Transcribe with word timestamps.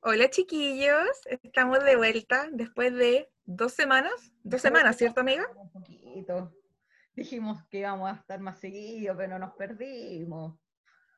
Hola 0.00 0.30
chiquillos, 0.30 1.20
estamos 1.42 1.84
de 1.84 1.96
vuelta 1.96 2.48
después 2.52 2.94
de 2.94 3.30
dos 3.44 3.72
semanas. 3.72 4.32
Dos 4.42 4.60
semanas, 4.60 4.96
¿cierto 4.96 5.20
amiga? 5.20 5.48
Un 5.54 5.70
poquito. 5.70 6.52
Dijimos 7.14 7.62
que 7.70 7.78
íbamos 7.80 8.10
a 8.10 8.14
estar 8.14 8.40
más 8.40 8.58
seguidos, 8.58 9.16
pero 9.16 9.38
nos 9.38 9.52
perdimos. 9.54 10.58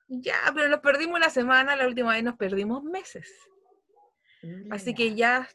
Ya, 0.09 0.39
pero 0.55 0.69
nos 0.69 0.81
perdimos 0.81 1.17
una 1.17 1.31
semana, 1.31 1.77
la 1.77 1.87
última 1.87 2.13
vez 2.13 2.23
nos 2.23 2.37
perdimos 2.37 2.83
meses. 2.83 3.33
Así 4.71 4.95
que 4.95 5.15
ya, 5.15 5.49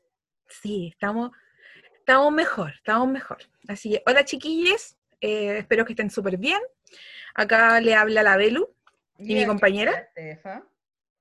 sí, 0.47 0.89
estamos, 0.91 1.31
estamos 1.97 2.31
mejor, 2.31 2.73
estamos 2.75 3.07
mejor. 3.09 3.37
Así 3.67 3.91
que, 3.91 4.03
hola 4.07 4.25
chiquillos, 4.25 4.97
eh, 5.21 5.59
espero 5.59 5.85
que 5.85 5.93
estén 5.93 6.09
súper 6.09 6.37
bien. 6.37 6.59
Acá 7.35 7.79
le 7.79 7.93
habla 7.93 8.23
la 8.23 8.37
Belu 8.37 8.73
y 9.19 9.35
mi 9.35 9.45
compañera. 9.45 10.09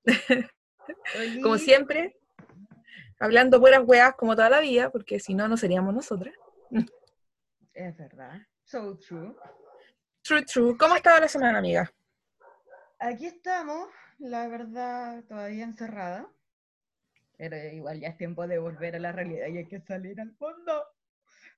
Como 1.43 1.59
siempre, 1.59 2.17
hablando 3.19 3.61
buenas 3.61 3.83
weas 3.85 4.15
como 4.15 4.35
toda 4.37 4.51
la 4.51 4.61
vida, 4.61 4.91
porque 4.91 5.21
si 5.21 5.35
no, 5.35 5.49
no 5.49 5.57
seríamos 5.57 5.95
nosotras. 5.95 6.35
Es 7.75 7.97
verdad. 7.97 8.41
So 8.65 8.99
true. 8.99 9.35
True, 10.23 10.45
true. 10.45 10.77
¿Cómo 10.77 10.95
ha 10.95 10.99
estado 10.99 11.21
la 11.21 11.29
semana, 11.29 11.59
amiga? 11.59 11.91
Aquí 12.99 13.27
estamos, 13.27 13.89
la 14.19 14.49
verdad, 14.49 15.23
todavía 15.25 15.65
encerrada. 15.65 16.29
Pero 17.37 17.57
igual 17.57 18.01
ya 18.01 18.09
es 18.09 18.17
tiempo 18.17 18.47
de 18.47 18.59
volver 18.59 18.97
a 18.97 18.99
la 18.99 19.13
realidad 19.13 19.47
y 19.47 19.59
hay 19.59 19.69
que 19.69 19.81
salir 19.81 20.21
al 20.21 20.35
fondo. 20.35 20.85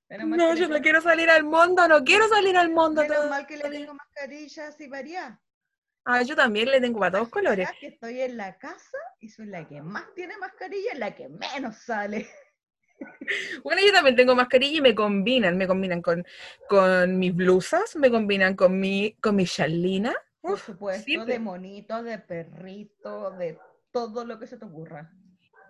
Menos 0.07 0.27
No, 0.27 0.55
yo 0.55 0.67
no 0.67 0.79
quiero 0.79 1.01
salir 1.01 1.29
al 1.29 1.43
mundo, 1.43 1.87
no 1.87 2.03
quiero 2.03 2.27
salir 2.27 2.55
al 2.55 2.69
mundo. 2.69 3.01
Menos 3.01 3.29
mal 3.29 3.47
que 3.47 3.57
le 3.57 3.69
tengo 3.69 3.93
mascarillas 3.95 4.79
y 4.79 4.87
varias. 4.87 5.39
Ah, 6.03 6.23
yo 6.23 6.35
también 6.35 6.69
le 6.71 6.81
tengo 6.81 6.99
para 6.99 7.11
todos 7.13 7.29
colores. 7.29 7.69
Que 7.79 7.87
estoy 7.87 8.21
en 8.21 8.37
la 8.37 8.57
casa 8.57 8.97
y 9.19 9.29
soy 9.29 9.45
la 9.47 9.67
que 9.67 9.81
más 9.81 10.13
tiene 10.15 10.37
mascarilla 10.37 10.93
y 10.95 10.97
la 10.97 11.15
que 11.15 11.29
menos 11.29 11.77
sale. 11.77 12.27
Bueno, 13.63 13.81
yo 13.83 13.91
también 13.91 14.15
tengo 14.15 14.35
mascarilla 14.35 14.77
y 14.77 14.81
me 14.81 14.93
combinan, 14.93 15.57
me 15.57 15.65
combinan 15.65 16.03
con, 16.03 16.23
con 16.69 17.17
mis 17.17 17.33
blusas, 17.33 17.95
me 17.95 18.11
combinan 18.11 18.55
con 18.55 18.79
mi, 18.79 19.13
con 19.19 19.35
mi 19.35 19.45
charlina. 19.45 20.13
Por 20.39 20.59
supuesto, 20.59 21.03
siempre. 21.03 21.33
de 21.33 21.39
monito, 21.39 22.03
de 22.03 22.19
perrito, 22.19 23.31
de 23.31 23.57
todo 23.91 24.23
lo 24.23 24.37
que 24.37 24.45
se 24.45 24.57
te 24.57 24.65
ocurra. 24.65 25.11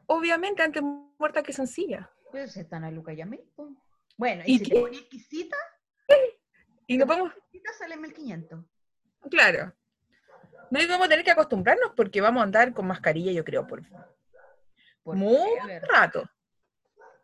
Obviamente, 0.08 0.62
antes 0.62 0.84
muerta 0.84 1.42
que 1.42 1.54
sencilla. 1.54 2.10
Pues 2.32 2.58
están 2.58 2.84
a 2.84 2.92
Luca 2.92 3.14
y 3.14 3.22
a 3.22 3.26
mí. 3.26 3.40
Bueno, 4.18 4.44
¿Y 4.46 4.56
y, 4.56 4.60
si 4.60 4.66
qué? 4.66 4.76
te 4.76 4.82
pones 4.82 5.00
exquisita, 5.00 5.58
Y 6.88 6.98
no 6.98 7.06
podemos, 7.08 7.32
exquisita 7.34 7.72
sale 7.74 7.96
1500. 7.96 8.60
claro. 9.30 9.74
No 10.72 10.82
y 10.82 10.88
vamos 10.88 11.06
a 11.06 11.10
tener 11.10 11.26
que 11.26 11.32
acostumbrarnos 11.32 11.92
porque 11.96 12.22
vamos 12.22 12.40
a 12.42 12.46
andar 12.46 12.74
con 12.74 12.88
mascarilla, 12.88 13.34
yo 13.34 13.44
creo, 13.44 13.68
por 13.68 13.84
Por 15.04 15.16
muy 15.16 15.60
rato. 15.82 16.28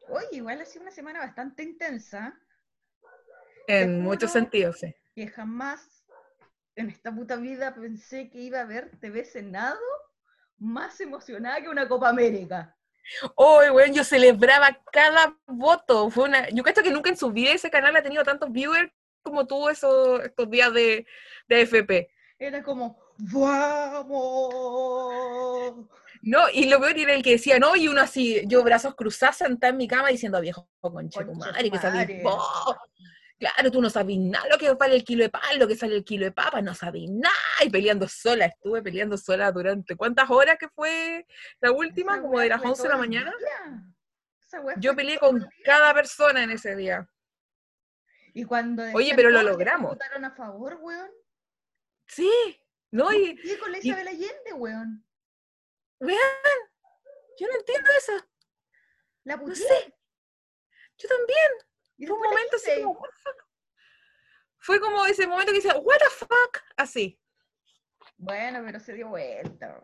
Oye, 0.10 0.28
igual 0.34 0.62
ha 0.62 0.66
sido 0.66 0.84
una 0.84 0.92
semana 0.92 1.20
bastante 1.20 1.64
intensa, 1.64 2.38
En 3.68 4.02
muchos 4.02 4.32
sentidos, 4.32 4.80
sí. 4.80 4.94
que 5.16 5.28
jamás 5.28 6.06
en 6.76 6.90
esta 6.90 7.14
puta 7.14 7.38
vida 7.38 7.74
pensé 7.74 8.30
que 8.30 8.40
iba 8.40 8.60
a 8.60 8.66
ver 8.66 8.92
TV 9.00 9.24
Senado 9.24 9.80
más 10.58 11.00
emocionada 11.00 11.62
que 11.62 11.70
una 11.70 11.88
Copa 11.88 12.10
América. 12.10 12.76
Hoy, 13.36 13.70
weón, 13.70 13.94
yo 13.94 14.04
celebraba 14.04 14.78
cada 14.92 15.38
voto. 15.46 16.10
Fue 16.10 16.26
una, 16.26 16.50
yo 16.50 16.64
creo 16.64 16.84
que 16.84 16.92
nunca 16.92 17.10
en 17.10 17.18
su 17.18 17.32
vida 17.32 17.52
ese 17.52 17.72
canal 17.72 17.96
ha 17.96 18.04
tenido 18.04 18.24
tantos 18.24 18.52
viewers 18.52 18.92
como 19.22 19.48
tuvo 19.48 19.70
esos, 19.70 20.22
estos 20.24 20.50
días 20.50 20.74
de, 20.74 21.06
de 21.48 21.62
FP. 21.62 22.10
Era 22.40 22.62
como, 22.64 23.07
¡vamos! 23.20 24.14
No, 26.22 26.50
y 26.52 26.68
lo 26.70 26.80
peor 26.80 26.98
era 26.98 27.14
el 27.14 27.24
que 27.24 27.32
decía, 27.32 27.60
no, 27.60 27.76
y 27.76 27.88
uno 27.88 28.02
así, 28.02 28.42
yo 28.48 28.64
brazos 28.64 28.96
cruzados, 28.96 29.38
sentada 29.38 29.72
en 29.72 29.78
mi 29.78 29.88
cama 29.88 30.10
diciendo, 30.10 30.42
viejo 30.42 30.70
conche 30.82 31.24
madre, 31.26 31.70
que 31.72 31.78
sabís 31.78 32.02
madre". 32.02 32.22
vos. 32.24 32.76
Claro, 33.40 33.70
tú 33.70 33.82
no 33.82 33.90
sabís 33.90 34.18
nada 34.20 34.48
lo 34.50 34.58
que 34.58 34.74
vale 34.74 34.96
el 34.96 35.04
kilo 35.04 35.24
de 35.24 35.30
pan, 35.30 35.60
lo 35.60 35.68
que 35.68 35.76
sale 35.76 35.96
el 35.96 36.04
kilo 36.04 36.26
de 36.26 36.32
papa, 36.32 36.60
no 36.62 36.74
sabís 36.74 37.10
nada. 37.12 37.36
Y 37.64 37.70
peleando 37.70 38.08
sola, 38.08 38.48
estuve 38.48 38.82
peleando 38.82 39.16
sola 39.16 39.52
durante, 39.52 39.96
¿cuántas 39.96 40.30
horas 40.32 40.58
que 40.60 40.68
fue 40.70 41.28
la 41.62 41.72
última? 41.72 42.14
Esa 42.14 42.22
Como 42.24 42.40
de 42.40 42.50
las 42.50 42.62
fue 42.62 42.72
11 42.72 42.84
de 42.84 42.90
la 42.90 42.98
mañana. 42.98 43.34
Yo 44.78 44.96
peleé 44.96 45.20
con 45.20 45.48
cada 45.64 45.94
persona 45.94 46.44
en 46.44 46.52
ese 46.52 46.76
día. 46.76 47.08
Y 48.34 48.44
cuando 48.44 48.84
Oye, 48.94 49.14
pero 49.16 49.30
lo 49.30 49.44
logramos. 49.44 49.92
votaron 49.92 50.26
a 50.26 50.32
favor, 50.32 50.80
weón. 50.82 51.10
Sí, 52.08 52.32
¿no? 52.98 53.14
Y, 53.14 53.40
Y 53.44 53.58
con 53.58 53.72
la 53.72 53.78
Isabel 53.78 54.08
Allende, 54.08 54.54
weón. 54.54 55.06
vean, 56.00 56.20
yo 57.40 57.48
no 57.48 57.54
entiendo 57.60 57.90
eso. 57.98 58.14
La 59.24 59.36
No 59.38 59.44
puteé. 59.44 59.56
sé. 59.56 59.94
Yo 60.98 61.08
también. 61.10 61.52
Y 61.98 62.06
Fue 62.08 62.16
un 62.16 62.24
momento 62.24 62.56
así 62.58 62.72
como, 62.82 62.92
what 63.00 63.10
the 63.10 63.16
fuck. 63.24 63.48
Fue 64.60 64.80
como 64.80 65.06
ese 65.06 65.28
momento 65.28 65.52
que 65.52 65.60
dice, 65.60 65.72
what 65.78 65.98
the 66.00 66.10
fuck, 66.26 66.58
así. 66.76 67.20
Bueno, 68.18 68.62
pero 68.66 68.80
se 68.80 68.94
dio 68.94 69.10
vuelta. 69.10 69.82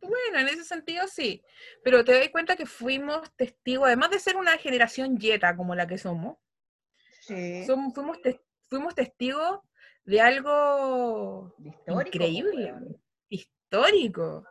Bueno, 0.00 0.38
en 0.38 0.48
ese 0.48 0.64
sentido 0.64 1.08
sí, 1.08 1.42
pero 1.82 2.04
te 2.04 2.12
das 2.18 2.28
cuenta 2.28 2.54
que 2.56 2.66
fuimos 2.66 3.34
testigos, 3.34 3.86
además 3.86 4.10
de 4.10 4.20
ser 4.20 4.36
una 4.36 4.56
generación 4.58 5.16
yeta 5.18 5.56
como 5.56 5.74
la 5.74 5.86
que 5.86 5.98
somos, 5.98 6.36
Sí. 7.22 7.64
somos- 7.66 7.92
fuimos, 7.94 8.18
fuimos 8.68 8.94
testigos 8.94 9.60
de 10.06 10.20
algo 10.20 11.54
Histórico, 11.58 12.02
increíble, 12.16 12.72
weón. 12.72 12.96
histórico. 13.28 14.46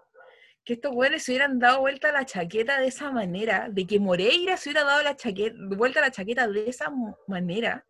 Que 0.64 0.74
estos 0.74 0.92
güeyes 0.92 1.24
se 1.24 1.32
hubieran 1.32 1.60
dado 1.60 1.80
vuelta 1.80 2.10
a 2.10 2.12
la 2.12 2.26
chaqueta 2.26 2.80
de 2.80 2.88
esa 2.88 3.12
manera, 3.12 3.68
de 3.70 3.86
que 3.86 4.00
Moreira 4.00 4.58
se 4.58 4.70
hubiera 4.70 4.84
dado 4.86 5.02
la 5.04 5.16
chaqueta, 5.16 5.56
vuelta 5.76 6.00
a 6.00 6.04
la 6.04 6.12
chaqueta 6.12 6.48
de 6.48 6.70
esa 6.70 6.92
manera, 7.28 7.86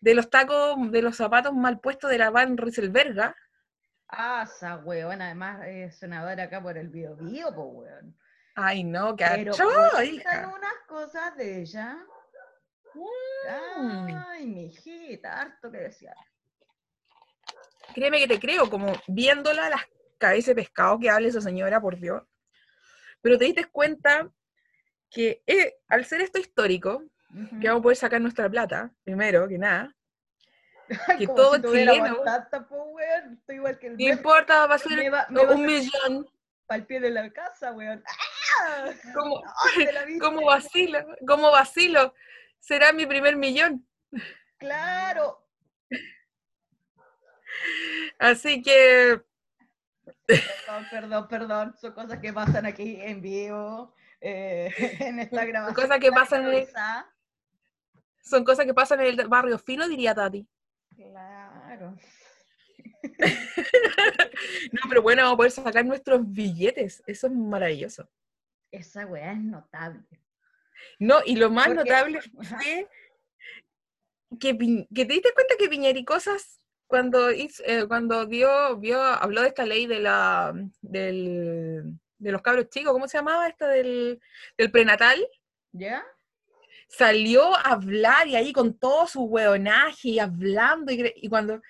de 0.00 0.14
los 0.14 0.30
tacos, 0.30 0.76
de 0.90 1.02
los 1.02 1.16
zapatos 1.16 1.52
mal 1.52 1.80
puestos 1.80 2.10
de 2.10 2.18
la 2.18 2.30
Van 2.30 2.56
Rieselberga. 2.56 3.34
Ah, 4.08 4.44
esa 4.46 4.76
weón, 4.76 5.20
además 5.20 5.66
es 5.66 5.98
senadora 5.98 6.44
acá 6.44 6.62
por 6.62 6.78
el 6.78 6.88
Bio 6.88 7.16
Bio, 7.16 7.52
po, 7.54 7.62
weón. 7.64 8.16
Ay, 8.54 8.84
no, 8.84 9.14
Pero 9.16 9.50
cachó, 9.52 9.68
cuentan 9.92 10.06
hija. 10.06 10.54
unas 10.56 10.74
cosas 10.86 11.36
de 11.36 11.60
ella. 11.60 11.98
Mm. 12.94 14.16
Ay, 14.28 14.46
mi 14.46 14.66
hijita, 14.66 15.40
harto 15.40 15.70
que 15.70 15.78
decía. 15.78 16.14
Créeme 17.96 18.18
que 18.18 18.28
te 18.28 18.38
creo, 18.38 18.68
como 18.68 18.92
viéndola 19.08 19.70
las 19.70 19.80
cabezas 20.18 20.48
de 20.48 20.56
pescado 20.56 20.98
que 20.98 21.08
habla 21.08 21.28
esa 21.28 21.40
señora, 21.40 21.80
por 21.80 21.96
Dios. 21.98 22.22
Pero 23.22 23.38
te 23.38 23.46
diste 23.46 23.64
cuenta 23.64 24.30
que 25.10 25.42
eh, 25.46 25.76
al 25.88 26.04
ser 26.04 26.20
esto 26.20 26.38
histórico, 26.38 27.02
que 27.58 27.68
vamos 27.68 27.80
a 27.80 27.82
poder 27.82 27.96
sacar 27.96 28.20
nuestra 28.20 28.50
plata, 28.50 28.90
primero 29.02 29.48
que 29.48 29.56
nada, 29.56 29.94
que 31.18 31.26
como 31.26 31.36
todo 31.36 31.54
si 31.54 31.62
chileno- 31.78 32.22
tanta, 32.22 32.68
po, 32.68 32.76
weón. 32.90 33.32
Estoy 33.40 33.56
igual 33.56 33.78
que 33.78 33.86
el 33.86 33.92
no 33.94 33.96
viejo. 33.96 34.18
importa, 34.18 34.66
va 34.66 34.74
a 34.74 34.78
Me 34.78 34.84
ser 34.84 35.14
va, 35.14 35.26
me 35.30 35.44
va 35.46 35.54
un 35.54 35.64
millón, 35.66 36.28
al 36.68 36.84
pie 36.86 37.00
de 37.00 37.10
la 37.10 37.30
casa, 37.32 37.72
weón. 37.72 38.04
¡Ah! 38.06 38.90
como, 39.14 39.42
como 40.20 40.44
vacilo, 40.44 40.98
como 41.26 41.50
vacilo, 41.50 42.12
será 42.60 42.92
mi 42.92 43.06
primer 43.06 43.36
millón. 43.36 43.88
Claro. 44.58 45.45
Así 48.18 48.62
que, 48.62 49.22
Perdón, 50.26 50.86
perdón, 50.90 51.28
perdón. 51.28 51.74
Son 51.80 51.92
cosas 51.92 52.18
que 52.20 52.32
pasan 52.32 52.66
aquí 52.66 52.98
en 53.00 53.20
vivo. 53.20 53.94
eh, 54.20 54.70
en 55.00 55.18
esta 55.20 55.44
grabación. 55.44 55.74
cosas 55.74 56.00
que 56.00 56.10
pasan 56.12 56.46
en 56.46 56.54
el- 56.54 56.68
son 58.22 58.44
cosas 58.44 58.66
que 58.66 58.74
pasan 58.74 59.00
en 59.00 59.20
el 59.20 59.28
barrio 59.28 59.58
fino, 59.58 59.86
diría 59.88 60.14
Tati. 60.14 60.46
Claro. 60.96 61.96
No, 64.72 64.80
pero 64.88 65.00
bueno, 65.02 65.22
vamos 65.22 65.34
a 65.34 65.36
poder 65.38 65.50
sacar 65.52 65.84
nuestros 65.84 66.20
billetes, 66.30 67.02
eso 67.06 67.26
es 67.26 67.32
maravilloso. 67.32 68.08
Esa 68.70 69.06
weá 69.06 69.32
es 69.32 69.38
notable. 69.40 70.04
No, 70.98 71.20
y 71.24 71.36
lo 71.36 71.50
más 71.50 71.72
notable 71.74 72.18
Ajá. 72.18 72.28
fue 72.60 72.88
que, 74.38 74.56
que 74.94 75.04
te 75.06 75.12
diste 75.14 75.32
cuenta 75.32 75.54
que 75.58 75.68
Piñericosas, 75.68 76.60
cuando, 76.86 77.30
hizo- 77.32 77.62
eh, 77.66 77.86
cuando 77.86 78.26
dio, 78.26 78.76
vio, 78.76 79.00
habló 79.02 79.42
de 79.42 79.48
esta 79.48 79.64
ley 79.66 79.86
de 79.86 80.00
la 80.00 80.52
del, 80.80 81.98
de 82.18 82.32
los 82.32 82.42
cabros 82.42 82.68
chicos, 82.70 82.92
¿cómo 82.92 83.08
se 83.08 83.18
llamaba 83.18 83.48
esta 83.48 83.68
del, 83.68 84.20
del 84.56 84.70
prenatal? 84.70 85.26
¿Ya? 85.72 86.04
Salió 86.88 87.54
a 87.56 87.72
hablar 87.72 88.28
y 88.28 88.36
ahí 88.36 88.52
con 88.52 88.78
todo 88.78 89.06
su 89.06 89.24
hueonaje 89.24 90.08
y 90.10 90.18
hablando 90.18 90.92
y, 90.92 91.12
y 91.16 91.28
cuando 91.28 91.60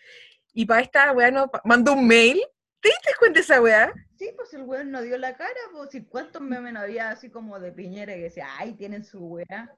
y 0.52 0.64
para 0.66 0.80
esta 0.82 1.12
weá 1.12 1.30
no, 1.30 1.50
mandó 1.64 1.92
un 1.94 2.06
mail. 2.06 2.40
¿Te 2.80 2.88
diste 2.90 3.12
cuenta 3.19 3.38
de 3.38 3.42
esa 3.42 3.60
weá? 3.60 3.92
Sí, 4.16 4.30
pues 4.36 4.52
el 4.54 4.62
weón 4.62 4.90
no 4.90 5.02
dio 5.02 5.19
la 5.19 5.36
cara, 5.36 5.58
pues 5.72 5.90
si 5.90 6.04
cuántos 6.04 6.40
memes 6.40 6.72
no 6.72 6.80
había 6.80 7.10
así 7.10 7.30
como 7.30 7.58
de 7.58 7.72
Piñera 7.72 8.14
que 8.14 8.22
decía, 8.22 8.46
ay, 8.58 8.74
tienen 8.74 9.04
su 9.04 9.19
weá. 9.26 9.74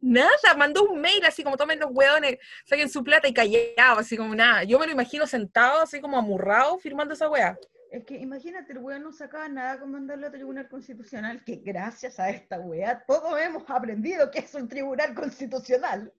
Nada, 0.00 0.54
mandó 0.56 0.84
un 0.84 1.00
mail 1.00 1.24
así 1.24 1.42
como 1.42 1.56
tomen 1.56 1.80
los 1.80 1.90
hueones, 1.92 2.38
saquen 2.64 2.88
su 2.88 3.02
plata 3.02 3.26
y 3.28 3.34
callado, 3.34 3.98
así 3.98 4.16
como 4.16 4.34
nada. 4.34 4.62
Yo 4.64 4.78
me 4.78 4.86
lo 4.86 4.92
imagino 4.92 5.26
sentado, 5.26 5.80
así 5.80 6.00
como 6.00 6.16
amurrado, 6.16 6.78
firmando 6.78 7.14
esa 7.14 7.28
weá. 7.28 7.58
Es 7.90 8.04
que 8.04 8.16
imagínate, 8.16 8.72
el 8.72 8.78
weón 8.78 9.02
no 9.02 9.12
sacaba 9.12 9.48
nada 9.48 9.80
con 9.80 9.90
mandarlo 9.90 10.26
a 10.26 10.30
tribunal 10.30 10.68
constitucional, 10.68 11.42
que 11.42 11.56
gracias 11.56 12.20
a 12.20 12.28
esta 12.28 12.60
weá 12.60 13.02
todos 13.06 13.40
hemos 13.40 13.68
aprendido 13.68 14.30
que 14.30 14.40
es 14.40 14.54
un 14.54 14.68
tribunal 14.68 15.14
constitucional. 15.14 16.12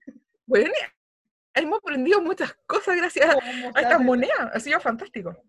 Bueno, 0.46 0.72
hemos 1.54 1.78
aprendido 1.78 2.20
muchas 2.20 2.52
cosas 2.66 2.96
gracias 2.96 3.34
a, 3.34 3.38
a 3.78 3.80
estas 3.82 4.00
monedas. 4.00 4.50
Ha 4.52 4.60
sido 4.60 4.80
fantástico. 4.80 5.40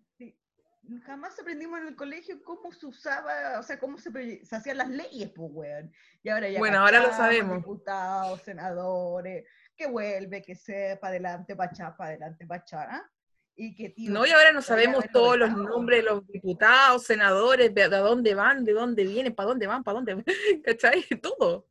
Jamás 1.04 1.38
aprendimos 1.38 1.80
en 1.80 1.88
el 1.88 1.96
colegio 1.96 2.42
cómo 2.42 2.72
se 2.72 2.86
usaba, 2.86 3.60
o 3.60 3.62
sea, 3.62 3.78
cómo 3.78 3.98
se, 3.98 4.44
se 4.44 4.56
hacían 4.56 4.78
las 4.78 4.88
leyes, 4.88 5.30
pues, 5.30 5.48
weón. 5.52 5.92
Y 6.22 6.28
ahora 6.28 6.48
ya 6.48 6.58
Bueno, 6.58 6.80
ahora 6.80 7.00
lo 7.00 7.12
sabemos. 7.12 7.58
Diputados, 7.58 8.42
senadores, 8.42 9.46
que 9.76 9.86
vuelve, 9.86 10.42
que 10.42 10.56
sepa, 10.56 11.08
adelante, 11.08 11.54
pa' 11.54 11.68
allá, 11.70 11.96
pa' 11.96 12.06
adelante, 12.06 12.46
pa' 12.46 12.56
allá. 12.56 12.88
¿ah? 12.90 13.10
Y 13.54 13.74
que 13.76 13.90
tío, 13.90 14.10
No, 14.10 14.26
y 14.26 14.30
ahora 14.30 14.50
no 14.50 14.60
sabemos 14.60 15.04
todos 15.12 15.38
los 15.38 15.56
nombres 15.56 16.02
de 16.02 16.10
los 16.10 16.26
diputados, 16.26 17.04
senadores, 17.04 17.72
de, 17.72 17.88
de 17.88 17.96
dónde 17.98 18.34
van, 18.34 18.64
de 18.64 18.72
dónde 18.72 19.04
vienen, 19.04 19.34
para 19.34 19.50
dónde 19.50 19.68
van, 19.68 19.84
para 19.84 19.94
dónde 19.94 20.14
van, 20.14 20.24
¿cachai? 20.64 21.04
Todo. 21.22 21.68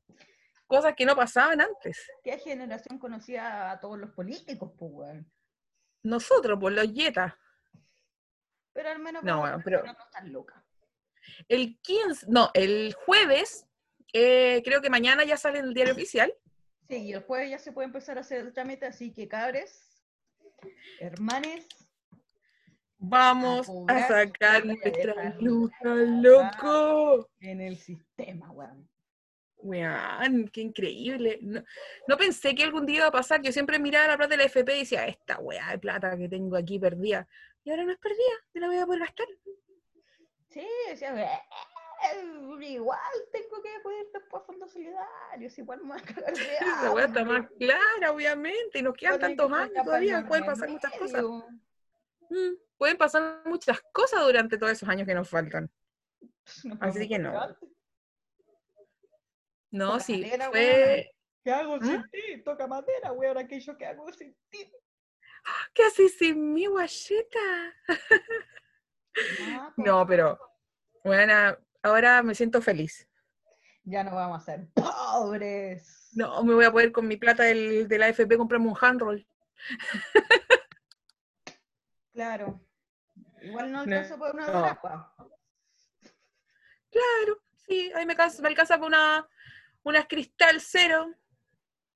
Cosas 0.68 0.94
que 0.96 1.06
no 1.06 1.18
pasaban 1.18 1.60
antes. 1.60 2.00
¿Qué 2.24 2.38
generación 2.38 2.98
conocía 2.98 3.72
a 3.72 3.80
todos 3.81 4.00
los 4.00 4.12
políticos, 4.12 4.72
pues, 4.80 4.92
weón? 4.94 5.31
Nosotros, 6.02 6.58
por 6.58 6.72
los 6.72 6.92
yetas. 6.94 7.34
Pero 8.73 8.89
al 8.89 9.00
menos 9.00 9.23
No, 9.23 9.39
bueno, 9.39 9.59
pero- 9.63 9.83
no 9.83 9.91
están 9.91 10.31
locas. 10.31 10.63
El 11.47 11.79
15, 11.81 12.25
no, 12.29 12.50
el 12.53 12.94
jueves, 13.06 13.68
eh, 14.13 14.62
creo 14.65 14.81
que 14.81 14.89
mañana 14.89 15.23
ya 15.23 15.38
sale 15.38 15.59
en 15.59 15.65
el 15.65 15.73
diario 15.73 15.94
oficial. 15.94 16.33
Sí, 16.89 16.97
y 16.97 17.13
el 17.13 17.21
jueves 17.23 17.50
ya 17.51 17.59
se 17.59 17.71
puede 17.71 17.85
empezar 17.88 18.18
a 18.18 18.21
hacer 18.21 18.39
el 18.41 18.53
trámite, 18.53 18.85
así 18.85 19.13
que 19.13 19.27
cabres, 19.27 20.03
hermanes, 21.00 21.68
Vamos 23.03 23.68
a 23.88 24.07
sacar 24.07 24.63
nuestra 24.63 25.33
lucha, 25.39 25.83
loco. 25.85 27.27
en 27.39 27.59
el 27.62 27.75
sistema, 27.77 28.51
weón. 28.51 28.88
Weón, 29.57 30.47
qué 30.50 30.62
increíble. 30.62 31.39
No, 31.41 31.63
no 32.07 32.17
pensé 32.17 32.53
que 32.53 32.63
algún 32.63 32.85
día 32.85 32.97
iba 32.97 33.07
a 33.07 33.12
pasar. 33.12 33.41
Yo 33.41 33.51
siempre 33.51 33.79
miraba 33.79 34.07
la 34.07 34.17
plata 34.17 34.31
de 34.31 34.38
la 34.38 34.44
FP 34.44 34.75
y 34.75 34.79
decía, 34.81 35.07
esta 35.07 35.39
weá 35.39 35.69
de 35.71 35.79
plata 35.79 36.15
que 36.15 36.29
tengo 36.29 36.56
aquí 36.56 36.77
perdida. 36.77 37.27
Y 37.63 37.69
ahora 37.69 37.84
no 37.84 37.92
es 37.92 37.98
perdida, 38.00 38.34
yo 38.54 38.62
la 38.62 38.68
voy 38.68 38.78
a 38.78 38.86
poder 38.86 39.02
gastar. 39.02 39.28
Sí, 40.50 40.68
decía, 40.90 41.16
"Eh, 41.16 41.40
eh, 42.13 42.66
igual 42.66 43.00
tengo 43.31 43.62
que 43.62 43.75
acudir 43.75 44.06
después 44.13 44.42
a 44.42 44.46
fondos 44.46 44.72
solidarios, 44.72 45.58
igual 45.58 45.80
a 45.92 46.02
cagar 46.02 46.34
de 46.34 46.58
La 46.84 46.92
weá 46.92 47.06
está 47.06 47.24
más 47.24 47.50
clara, 47.58 48.12
obviamente, 48.12 48.80
y 48.80 48.81
nos 48.81 48.96
quedan 48.96 49.19
tantos 49.19 49.52
años 49.52 49.84
todavía, 49.84 50.25
pueden 50.28 50.46
pasar 50.46 50.69
muchas 50.69 50.92
cosas. 50.94 51.22
remedio". 51.22 51.48
Mm, 52.30 52.56
pueden 52.78 52.98
pasar 52.98 53.42
muchas 53.46 53.81
cosas 53.94 54.22
durante 54.24 54.58
todos 54.58 54.72
esos 54.72 54.90
años 54.90 55.08
que 55.08 55.13
nos 55.13 55.30
faltan. 55.30 55.69
No 56.63 56.78
Así 56.81 57.08
que 57.08 57.19
no. 57.19 57.34
No, 59.69 59.94
Toca 59.94 60.00
sí, 60.04 60.22
madera, 60.22 60.50
fue... 60.50 61.12
¿Qué 61.44 61.52
hago 61.52 61.78
¿Mm? 61.78 61.86
sin 61.86 62.10
ti? 62.10 62.44
Toca 62.44 62.68
madera, 62.68 63.12
weón, 63.13 63.38
aquello 63.38 63.78
que 63.78 63.86
hago 63.86 64.12
sin 64.13 64.36
ti. 64.50 64.72
¿Qué 65.73 65.83
haces 65.83 66.17
sin 66.17 66.53
mi 66.53 66.65
guacheta? 66.65 67.73
No, 69.77 70.05
pero, 70.07 70.39
bueno, 71.03 71.57
ahora 71.83 72.23
me 72.23 72.35
siento 72.35 72.61
feliz. 72.61 73.07
Ya 73.83 74.03
no 74.03 74.13
vamos 74.15 74.41
a 74.41 74.45
ser 74.45 74.67
pobres. 74.73 76.09
No, 76.13 76.43
me 76.43 76.53
voy 76.53 76.65
a 76.65 76.71
poder 76.71 76.91
con 76.91 77.07
mi 77.07 77.17
plata 77.17 77.43
del, 77.43 77.88
de 77.88 77.97
la 77.97 78.05
AFP 78.07 78.38
comprarme 78.38 78.67
un 78.67 78.77
handroll. 78.79 79.27
Claro. 82.13 82.61
Igual 83.41 83.71
no 83.71 83.77
No, 83.85 83.95
alcanza 83.95 84.17
por 84.17 84.35
una 84.35 84.47
no. 84.47 84.79
Claro, 86.91 87.41
sí, 87.67 87.91
ahí 87.95 88.05
me, 88.05 88.13
alcanza- 88.13 88.41
me 88.41 88.49
alcanza 88.49 88.75
para 88.75 88.85
una, 88.88 89.29
unas 89.83 90.05
cristal 90.07 90.59
cero, 90.61 91.07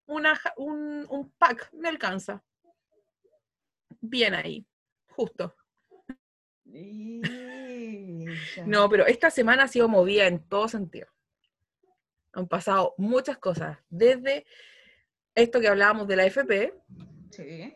una, 0.07 0.39
un, 0.57 1.05
un 1.09 1.31
pack, 1.37 1.71
me 1.73 1.89
alcanza. 1.89 2.43
Bien 4.09 4.33
ahí, 4.35 4.65
justo. 5.09 5.55
Y... 6.65 7.21
No, 8.65 8.89
pero 8.89 9.05
esta 9.05 9.29
semana 9.29 9.63
ha 9.63 9.67
sido 9.67 9.87
movida 9.87 10.27
en 10.27 10.39
todo 10.47 10.67
sentido. 10.67 11.07
Han 12.33 12.47
pasado 12.47 12.93
muchas 12.97 13.37
cosas, 13.37 13.77
desde 13.89 14.45
esto 15.35 15.59
que 15.59 15.67
hablábamos 15.67 16.07
de 16.07 16.15
la 16.15 16.25
FP 16.25 16.73
Sí. 17.31 17.75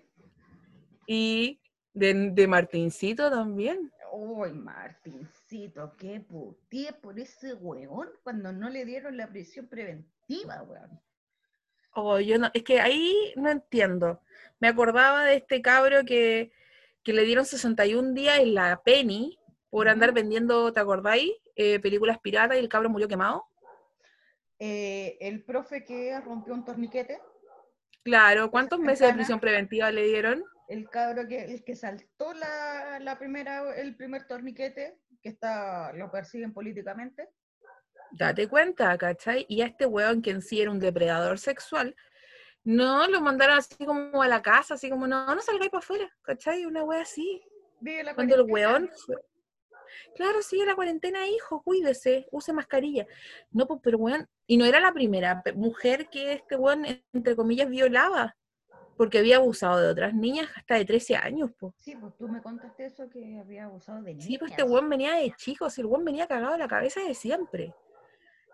y 1.07 1.61
de, 1.93 2.31
de 2.31 2.47
Martincito 2.47 3.29
también. 3.29 3.91
Uy, 4.11 4.53
Martincito, 4.53 5.95
qué 5.97 6.19
putié 6.19 6.93
por 6.93 7.19
ese 7.19 7.53
weón 7.53 8.09
cuando 8.23 8.51
no 8.51 8.69
le 8.69 8.85
dieron 8.85 9.17
la 9.17 9.27
prisión 9.27 9.67
preventiva, 9.67 10.63
weón. 10.63 10.99
Oh, 11.93 12.19
yo 12.19 12.37
no, 12.37 12.49
es 12.53 12.63
que 12.63 12.79
ahí 12.79 13.33
no 13.35 13.49
entiendo. 13.49 14.21
Me 14.59 14.67
acordaba 14.67 15.25
de 15.25 15.35
este 15.35 15.61
cabro 15.61 16.03
que, 16.05 16.51
que 17.03 17.13
le 17.13 17.23
dieron 17.23 17.45
61 17.45 18.13
días 18.13 18.39
en 18.39 18.53
la 18.53 18.81
Penny 18.83 19.39
por 19.69 19.87
andar 19.89 20.13
vendiendo, 20.13 20.71
¿te 20.73 20.79
acordáis? 20.79 21.31
Eh, 21.55 21.79
películas 21.79 22.19
piratas 22.19 22.57
y 22.57 22.59
el 22.59 22.69
cabro 22.69 22.89
murió 22.89 23.07
quemado. 23.07 23.45
Eh, 24.59 25.17
el 25.21 25.43
profe 25.43 25.83
que 25.83 26.19
rompió 26.21 26.53
un 26.53 26.65
torniquete, 26.65 27.19
Claro, 28.03 28.49
¿cuántos 28.49 28.79
meses 28.79 29.07
de 29.07 29.13
prisión 29.13 29.39
preventiva 29.39 29.91
le 29.91 30.05
dieron? 30.05 30.43
el 30.69 30.87
cabro 30.89 31.27
que, 31.27 31.45
el 31.45 31.63
que 31.63 31.75
saltó 31.75 32.33
la, 32.33 32.99
la 32.99 33.17
primera, 33.17 33.75
el 33.75 33.95
primer 33.95 34.27
torniquete, 34.27 34.99
que 35.21 35.29
está, 35.29 35.91
lo 35.93 36.11
persiguen 36.11 36.53
políticamente. 36.53 37.27
Date 38.11 38.47
cuenta, 38.47 38.97
¿cachai? 38.97 39.45
Y 39.47 39.61
a 39.61 39.67
este 39.67 39.85
weón 39.85 40.21
que 40.21 40.31
en 40.31 40.41
sí 40.41 40.61
era 40.61 40.71
un 40.71 40.79
depredador 40.79 41.37
sexual, 41.39 41.95
no 42.63 43.07
lo 43.07 43.21
mandaron 43.21 43.57
así 43.57 43.85
como 43.85 44.21
a 44.21 44.27
la 44.27 44.41
casa, 44.41 44.73
así 44.73 44.89
como, 44.89 45.07
no, 45.07 45.33
no 45.33 45.41
salgáis 45.41 45.69
para 45.71 45.79
afuera, 45.79 46.09
¿cachai? 46.21 46.65
Una 46.65 46.83
wea 46.83 47.01
así. 47.01 47.41
Vive 47.79 48.03
la 48.03 48.15
Cuando 48.15 48.35
el 48.35 48.41
weón 48.51 48.89
fue- 49.05 49.15
Claro, 50.15 50.41
sigue 50.43 50.65
la 50.65 50.75
cuarentena, 50.75 51.27
hijo, 51.27 51.61
cuídese, 51.63 52.27
use 52.31 52.53
mascarilla. 52.53 53.07
No, 53.51 53.65
pues, 53.65 53.79
pero 53.81 53.97
weón, 53.97 54.27
y 54.45 54.57
no 54.57 54.65
era 54.65 54.79
la 54.79 54.91
primera 54.93 55.41
mujer 55.55 56.09
que 56.09 56.33
este 56.33 56.55
weón, 56.55 56.85
entre 57.13 57.35
comillas, 57.35 57.69
violaba, 57.69 58.35
porque 58.97 59.19
había 59.19 59.37
abusado 59.37 59.79
de 59.79 59.87
otras 59.87 60.13
niñas 60.13 60.49
hasta 60.55 60.75
de 60.75 60.85
13 60.85 61.15
años, 61.15 61.51
pues. 61.57 61.73
Sí, 61.77 61.95
pues 61.95 62.15
tú 62.17 62.27
me 62.27 62.41
contaste 62.41 62.85
eso 62.85 63.09
que 63.09 63.39
había 63.39 63.65
abusado 63.65 64.01
de 64.03 64.11
niñas. 64.13 64.25
Sí, 64.25 64.37
pues 64.37 64.51
este 64.51 64.63
weón 64.63 64.89
venía 64.89 65.13
de 65.15 65.31
chicos, 65.37 65.77
el 65.79 65.85
weón 65.85 66.05
venía 66.05 66.27
cagado 66.27 66.51
de 66.53 66.59
la 66.59 66.67
cabeza 66.67 66.99
de 67.01 67.13
siempre. 67.15 67.73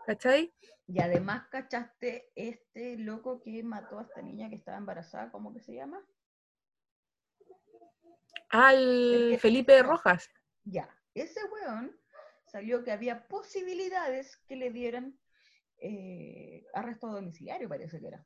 ¿Cachai? 0.06 0.54
Y 0.88 1.02
además, 1.02 1.48
¿cachaste 1.50 2.32
este 2.36 2.98
loco 2.98 3.42
que 3.42 3.64
mató 3.64 3.98
a 4.00 4.04
esta 4.04 4.22
niña 4.22 4.50
que 4.50 4.56
estaba 4.56 4.78
embarazada? 4.78 5.32
¿Cómo 5.32 5.52
que 5.54 5.60
se 5.62 5.74
llama? 5.74 6.06
Al 8.50 9.30
que- 9.32 9.38
Felipe. 9.40 9.82
Rojas. 9.82 10.30
Ya, 10.64 10.90
ese 11.14 11.40
weón 11.46 12.00
salió 12.46 12.84
que 12.84 12.92
había 12.92 13.28
posibilidades 13.28 14.38
que 14.48 14.56
le 14.56 14.72
dieran 14.72 15.20
eh, 15.78 16.66
arresto 16.74 17.08
domiciliario, 17.08 17.68
parece 17.68 18.00
que 18.00 18.08
era. 18.08 18.26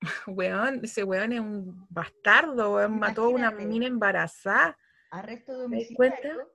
Weón, 0.26 0.80
ese 0.84 1.04
weón 1.04 1.32
es 1.32 1.40
un 1.40 1.86
bastardo, 1.88 2.74
weón, 2.74 2.98
mató 2.98 3.24
a 3.24 3.28
una 3.28 3.50
mina 3.50 3.86
embarazada. 3.86 4.76
Arresto 5.10 5.56
domiciliario 5.56 6.52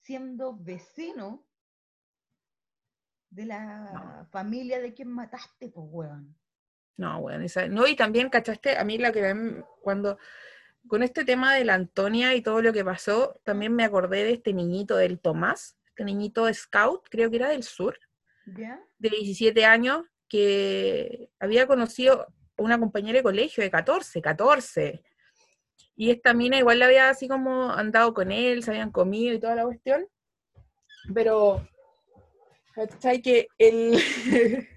siendo 0.00 0.56
vecino 0.56 1.46
de 3.32 3.46
la 3.46 4.26
familia 4.30 4.78
de 4.80 4.92
quien 4.92 5.08
mataste, 5.08 5.68
pues 5.68 5.86
weón. 5.90 6.36
No, 6.98 7.18
weón, 7.18 7.42
esa- 7.42 7.66
no, 7.68 7.86
y 7.86 7.96
también, 7.96 8.28
¿cachaste? 8.28 8.76
A 8.76 8.84
mí 8.84 8.98
la 8.98 9.10
que 9.10 9.64
cuando, 9.80 10.18
con 10.86 11.02
este 11.02 11.24
tema 11.24 11.54
de 11.54 11.64
la 11.64 11.74
Antonia 11.74 12.34
y 12.34 12.42
todo 12.42 12.60
lo 12.60 12.72
que 12.72 12.84
pasó, 12.84 13.40
también 13.42 13.74
me 13.74 13.84
acordé 13.84 14.24
de 14.24 14.32
este 14.32 14.52
niñito 14.52 14.96
del 14.96 15.18
Tomás, 15.18 15.78
este 15.88 16.04
niñito 16.04 16.52
scout, 16.52 17.08
creo 17.10 17.30
que 17.30 17.36
era 17.36 17.48
del 17.48 17.62
sur, 17.62 17.98
¿Ya? 18.46 18.78
de 18.98 19.08
17 19.08 19.64
años, 19.64 20.04
que 20.28 21.30
había 21.40 21.66
conocido 21.66 22.22
a 22.22 22.62
una 22.62 22.78
compañera 22.78 23.18
de 23.18 23.22
colegio 23.22 23.62
de 23.64 23.70
14, 23.70 24.20
14. 24.20 25.02
Y 25.96 26.10
esta 26.10 26.34
mina 26.34 26.58
igual 26.58 26.78
la 26.78 26.86
había 26.86 27.08
así 27.08 27.28
como 27.28 27.70
andado 27.70 28.12
con 28.12 28.30
él, 28.30 28.62
se 28.62 28.70
habían 28.70 28.90
comido 28.90 29.34
y 29.34 29.40
toda 29.40 29.54
la 29.54 29.64
cuestión. 29.64 30.06
Pero, 31.14 31.66
¿cachai? 32.72 33.22
Que 33.22 33.48
el... 33.58 33.98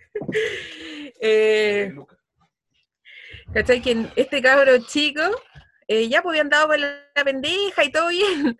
eh, 1.21 1.95
¿Cachai? 3.53 3.81
Que 3.81 3.91
en- 3.91 4.11
este 4.15 4.41
cabro 4.41 4.77
chico 4.79 5.21
eh, 5.87 6.07
ya 6.09 6.21
pues 6.21 6.33
habían 6.33 6.49
dado 6.49 6.67
con 6.67 6.81
la, 6.81 6.99
pendeja 7.23 7.83
y 7.83 7.91
todo 7.91 8.09
bien. 8.09 8.57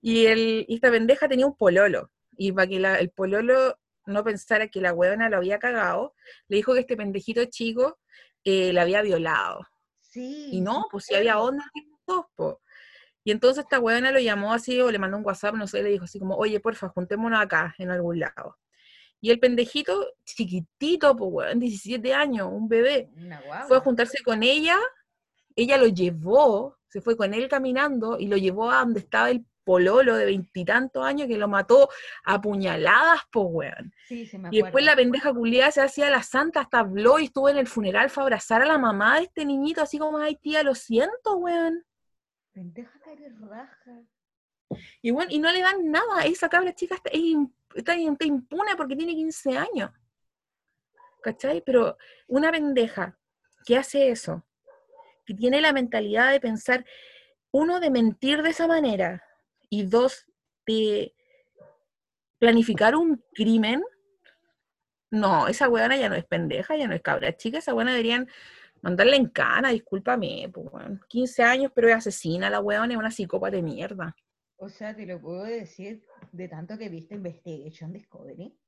Y, 0.00 0.26
el, 0.26 0.64
y 0.68 0.76
esta 0.76 0.90
pendeja 0.90 1.28
tenía 1.28 1.46
un 1.46 1.56
pololo. 1.56 2.10
Y 2.36 2.52
para 2.52 2.68
que 2.68 2.78
la- 2.78 2.98
el 2.98 3.10
pololo 3.10 3.78
no 4.06 4.24
pensara 4.24 4.68
que 4.68 4.80
la 4.80 4.92
huevona 4.92 5.28
lo 5.28 5.36
había 5.38 5.58
cagado, 5.58 6.14
le 6.48 6.56
dijo 6.56 6.72
que 6.74 6.80
este 6.80 6.96
pendejito 6.96 7.44
chico 7.46 7.98
eh, 8.44 8.72
la 8.72 8.82
había 8.82 9.02
violado. 9.02 9.66
Sí. 10.00 10.48
Y 10.52 10.60
no, 10.60 10.86
pues 10.90 11.04
si 11.06 11.14
había 11.14 11.38
onda 11.38 11.64
dos, 12.06 12.26
po. 12.34 12.62
Y 13.24 13.30
entonces 13.32 13.64
esta 13.64 13.78
weona 13.78 14.10
lo 14.10 14.20
llamó 14.20 14.54
así 14.54 14.80
o 14.80 14.90
le 14.90 14.98
mandó 14.98 15.18
un 15.18 15.26
WhatsApp, 15.26 15.54
no 15.54 15.66
sé, 15.66 15.82
le 15.82 15.90
dijo 15.90 16.04
así 16.04 16.18
como, 16.18 16.36
oye, 16.36 16.60
porfa, 16.60 16.88
juntémonos 16.88 17.38
acá, 17.42 17.74
en 17.76 17.90
algún 17.90 18.20
lado. 18.20 18.56
Y 19.20 19.30
el 19.30 19.40
pendejito, 19.40 20.14
chiquitito, 20.24 21.16
pues 21.16 21.30
weón, 21.32 21.58
17 21.58 22.14
años, 22.14 22.48
un 22.50 22.68
bebé, 22.68 23.10
Una 23.16 23.40
fue 23.66 23.76
a 23.76 23.80
juntarse 23.80 24.22
con 24.22 24.42
ella, 24.42 24.78
ella 25.56 25.76
lo 25.76 25.88
llevó, 25.88 26.78
se 26.86 27.00
fue 27.00 27.16
con 27.16 27.34
él 27.34 27.48
caminando 27.48 28.18
y 28.18 28.28
lo 28.28 28.36
llevó 28.36 28.70
a 28.70 28.80
donde 28.80 29.00
estaba 29.00 29.30
el 29.30 29.44
pololo 29.64 30.16
de 30.16 30.24
veintitantos 30.24 31.04
años 31.04 31.28
que 31.28 31.36
lo 31.36 31.46
mató 31.46 31.90
a 32.24 32.40
puñaladas, 32.40 33.20
po 33.30 33.42
weón. 33.42 33.92
Sí, 34.06 34.24
sí 34.24 34.38
me 34.38 34.48
Y 34.50 34.62
después 34.62 34.82
la 34.82 34.96
pendeja 34.96 35.34
culiada 35.34 35.70
se 35.70 35.82
hacía 35.82 36.08
la 36.08 36.22
santa, 36.22 36.60
hasta 36.60 36.78
habló 36.78 37.18
y 37.18 37.24
estuvo 37.24 37.50
en 37.50 37.58
el 37.58 37.66
funeral, 37.66 38.08
fue 38.08 38.22
a 38.22 38.24
abrazar 38.24 38.62
a 38.62 38.66
la 38.66 38.78
mamá 38.78 39.18
de 39.18 39.24
este 39.24 39.44
niñito, 39.44 39.82
así 39.82 39.98
como, 39.98 40.16
ay 40.18 40.36
tía, 40.36 40.62
lo 40.62 40.74
siento, 40.74 41.36
weón. 41.36 41.84
Pendeja 42.52 42.98
que 43.00 43.28
raja. 43.46 44.00
Y 45.02 45.10
bueno, 45.10 45.30
y 45.32 45.38
no 45.38 45.52
le 45.52 45.60
dan 45.60 45.90
nada, 45.90 46.24
esa 46.24 46.48
cabra 46.48 46.74
chica 46.74 46.96
es 47.12 47.24
está 47.74 47.94
está 47.94 48.26
impune 48.26 48.76
porque 48.76 48.96
tiene 48.96 49.14
15 49.14 49.56
años. 49.56 49.90
¿Cachai? 51.22 51.62
Pero 51.64 51.96
una 52.26 52.50
pendeja 52.50 53.18
que 53.66 53.76
hace 53.76 54.10
eso, 54.10 54.46
que 55.26 55.34
tiene 55.34 55.60
la 55.60 55.72
mentalidad 55.72 56.30
de 56.30 56.40
pensar, 56.40 56.84
uno, 57.50 57.80
de 57.80 57.90
mentir 57.90 58.42
de 58.42 58.50
esa 58.50 58.66
manera, 58.66 59.22
y 59.68 59.84
dos, 59.84 60.26
de 60.66 61.14
planificar 62.38 62.94
un 62.94 63.22
crimen, 63.34 63.82
no, 65.10 65.48
esa 65.48 65.68
weona 65.68 65.96
ya 65.96 66.08
no 66.08 66.14
es 66.14 66.24
pendeja, 66.24 66.76
ya 66.76 66.86
no 66.86 66.94
es 66.94 67.02
cabra 67.02 67.36
chica, 67.36 67.58
esa 67.58 67.74
weona 67.74 67.92
deberían 67.92 68.28
mandarle 68.82 69.16
en 69.16 69.28
cana, 69.28 69.70
discúlpame, 69.70 70.50
pues, 70.52 70.66
weón. 70.70 71.00
15 71.08 71.42
años, 71.42 71.72
pero 71.74 71.88
es 71.88 71.96
asesina 71.96 72.50
la 72.50 72.60
weona, 72.60 72.92
es 72.94 72.98
una 72.98 73.10
psicópata 73.10 73.56
de 73.56 73.62
mierda. 73.62 74.14
O 74.60 74.68
sea, 74.68 74.94
te 74.94 75.06
lo 75.06 75.20
puedo 75.20 75.44
decir 75.44 76.04
de 76.32 76.48
tanto 76.48 76.76
que 76.76 76.88
viste 76.88 77.14
Investigation 77.14 77.92
Discovery. 77.92 78.58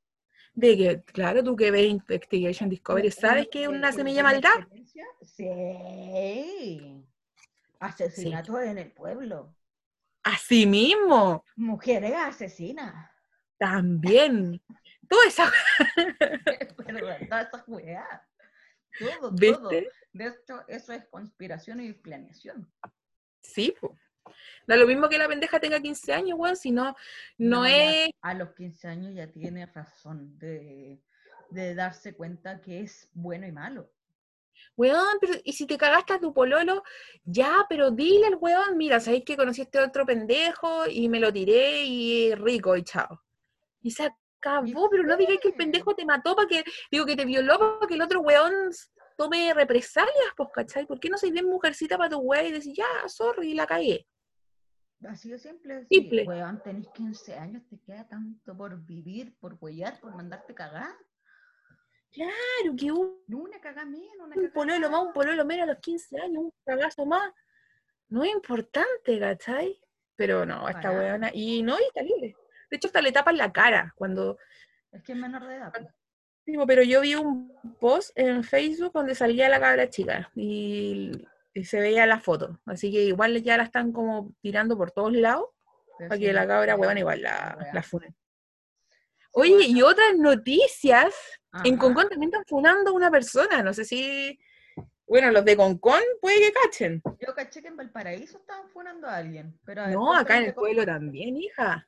De 0.55 0.77
que, 0.77 1.03
claro, 1.03 1.43
tú 1.43 1.57
que 1.57 1.71
ves 1.71 1.87
Investigation 1.87 2.69
Discovery, 2.69 3.11
¿sabes 3.11 3.49
que 3.49 3.65
es 3.65 3.69
una 3.69 3.93
semilla 3.93 4.23
maldad? 4.23 4.67
Sí. 5.23 7.05
Asesinatos 7.81 8.63
en 8.63 8.79
el 8.79 8.93
pueblo. 8.93 9.55
Así 10.23 10.67
mismo, 10.67 11.45
Mujeres 11.57 12.13
asesinas. 12.15 13.11
también. 13.59 14.63
Toda 15.09 15.27
esa, 15.27 15.53
Pero 16.87 17.07
verdad, 17.07 17.49
esas 17.49 17.65
weas. 17.67 18.21
Todo, 18.99 19.35
todo. 19.35 19.71
De 19.71 20.27
hecho, 20.27 20.63
eso 20.69 20.93
es 20.93 21.05
conspiración 21.07 21.81
y 21.81 21.93
planeación. 21.93 22.71
Sí, 23.43 23.75
po. 23.81 23.97
Da 24.67 24.77
lo 24.77 24.87
mismo 24.87 25.09
que 25.09 25.19
la 25.19 25.29
pendeja 25.29 25.59
tenga 25.59 25.81
15 25.81 26.13
años, 26.13 26.39
weón, 26.39 26.57
si 26.57 26.71
no, 26.71 26.95
no, 27.39 27.65
es, 27.65 28.11
a 28.23 28.35
los 28.35 28.51
15 28.55 28.89
años 28.89 29.15
ya 29.15 29.27
tiene 29.27 29.67
razón 29.67 30.39
de, 30.39 31.01
de 31.51 31.75
darse 31.75 32.15
cuenta 32.15 32.61
que 32.61 32.81
es 32.81 33.09
bueno 33.13 33.47
y 33.47 33.53
malo. 33.53 33.91
weón, 34.77 35.19
pero 35.21 35.35
y 35.45 35.53
si 35.53 35.67
te 35.67 35.77
cagaste 35.79 36.15
a 36.15 36.21
tu 36.21 36.33
pololo, 36.33 36.83
ya, 37.25 37.67
pero 37.69 37.91
dile 37.91 38.27
al 38.27 38.37
weón, 38.37 38.77
mira, 38.77 39.01
sabéis 39.01 39.25
que 39.25 39.37
conocí 39.37 39.63
a 39.63 39.65
este 39.65 39.81
otro 39.81 40.07
pendejo 40.07 40.87
y 40.89 41.09
me 41.09 41.21
lo 41.21 41.33
tiré 41.33 41.85
y 41.85 42.35
rico 42.35 42.77
y 42.77 42.85
chao. 42.85 43.23
Y 43.83 43.91
se 43.91 44.11
acabó, 44.39 44.89
pero 44.91 45.03
no 45.03 45.17
digáis 45.17 45.41
que 45.41 45.49
el 45.49 45.55
pendejo 45.55 45.95
te 45.95 46.05
mató 46.05 46.37
para 46.37 46.49
que, 46.49 46.65
digo, 46.91 47.07
que 47.07 47.17
te 47.17 47.25
violó 47.25 47.59
para 47.59 47.89
que 47.89 47.95
el 47.95 48.03
otro 48.03 48.21
weón 48.21 48.53
tome 49.21 49.53
represalias, 49.53 50.33
pues, 50.35 50.49
¿cachai? 50.51 50.87
¿Por 50.87 50.99
qué 50.99 51.11
no 51.11 51.19
sois 51.19 51.31
bien 51.31 51.45
mujercita 51.45 51.99
para 51.99 52.09
tu 52.09 52.21
weón 52.21 52.47
y 52.47 52.53
decir, 52.53 52.75
ya, 52.75 52.87
sorry, 53.07 53.53
la 53.53 53.67
cagué? 53.67 54.07
Así 55.07 55.29
de 55.29 55.39
simple. 55.39 55.87
Simple. 55.91 56.25
Weón, 56.25 56.63
tenés 56.63 56.89
15 56.89 57.35
años, 57.35 57.63
te 57.69 57.79
queda 57.81 58.09
tanto 58.09 58.57
por 58.57 58.79
vivir, 58.83 59.37
por 59.39 59.59
huellar, 59.61 60.01
por 60.01 60.15
mandarte 60.15 60.55
cagar. 60.55 60.97
Claro, 62.11 62.75
que 62.79 62.91
un, 62.91 63.23
una 63.29 63.61
cagada 63.61 63.85
menos, 63.85 64.27
una 64.27 64.37
un 64.37 64.51
pololo 64.53 64.89
más, 64.89 65.03
un 65.03 65.13
pololo 65.13 65.45
menos 65.45 65.65
a 65.65 65.73
los 65.73 65.81
15 65.81 66.19
años, 66.19 66.45
un 66.45 66.53
cagazo 66.65 67.05
más. 67.05 67.31
No 68.09 68.25
es 68.25 68.33
importante, 68.33 69.21
¿cachai? 69.21 69.79
Pero 70.17 70.47
no, 70.47 70.67
esta 70.67 70.93
weona. 70.93 71.31
Y 71.35 71.63
no, 71.63 71.79
y 71.79 71.83
está 71.83 72.03
libre. 72.03 72.35
De 72.71 72.77
hecho, 72.79 72.89
hasta 72.89 73.03
le 73.03 73.13
tapan 73.13 73.37
la 73.37 73.53
cara 73.53 73.93
cuando. 73.97 74.39
Es 74.93 75.03
que 75.03 75.13
es 75.13 75.19
menor 75.19 75.47
de 75.47 75.57
edad. 75.57 75.73
pues. 75.73 75.87
Pero 76.67 76.83
yo 76.83 77.01
vi 77.01 77.15
un 77.15 77.53
post 77.81 78.11
en 78.17 78.45
Facebook 78.45 78.93
donde 78.93 79.15
salía 79.15 79.49
la 79.49 79.61
cabra 79.61 79.89
chica 79.91 80.31
y, 80.35 81.13
y 81.55 81.65
se 81.65 81.81
veía 81.81 82.07
la 82.07 82.21
foto. 82.21 82.61
Así 82.67 82.91
que 82.91 83.05
igual 83.05 83.43
ya 83.43 83.57
la 83.57 83.65
están 83.65 83.93
como 83.93 84.33
tirando 84.41 84.77
por 84.77 84.91
todos 84.91 85.13
lados 85.13 85.47
para 85.99 86.17
sí, 86.17 86.23
que 86.23 86.33
la 86.33 86.47
cabra, 86.47 86.77
weón, 86.77 86.99
igual 86.99 87.23
la, 87.23 87.57
wea. 87.59 87.75
la 87.75 87.83
funen. 87.83 88.15
Oye, 89.33 89.67
y 89.67 89.83
otras 89.83 90.17
noticias. 90.17 91.15
En 91.65 91.75
ajá. 91.75 91.79
Concón 91.79 92.09
también 92.09 92.31
están 92.31 92.45
funando 92.47 92.91
a 92.91 92.95
una 92.95 93.11
persona. 93.11 93.63
No 93.63 93.73
sé 93.73 93.85
si. 93.85 94.39
Bueno, 95.07 95.31
los 95.31 95.45
de 95.45 95.57
Concón 95.57 96.01
puede 96.21 96.41
que 96.41 96.53
cachen. 96.53 97.03
Yo 97.19 97.35
caché 97.35 97.61
que 97.61 97.69
en 97.69 97.77
Valparaíso 97.77 98.39
estaban 98.39 98.69
funando 98.71 99.09
a 99.09 99.17
alguien. 99.17 99.59
Pero 99.65 99.83
a 99.83 99.89
No, 99.89 100.15
acá 100.15 100.39
en 100.39 100.45
el 100.45 100.55
pueblo 100.55 100.85
también, 100.87 101.37
hija. 101.37 101.87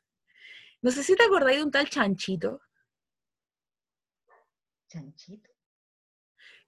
No 0.81 0.91
sé 0.91 1.03
si 1.03 1.15
te 1.15 1.25
acordáis 1.25 1.59
de 1.59 1.65
un 1.65 1.71
tal 1.71 1.89
Chanchito. 1.89 2.61
Chanchito. 4.93 5.51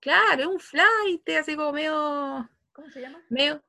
Claro, 0.01 0.43
es 0.43 0.47
un 0.49 0.61
flight, 0.61 1.29
así 1.39 1.57
como 1.57 1.73
medio, 1.73 2.49
¿Cómo 2.73 2.89
se 2.91 3.01
llama? 3.03 3.23
medio, 3.29 3.63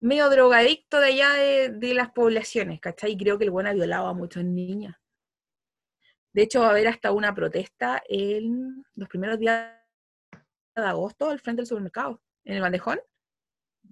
medio 0.00 0.30
drogadicto 0.30 1.00
de 1.00 1.06
allá 1.06 1.32
de, 1.34 1.68
de 1.70 1.94
las 1.94 2.10
poblaciones, 2.12 2.80
¿cachai? 2.80 3.12
Y 3.12 3.16
creo 3.16 3.36
que 3.38 3.44
el 3.44 3.50
buen 3.50 3.66
ha 3.66 3.72
violado 3.72 4.06
a 4.06 4.14
muchas 4.14 4.44
niñas. 4.44 4.96
De 6.32 6.42
hecho, 6.42 6.60
va 6.60 6.68
a 6.68 6.70
haber 6.70 6.86
hasta 6.88 7.12
una 7.12 7.34
protesta 7.34 8.02
en 8.08 8.84
los 8.94 9.08
primeros 9.08 9.38
días 9.38 9.72
de 10.76 10.82
agosto 10.82 11.30
al 11.30 11.40
frente 11.40 11.62
del 11.62 11.66
supermercado, 11.66 12.22
en 12.44 12.56
el 12.56 12.60
bandejón. 12.62 13.00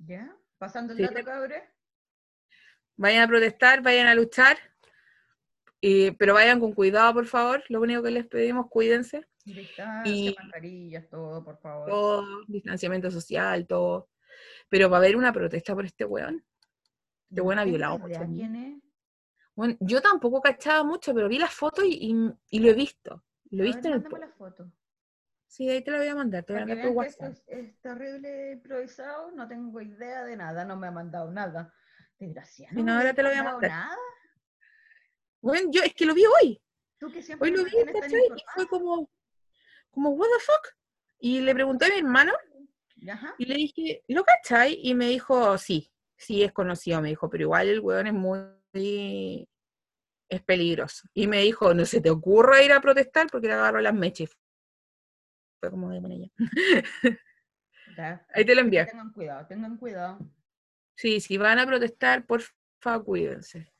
¿Ya? 0.07 0.37
Pasando 0.59 0.93
el 0.93 0.99
Sí. 0.99 1.05
dato, 1.05 1.25
cabrón. 1.25 1.63
Vayan 2.97 3.23
a 3.23 3.29
protestar, 3.29 3.83
vayan 3.83 4.07
a 4.07 4.15
luchar, 4.15 4.59
eh, 5.81 6.15
pero 6.19 6.35
vayan 6.35 6.61
con 6.61 6.73
cuidado, 6.73 7.15
por 7.15 7.27
favor. 7.27 7.65
Lo 7.69 7.81
único 7.81 8.03
que 8.03 8.11
les 8.11 8.27
pedimos, 8.27 8.69
cuídense. 8.69 9.27
Distancia, 9.45 10.13
Y- 10.13 10.35
mascarillas, 10.39 11.09
todo, 11.11 11.45
por 11.45 11.59
favor. 11.59 11.89
todo, 11.89 12.45
distanciamiento 12.47 13.11
social, 13.11 13.67
todo. 13.67 14.09
Pero 14.69 14.89
va 14.89 14.97
a 14.97 15.01
haber 15.01 15.17
una 15.17 15.33
protesta 15.33 15.75
por 15.75 15.85
este 15.85 16.05
weón. 16.05 16.45
Este 17.29 17.41
No 17.41 17.45
weón 17.45 17.59
ha 17.59 17.65
violado 17.65 17.99
mucho. 17.99 18.21
quién 18.27 18.57
es. 18.57 18.83
Bueno, 19.55 19.77
yo 19.81 20.01
tampoco 20.01 20.41
cachaba 20.41 20.83
mucho, 20.83 21.15
pero 21.15 21.29
vi 21.29 21.39
las 21.39 21.53
fotos 21.55 21.85
y, 21.85 22.11
y- 22.11 22.33
y 22.51 22.59
lo 22.61 22.71
he 22.71 22.75
visto. 22.75 23.23
Lo 23.51 23.63
he 23.63 23.67
visto 23.67 23.83
ver, 23.83 23.93
en 23.99 24.07
el 24.15 24.21
la 24.21 24.29
foto. 24.31 24.73
Sí, 25.47 25.69
ahí 25.71 25.85
te 25.85 25.91
la 25.93 25.99
voy 25.99 26.09
a 26.09 26.15
mandar, 26.17 26.43
te 26.43 26.53
voy 26.55 26.63
a 26.63 26.67
mandar 26.67 26.87
por 26.89 26.97
WhatsApp. 26.97 27.33
es, 27.33 27.45
es 27.47 27.81
terrible 27.81 28.53
improvisado, 28.53 29.31
no 29.31 29.47
tengo 29.47 29.81
idea 29.81 30.25
de 30.25 30.37
nada, 30.37 30.65
no 30.65 30.77
me 30.77 30.89
ha 30.89 30.91
mandado 30.91 31.31
nada. 31.31 31.73
Desgraciado. 32.19 32.75
Sí, 32.75 32.83
no, 32.83 32.97
ahora 32.97 33.15
te 33.15 33.23
lo 33.23 33.29
voy 33.29 33.39
a 33.39 33.45
mandar. 33.45 33.71
Nada. 33.71 33.97
Bueno, 35.41 35.69
yo 35.71 35.83
es 35.83 35.95
que 35.95 36.07
lo 36.07 36.15
vi 36.15 36.25
hoy. 36.27 36.61
Tú 36.99 37.13
que 37.13 37.23
siempre 37.23 37.51
Hoy 37.51 37.57
lo 37.57 37.65
vi, 37.65 37.71
¿cachai? 37.93 38.23
Y 38.35 38.43
fue 38.55 38.67
como, 38.67 39.09
como, 39.95 40.11
what 40.11 40.29
the 40.29 40.45
fuck? 40.45 40.77
Y 41.21 41.41
le 41.41 41.55
pregunté 41.55 41.87
a 41.87 41.89
mi 41.89 41.99
hermano 41.99 42.33
Ajá. 43.11 43.35
y 43.39 43.47
le 43.47 43.55
dije, 43.55 44.03
¿lo 44.09 44.25
cachai? 44.25 44.79
Y 44.83 44.95
me 44.95 45.09
dijo, 45.09 45.57
sí, 45.59 45.91
sí 46.17 46.43
es 46.43 46.53
conocido, 46.53 47.01
me 47.01 47.09
dijo, 47.09 47.31
pero 47.31 47.43
igual 47.43 47.69
el 47.69 47.81
weón 47.81 48.07
es 48.07 48.13
muy, 48.13 49.49
es 50.29 50.43
peligroso. 50.43 51.09
Y 51.15 51.27
me 51.27 51.41
dijo, 51.41 51.73
no 51.75 51.85
se 51.85 52.01
te 52.01 52.11
ocurra 52.11 52.63
ir 52.63 52.73
a 52.73 52.81
protestar 52.81 53.27
porque 53.31 53.47
le 53.49 53.55
agarro 53.55 53.81
las 53.81 53.95
mechas. 53.95 54.37
Fue 55.61 55.71
como 55.71 55.91
de 55.91 55.99
ella. 55.99 56.29
Ahí 58.35 58.45
te 58.45 58.55
lo 58.55 58.61
envié. 58.61 58.87
Tengan 58.87 59.13
cuidado, 59.13 59.47
tengan 59.47 59.77
cuidado. 59.77 60.19
Sí, 60.97 61.21
si 61.21 61.39
van 61.39 61.59
a 61.59 61.67
protestar, 61.67 62.27
por 62.27 62.43
favor, 62.81 63.05
cuídense. 63.05 63.73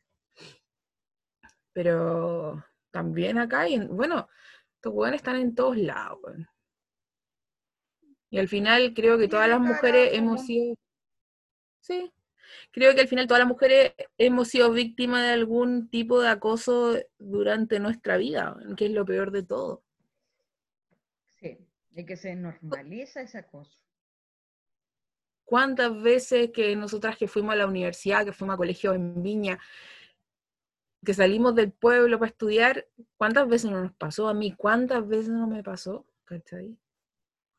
Pero 1.73 2.65
también 2.91 3.39
acá, 3.39 3.69
y 3.69 3.75
en- 3.75 3.95
bueno, 3.97 4.29
estos 4.85 4.93
weones 4.95 5.21
están 5.21 5.37
en 5.37 5.55
todos 5.55 5.79
lados, 5.79 6.19
weón. 6.23 6.47
Y 8.29 8.39
al 8.39 8.49
final 8.49 8.93
creo 8.93 9.17
que 9.17 9.29
todas 9.29 9.49
las 9.49 9.59
mujeres 9.59 10.11
hemos 10.13 10.45
sido. 10.45 10.75
Sí. 11.81 12.13
Creo 12.71 12.95
que 12.95 13.01
al 13.01 13.09
final 13.09 13.27
todas 13.27 13.39
las 13.39 13.49
mujeres 13.49 13.95
hemos 14.19 14.49
sido 14.49 14.71
víctimas 14.73 15.23
de 15.23 15.31
algún 15.31 15.89
tipo 15.89 16.21
de 16.21 16.29
acoso 16.29 16.99
durante 17.19 17.81
nuestra 17.81 18.19
vida, 18.19 18.55
que 18.77 18.87
es 18.87 18.91
lo 18.91 19.07
peor 19.07 19.31
de 19.31 19.45
todo. 19.45 19.83
Sí, 21.41 21.57
y 21.95 22.05
que 22.05 22.17
se 22.17 22.35
normaliza 22.35 23.23
ese 23.23 23.39
acoso. 23.39 23.81
¿Cuántas 25.47 26.03
veces 26.03 26.51
que 26.51 26.77
nosotras 26.77 27.17
que 27.17 27.29
fuimos 27.29 27.55
a 27.55 27.57
la 27.57 27.67
universidad, 27.67 28.27
que 28.27 28.33
fuimos 28.33 28.55
a 28.55 28.59
colegio 28.59 28.93
en 28.93 29.23
Viña, 29.23 29.59
que 31.05 31.15
salimos 31.15 31.55
del 31.55 31.73
pueblo 31.73 32.19
para 32.19 32.31
estudiar, 32.31 32.87
cuántas 33.17 33.49
veces 33.49 33.71
no 33.71 33.83
nos 33.83 33.93
pasó 33.93 34.29
a 34.29 34.35
mí? 34.35 34.55
¿Cuántas 34.57 35.07
veces 35.07 35.31
no 35.31 35.47
me 35.47 35.63
pasó? 35.63 36.07
¿Cachai? 36.25 36.77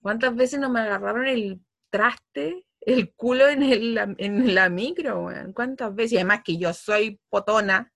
¿Cuántas 0.02 0.36
veces 0.36 0.60
no 0.60 0.70
me 0.70 0.82
agarraron 0.82 1.26
el 1.28 1.62
traste 1.90 2.66
el 2.86 3.14
culo 3.14 3.48
en, 3.48 3.64
el, 3.64 4.16
en 4.18 4.56
la 4.56 4.70
micro, 4.70 5.26
weón. 5.26 5.54
¿Cuántas 5.54 5.94
veces? 5.94 6.14
Y 6.14 6.16
además 6.18 6.42
que 6.46 6.58
yo 6.58 6.72
soy 6.74 7.20
potona, 7.30 7.92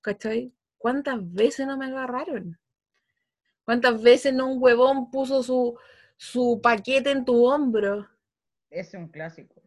¿cachai? 0.00 0.52
¿Cuántas 0.78 1.18
veces 1.32 1.66
no 1.66 1.76
me 1.76 1.86
agarraron? 1.86 2.58
¿Cuántas 3.64 4.00
veces 4.00 4.32
no 4.32 4.46
un 4.46 4.62
huevón 4.62 5.10
puso 5.10 5.42
su, 5.42 5.78
su 6.16 6.60
paquete 6.62 7.10
en 7.10 7.24
tu 7.24 7.44
hombro? 7.46 8.08
Es 8.70 8.94
un 8.94 9.08
clásico. 9.08 9.62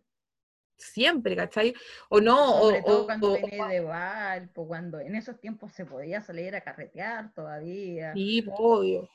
Siempre, 0.79 1.35
¿cachai? 1.35 1.73
O 2.09 2.21
no, 2.21 2.61
Sobre 2.61 2.79
o, 2.79 2.85
todo 2.85 3.01
o- 3.01 3.05
cuando 3.05 3.33
o- 3.33 3.67
de 3.67 3.81
Valpo, 3.81 4.67
cuando 4.67 4.99
en 4.99 5.15
esos 5.15 5.39
tiempos 5.39 5.71
se 5.73 5.85
podía 5.85 6.21
salir 6.21 6.55
a 6.55 6.61
carretear 6.61 7.33
todavía. 7.33 8.13
Sí, 8.13 8.45
obvio. 8.57 9.09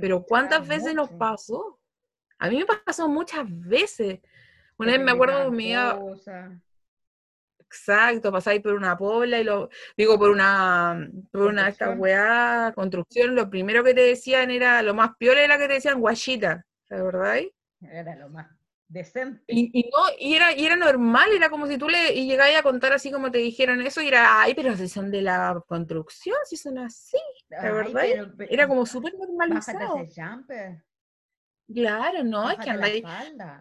Pero 0.00 0.22
¿cuántas 0.24 0.66
veces 0.66 0.94
nos 0.94 1.08
pasó? 1.10 1.78
A 2.38 2.48
mí 2.48 2.58
me 2.58 2.66
pasó 2.66 3.08
muchas 3.08 3.44
veces. 3.48 4.20
Una 4.76 4.92
vez 4.92 5.00
me 5.00 5.10
acuerdo 5.12 5.50
que 5.50 5.56
me 5.56 5.64
iba, 5.64 5.98
exacto, 7.60 8.32
pasáis 8.32 8.60
por 8.62 8.72
una 8.74 8.96
pobla 8.96 9.38
y 9.38 9.44
lo, 9.44 9.68
digo, 9.96 10.18
por 10.18 10.30
una, 10.30 11.08
por 11.30 11.42
una 11.42 11.64
Construcción. 11.66 12.00
weá, 12.00 12.72
construcción, 12.74 13.34
lo 13.34 13.48
primero 13.50 13.84
que 13.84 13.94
te 13.94 14.00
decían 14.00 14.50
era, 14.50 14.82
lo 14.82 14.94
más 14.94 15.10
piola 15.18 15.42
era 15.42 15.58
que 15.58 15.68
te 15.68 15.74
decían 15.74 16.00
guachita, 16.00 16.66
¿te 16.88 16.94
acordáis? 16.96 17.50
Era 17.82 18.16
lo 18.16 18.28
más 18.28 18.48
decente. 18.90 19.44
Y, 19.46 19.70
y 19.72 19.84
no, 19.90 19.98
y 20.18 20.34
era, 20.34 20.52
y 20.52 20.66
era 20.66 20.76
normal, 20.76 21.30
era 21.32 21.48
como 21.48 21.66
si 21.66 21.78
tú 21.78 21.88
le 21.88 22.12
y 22.12 22.26
llegáis 22.26 22.58
a 22.58 22.62
contar 22.62 22.92
así 22.92 23.10
como 23.10 23.30
te 23.30 23.38
dijeron 23.38 23.80
eso, 23.80 24.02
y 24.02 24.08
era, 24.08 24.42
ay, 24.42 24.54
pero 24.54 24.76
si 24.76 24.88
son 24.88 25.10
de 25.10 25.22
la 25.22 25.62
construcción, 25.66 26.36
si 26.44 26.56
son 26.56 26.78
así. 26.78 27.16
Ay, 27.50 27.70
verdad? 27.72 28.00
pero- 28.02 28.32
pero- 28.36 28.50
Era 28.52 28.68
como 28.68 28.84
súper 28.84 29.14
normalizado. 29.14 29.96
ese 30.02 30.20
jumper. 30.22 30.84
Claro, 31.72 32.24
no, 32.24 32.50
es 32.50 32.58
que 32.58 32.66
la 32.66 32.72
andáis. 32.72 33.04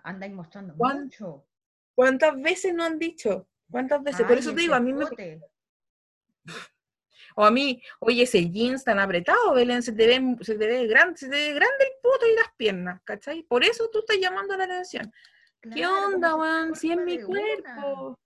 Andáis 0.03 0.33
mostrando 0.33 0.75
¿Cuán- 0.75 1.03
mucho. 1.03 1.45
¿Cuántas 1.93 2.41
veces 2.41 2.73
no 2.73 2.83
han 2.83 2.97
dicho? 2.97 3.47
¿Cuántas 3.69 4.01
veces? 4.01 4.25
Por 4.25 4.37
eso 4.37 4.53
te 4.53 4.61
digo, 4.61 4.73
a 4.73 4.79
mí 4.79 4.93
me. 4.93 5.05
O 7.35 7.45
a 7.45 7.51
mí, 7.51 7.81
oye, 7.99 8.23
ese 8.23 8.49
jeans 8.49 8.83
tan 8.83 8.99
apretado, 8.99 9.53
Belén, 9.53 9.81
se 9.83 9.91
te 9.93 10.07
ve, 10.07 10.35
se 10.41 10.55
te 10.55 10.67
ve 10.67 10.87
grande, 10.87 11.17
se 11.17 11.27
te 11.29 11.35
ve 11.35 11.53
grande 11.53 11.85
el 11.85 11.91
poto 12.01 12.25
y 12.27 12.35
las 12.35 12.53
piernas, 12.57 13.01
¿cachai? 13.03 13.43
Por 13.43 13.63
eso 13.63 13.89
tú 13.91 13.99
estás 13.99 14.17
llamando 14.19 14.55
la 14.57 14.65
atención. 14.65 15.11
¿Qué 15.61 15.69
Claro, 15.71 16.07
onda, 16.07 16.35
weón? 16.35 16.75
Si 16.75 16.91
es 16.91 16.97
mi 16.97 17.17
una. 17.17 17.25
cuerpo. 17.27 18.19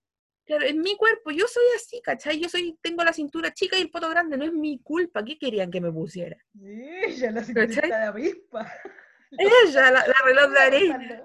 Claro, 0.45 0.65
es 0.65 0.75
mi 0.75 0.97
cuerpo, 0.97 1.31
yo 1.31 1.47
soy 1.47 1.63
así, 1.75 2.01
¿cachai? 2.01 2.37
Yo 2.39 2.49
soy, 2.49 2.77
tengo 2.81 3.01
la 3.03 3.13
cintura 3.13 3.53
chica 3.53 3.77
y 3.77 3.81
el 3.81 3.89
poto 3.89 4.09
grande, 4.09 4.37
no 4.37 4.43
es 4.43 4.51
mi 4.51 4.77
culpa. 4.83 5.23
¿Qué 5.23 5.37
querían 5.39 5.71
que 5.71 5.79
me 5.79 5.91
pusiera? 5.91 6.37
Ya 6.53 7.31
la 7.31 7.43
cinturita 7.43 7.87
de 7.87 8.05
avispa. 8.05 8.71
Ella, 9.31 9.89
la, 9.89 10.05
la 10.05 10.15
reloj 10.25 10.51
de 10.51 10.59
arena, 10.59 11.23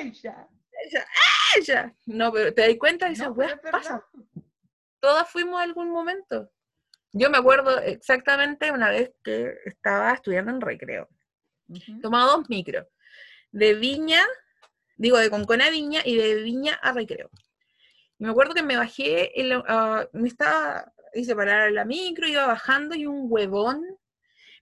Ella. 0.00 0.48
ella, 0.80 1.06
ella. 1.58 1.94
No, 2.06 2.32
pero 2.32 2.54
te 2.54 2.62
das 2.66 2.76
cuenta, 2.78 3.08
esas 3.08 3.28
No, 3.28 3.34
weas 3.34 3.60
pasan. 3.60 4.00
Todas 5.00 5.28
fuimos 5.28 5.60
a 5.60 5.64
algún 5.64 5.90
momento. 5.90 6.50
Yo 7.12 7.30
me 7.30 7.38
acuerdo 7.38 7.78
exactamente 7.80 8.72
una 8.72 8.90
vez 8.90 9.12
que 9.22 9.54
estaba 9.64 10.12
estudiando 10.12 10.50
en 10.50 10.60
recreo. 10.60 11.08
Tomaba 12.02 12.32
dos 12.32 12.48
micros, 12.48 12.86
de 13.50 13.74
Viña, 13.74 14.20
digo, 14.96 15.18
de 15.18 15.30
Concón 15.30 15.62
a 15.62 15.70
Viña 15.70 16.02
y 16.04 16.16
de 16.16 16.42
Viña 16.42 16.74
a 16.74 16.92
Recreo. 16.92 17.30
Y 18.18 18.24
me 18.24 18.30
acuerdo 18.30 18.54
que 18.54 18.62
me 18.62 18.76
bajé, 18.76 19.40
el, 19.40 19.52
ah, 19.66 20.06
me 20.12 20.28
estaba, 20.28 20.92
hice 21.14 21.34
parar 21.34 21.72
la 21.72 21.84
micro, 21.84 22.26
iba 22.26 22.46
bajando 22.46 22.94
y 22.94 23.06
un 23.06 23.26
huevón 23.28 23.84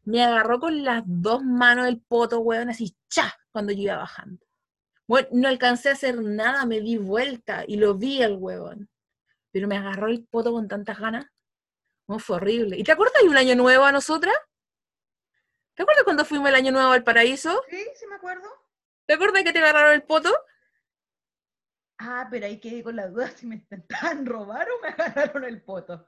me 0.04 0.24
agarró 0.24 0.58
con 0.60 0.82
las 0.84 1.02
dos 1.06 1.42
manos 1.42 1.86
el 1.86 2.00
poto, 2.00 2.40
huevón, 2.40 2.70
así, 2.70 2.96
cha, 3.08 3.34
cuando 3.52 3.72
yo 3.72 3.82
iba 3.82 3.96
bajando. 3.96 4.44
Bueno, 5.06 5.28
no 5.32 5.48
alcancé 5.48 5.90
a 5.90 5.92
hacer 5.92 6.22
nada, 6.22 6.66
me 6.66 6.80
di 6.80 6.96
vuelta 6.96 7.64
y 7.66 7.76
lo 7.76 7.94
vi 7.94 8.22
el 8.22 8.36
huevón. 8.36 8.88
Pero 9.50 9.66
me 9.68 9.76
agarró 9.76 10.08
el 10.08 10.24
poto 10.24 10.52
con 10.52 10.68
tantas 10.68 10.98
ganas. 10.98 11.26
No, 12.10 12.18
fue 12.18 12.38
horrible. 12.38 12.76
¿Y 12.76 12.82
te 12.82 12.90
acuerdas 12.90 13.22
de 13.22 13.28
un 13.28 13.36
año 13.36 13.54
nuevo 13.54 13.84
a 13.84 13.92
nosotras? 13.92 14.34
¿Te 15.76 15.84
acuerdas 15.84 16.02
cuando 16.02 16.24
fuimos 16.24 16.48
el 16.48 16.56
año 16.56 16.72
nuevo 16.72 16.90
al 16.90 17.04
paraíso? 17.04 17.62
Sí, 17.70 17.86
sí 17.94 18.04
me 18.08 18.16
acuerdo. 18.16 18.48
¿Te 19.06 19.14
acuerdas 19.14 19.44
que 19.44 19.52
te 19.52 19.60
agarraron 19.60 19.92
el 19.92 20.02
poto? 20.02 20.36
Ah, 21.98 22.26
pero 22.28 22.46
ahí 22.46 22.58
quedé 22.58 22.82
con 22.82 22.96
la 22.96 23.06
duda 23.06 23.30
si 23.30 23.46
me 23.46 23.54
intentaban 23.54 24.26
robar 24.26 24.66
o 24.68 24.80
me 24.82 24.88
agarraron 24.88 25.44
el 25.44 25.62
poto. 25.62 26.04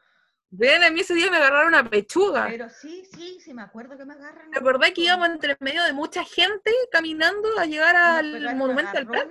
Ven, 0.50 0.82
a 0.82 0.90
mí 0.90 1.02
ese 1.02 1.14
día 1.14 1.30
me 1.30 1.36
agarraron 1.36 1.68
una 1.68 1.88
pechuga. 1.88 2.48
Pero 2.48 2.68
sí, 2.68 3.04
sí, 3.14 3.38
sí 3.38 3.54
me 3.54 3.62
acuerdo 3.62 3.96
que 3.96 4.04
me 4.04 4.14
agarran. 4.14 4.50
¿Te 4.50 4.58
acordás 4.58 4.90
que 4.90 5.02
íbamos 5.02 5.28
entre 5.28 5.56
medio 5.60 5.84
de 5.84 5.92
mucha 5.92 6.24
gente 6.24 6.72
caminando 6.90 7.60
a 7.60 7.66
llegar 7.66 7.94
al 7.94 8.56
monumento 8.56 8.98
al 8.98 9.06
Prat? 9.06 9.30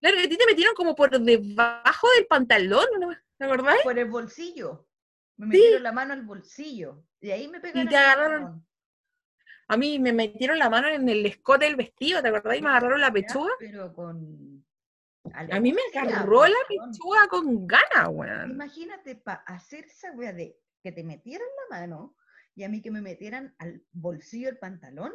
Claro, 0.00 0.18
a 0.18 0.22
ti 0.22 0.36
te 0.36 0.46
metieron 0.46 0.74
como 0.74 0.96
por 0.96 1.20
debajo 1.20 2.08
del 2.16 2.26
pantalón, 2.26 2.86
¿no? 2.98 3.16
¿Te 3.38 3.44
acordás? 3.44 3.76
Por 3.84 3.96
el 3.96 4.10
bolsillo. 4.10 4.88
Me 5.46 5.56
Sí. 5.56 5.60
metieron 5.62 5.82
la 5.82 5.92
mano 5.92 6.12
al 6.12 6.22
bolsillo. 6.22 7.04
Y 7.20 7.30
ahí 7.30 7.48
me 7.48 7.60
pegaron. 7.60 7.88
te 7.88 7.96
agarraron. 7.96 8.42
agarrón. 8.42 8.66
A 9.68 9.76
mí 9.76 9.98
me 9.98 10.12
metieron 10.12 10.58
la 10.58 10.68
mano 10.68 10.88
en 10.88 11.08
el 11.08 11.24
escote 11.24 11.64
del 11.64 11.76
vestido, 11.76 12.20
¿te 12.20 12.28
acordás? 12.28 12.58
Y 12.58 12.62
me 12.62 12.68
agarraron 12.68 13.00
la 13.00 13.12
pechuga. 13.12 13.52
Pero 13.58 13.92
con. 13.94 14.64
A 15.34 15.60
mí 15.60 15.72
me 15.72 15.80
agarró 16.00 16.46
la 16.46 16.54
pechuga 16.68 17.28
con 17.28 17.66
ganas, 17.66 18.08
weón. 18.10 18.50
Imagínate 18.50 19.14
para 19.16 19.38
hacer 19.42 19.84
esa 19.86 20.10
wea 20.12 20.32
de 20.32 20.58
que 20.82 20.92
te 20.92 21.04
metieran 21.04 21.46
la 21.70 21.78
mano 21.78 22.16
y 22.54 22.64
a 22.64 22.68
mí 22.68 22.82
que 22.82 22.90
me 22.90 23.00
metieran 23.00 23.54
al 23.58 23.82
bolsillo 23.92 24.48
el 24.48 24.58
pantalón, 24.58 25.12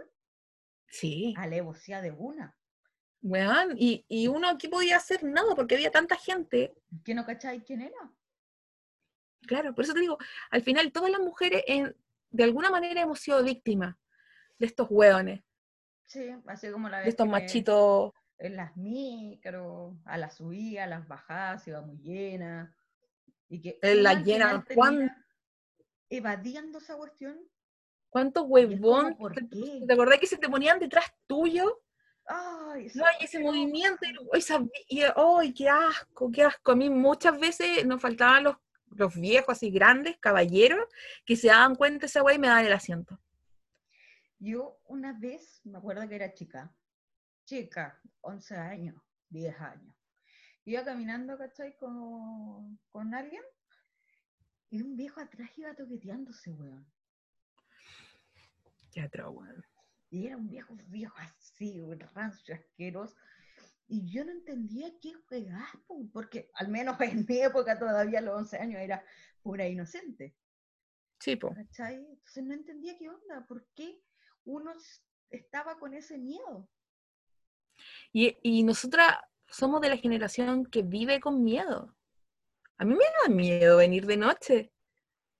Sí, 0.89 1.33
alevosía 1.37 2.01
de 2.01 2.11
una. 2.11 2.55
weón. 3.21 3.75
Y, 3.77 4.05
y 4.07 4.27
uno 4.27 4.47
aquí 4.49 4.69
podía 4.69 4.95
hacer 4.97 5.23
nada 5.23 5.53
porque 5.55 5.75
había 5.75 5.91
tanta 5.91 6.15
gente. 6.15 6.73
¿Que 7.03 7.13
no 7.13 7.25
cacháis 7.25 7.63
quién 7.63 7.81
era? 7.81 8.11
Claro, 9.45 9.73
por 9.75 9.83
eso 9.83 9.93
te 9.93 9.99
digo, 10.01 10.17
al 10.49 10.61
final 10.61 10.91
todas 10.91 11.11
las 11.11 11.19
mujeres 11.21 11.63
en- 11.67 11.95
de 12.31 12.43
alguna 12.43 12.69
manera 12.69 13.01
hemos 13.01 13.19
sido 13.19 13.43
víctimas 13.43 13.95
de 14.57 14.65
estos 14.65 14.87
hueones, 14.89 15.43
Sí, 16.05 16.29
así 16.47 16.69
como 16.71 16.89
la 16.89 16.97
vez 16.97 17.05
de 17.05 17.09
estos 17.11 17.27
machitos. 17.27 18.13
en 18.39 18.55
las 18.55 18.75
micros, 18.77 19.95
a 20.05 20.17
las 20.17 20.37
subidas, 20.37 20.85
a 20.85 20.87
las 20.89 21.07
bajadas, 21.07 21.67
iba 21.67 21.81
muy 21.81 21.97
llena. 21.97 22.75
Y 23.49 23.61
que 23.61 23.79
En 23.81 24.03
la 24.03 24.11
uno 24.11 24.19
al 24.19 24.25
llena, 24.25 24.47
final 24.47 24.65
¿cuán- 24.75 24.95
termina 24.97 25.25
evadiendo 26.09 26.77
esa 26.79 26.95
cuestión. 26.95 27.39
¿Cuántos 28.09 28.43
como, 28.43 28.53
huevón? 28.53 29.15
¿por 29.17 29.33
¿Te, 29.33 29.47
qué? 29.49 29.83
te 29.85 29.93
acordás 29.93 30.19
que 30.19 30.27
se 30.27 30.37
te 30.37 30.49
ponían 30.49 30.79
detrás 30.79 31.05
tuyo? 31.27 31.81
Ay, 32.25 32.89
No, 32.95 33.05
y 33.19 33.23
ese 33.25 33.39
movimiento, 33.39 33.99
y, 34.05 34.37
esa 34.37 34.61
y- 34.89 35.01
¡ay, 35.15 35.53
qué 35.53 35.69
asco, 35.69 36.29
qué 36.31 36.43
asco! 36.43 36.71
A 36.71 36.75
mí 36.75 36.89
muchas 36.89 37.39
veces 37.39 37.85
nos 37.85 38.01
faltaban 38.01 38.43
los, 38.45 38.55
los 38.91 39.15
viejos 39.15 39.57
así 39.57 39.69
grandes, 39.69 40.17
caballeros, 40.17 40.85
que 41.25 41.35
se 41.35 41.47
daban 41.47 41.75
cuenta 41.75 42.01
de 42.01 42.05
esa 42.07 42.23
weá 42.23 42.35
y 42.35 42.39
me 42.39 42.47
daban 42.47 42.65
el 42.65 42.73
asiento. 42.73 43.19
Yo 44.39 44.79
una 44.85 45.13
vez, 45.13 45.61
me 45.63 45.77
acuerdo 45.77 46.07
que 46.07 46.15
era 46.15 46.33
chica, 46.33 46.73
chica, 47.45 47.99
11 48.21 48.55
años, 48.55 49.01
10 49.29 49.59
años. 49.59 49.95
Iba 50.65 50.83
caminando, 50.83 51.37
¿cachai? 51.37 51.75
Con, 51.77 52.77
con 52.91 53.13
alguien 53.13 53.43
y 54.69 54.81
un 54.81 54.97
viejo 54.97 55.21
atrás 55.21 55.49
iba 55.57 55.73
toqueteándose, 55.73 56.51
weón. 56.51 56.85
Qué 58.91 59.01
atroz, 59.01 59.33
weón. 59.35 59.65
Y 60.09 60.25
era 60.25 60.37
un 60.37 60.49
viejo, 60.49 60.75
viejo 60.87 61.15
así, 61.19 61.79
un 61.79 61.99
rancio, 61.99 62.55
asqueroso. 62.55 63.15
Y 63.87 64.11
yo 64.11 64.25
no 64.25 64.31
entendía 64.31 64.91
qué 65.01 65.13
juegas, 65.13 65.69
po, 65.87 66.09
porque 66.11 66.49
al 66.55 66.67
menos 66.67 66.97
en 67.01 67.25
mi 67.27 67.39
época 67.39 67.79
todavía 67.79 68.19
a 68.19 68.21
los 68.21 68.35
11 68.35 68.57
años 68.57 68.81
era 68.81 69.03
pura 69.41 69.67
inocente, 69.67 70.35
Sí, 71.19 71.35
po. 71.35 71.53
¿cachai? 71.53 71.95
Entonces 71.95 72.43
no 72.43 72.53
entendía 72.53 72.97
qué 72.97 73.09
onda, 73.09 73.45
por 73.47 73.65
qué 73.73 74.01
uno 74.45 74.71
estaba 75.29 75.79
con 75.79 75.93
ese 75.93 76.17
miedo. 76.17 76.69
Y, 78.11 78.37
y 78.43 78.63
nosotras 78.63 79.17
somos 79.47 79.81
de 79.81 79.89
la 79.89 79.97
generación 79.97 80.65
que 80.65 80.83
vive 80.83 81.19
con 81.19 81.43
miedo. 81.43 81.95
A 82.77 82.85
mí 82.85 82.93
me 82.93 83.05
da 83.23 83.33
miedo 83.33 83.77
venir 83.77 84.05
de 84.05 84.17
noche. 84.17 84.71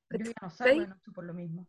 Yo 0.10 0.26
ya 0.26 0.34
no 0.42 0.50
salgo 0.50 0.82
de 0.82 0.88
noche 0.88 1.12
por 1.14 1.26
lo 1.26 1.34
mismo. 1.34 1.68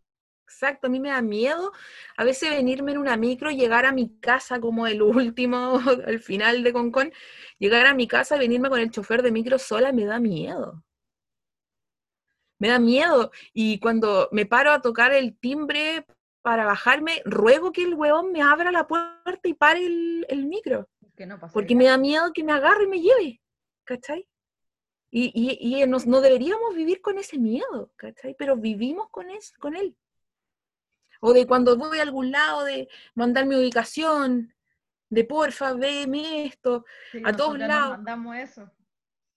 Exacto, 0.49 0.87
a 0.87 0.91
mí 0.91 0.99
me 0.99 1.11
da 1.11 1.21
miedo 1.21 1.73
a 2.17 2.25
veces 2.25 2.49
venirme 2.49 2.93
en 2.93 2.99
una 2.99 3.19
micro, 3.19 3.51
llegar 3.51 3.85
a 3.85 3.93
mi 3.93 4.19
casa 4.19 4.59
como 4.61 4.87
el 4.87 5.03
último, 5.03 5.79
al 6.07 6.21
final 6.21 6.65
de 6.65 6.73
Concón, 6.73 7.13
llegar 7.59 7.85
a 7.87 7.93
mi 7.93 8.09
casa 8.09 8.37
y 8.37 8.39
venirme 8.39 8.71
con 8.71 8.81
el 8.81 8.91
chofer 8.91 9.23
de 9.23 9.31
micro 9.31 9.59
sola, 9.59 9.93
me 9.93 10.07
da 10.07 10.19
miedo. 10.19 10.83
Me 12.59 12.69
da 12.69 12.79
miedo. 12.79 13.31
Y 13.53 13.79
cuando 13.79 14.31
me 14.33 14.47
paro 14.47 14.73
a 14.73 14.81
tocar 14.81 15.13
el 15.13 15.39
timbre 15.39 16.07
para 16.41 16.65
bajarme, 16.65 17.21
ruego 17.27 17.71
que 17.71 17.85
el 17.85 17.95
huevón 17.95 18.33
me 18.33 18.41
abra 18.41 18.73
la 18.73 18.89
puerta 18.89 19.49
y 19.49 19.53
pare 19.53 19.85
el, 19.85 20.27
el 20.31 20.47
micro. 20.47 20.89
Que 21.15 21.27
no 21.27 21.39
pasa 21.39 21.53
Porque 21.53 21.77
me 21.77 21.85
da 21.85 21.99
miedo 21.99 22.33
que 22.33 22.43
me 22.43 22.53
agarre 22.53 22.85
y 22.85 22.89
me 22.89 23.01
lleve. 23.01 23.41
¿Cachai? 23.85 24.27
Y, 25.11 25.31
y, 25.35 25.81
y 25.83 25.87
nos, 25.87 26.07
no 26.07 26.21
deberíamos 26.21 26.75
vivir 26.75 27.01
con 27.01 27.19
ese 27.19 27.39
miedo, 27.39 27.93
¿cachai? 27.97 28.35
Pero 28.37 28.57
vivimos 28.57 29.09
con, 29.11 29.31
es, 29.31 29.53
con 29.53 29.77
él. 29.77 29.97
O 31.21 31.33
de 31.33 31.47
cuando 31.47 31.77
voy 31.77 31.99
a 31.99 32.03
algún 32.03 32.31
lado, 32.31 32.65
de 32.65 32.89
mandar 33.15 33.47
mi 33.47 33.57
ubicación, 33.57 34.55
de 35.11 35.25
porfa, 35.25 35.73
veme 35.73 36.45
esto, 36.47 36.85
Sí, 37.13 37.23
a 37.25 37.33
todos 37.33 37.59
lados. 37.59 37.91
mandamos 37.97 38.37
eso. 38.37 38.71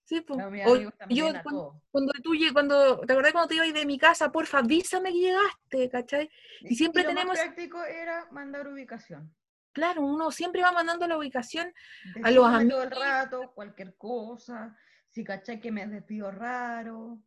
Sí. 0.04 0.24
A 0.38 0.44
amigos 0.44 0.94
también, 0.98 1.18
yo 1.32 1.38
a 1.38 1.42
cuando, 1.42 1.82
cuando 1.90 2.12
tú 2.22 2.32
cuando, 2.52 3.00
¿te 3.00 3.12
acordás 3.12 3.32
cuando 3.32 3.48
te 3.48 3.54
ibas 3.54 3.72
de 3.72 3.86
mi 3.86 3.98
casa? 3.98 4.30
Porfa, 4.30 4.58
avísame 4.58 5.10
que 5.10 5.18
llegaste, 5.18 5.88
¿cachai? 5.88 6.30
Y 6.60 6.74
siempre 6.74 7.02
lo 7.02 7.08
más 7.10 7.16
tenemos- 7.16 7.38
práctico 7.38 7.82
era 7.84 8.28
mandar 8.30 8.68
ubicación. 8.68 9.34
Claro, 9.72 10.02
uno 10.02 10.30
siempre 10.30 10.60
va 10.60 10.70
mandando 10.72 11.06
la 11.06 11.16
ubicación 11.16 11.72
Decirme 12.04 12.30
los 12.32 12.44
todo 12.44 12.48
el 12.58 12.60
amigos. 12.60 12.90
rato, 12.90 13.52
cualquier 13.54 13.96
cosa. 13.96 14.76
Si 15.08 15.24
cachai 15.24 15.60
que 15.60 15.72
me 15.72 15.86
despido 15.86 16.30
raro, 16.30 17.18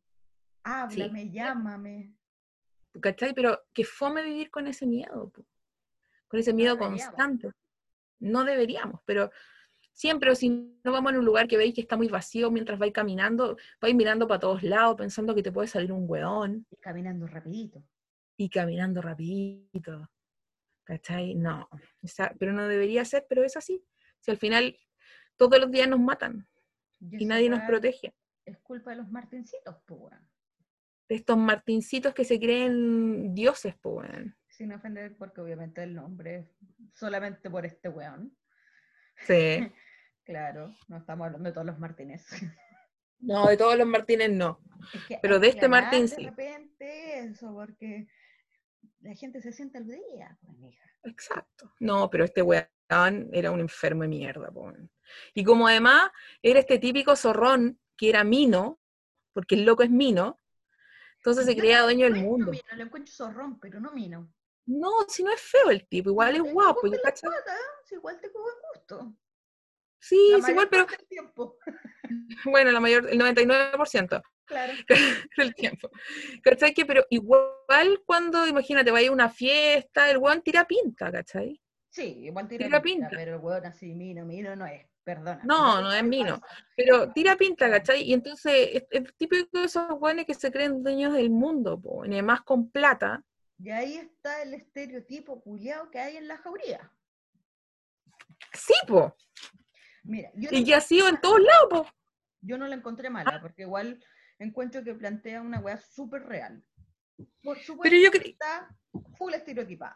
háblame, 0.64 1.32
llámame. 1.32 2.15
¿Cachai? 3.02 3.34
Pero 3.34 3.64
que 3.74 3.84
fome 3.84 4.24
vivir 4.24 4.50
con 4.52 4.68
ese 4.68 4.86
miedo, 4.86 5.30
po. 5.30 5.46
con 6.28 6.40
ese 6.40 6.54
miedo 6.54 6.78
constante. 6.78 7.50
No 8.20 8.44
deberíamos, 8.44 9.02
pero 9.06 9.30
siempre, 9.94 10.32
o 10.32 10.36
si 10.36 10.50
no 10.50 10.92
vamos 10.92 11.12
en 11.14 11.20
un 11.20 11.26
lugar 11.26 11.48
que 11.48 11.58
veis 11.58 11.74
que 11.74 11.82
está 11.82 11.96
muy 11.98 12.08
vacío 12.08 12.50
mientras 12.52 12.80
vais 12.80 12.92
caminando, 12.94 13.58
vais 13.80 13.96
mirando 13.96 14.28
para 14.28 14.40
todos 14.40 14.64
lados 14.64 14.96
pensando 14.98 15.34
que 15.36 15.44
te 15.44 15.52
puede 15.52 15.68
salir 15.68 15.92
un 15.92 16.06
weón 16.10 16.66
Y 16.72 16.76
caminando 16.78 17.28
rapidito. 17.28 17.84
y 18.38 18.50
caminando 18.50 19.02
rapidito. 19.02 20.10
¿Cachai? 20.84 21.36
No. 21.36 21.68
esa- 22.02 22.34
pero 22.40 22.54
no 22.54 22.68
debería 22.68 23.04
ser, 23.06 23.26
pero 23.28 23.44
es 23.44 23.56
así. 23.58 23.84
Si 24.20 24.32
al 24.32 24.38
final 24.38 24.78
todos 25.36 25.60
los 25.60 25.72
días 25.72 25.88
nos 25.88 26.00
matan 26.00 26.48
y 27.00 27.26
nadie 27.26 27.50
nos 27.50 27.62
protege. 27.62 28.14
Es 28.46 28.58
culpa 28.60 28.92
de 28.92 28.98
los 28.98 29.10
martincitos, 29.10 29.76
pues. 29.86 30.14
De 31.08 31.16
estos 31.16 31.38
martincitos 31.38 32.14
que 32.14 32.26
se 32.26 32.40
creen 32.40 33.34
dioses, 33.34 33.76
pues, 33.82 34.10
weón. 34.10 34.36
Sin 34.50 34.72
ofender, 34.72 35.16
porque 35.18 35.42
obviamente 35.42 35.84
el 35.84 35.94
nombre 35.94 36.36
es 36.40 36.48
solamente 36.94 37.50
por 37.50 37.66
este 37.66 37.90
weón. 37.90 38.36
Sí. 39.18 39.72
Claro, 40.26 40.76
no 40.88 40.98
estamos 40.98 41.28
hablando 41.28 41.48
de 41.48 41.54
todos 41.54 41.68
los 41.68 41.80
Martínez. 41.80 42.26
No, 43.20 43.48
de 43.48 43.58
todos 43.58 43.78
los 43.78 43.88
Martínez 43.88 44.30
no. 44.30 44.60
Es 44.94 45.06
que 45.06 45.20
Pero 45.22 45.40
de 45.40 45.48
este 45.48 45.68
Martín 45.68 46.02
de 46.02 46.08
sí. 46.10 46.26
repente 46.26 47.20
eso, 47.20 47.54
porque 47.54 48.08
la 49.00 49.16
gente 49.16 49.42
se 49.42 49.52
siente 49.52 49.78
aludida, 49.78 50.38
pues, 50.42 50.58
mija. 50.58 50.84
Exacto. 51.04 51.74
No, 51.80 52.10
pero 52.10 52.26
este 52.26 52.42
weón 52.42 52.68
era 53.32 53.52
un 53.52 53.62
enfermo 53.62 54.02
de 54.04 54.10
mierda, 54.10 54.50
weón. 54.50 54.92
Y 55.34 55.44
como 55.44 55.68
además 55.68 56.12
era 56.42 56.60
este 56.60 56.78
típico 56.78 57.16
zorrón 57.16 57.80
que 57.96 58.10
era 58.10 58.24
mino, 58.24 58.80
porque 59.34 59.56
el 59.56 59.66
loco 59.66 59.84
es 59.84 59.90
mino, 59.90 60.40
entonces 61.32 61.46
se 61.46 61.56
no 61.56 61.84
dueño 61.84 62.06
del 62.06 62.16
mundo. 62.24 62.52
Lo 62.76 62.84
encuentro 62.84 63.14
zorrón, 63.14 63.60
pero 63.60 63.80
no 63.80 63.92
mino. 63.92 64.32
No, 64.68 64.90
si 65.08 65.24
no 65.24 65.32
es 65.32 65.42
feo 65.42 65.70
el 65.70 65.88
tipo, 65.88 66.10
igual 66.10 66.36
es 66.36 66.42
guapo, 66.42 66.88
yo 66.88 67.00
cacho- 67.02 67.28
igual 67.92 68.20
te 68.20 68.30
buen 68.30 68.56
gusto. 68.74 69.16
Sí, 70.00 70.34
es 70.38 70.48
igual, 70.50 70.68
pero 70.70 70.86
bueno, 72.46 72.72
la 72.72 72.80
mayor, 72.80 73.08
el 73.10 73.20
99% 73.20 74.22
Claro. 74.46 74.74
del 75.38 75.56
tiempo. 75.56 75.90
¿Cachai? 76.44 76.74
Que, 76.74 76.86
pero 76.86 77.06
igual 77.10 78.02
cuando, 78.06 78.46
imagínate, 78.48 78.92
vaya 78.92 79.10
a 79.10 79.14
una 79.14 79.30
fiesta, 79.30 80.10
el 80.12 80.18
weón 80.18 80.42
tira 80.44 80.66
pinta, 80.68 81.12
¿cachai? 81.12 81.60
Sí, 81.90 82.26
igual 82.26 82.48
tira, 82.48 82.66
Tira 82.66 82.82
pinta, 82.82 83.08
pinta. 83.10 83.18
pero 83.18 83.36
el 83.38 83.42
weón 83.42 83.66
así, 83.66 83.94
mino, 83.96 84.26
mino 84.26 84.56
no 84.56 84.66
es, 84.68 84.86
perdona. 85.06 85.42
No, 85.46 85.82
no 85.82 85.94
es 85.94 86.04
mino. 86.04 86.42
Pero 86.76 87.14
tira 87.14 87.38
pinta, 87.38 87.70
¿cachai? 87.70 88.02
Y 88.02 88.14
entonces 88.14 88.70
es, 88.74 88.84
es 88.90 89.16
típico 89.16 89.60
de 89.60 89.66
esos 89.66 89.88
weones 90.00 90.26
que 90.26 90.34
se 90.34 90.52
creen 90.52 90.84
dueños 90.84 91.14
del 91.14 91.30
mundo, 91.30 91.80
po, 91.80 92.04
y 92.06 92.12
además 92.12 92.42
con 92.42 92.70
plata. 92.70 93.24
Y 93.58 93.70
ahí 93.70 93.96
está 93.96 94.42
el 94.42 94.54
estereotipo 94.56 95.42
culiao 95.42 95.90
que 95.90 96.00
hay 96.00 96.18
en 96.18 96.28
la 96.28 96.38
jauría. 96.40 96.92
Sí, 98.52 98.74
po. 98.88 99.16
Mira, 100.04 100.30
yo 100.36 100.50
Y 100.52 100.60
no, 100.60 100.66
que 100.66 100.76
ha 100.76 100.82
sido 100.82 101.08
en 101.08 101.22
todos 101.22 101.40
lados, 101.40 101.70
po. 101.70 101.88
yo 102.42 102.58
no 102.58 102.68
la 102.68 102.76
encontré 102.76 103.10
mala, 103.10 103.40
porque 103.42 103.62
igual 103.62 104.04
encuentro 104.40 104.84
que 104.84 104.94
plantea 104.94 105.42
una 105.42 105.60
weá 105.60 105.78
súper 105.78 106.24
real. 106.24 106.64
Por 107.42 107.58
supuesto 107.60 107.84
Pero 107.84 107.98
yo 107.98 108.12
que 108.12 108.30
está 108.30 108.76
full 109.18 109.34
estereotipada. 109.34 109.96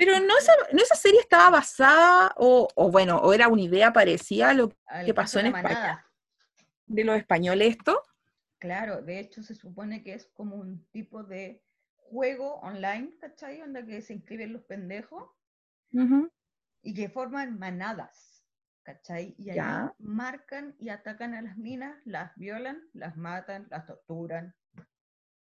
Pero 0.00 0.18
no 0.20 0.38
esa, 0.38 0.52
no 0.72 0.82
esa 0.82 0.94
serie 0.94 1.20
estaba 1.20 1.50
basada, 1.50 2.32
o, 2.38 2.68
o 2.74 2.90
bueno, 2.90 3.18
o 3.18 3.32
era 3.34 3.48
una 3.48 3.60
idea 3.62 3.92
parecida 3.92 4.50
a 4.50 4.54
lo 4.54 4.72
Al 4.86 5.04
¿Qué 5.04 5.12
caso 5.14 5.14
pasó 5.14 5.40
en 5.40 5.46
España? 5.46 5.74
manada. 5.74 6.06
de 6.86 7.04
los 7.04 7.16
españoles 7.16 7.76
esto. 7.76 8.02
Claro, 8.58 9.02
de 9.02 9.20
hecho 9.20 9.42
se 9.42 9.54
supone 9.54 10.02
que 10.02 10.14
es 10.14 10.26
como 10.34 10.56
un 10.56 10.84
tipo 10.90 11.22
de 11.22 11.62
juego 11.96 12.56
online, 12.62 13.16
¿cachai? 13.20 13.60
Donde 13.60 13.86
que 13.86 14.02
se 14.02 14.14
inscriben 14.14 14.52
los 14.54 14.62
pendejos 14.62 15.28
y 16.82 16.94
que 16.94 17.08
forman 17.08 17.58
manadas, 17.58 18.42
¿cachai? 18.82 19.34
Y 19.38 19.50
ahí 19.50 19.56
Ya. 19.56 19.94
marcan 19.98 20.74
y 20.78 20.88
atacan 20.88 21.34
a 21.34 21.42
las 21.42 21.56
minas, 21.58 21.96
las 22.06 22.34
violan, 22.36 22.82
las 22.94 23.16
matan, 23.16 23.66
las 23.70 23.86
torturan. 23.86 24.54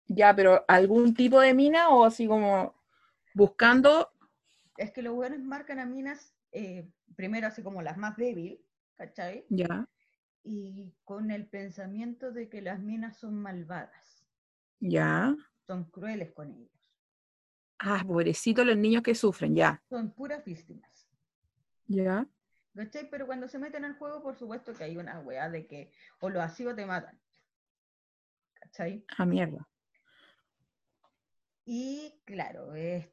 Ya, 0.07 0.33
pero 0.35 0.63
algún 0.67 1.13
tipo 1.13 1.39
de 1.41 1.53
mina 1.53 1.89
o 1.89 2.05
así 2.05 2.27
como 2.27 2.73
buscando. 3.33 4.09
Es 4.77 4.91
que 4.91 5.01
los 5.01 5.13
buenos 5.15 5.39
marcan 5.39 5.79
a 5.79 5.85
minas, 5.85 6.33
eh, 6.51 6.87
primero 7.15 7.47
así 7.47 7.63
como 7.63 7.81
las 7.81 7.97
más 7.97 8.15
débiles, 8.17 8.59
¿cachai? 8.95 9.45
Ya, 9.49 9.87
Y 10.43 10.93
con 11.03 11.31
el 11.31 11.47
pensamiento 11.47 12.31
de 12.31 12.47
que 12.49 12.61
las 12.61 12.79
minas 12.79 13.17
son 13.17 13.35
malvadas, 13.35 14.25
ya. 14.79 15.35
son 15.65 15.85
crueles 15.85 16.31
con 16.31 16.51
ellos, 16.53 16.71
Ah, 17.79 18.03
pobrecitos 18.07 18.65
los 18.65 18.77
niños 18.77 19.03
que 19.03 19.13
sufren, 19.15 19.55
ya. 19.55 19.81
son 19.89 20.11
puras 20.11 20.43
víctimas. 20.45 21.07
Ya. 21.87 22.27
¿Cachai? 22.75 23.09
Pero 23.09 23.25
cuando 23.25 23.47
se 23.47 23.59
meten 23.59 23.85
al 23.85 23.97
juego, 23.97 24.21
por 24.21 24.35
supuesto 24.35 24.73
que 24.73 24.83
hay 24.83 24.97
una 24.97 25.19
weá 25.19 25.49
de 25.49 25.65
que 25.67 25.91
o 26.21 26.29
lo 26.29 26.41
así 26.41 26.65
o 26.65 26.75
te 26.75 26.85
matan. 26.85 27.19
¿Cachai? 28.53 29.03
Ah, 29.17 29.25
mierda. 29.25 29.67
Y 31.65 32.21
claro, 32.25 32.73
es- 32.75 33.09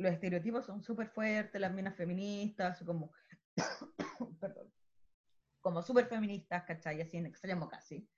los 0.00 0.12
estereotipos 0.12 0.64
son 0.64 0.82
súper 0.82 1.08
fuertes, 1.08 1.60
las 1.60 1.72
minas 1.72 1.96
feministas, 1.96 2.82
como, 2.84 3.12
perdón, 4.40 4.72
como 5.60 5.82
súper 5.82 6.06
feministas, 6.06 6.64
¿cachai? 6.64 7.00
Así 7.00 7.16
en 7.16 7.26
extremo 7.26 7.68
casi. 7.68 8.08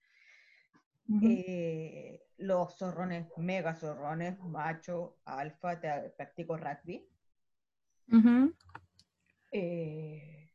Ujú. 1.08 1.26
Eh, 1.26 2.22
los 2.38 2.76
zorrones, 2.76 3.26
mega 3.36 3.74
zorrones, 3.74 4.38
macho, 4.40 5.18
alfa, 5.24 5.80
te, 5.80 6.10
practico 6.16 6.56
rugby. 6.56 7.08
Ujú. 8.12 8.54
Eh, 9.50 10.50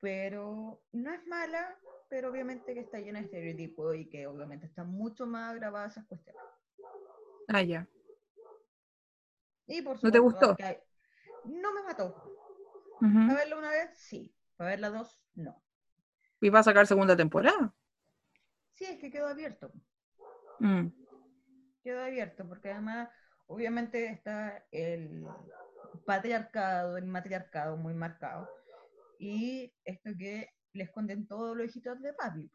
pero 0.00 0.82
no 0.92 1.12
es 1.12 1.26
mala, 1.26 1.76
pero 2.08 2.30
obviamente 2.30 2.72
que 2.74 2.80
está 2.80 2.98
llena 2.98 3.18
de 3.18 3.26
estereotipos 3.26 3.96
y 3.96 4.08
que 4.08 4.26
obviamente 4.26 4.66
están 4.66 4.88
mucho 4.90 5.26
más 5.26 5.54
grabadas 5.56 5.92
esas 5.92 6.06
cuestiones. 6.06 6.42
Ah, 7.48 7.62
ya. 7.62 7.86
Y 9.68 9.82
por 9.82 10.02
¿No 10.02 10.10
te 10.10 10.18
supuesto 10.18 10.48
gustó? 10.48 10.64
hay- 10.64 10.78
No 11.44 11.72
me 11.72 11.82
mató. 11.82 12.06
Ujú. 13.00 13.12
¿Para 13.26 13.34
verla 13.34 13.56
una 13.58 13.70
vez? 13.70 13.90
Sí. 13.96 14.34
¿Para 14.56 14.70
verla 14.70 14.90
dos? 14.90 15.20
No. 15.34 15.62
¿Y 16.40 16.50
va 16.50 16.60
a 16.60 16.62
sacar 16.62 16.86
segunda 16.86 17.16
temporada? 17.16 17.74
Sí, 18.74 18.84
es 18.84 18.98
que 18.98 19.10
quedó 19.10 19.28
abierto. 19.28 19.72
Mm. 20.60 20.88
Quedó 21.82 22.02
abierto, 22.02 22.46
porque 22.46 22.70
además, 22.72 23.08
obviamente, 23.46 24.06
está 24.08 24.64
el 24.70 25.24
patriarcado, 26.06 26.96
el 26.96 27.06
matriarcado 27.06 27.76
muy 27.76 27.94
marcado. 27.94 28.48
Y 29.18 29.72
esto 29.84 30.10
que 30.18 30.50
le 30.72 30.84
esconden 30.84 31.26
todos 31.26 31.56
los 31.56 31.66
hijitos 31.66 32.00
de 32.00 32.12
papi. 32.12 32.50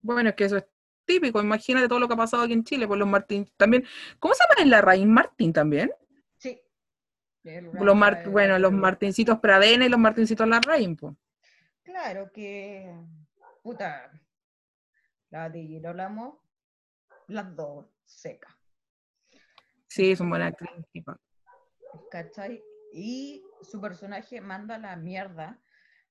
Bueno, 0.00 0.30
es 0.30 0.34
que 0.36 0.44
eso 0.44 0.56
es 0.58 0.66
típico. 1.04 1.40
Imagínate 1.40 1.88
todo 1.88 2.00
lo 2.00 2.08
que 2.08 2.14
ha 2.14 2.18
pasado 2.18 2.42
aquí 2.42 2.52
en 2.52 2.64
Chile 2.64 2.86
por 2.86 2.98
los 2.98 3.08
Martín 3.08 3.50
también. 3.56 3.84
¿Cómo 4.18 4.34
se 4.34 4.42
llama 4.44 4.62
en 4.62 4.70
la 4.70 4.80
raíz 4.80 5.06
Martín 5.06 5.52
también? 5.52 5.90
Los 7.50 7.94
Mar- 7.96 8.28
bueno, 8.28 8.58
los 8.58 8.72
Martincitos 8.72 9.38
Pradena 9.38 9.86
y 9.86 9.88
los 9.88 10.00
Martincitos 10.00 10.46
Larraín, 10.48 10.96
pues. 10.96 11.14
Claro 11.82 12.30
que, 12.32 12.92
puta, 13.62 14.10
la 15.30 15.48
de 15.48 15.62
Giro 15.62 15.90
hablamos, 15.90 16.34
las 17.28 17.54
dos 17.54 17.86
secas, 18.04 18.52
Sí, 19.88 20.14
son 20.16 20.28
buenas 20.30 20.52
actrices. 20.52 20.84
tipo. 20.92 21.14
¿cachai? 22.10 22.62
Y 22.92 23.42
su 23.62 23.80
personaje 23.80 24.40
manda 24.40 24.76
la 24.78 24.96
mierda 24.96 25.58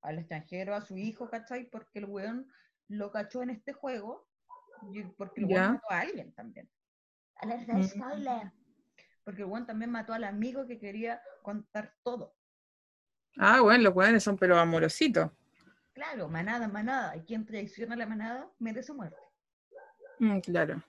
al 0.01 0.19
extranjero, 0.19 0.73
a 0.75 0.81
su 0.81 0.97
hijo, 0.97 1.29
¿cachai? 1.29 1.65
Porque 1.69 1.99
el 1.99 2.05
weón 2.05 2.47
lo 2.87 3.11
cachó 3.11 3.43
en 3.43 3.49
este 3.51 3.73
juego, 3.73 4.27
y 4.93 5.03
porque 5.03 5.41
el 5.41 5.47
weón 5.47 5.73
mató 5.73 5.91
a 5.91 5.99
alguien 6.01 6.33
también. 6.33 6.69
Alerta 7.35 7.73
Mm. 7.73 7.83
spoiler. 7.83 8.51
Porque 9.25 9.41
el 9.41 9.47
weón 9.49 9.65
también 9.65 9.91
mató 9.91 10.13
al 10.13 10.23
amigo 10.23 10.65
que 10.65 10.79
quería 10.79 11.21
contar 11.41 11.93
todo. 12.03 12.33
Ah, 13.37 13.59
bueno, 13.59 13.83
los 13.83 13.93
weones 13.95 14.23
son 14.23 14.37
pero 14.37 14.57
amorositos. 14.57 15.29
Claro, 15.93 16.29
manada, 16.29 16.67
manada. 16.69 17.17
Y 17.17 17.21
quien 17.23 17.45
traiciona 17.45 17.95
a 17.95 17.97
la 17.97 18.05
manada 18.05 18.49
merece 18.59 18.93
muerte. 18.93 19.17
Mm, 20.19 20.39
claro. 20.39 20.81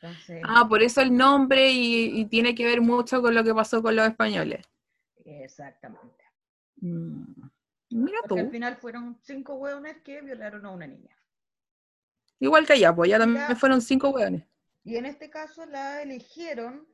Entonces, 0.00 0.40
Ah, 0.46 0.66
por 0.66 0.82
eso 0.82 1.02
el 1.02 1.14
nombre 1.14 1.70
y, 1.70 2.20
y 2.20 2.24
tiene 2.26 2.54
que 2.54 2.64
ver 2.64 2.80
mucho 2.80 3.20
con 3.20 3.34
lo 3.34 3.44
que 3.44 3.54
pasó 3.54 3.82
con 3.82 3.94
los 3.96 4.06
españoles. 4.08 4.64
exactamente. 5.26 6.24
Mm. 6.76 7.24
Mira 7.90 8.18
tú. 8.22 8.28
Porque 8.28 8.40
al 8.42 8.50
final 8.50 8.76
fueron 8.76 9.18
cinco 9.22 9.56
hueones 9.56 9.98
que 10.04 10.22
violaron 10.22 10.64
a 10.64 10.70
una 10.70 10.86
niña. 10.86 11.14
Igual 12.38 12.66
que 12.66 12.74
allá, 12.74 12.94
pues 12.94 13.10
ya 13.10 13.18
también 13.18 13.44
Ya. 13.48 13.56
fueron 13.56 13.82
cinco 13.82 14.10
hueones. 14.10 14.44
Y 14.84 14.96
en 14.96 15.04
este 15.04 15.28
caso 15.28 15.66
la 15.66 16.00
eligieron, 16.00 16.86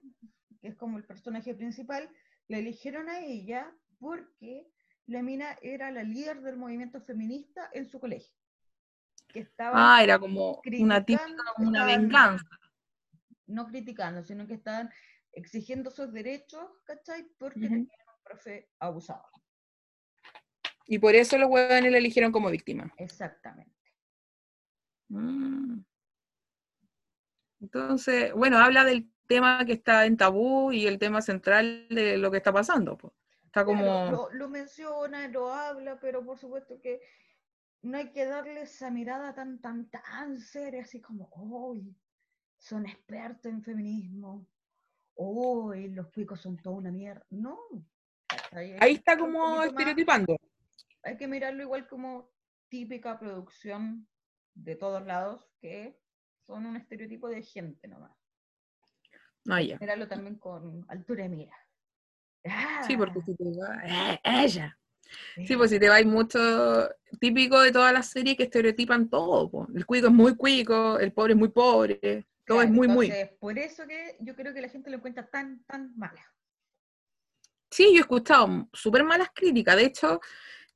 que 0.61 0.69
es 0.69 0.77
como 0.77 0.99
el 0.99 1.05
personaje 1.05 1.55
principal, 1.55 2.09
la 2.49 2.59
eligieron 2.59 3.09
a 3.09 3.21
ella 3.21 3.73
porque 3.99 4.71
la 5.07 5.23
mina 5.23 5.57
era 5.63 5.91
la 5.91 6.03
líder 6.03 6.43
del 6.43 6.57
movimiento 6.57 7.01
feminista 7.01 7.71
en 7.73 7.87
su 7.89 8.01
colegio. 8.01 8.35
Que 9.29 9.41
estaba 9.41 9.97
Ah, 9.97 10.03
era 10.03 10.19
como 10.19 10.61
una 10.79 11.05
típica, 11.05 11.27
como 11.55 11.69
una 11.69 11.85
venganza. 11.85 12.49
no 13.47 13.67
criticando, 13.67 14.23
sino 14.23 14.47
que 14.47 14.55
estaban 14.55 14.91
exigiendo 15.33 15.91
sus 15.91 16.13
derechos, 16.13 16.65
¿cachai? 16.85 17.29
Porque 17.39 17.61
Ujú. 17.61 17.69
tenían 17.69 17.87
un 17.87 18.23
profe 18.25 18.71
abusador. 18.81 19.25
Y 20.87 20.99
por 20.99 21.15
eso 21.15 21.37
los 21.39 21.51
hueones 21.51 21.91
la 21.91 21.99
eligieron 21.99 22.33
como 22.33 22.51
víctima. 22.51 22.93
Exactamente. 22.97 23.75
Mm. 25.09 25.81
Entonces, 27.61 28.33
bueno, 28.35 28.59
habla 28.59 28.85
del 28.85 29.11
tema 29.27 29.65
que 29.65 29.73
está 29.75 30.07
en 30.07 30.17
tabú 30.17 30.73
y 30.73 30.87
el 30.87 30.99
tema 30.99 31.21
central 31.23 31.87
de 31.91 32.17
lo 32.19 32.31
que 32.31 32.39
está 32.39 32.53
pasando. 32.53 32.97
pues. 32.97 33.13
Está 33.45 33.65
Claro, 33.65 33.79
como... 33.79 34.11
lo, 34.11 34.33
lo 34.33 34.49
menciona, 34.49 35.29
lo 35.29 35.53
habla, 35.53 35.99
pero 36.01 36.25
por 36.25 36.39
supuesto 36.39 36.81
que 36.81 37.01
no 37.83 37.97
hay 37.99 38.11
que 38.13 38.25
darle 38.27 38.63
esa 38.63 38.91
mirada 38.91 39.35
tan, 39.35 39.61
tan, 39.61 39.89
tan 39.91 40.39
seria, 40.41 40.83
así 40.83 41.01
como, 41.01 41.29
uy, 41.37 41.95
son 42.59 42.87
expertos 42.87 43.47
en 43.53 43.63
feminismo, 43.63 44.47
uy, 45.15 45.89
los 45.89 46.09
cuicos 46.09 46.41
son 46.41 46.57
toda 46.59 46.77
una 46.77 46.91
mierda. 46.91 47.25
No. 47.31 47.59
Ahí 48.53 48.95
está 48.95 49.17
como 49.17 49.57
más- 49.57 49.67
estereotipando. 49.69 50.37
hay 51.03 51.17
que 51.17 51.29
mirarlo 51.29 51.63
igual 51.63 51.87
como 51.87 52.31
típica 52.69 53.19
producción 53.19 54.07
de 54.55 54.75
todos 54.75 55.07
lados, 55.07 55.45
que 55.61 55.99
son 56.47 56.67
un 56.67 56.77
estereotipo 56.77 57.29
de 57.29 57.43
gente 57.43 57.87
nomás. 57.89 58.13
Ah, 59.49 59.63
ya. 59.63 59.79
Mirarlo 59.79 60.09
también 60.09 60.37
con 60.37 60.85
altura 60.89 61.23
de 61.25 61.29
mira. 61.29 61.53
Sí, 62.87 62.97
porque 62.97 63.21
Ah, 63.21 63.23
si 63.27 63.35
te 63.35 63.45
va... 63.45 64.13
¡Eh, 64.15 64.21
ella! 64.25 64.79
Sí, 65.47 65.57
pues 65.57 65.71
si 65.71 65.79
te 65.79 65.89
va, 65.89 65.97
hay 65.97 66.05
mucho 66.05 66.39
típico 67.21 67.61
de 67.61 67.71
todas 67.73 67.93
las 67.93 68.09
series 68.09 68.37
que 68.37 68.45
estereotipan 68.45 69.09
todo. 69.09 69.51
po. 69.51 69.69
El 69.75 69.87
cuico 69.87 70.09
es 70.09 70.13
muy 70.13 70.35
cuico, 70.37 70.99
el 70.99 71.13
pobre 71.13 71.35
es 71.35 71.39
muy 71.39 71.49
pobre, 71.49 71.99
todo 72.47 72.63
es 72.63 72.69
claro, 72.69 72.69
muy, 72.69 72.89
muy. 72.89 73.07
entonces, 73.07 73.39
Por 73.39 73.59
eso 73.59 73.87
que 73.87 74.17
yo 74.21 74.35
creo 74.35 74.53
que 74.53 74.61
la 74.61 74.69
gente 74.69 74.91
lo 74.91 74.97
encuentra 74.97 75.27
tan, 75.29 75.63
tan 75.65 75.97
mala. 75.97 76.25
Sí, 77.71 77.85
yo 77.93 77.99
he 77.99 78.01
escuchado 78.01 78.69
súper 78.73 79.05
malas 79.05 79.29
críticas. 79.35 79.77
De 79.77 79.85
hecho, 79.85 80.21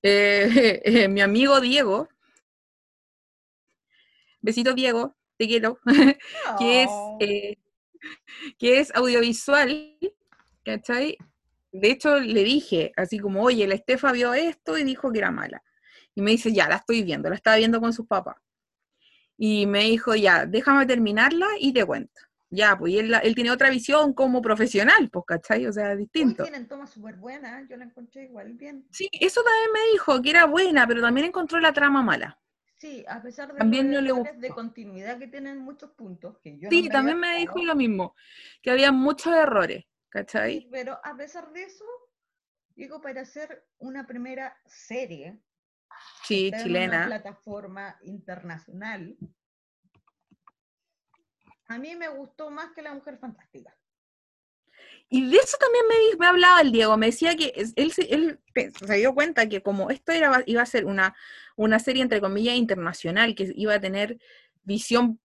eh, 0.03 0.81
eh, 0.85 1.09
mi 1.09 1.21
amigo 1.21 1.61
Diego, 1.61 2.09
besito 4.41 4.75
Diego, 4.75 5.17
te 5.37 5.47
quiero, 5.47 5.79
que 6.59 6.83
es, 6.85 6.91
No. 6.91 7.17
eh, 7.21 7.57
que 8.59 8.81
es 8.81 8.95
audiovisual, 8.95 9.99
¿cachai? 10.65 11.17
De 11.73 11.91
hecho, 11.91 12.19
le 12.19 12.43
dije, 12.43 12.93
así 12.97 13.19
como, 13.19 13.43
oye, 13.43 13.67
la 13.67 13.75
Estefa 13.75 14.13
vio 14.13 14.35
esto 14.35 14.77
y 14.77 14.85
dijo 14.85 15.13
que 15.13 15.19
era 15.19 15.31
mala. 15.31 15.63
Y 16.15 16.23
me 16.23 16.33
dice, 16.33 16.53
ya, 16.53 16.69
la 16.69 16.77
estoy 16.77 17.03
viendo, 17.03 17.29
la 17.29 17.37
estaba 17.37 17.57
viendo 17.57 17.81
con 17.81 17.93
sus 17.93 18.07
papás. 18.07 18.37
Y 19.37 19.67
me 19.67 19.85
dijo, 19.85 20.15
ya, 20.15 20.47
déjame 20.47 20.87
terminarla 20.87 21.47
y 21.59 21.73
te 21.73 21.85
cuento. 21.85 22.21
Ya, 22.53 22.77
pues 22.77 22.93
y 22.93 22.99
él, 22.99 23.35
tiene 23.37 23.53
otra 23.53 23.71
visión 23.71 24.13
como 24.13 24.43
profesional, 24.43 25.09
pues, 25.09 25.25
¿cachai? 25.25 25.67
O 25.67 25.73
sea, 25.73 25.95
distinto. 25.95 26.43
tienen 26.43 26.67
tomas 26.67 26.91
súper 26.91 27.17
buenas, 27.17 27.69
yo 27.69 27.77
la 27.77 27.85
encontré 27.85 28.25
igual 28.25 28.55
bien. 28.55 28.85
Sí, 28.91 29.09
eso 29.13 29.41
también 29.45 29.73
me 29.73 29.93
dijo, 29.93 30.21
que 30.21 30.31
era 30.31 30.47
buena, 30.47 30.87
pero 30.87 31.01
también 31.01 31.29
encontró 31.29 31.61
la 31.61 31.73
trama 31.73 32.03
mala. 32.03 32.41
Sí, 32.81 33.05
a 33.09 33.21
pesar 33.23 33.53
de 33.53 33.59
También 33.59 33.91
no 33.91 34.01
le 34.01 34.11
errores 34.11 34.41
de 34.41 34.49
gustó. 34.49 34.55
continuidad 34.55 35.19
que 35.19 35.29
tienen 35.29 35.59
muchos 35.59 35.91
puntos, 35.91 36.39
que 36.39 36.59
yo 36.59 36.71
no 36.71 36.77
Sí, 36.77 36.83
me 36.83 36.89
también 36.91 37.21
me 37.21 37.37
dijo 37.37 37.63
lo 37.63 37.75
mismo, 37.77 38.15
que 38.63 38.71
había 38.71 38.91
muchos 38.91 39.35
errores, 39.35 39.85
sí, 39.85 40.09
¿cachai? 40.09 40.69
pero 40.71 40.99
a 41.05 41.15
pesar 41.17 41.53
de 41.53 41.65
eso, 41.65 41.85
digo, 42.75 43.01
para 43.01 43.21
hacer 43.23 43.67
una 43.79 44.07
primera 44.07 44.57
serie 44.67 45.39
Sí, 46.25 46.51
en 46.51 46.55
una 46.55 46.63
chilena. 46.63 47.05
plataforma 47.05 47.99
internacional, 48.03 49.17
a 51.69 51.79
mí 51.79 51.95
me 51.97 52.09
gustó 52.09 52.51
más 52.51 52.73
que 52.73 52.83
La 52.83 52.95
Mujer 52.95 53.19
Fantástica. 53.19 53.77
Y 55.09 55.29
de 55.29 55.37
eso 55.37 55.57
también 55.59 55.85
me, 56.19 56.27
hablaba 56.27 56.61
el 56.61 56.71
Diego, 56.73 56.97
me 56.97 57.07
decía 57.07 57.35
que 57.37 57.53
él, 57.77 57.93
se- 57.93 58.13
él 58.15 58.39
se 58.55 58.95
dio 58.95 59.15
cuenta 59.15 59.49
que 59.49 59.63
como 59.63 59.91
esto 59.91 60.13
era, 60.13 60.43
iba 60.47 60.63
a 60.63 60.67
ser 60.67 60.85
una, 60.87 61.15
una 61.57 61.79
serie, 61.79 62.03
entre 62.03 62.21
comillas, 62.21 62.55
internacional, 62.55 63.35
que 63.35 63.53
iba 63.57 63.75
a 63.75 63.81
tener 63.81 64.19
visión 64.63 65.21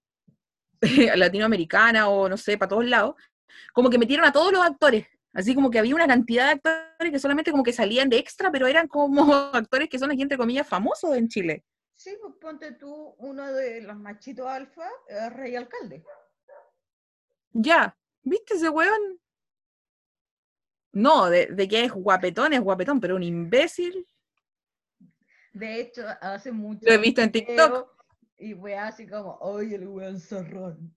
latinoamericana 1.16 2.10
o 2.10 2.28
no 2.30 2.38
sé, 2.38 2.58
para 2.58 2.70
todos 2.70 2.86
lados, 2.86 3.16
como 3.74 3.90
que 3.90 3.98
metieron 3.98 4.26
a 4.26 4.32
todos 4.32 4.52
los 4.52 4.64
actores. 4.64 5.08
Así 5.34 5.54
como 5.54 5.70
que 5.70 5.80
había 5.80 5.96
una 5.96 6.08
cantidad 6.08 6.46
de 6.46 6.52
actores 6.54 7.12
que 7.12 7.20
solamente 7.20 7.52
como 7.52 7.64
que 7.64 7.74
salían 7.74 8.10
de 8.10 8.18
extra, 8.18 8.52
pero 8.52 8.68
eran 8.68 8.88
como 8.88 9.34
actores 9.54 9.90
que 9.90 10.00
son 10.00 10.12
aquí, 10.12 10.22
entre 10.22 10.38
comillas, 10.38 10.68
famosos 10.68 11.16
en 11.16 11.28
Chile. 11.28 11.64
Sí, 11.94 12.18
pues 12.22 12.34
ponte 12.40 12.72
tú 12.74 13.16
uno 13.20 13.52
de 13.54 13.82
los 13.82 13.98
machitos 13.98 14.48
alfa, 14.48 14.88
eh, 15.08 15.30
Rey 15.30 15.56
Alcalde. 15.56 16.04
Ya, 17.54 17.98
¿viste 18.24 18.56
ese 18.56 18.70
weón? 18.70 19.20
No, 20.96 21.30
de, 21.30 21.48
de 21.48 21.68
que 21.68 21.84
es 21.84 21.92
guapetón, 21.92 22.54
es 22.54 22.62
guapetón, 22.62 23.02
pero 23.02 23.18
un 23.18 23.24
imbécil. 23.24 24.08
De 25.52 25.82
hecho, 25.82 26.04
hace 26.22 26.54
mucho. 26.54 26.80
Lo 26.84 26.94
he 26.94 26.98
visto 26.98 27.22
en 27.22 27.32
TikTok. 27.34 27.94
Y 28.38 28.54
fue 28.54 28.78
así 28.78 29.06
como, 29.06 29.38
oye, 29.42 29.76
el 29.76 29.88
weón 29.88 30.20
zorrón. 30.20 30.96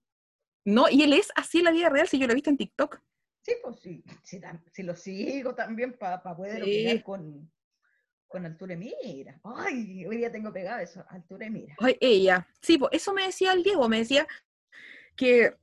No, 0.64 0.88
y 0.88 1.02
él 1.02 1.12
es 1.14 1.30
así 1.34 1.58
en 1.58 1.64
la 1.64 1.72
vida 1.72 1.88
real, 1.88 2.06
si 2.06 2.18
yo 2.18 2.26
lo 2.26 2.32
he 2.32 2.34
visto 2.34 2.50
en 2.50 2.56
TikTok. 2.56 3.00
Sí, 3.42 3.54
pues 3.62 3.80
sí, 3.80 4.04
sí 4.72 4.82
lo 4.84 4.94
sigo 4.94 5.54
también 5.54 5.96
para 5.98 6.22
poder 6.22 6.62
Sí. 6.62 6.62
opinar 6.62 7.02
con, 7.02 7.52
con 8.28 8.46
altura 8.46 8.76
de 8.76 8.76
mira. 8.76 9.40
Ay, 9.42 10.04
hoy 10.06 10.18
día 10.18 10.30
tengo 10.30 10.52
pegado 10.52 10.80
eso, 10.80 11.04
altura 11.08 11.46
de 11.46 11.50
mira. 11.50 11.74
Ay, 11.80 11.96
ella. 12.00 12.46
Sí, 12.60 12.78
pues 12.78 12.90
eso 12.92 13.12
me 13.12 13.26
decía 13.26 13.52
el 13.52 13.62
Diego, 13.64 13.88
me 13.88 13.98
decía 13.98 14.26
que 15.16 15.56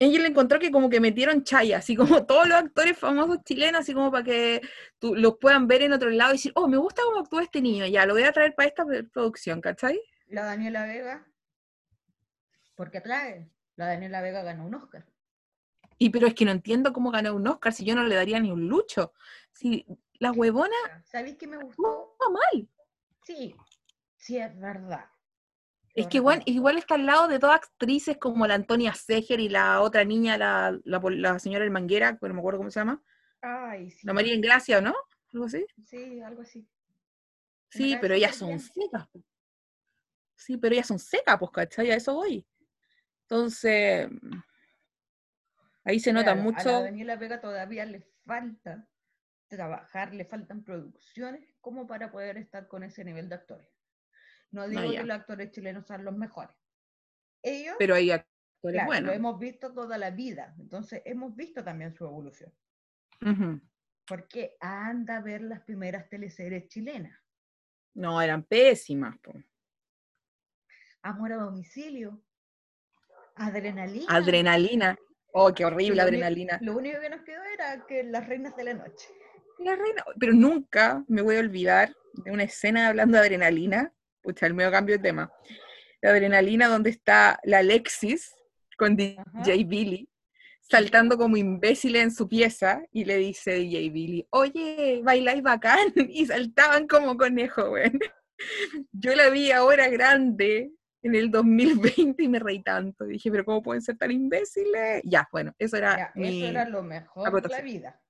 ella 0.00 0.20
le 0.20 0.28
encontró 0.28 0.58
que 0.58 0.70
como 0.70 0.88
que 0.88 1.00
metieron 1.00 1.42
chaya, 1.44 1.78
así 1.78 1.96
como 1.96 2.24
todos 2.26 2.46
los 2.48 2.56
actores 2.58 2.96
famosos 2.98 3.42
chilenos, 3.44 3.80
así 3.80 3.92
como 3.94 4.10
para 4.10 4.24
que 4.24 4.60
tú, 4.98 5.14
los 5.14 5.36
puedan 5.38 5.66
ver 5.66 5.82
en 5.82 5.92
otro 5.92 6.10
lado 6.10 6.32
y 6.32 6.36
decir, 6.36 6.52
oh, 6.54 6.68
me 6.68 6.76
gusta 6.76 7.02
cómo 7.04 7.20
actúa 7.20 7.42
este 7.42 7.60
niño, 7.60 7.86
ya, 7.86 8.06
lo 8.06 8.14
voy 8.14 8.22
a 8.24 8.32
traer 8.32 8.54
para 8.54 8.68
esta 8.68 8.84
pro- 8.84 9.08
producción, 9.08 9.60
¿cachai? 9.60 10.00
La 10.28 10.44
Daniela 10.44 10.84
Vega, 10.86 11.26
¿por 12.74 12.90
qué 12.90 13.00
trae? 13.00 13.50
La 13.76 13.86
Daniela 13.86 14.20
Vega 14.20 14.42
ganó 14.42 14.66
un 14.66 14.74
Oscar. 14.74 15.04
Y 15.98 16.10
pero 16.10 16.26
es 16.28 16.34
que 16.34 16.44
no 16.44 16.52
entiendo 16.52 16.92
cómo 16.92 17.10
ganó 17.10 17.34
un 17.34 17.46
Oscar 17.48 17.72
si 17.72 17.84
yo 17.84 17.94
no 17.96 18.04
le 18.04 18.14
daría 18.14 18.38
ni 18.38 18.52
un 18.52 18.68
lucho. 18.68 19.12
Si 19.52 19.84
la 20.20 20.30
huevona 20.30 20.76
¿Sabéis 21.04 21.36
qué 21.38 21.46
me 21.48 21.56
gustó? 21.56 22.12
está 22.12 22.30
mal. 22.30 22.68
Sí, 23.24 23.54
sí 24.16 24.38
es 24.38 24.56
verdad. 24.60 25.06
Es 25.98 26.06
que 26.06 26.18
igual, 26.18 26.42
igual 26.46 26.78
está 26.78 26.94
al 26.94 27.06
lado 27.06 27.26
de 27.28 27.38
todas 27.38 27.56
actrices 27.56 28.18
como 28.18 28.46
la 28.46 28.54
Antonia 28.54 28.94
Seger 28.94 29.40
y 29.40 29.48
la 29.48 29.80
otra 29.80 30.04
niña, 30.04 30.38
la, 30.38 30.78
la, 30.84 31.00
pol- 31.00 31.20
la 31.20 31.38
señora 31.38 31.64
El 31.64 31.70
Manguera, 31.72 32.16
que 32.16 32.28
no 32.28 32.34
me 32.34 32.40
acuerdo 32.40 32.58
cómo 32.58 32.70
se 32.70 32.78
llama. 32.80 33.02
Ay, 33.40 33.90
sí. 33.90 34.06
La 34.06 34.12
María 34.12 34.34
Ingracia, 34.34 34.80
¿no? 34.80 34.94
Algo 35.32 35.46
así. 35.46 35.66
Sí, 35.84 36.20
algo 36.20 36.42
así. 36.42 36.68
Sí, 37.70 37.96
pero 38.00 38.14
ellas 38.14 38.36
son 38.36 38.58
secas. 38.60 39.08
Sí, 40.36 40.56
pero 40.56 40.74
ellas 40.74 40.86
son 40.86 40.98
secas, 40.98 41.36
pues, 41.38 41.50
¿cachai? 41.50 41.90
A 41.90 41.96
eso 41.96 42.14
voy. 42.14 42.46
Entonces, 43.22 44.08
ahí 45.84 45.98
se 46.00 46.12
nota 46.12 46.32
Claro, 46.34 46.40
A 46.40 46.44
la 46.44 46.50
mucho. 46.52 46.82
Daniela 46.84 47.16
Vega 47.16 47.40
todavía 47.40 47.84
le 47.84 48.02
falta 48.24 48.88
trabajar, 49.48 50.14
le 50.14 50.24
faltan 50.24 50.62
producciones 50.62 51.54
como 51.60 51.86
para 51.86 52.10
poder 52.12 52.38
estar 52.38 52.68
con 52.68 52.82
ese 52.84 53.04
nivel 53.04 53.28
de 53.28 53.34
actores. 53.34 53.68
No 54.50 54.66
digo 54.68 54.92
ya. 54.92 55.00
que 55.00 55.06
los 55.06 55.16
actores 55.18 55.50
chilenos 55.50 55.86
sean 55.86 56.04
los 56.04 56.16
mejores. 56.16 56.54
Ellos, 57.42 57.74
Pero 57.78 57.94
hay 57.94 58.10
actores 58.10 58.28
claro, 58.62 58.80
lo 58.82 58.86
buenos. 58.86 59.14
hemos 59.14 59.38
visto 59.38 59.72
toda 59.72 59.96
la 59.98 60.10
vida, 60.10 60.54
entonces 60.58 61.02
hemos 61.04 61.34
visto 61.36 61.62
también 61.62 61.94
su 61.94 62.04
evolución. 62.04 62.52
Porque 64.06 64.56
anda 64.60 65.18
a 65.18 65.20
ver 65.22 65.42
las 65.42 65.60
primeras 65.62 66.08
teleseries 66.08 66.68
chilenas. 66.68 67.18
No, 67.94 68.20
eran 68.22 68.42
pésimas. 68.42 69.16
po. 69.18 69.32
Amor 71.02 71.32
a 71.32 71.36
domicilio. 71.36 72.22
Adrenalina. 73.36 74.06
Adrenalina. 74.08 74.98
Oh, 75.32 75.52
qué 75.54 75.64
horrible, 75.64 75.96
lo 75.96 76.02
adrenalina. 76.02 76.58
Lo 76.62 76.76
único 76.76 77.00
que 77.00 77.10
nos 77.10 77.22
quedó 77.22 77.42
era 77.44 77.84
que 77.86 78.02
las 78.02 78.26
reinas 78.26 78.56
de 78.56 78.64
la 78.64 78.74
noche. 78.74 79.08
La 79.58 79.76
reina, 79.76 80.04
pero 80.18 80.32
nunca 80.32 81.04
me 81.08 81.20
voy 81.22 81.36
a 81.36 81.40
olvidar 81.40 81.94
de 82.24 82.30
una 82.30 82.44
escena 82.44 82.88
hablando 82.88 83.18
de 83.18 83.24
adrenalina. 83.24 83.92
Pucha, 84.22 84.46
el 84.46 84.54
medio 84.54 84.70
cambio 84.70 84.96
de 84.96 85.02
tema. 85.02 85.32
La 86.00 86.10
adrenalina 86.10 86.68
donde 86.68 86.90
está 86.90 87.40
la 87.44 87.58
Alexis 87.58 88.34
con 88.76 88.96
DJ 88.96 89.18
Ajá. 89.18 89.52
Billy 89.66 90.08
saltando 90.70 91.16
como 91.16 91.36
imbécil 91.36 91.96
en 91.96 92.10
su 92.10 92.28
pieza 92.28 92.82
y 92.92 93.04
le 93.04 93.16
dice 93.16 93.52
DJ 93.52 93.90
Billy, 93.90 94.26
oye, 94.30 95.00
bailáis 95.02 95.42
bacán, 95.42 95.78
y 96.08 96.26
saltaban 96.26 96.86
como 96.86 97.16
conejo, 97.16 97.70
güey. 97.70 97.90
Yo 98.92 99.14
la 99.14 99.30
vi 99.30 99.50
ahora 99.50 99.88
grande, 99.88 100.70
en 101.02 101.14
el 101.14 101.30
2020, 101.30 102.22
y 102.22 102.28
me 102.28 102.38
reí 102.38 102.62
tanto. 102.62 103.04
Dije, 103.04 103.30
pero 103.30 103.44
¿cómo 103.44 103.62
pueden 103.62 103.82
ser 103.82 103.96
tan 103.96 104.10
imbéciles? 104.10 105.02
Ya, 105.04 105.28
bueno, 105.32 105.54
eso 105.58 105.76
era 105.76 105.96
Ya, 105.96 106.12
mi... 106.14 106.42
Eso 106.42 106.50
era 106.50 106.68
lo 106.68 106.82
mejor 106.82 107.42
de 107.42 107.48
la 107.48 107.60
vida. 107.60 108.00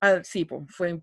Ah, 0.00 0.20
sí, 0.22 0.44
pues, 0.44 0.62
fue... 0.68 1.02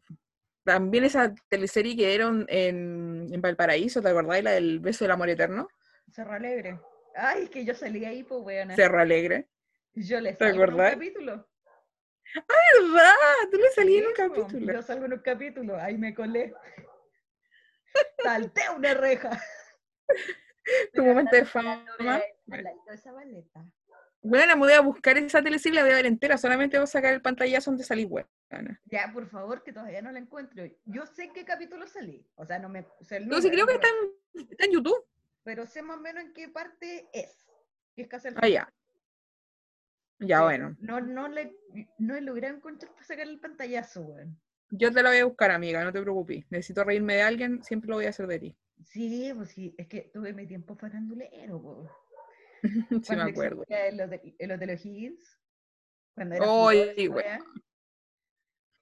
También 0.68 1.06
esa 1.06 1.34
teleserie 1.48 1.96
que 1.96 2.10
dieron 2.10 2.46
en, 2.50 3.26
en 3.32 3.42
Valparaíso, 3.42 4.02
¿te 4.02 4.10
acordás? 4.10 4.44
La 4.44 4.52
del 4.52 4.82
beso 4.82 5.06
del 5.06 5.12
amor 5.12 5.30
eterno, 5.30 5.70
Cerro 6.12 6.34
Alegre. 6.34 6.78
Ay, 7.16 7.48
que 7.48 7.64
yo 7.64 7.74
salí 7.74 8.04
ahí, 8.04 8.24
pues, 8.24 8.42
weón. 8.44 8.76
Cerro 8.76 9.00
Alegre. 9.00 9.48
Yo 9.94 10.20
le 10.20 10.34
¿Te 10.34 10.44
salgo 10.46 10.66
en 10.66 10.74
un 10.74 10.78
capítulo. 10.80 11.50
¿Verdad? 12.94 13.14
Tú 13.50 13.58
le 13.58 13.72
salí 13.72 13.96
en 13.96 14.08
un 14.08 14.14
Sí, 14.14 14.22
po, 14.24 14.34
capítulo. 14.34 14.74
Yo 14.74 14.82
salgo 14.82 15.06
en 15.06 15.14
un 15.14 15.20
capítulo, 15.20 15.78
ahí 15.78 15.98
me 15.98 16.14
colé. 16.14 16.54
Salté 18.22 18.64
una 18.76 18.94
reja. 18.94 19.42
Tu 20.94 21.02
momento 21.02 21.34
de 21.34 21.46
fama. 21.46 21.82
Bueno, 24.22 24.58
me 24.58 24.60
voy 24.60 24.74
a 24.74 24.82
buscar 24.82 25.18
esa 25.18 25.42
teleserie 25.42 25.76
y 25.76 25.78
la 25.78 25.84
voy 25.84 25.94
a 25.94 25.96
ver 25.96 26.08
entera. 26.08 26.38
Solamente 26.38 26.78
voy 26.78 26.84
a 26.84 26.88
sacar 26.88 27.14
el 27.14 27.22
pantallazo 27.22 27.72
donde 27.72 27.86
salí 27.86 28.06
Ya, 28.86 29.12
por 29.14 29.28
favor, 29.28 29.64
que 29.64 29.74
todavía 29.74 30.02
no 30.02 30.12
la 30.12 30.20
encuentro. 30.20 30.64
Yo 30.86 31.06
sé 31.06 31.26
en 31.26 31.34
qué 31.34 31.44
capítulo 31.44 31.88
salí. 31.88 32.26
O 32.36 32.46
sea, 32.46 32.60
no 32.60 32.70
me 32.70 32.86
el 33.10 33.28
No, 33.28 33.42
sí, 33.42 33.50
creo 33.50 33.68
que 33.68 33.74
está 33.74 33.88
en, 33.88 34.48
está 34.50 34.66
en 34.66 34.72
YouTube. 34.72 35.06
pero 35.44 35.66
sé 35.66 35.82
más 35.82 35.98
o 35.98 36.02
menos 36.02 36.24
en 36.24 36.34
qué 36.34 36.48
parte 36.50 37.08
es. 37.14 37.46
Que 37.96 38.04
es 38.04 38.08
casi 38.08 38.30
al 38.30 38.36
Ah, 38.38 38.48
ya. 38.48 38.74
Ya, 40.20 40.44
bueno. 40.44 40.76
No, 40.80 41.00
no, 41.00 41.28
le, 41.28 41.56
no 42.00 42.16
he 42.16 42.22
logrado 42.22 42.56
encontrar 42.56 42.92
para 42.94 43.04
sacar 43.04 43.28
el 43.28 43.40
pantallazo, 43.40 44.02
weón. 44.02 44.40
Yo 44.70 44.92
te 44.92 45.02
la 45.02 45.10
voy 45.10 45.20
a 45.20 45.26
buscar, 45.26 45.52
amiga, 45.52 45.84
no 45.84 45.94
te 45.94 46.02
preocupes. 46.02 46.46
Necesito 46.50 46.84
reírme 46.84 47.16
de 47.16 47.22
alguien, 47.22 47.64
siempre 47.64 47.90
lo 47.90 47.96
voy 47.96 48.06
a 48.06 48.10
hacer 48.10 48.28
de 48.28 48.40
ti. 48.40 48.58
Sí, 48.84 49.32
pues 49.36 49.50
sí, 49.52 49.74
es 49.78 49.88
que 49.88 50.10
tuve 50.14 50.34
mi 50.34 50.46
tiempo 50.48 50.76
farandulero, 50.76 51.62
po. 51.62 51.90
sí, 53.04 53.16
me 53.16 53.22
acuerdo. 53.22 53.62
existía 53.62 53.88
El 53.88 54.02
hotel, 54.02 54.36
el 54.40 54.52
hotel 54.52 54.70
O'Higgins. 54.72 55.40
Cuando 56.16 56.36
era 56.36 56.46
furor 56.46 56.74
esa 56.74 57.12
bueno. 57.12 57.46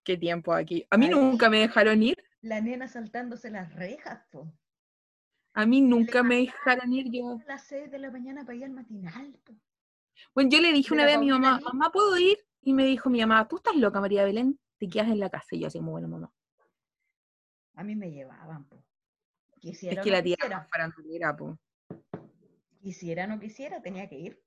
Qué 0.06 0.18
tiempo 0.18 0.54
aquí. 0.54 0.86
A 0.92 0.98
mí 0.98 1.08
Ay. 1.08 1.12
nunca 1.12 1.50
me 1.50 1.60
dejaron 1.60 2.02
ir. 2.04 2.24
La 2.42 2.62
nena 2.62 2.88
saltándose 2.88 3.50
las 3.50 3.74
rejas, 3.74 4.24
po. 4.32 4.54
A 5.54 5.66
mí 5.66 5.82
nunca 5.82 6.22
me 6.22 6.36
dejaron 6.36 6.94
ir. 6.94 7.12
Yo, 7.12 7.40
A 7.42 7.44
las 7.48 7.64
6 7.64 7.90
de 7.90 7.98
la 7.98 8.12
mañana 8.12 8.46
para 8.46 8.56
ir 8.56 8.66
al 8.66 8.72
matinal, 8.72 9.34
po. 9.44 9.56
bueno, 10.36 10.50
yo 10.52 10.62
le 10.62 10.72
dije 10.72 10.94
una 10.94 11.06
vez 11.06 11.16
a 11.16 11.20
mi 11.20 11.30
mamá, 11.30 11.60
mamá, 11.60 11.92
¿puedo 11.92 12.18
ir? 12.20 12.38
Y 12.62 12.74
me 12.74 12.86
dijo 12.86 13.10
mi 13.10 13.20
mamá, 13.20 13.48
tú 13.48 13.56
estás 13.58 13.76
loca, 13.76 14.00
María 14.00 14.24
Belén, 14.24 14.60
te 14.78 14.88
quedas 14.88 15.08
en 15.08 15.20
la 15.20 15.30
casa. 15.30 15.56
Y 15.56 15.62
yo 15.62 15.68
así 15.68 15.80
como, 15.80 15.92
bueno, 15.92 16.08
mamá. 16.08 16.32
A 17.74 17.84
mí 17.84 17.96
me 17.96 18.12
llevaban, 18.12 18.66
po. 18.66 18.84
Quisiera 19.60 20.02
Es 20.02 20.04
que 20.04 20.12
no 20.12 20.18
la 20.18 20.24
tía 20.24 20.36
quisiera, 20.36 21.36
po. 21.36 21.58
quisiera 22.80 23.26
no 23.28 23.40
quisiera, 23.40 23.82
tenía 23.82 24.08
que 24.08 24.20
ir. 24.20 24.44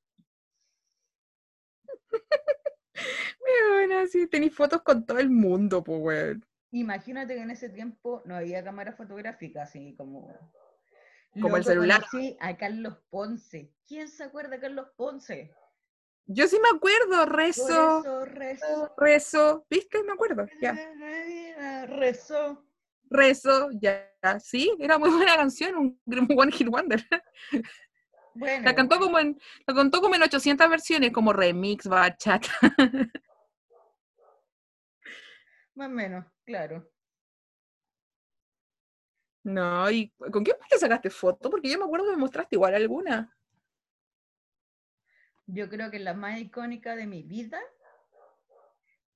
Bueno, 3.70 4.06
sí, 4.06 4.26
tenéis 4.26 4.54
fotos 4.54 4.82
con 4.82 5.04
todo 5.06 5.18
el 5.18 5.30
mundo, 5.30 5.82
pues, 5.82 6.00
weón. 6.00 6.46
Imagínate 6.70 7.34
que 7.34 7.42
en 7.42 7.50
ese 7.50 7.68
tiempo 7.68 8.22
no 8.24 8.36
había 8.36 8.62
cámara 8.62 8.92
fotográfica, 8.92 9.62
así 9.62 9.94
como... 9.96 10.34
Como 11.40 11.56
el 11.56 11.64
celular. 11.64 12.04
conocí 12.10 12.36
a 12.40 12.56
Carlos 12.56 12.96
Ponce. 13.10 13.72
¿Quién 13.86 14.08
se 14.08 14.24
acuerda 14.24 14.50
de 14.50 14.60
Carlos 14.60 14.88
Ponce? 14.96 15.54
Yo 16.26 16.46
sí 16.46 16.58
me 16.60 16.76
acuerdo, 16.76 17.24
rezo, 17.24 18.00
eso 18.00 18.24
rezo. 18.26 18.94
rezo, 18.98 19.66
¿viste? 19.70 20.02
Me 20.02 20.12
acuerdo, 20.12 20.46
ya. 20.60 20.76
Rezo. 21.86 22.66
Rezo, 23.08 23.70
ya, 23.72 24.12
sí, 24.38 24.70
era 24.78 24.98
muy 24.98 25.08
buena 25.08 25.36
canción, 25.36 25.74
un 25.76 25.98
un 26.06 26.38
One 26.38 26.52
Hit 26.52 26.68
Wonder. 26.68 27.02
Bueno, 28.34 28.64
La 28.64 28.74
cantó 28.74 28.98
como 28.98 29.18
en, 29.18 29.40
la 29.66 29.74
cantó 29.74 30.00
como 30.00 30.14
en 30.14 30.22
800 30.22 30.68
versiones, 30.68 31.12
como 31.12 31.32
remix, 31.32 31.86
bachata. 31.88 32.50
Más 35.78 35.88
o 35.88 35.90
menos, 35.90 36.26
claro. 36.44 36.90
No, 39.44 39.90
¿y 39.90 40.10
con 40.10 40.44
quién 40.44 40.56
más 40.58 40.68
te 40.68 40.78
sacaste 40.78 41.08
foto? 41.08 41.48
Porque 41.48 41.70
yo 41.70 41.78
me 41.78 41.84
acuerdo 41.84 42.06
que 42.06 42.12
me 42.12 42.18
mostraste 42.18 42.56
igual 42.56 42.74
alguna. 42.74 43.34
Yo 45.46 45.70
creo 45.70 45.90
que 45.90 46.00
la 46.00 46.12
más 46.12 46.38
icónica 46.38 46.94
de 46.96 47.06
mi 47.06 47.22
vida, 47.22 47.60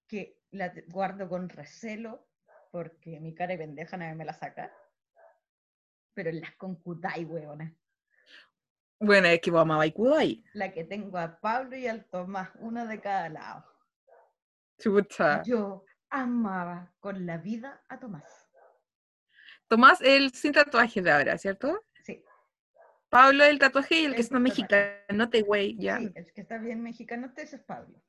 que 0.07 0.39
la 0.53 0.73
guardo 0.87 1.29
con 1.29 1.49
recelo, 1.51 2.27
porque 2.71 3.21
mi 3.21 3.35
cara 3.35 3.53
de 3.53 3.59
pendeja 3.59 3.97
nadie 3.99 4.15
me 4.15 4.25
la 4.25 4.33
saca, 4.33 4.73
pero 6.15 6.31
en 6.31 6.41
las 6.41 6.55
con 6.57 6.77
Kudai, 6.77 7.25
huevona. 7.25 7.75
Bueno, 9.01 9.27
es 9.27 9.41
que 9.41 9.51
vamos 9.51 9.77
a 9.77 10.17
ahí. 10.17 10.45
La 10.55 10.73
que 10.73 10.85
tengo 10.85 11.19
a 11.19 11.41
Pablo 11.41 11.77
y 11.77 11.89
al 11.89 12.05
Tomás, 12.05 12.51
uno 12.61 12.87
de 12.87 13.01
cada 13.01 13.29
lado. 13.29 13.67
Chuta. 14.79 15.43
Yo 15.45 15.85
amaba 16.13 16.93
con 17.01 17.27
la 17.27 17.39
vida 17.39 17.83
a 17.89 17.99
Tomás. 17.99 18.49
Tomás, 19.67 20.01
el 20.03 20.31
sin 20.33 20.53
tatuaje 20.53 21.01
de 21.01 21.11
ahora, 21.11 21.39
¿cierto? 21.39 21.83
Sí, 22.05 22.23
Pablo, 23.09 23.45
el 23.45 23.59
tatuaje 23.59 24.01
y 24.01 24.05
el 24.05 24.11
que 24.13 24.17
El 24.19 24.21
está 24.23 24.37
sin 24.37 24.43
mexicano, 24.43 25.31
te 25.31 25.43
güey, 25.43 25.77
ya. 25.79 25.99
sí, 25.99 26.13
el 26.15 26.33
que 26.33 26.41
está 26.43 26.59
bien 26.59 26.83
mexicano, 26.83 27.33
ese 27.37 27.57
es 27.57 27.63
Pablo. 27.63 28.01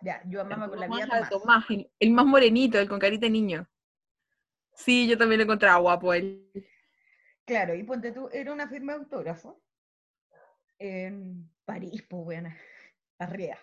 Ya, 0.00 0.22
yo 0.26 0.40
amaba 0.40 0.68
con 0.68 0.80
la 0.80 0.86
vida 0.88 1.04
a 1.04 1.28
Tomás. 1.28 1.30
Tomás, 1.30 1.64
el, 1.70 1.90
el 2.00 2.10
más 2.10 2.24
morenito, 2.24 2.78
el 2.78 2.88
con 2.88 2.98
carita 2.98 3.26
de 3.26 3.30
niño. 3.30 3.68
Sí, 4.74 5.06
yo 5.06 5.18
también 5.18 5.40
lo 5.40 5.44
encontraba 5.44 5.78
guapo 5.78 6.14
él. 6.14 6.50
Claro, 7.44 7.74
y 7.74 7.82
ponte 7.82 8.12
tú, 8.12 8.30
era 8.32 8.52
una 8.52 8.66
firma 8.68 8.94
de 8.94 9.00
autógrafo 9.00 9.62
en 10.78 11.50
París, 11.66 12.02
pues 12.08 12.24
buena, 12.24 12.56
arriba. 13.18 13.58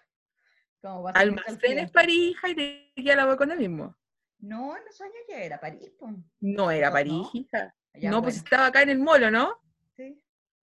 Como 0.81 1.07
Almacenes. 1.07 1.91
París, 1.91 2.31
hija, 2.31 2.49
y 2.49 2.55
te 2.55 2.91
queda 2.95 3.15
la 3.15 3.25
boca 3.25 3.37
con 3.37 3.51
el 3.51 3.59
mismo. 3.59 3.95
No, 4.39 4.77
en 4.77 4.83
esos 4.87 5.01
años 5.01 5.15
ya 5.27 5.39
era 5.41 5.59
París, 5.59 5.91
pues. 5.97 6.13
No 6.39 6.69
era 6.71 6.87
No, 6.89 6.93
París, 6.93 7.13
no. 7.13 7.29
hija. 7.33 7.75
Ya, 7.95 8.11
no, 8.11 8.21
pues 8.21 8.37
estaba 8.37 8.67
acá 8.67 8.83
en 8.83 8.89
el 8.89 8.99
molo, 8.99 9.31
¿no? 9.31 9.59
sí, 9.95 10.21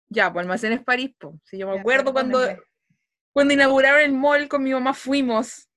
Ya, 0.09 0.31
pues 0.31 0.43
Almacenes 0.43 0.83
París, 0.83 1.15
pues. 1.19 1.35
Sí, 1.43 1.57
yo 1.57 1.67
me 1.67 1.75
ya, 1.75 1.81
acuerdo 1.81 2.13
cuando, 2.13 2.39
cuando 3.33 3.53
inauguraron 3.53 4.01
el 4.01 4.13
mall 4.13 4.47
con 4.47 4.63
mi 4.63 4.71
mamá 4.71 4.93
fuimos. 4.93 5.67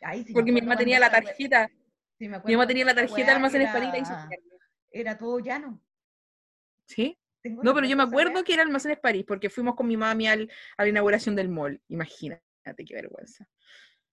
Ay, 0.00 0.24
sí 0.24 0.32
Porque 0.32 0.50
mi 0.50 0.60
mamá 0.60 0.76
tenía 0.76 0.98
la 0.98 1.10
tarjeta. 1.10 1.68
sí 2.18 2.24
me 2.24 2.28
Mi 2.30 2.34
acuerdo 2.34 2.56
mamá 2.58 2.66
tenía 2.66 2.84
la 2.84 2.94
tarjeta 2.94 3.24
de 3.26 3.30
Almacenes 3.30 3.70
París 3.70 3.90
la 3.92 3.98
hizo 3.98 4.14
era- 4.90 5.16
todo 5.18 5.38
llano. 5.38 5.80
¿Sí? 6.86 7.16
Tengo 7.42 7.62
No, 7.62 7.74
pero 7.74 7.86
yo 7.86 7.96
me 7.96 8.02
acuerdo 8.02 8.42
que 8.42 8.54
era 8.54 8.62
Almacenes 8.62 8.98
París, 8.98 9.24
porque 9.26 9.50
fuimos 9.50 9.76
con 9.76 9.86
mi 9.86 9.96
mami 9.96 10.26
al, 10.26 10.50
a 10.76 10.82
la 10.82 10.88
inauguración 10.88 11.36
del 11.36 11.48
mall. 11.48 11.80
Imagínate 11.88 12.42
qué 12.76 12.94
vergüenza. 12.94 13.48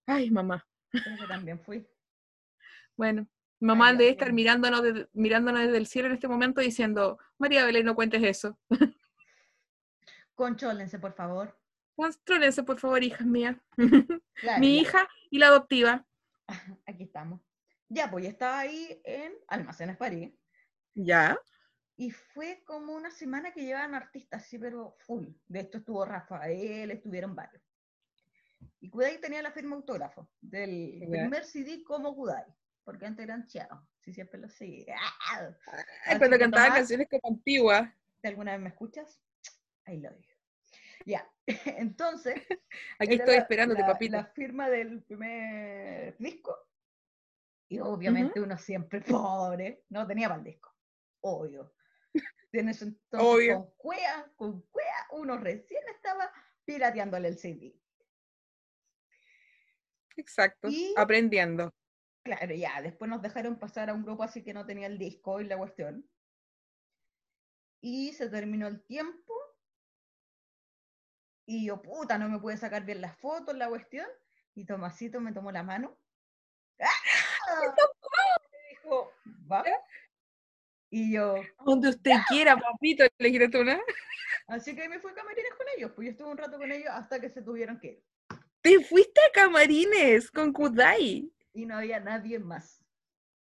Ay, 0.05 0.29
mamá. 0.31 0.67
Creo 0.91 1.17
que 1.19 1.27
también 1.27 1.59
fui. 1.59 1.87
Bueno, 2.95 3.27
mamá 3.59 3.91
ya, 3.91 3.97
debe 3.97 4.11
estar 4.11 4.31
mirándonos, 4.33 4.81
desde- 4.83 5.09
mirándonos 5.13 5.61
desde 5.65 5.77
el 5.77 5.87
cielo 5.87 6.07
en 6.07 6.13
este 6.15 6.27
momento 6.27 6.61
diciendo, 6.61 7.17
María 7.37 7.65
Belén, 7.65 7.85
no 7.85 7.95
cuentes 7.95 8.23
eso. 8.23 8.57
Conchólense, 10.35 10.99
por 10.99 11.13
favor. 11.13 11.57
Contrólense, 11.95 12.63
por 12.63 12.79
favor, 12.79 13.03
hijas 13.03 13.25
mías. 13.25 13.55
Claro, 14.35 14.59
Mi 14.59 14.75
ya. 14.75 14.81
hija 14.81 15.07
y 15.29 15.37
la 15.39 15.47
adoptiva. 15.47 16.05
Aquí 16.85 17.03
estamos. 17.03 17.41
Ya, 17.87 18.09
pues 18.11 18.23
ya 18.25 18.29
estaba 18.31 18.59
ahí 18.59 18.99
en 19.05 19.33
Almacenes 19.47 19.95
París. 19.97 20.33
Ya. 20.93 21.37
Y 21.97 22.11
fue 22.11 22.63
como 22.65 22.93
una 22.93 23.11
semana 23.11 23.53
que 23.53 23.61
llevaban 23.63 23.95
artistas, 23.95 24.45
sí, 24.45 24.59
pero 24.59 24.95
full. 24.99 25.27
De 25.47 25.61
esto 25.61 25.77
estuvo 25.77 26.03
Rafael, 26.03 26.91
estuvieron 26.91 27.33
varios. 27.35 27.63
Y 28.79 28.89
Kudai 28.89 29.19
tenía 29.19 29.41
la 29.41 29.51
firma 29.51 29.75
autógrafo 29.75 30.29
del 30.41 30.99
Ya. 31.01 31.07
primer 31.09 31.45
CD 31.45 31.83
como 31.83 32.15
Kudai, 32.15 32.45
porque 32.83 33.05
antes 33.05 33.23
eran 33.23 33.47
chao, 33.47 33.87
sí, 33.99 34.13
siempre 34.13 34.39
lo 34.39 34.49
seguí. 34.49 34.85
Ay, 35.31 35.45
Así 36.05 36.17
cuando 36.19 36.37
cantaba 36.39 36.65
Tomás, 36.65 36.79
canciones 36.79 37.07
como 37.09 37.35
antiguas. 37.35 37.89
¿Si 38.21 38.27
alguna 38.27 38.51
vez 38.53 38.61
me 38.61 38.69
escuchas? 38.69 39.21
I 39.87 39.97
love 39.97 40.17
you. 40.19 40.33
Ya, 41.05 41.29
entonces. 41.77 42.35
Aquí 42.99 43.15
estoy 43.15 43.35
esperándote, 43.35 43.81
la-. 43.81 43.97
La 44.09 44.25
firma 44.25 44.69
del 44.69 45.03
primer 45.03 46.17
disco. 46.17 46.57
Y 47.67 47.79
obviamente 47.79 48.39
uno 48.39 48.57
siempre 48.57 49.01
pobre, 49.01 49.83
no 49.89 50.05
tenía 50.05 50.27
para 50.27 50.39
el 50.39 50.45
disco. 50.45 50.73
Obvio. 51.21 51.73
Tienes 52.51 52.81
entonces 52.81 53.27
Obvio. 53.27 53.55
con 53.55 53.71
cuea, 53.75 54.31
con 54.35 54.61
cuea, 54.67 55.07
uno 55.11 55.37
recién 55.37 55.83
estaba 55.93 56.31
pirateándole 56.63 57.27
el 57.27 57.37
CD. 57.37 57.75
Exacto. 60.15 60.67
Y- 60.69 60.93
Aprendiendo. 60.97 61.73
Claro, 62.23 62.55
ya, 62.55 62.81
después 62.81 63.09
nos 63.09 63.21
dejaron 63.21 63.59
pasar 63.59 63.89
a 63.89 63.93
un 63.93 64.03
grupo 64.03 64.23
así 64.23 64.43
que 64.43 64.53
no 64.53 64.65
tenía 64.65 64.87
el 64.87 64.97
disco 64.97 65.39
y 65.41 65.45
la 65.45 65.57
cuestión. 65.57 66.09
Y 67.81 68.13
se 68.13 68.29
terminó 68.29 68.67
el 68.67 68.83
tiempo. 68.83 69.33
Y 71.47 71.67
yo, 71.67 71.83
puta, 71.83 72.17
no 72.17 72.27
me 72.27 72.39
pude 72.39 72.57
sacar 72.57 72.83
bien 72.83 73.01
las 73.01 73.15
fotos, 73.19 73.55
la 73.55 73.69
cuestión. 73.69 74.07
Y 74.55 74.65
Tomasito 74.65 75.21
me 75.21 75.33
tomó 75.33 75.51
la 75.51 75.61
mano. 75.61 75.95
¡Ah! 76.79 77.75
Me 78.51 78.69
dijo, 78.71 79.13
va. 79.51 79.63
Y 80.89 81.13
yo, 81.13 81.35
Donde 81.63 81.89
usted 81.89 82.13
quiera, 82.27 82.57
papito, 82.57 83.03
le 83.19 83.29
quiero 83.29 83.49
tú, 83.49 83.59
así 84.47 84.75
que 84.75 84.89
me 84.89 84.99
fui 84.99 85.11
a 85.11 85.15
camarines 85.15 85.53
con 85.53 85.67
ellos. 85.75 85.91
Pues 85.95 86.05
yo 86.05 86.11
estuve 86.11 86.29
un 86.29 86.37
rato 86.37 86.57
con 86.57 86.71
ellos 86.71 86.89
hasta 86.89 87.19
que 87.19 87.29
se 87.29 87.41
tuvieron 87.41 87.79
que 87.79 87.87
ir. 87.87 88.03
Te 88.65 88.83
fuiste 88.83 89.21
a 89.21 89.31
camarines 89.31 90.31
con 90.31 90.51
Kudai. 90.51 91.31
Y 91.53 91.65
no 91.67 91.77
había 91.77 91.99
nadie 91.99 92.39
más. 92.39 92.83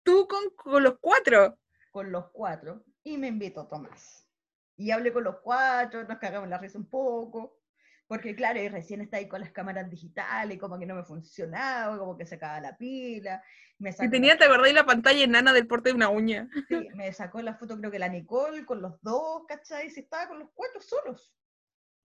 Tú 0.04 0.28
con, 0.28 0.52
con 0.56 0.84
los 0.84 1.00
cuatro. 1.02 1.58
con 1.90 2.12
los 2.12 2.30
cuatro 2.32 2.86
y 3.04 3.18
me 3.18 3.28
invitó 3.28 3.68
Tomás. 3.68 4.30
Y 4.76 4.92
hablé 4.92 5.12
con 5.12 5.24
los 5.24 5.38
cuatro, 5.42 6.04
nos 6.04 6.20
cagamos 6.20 6.48
la 6.48 6.60
risa 6.60 6.78
un 6.78 6.88
poco, 6.88 7.58
porque 8.06 8.36
claro, 8.36 8.62
y 8.62 8.70
recién 8.70 9.02
está 9.02 9.18
ahí 9.18 9.28
con 9.28 9.42
las 9.42 9.52
cámaras 9.52 9.90
digitales, 9.90 10.56
y 10.56 10.60
como 10.60 10.78
que 10.78 10.86
no 10.86 10.94
me 10.94 11.04
funcionaba, 11.04 11.98
como 11.98 12.16
que 12.16 12.28
se 12.28 12.36
acaba 12.36 12.62
la 12.62 12.78
pila. 12.78 13.42
Me 13.80 13.90
Y 13.90 13.94
sacó, 13.94 14.12
tenía, 14.12 14.38
te 14.38 14.46
acordás, 14.46 14.72
la 14.72 14.86
pantalla 14.86 15.24
enana 15.24 15.52
del 15.52 15.66
porte 15.66 15.90
de 15.90 15.96
una 15.96 16.10
uña. 16.10 16.48
sí, 16.68 16.88
me 16.94 17.12
sacó 17.12 17.42
la 17.42 17.56
foto 17.56 17.76
creo 17.76 17.90
que 17.90 17.98
la 17.98 18.08
Nicole 18.08 18.66
con 18.68 18.84
los 18.84 19.02
dos, 19.02 19.46
¿cachai? 19.48 19.90
Si 19.90 20.02
estaba 20.02 20.28
con 20.28 20.38
los 20.40 20.50
cuatro 20.54 20.80
solos. 20.80 21.34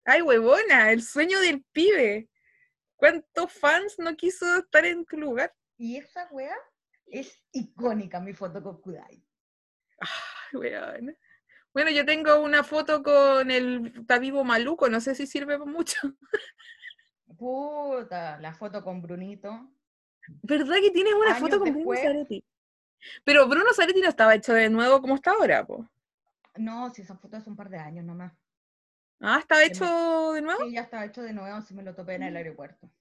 Ay, 0.06 0.22
huevona, 0.22 0.92
el 0.94 1.04
sueño 1.04 1.40
del 1.42 1.64
pibe. 1.74 2.30
¿Cuántos 3.02 3.52
fans 3.52 3.98
no 3.98 4.16
quiso 4.16 4.58
estar 4.58 4.86
en 4.86 5.04
tu 5.06 5.18
lugar? 5.18 5.52
Y 5.76 5.98
esa 5.98 6.28
wea 6.30 6.56
es 7.08 7.44
icónica, 7.52 8.20
mi 8.20 8.32
foto 8.36 8.62
con 8.62 8.80
Kudai. 8.80 9.26
Ay, 10.00 10.60
weona. 10.60 11.12
Bueno, 11.74 11.90
yo 11.90 12.06
tengo 12.06 12.40
una 12.44 12.64
foto 12.64 13.02
con 13.02 13.50
el 13.50 14.06
Tabibo 14.06 14.44
Maluco, 14.44 14.88
no 14.88 15.02
sé 15.02 15.16
si 15.16 15.26
sirve 15.26 15.58
mucho. 15.58 15.98
Puta, 17.40 18.40
la 18.40 18.54
foto 18.54 18.84
con 18.84 19.02
Brunito. 19.02 19.74
¿Verdad 20.44 20.76
que 20.80 20.92
tienes 20.92 21.16
una 21.16 21.36
Años 21.36 21.40
foto 21.40 21.58
con 21.58 21.74
Bruno. 21.74 22.00
Zaretti? 22.00 22.46
Pero 23.24 23.48
Bruno 23.48 23.74
Zaretti 23.74 24.02
no 24.02 24.10
estaba 24.10 24.36
hecho 24.36 24.54
de 24.54 24.70
nuevo 24.70 25.02
como 25.02 25.16
está 25.16 25.32
ahora, 25.32 25.66
po. 25.66 25.90
No, 26.56 26.92
si 26.92 27.02
esa 27.02 27.18
foto 27.18 27.38
es 27.38 27.48
un 27.48 27.56
par 27.56 27.72
de 27.72 27.80
años 27.80 28.06
nomás. 28.06 28.32
Ah, 29.22 29.38
¿estaba 29.40 29.62
Se 29.62 29.68
hecho 29.68 30.34
de 30.34 30.42
nuevo? 30.42 30.66
Sí, 30.66 30.74
ya 30.74 30.82
estaba 30.82 31.06
hecho 31.06 31.22
de 31.22 31.34
nuevo, 31.34 31.62
si 31.62 31.76
me 31.76 31.84
lo 31.84 31.94
topé 31.94 32.16
en 32.16 32.24
el 32.24 32.36
aeropuerto. 32.36 32.92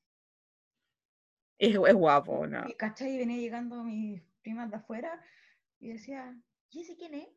Es, 1.58 1.74
es 1.74 1.94
guapo, 1.94 2.46
¿no? 2.46 2.68
Y 2.68 2.74
cachai, 2.74 3.16
venía 3.16 3.38
llegando 3.38 3.82
mis 3.82 4.22
primas 4.42 4.70
de 4.70 4.76
afuera 4.76 5.22
y 5.78 5.92
decía, 5.92 6.34
¿y 6.70 6.82
ese 6.82 6.96
quién 6.96 7.14
es? 7.14 7.28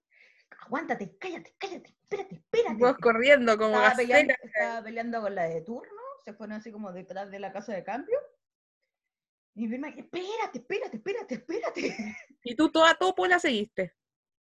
Aguántate, 0.65 1.17
cállate, 1.17 1.55
cállate, 1.57 1.95
espérate, 2.03 2.35
espérate. 2.35 2.75
Vos 2.75 2.97
corriendo 2.97 3.57
como 3.57 3.75
estaba, 3.75 3.95
peleando, 3.95 4.33
estaba 4.43 4.83
peleando 4.83 5.21
con 5.21 5.35
la 5.35 5.43
de 5.43 5.61
turno, 5.61 6.01
se 6.23 6.33
fueron 6.33 6.57
así 6.57 6.71
como 6.71 6.91
detrás 6.91 7.31
de 7.31 7.39
la 7.39 7.51
casa 7.51 7.73
de 7.73 7.83
cambio. 7.83 8.17
Y 9.55 9.61
mi 9.61 9.67
prima, 9.69 9.89
espérate, 9.89 10.59
espérate, 10.59 10.97
espérate, 10.97 11.35
espérate. 11.35 12.15
Y 12.43 12.55
tú 12.55 12.71
toda 12.71 12.95
topo 12.95 13.25
la 13.27 13.39
seguiste, 13.39 13.93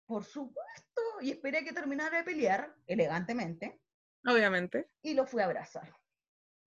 Por 0.06 0.24
supuesto. 0.24 1.02
Y 1.20 1.30
esperé 1.30 1.64
que 1.64 1.72
terminara 1.72 2.18
de 2.18 2.24
pelear, 2.24 2.74
elegantemente, 2.86 3.80
obviamente. 4.26 4.88
y 5.02 5.14
lo 5.14 5.26
fui 5.26 5.42
a 5.42 5.46
abrazar. 5.46 5.92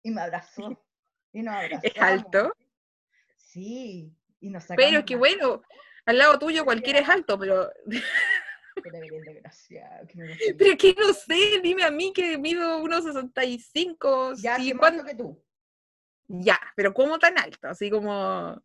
Y 0.04 0.12
me 0.12 0.22
abrazó. 0.22 0.78
Y 1.34 1.44
nos 1.44 1.54
abrazamos. 1.56 1.84
Es 1.86 2.02
alto. 2.02 2.54
Sí. 3.38 4.14
Y 4.42 4.50
nos 4.50 4.66
Pero 4.76 5.00
es 5.00 5.06
que 5.06 5.16
bueno, 5.16 5.62
al 6.06 6.18
lado 6.18 6.38
tuyo 6.40 6.66
cualquiera 6.66 7.00
es 7.00 7.08
alto, 7.08 7.40
pero, 7.40 7.72
Era 8.86 9.00
bien 9.00 9.22
desgraciado, 9.24 10.08
que 10.08 10.18
me 10.18 10.28
lo 10.30 10.34
sabía. 10.34 10.56
pero 10.58 10.78
que 10.78 10.94
no 10.98 11.14
sé, 11.14 11.60
dime 11.64 11.84
a 11.84 11.92
mí 11.92 12.12
que 12.14 12.38
mido 12.38 12.80
unos 12.80 13.06
65, 13.06 14.34
Ya, 14.36 14.58
sí, 14.58 14.74
más 14.74 14.92
alto 14.92 15.06
que 15.06 15.16
tú. 15.16 15.42
Ya, 16.28 16.60
pero 16.76 16.94
¿cómo 16.94 17.18
tan 17.20 17.38
alto? 17.38 17.70
Así 17.70 17.90
como, 17.90 18.62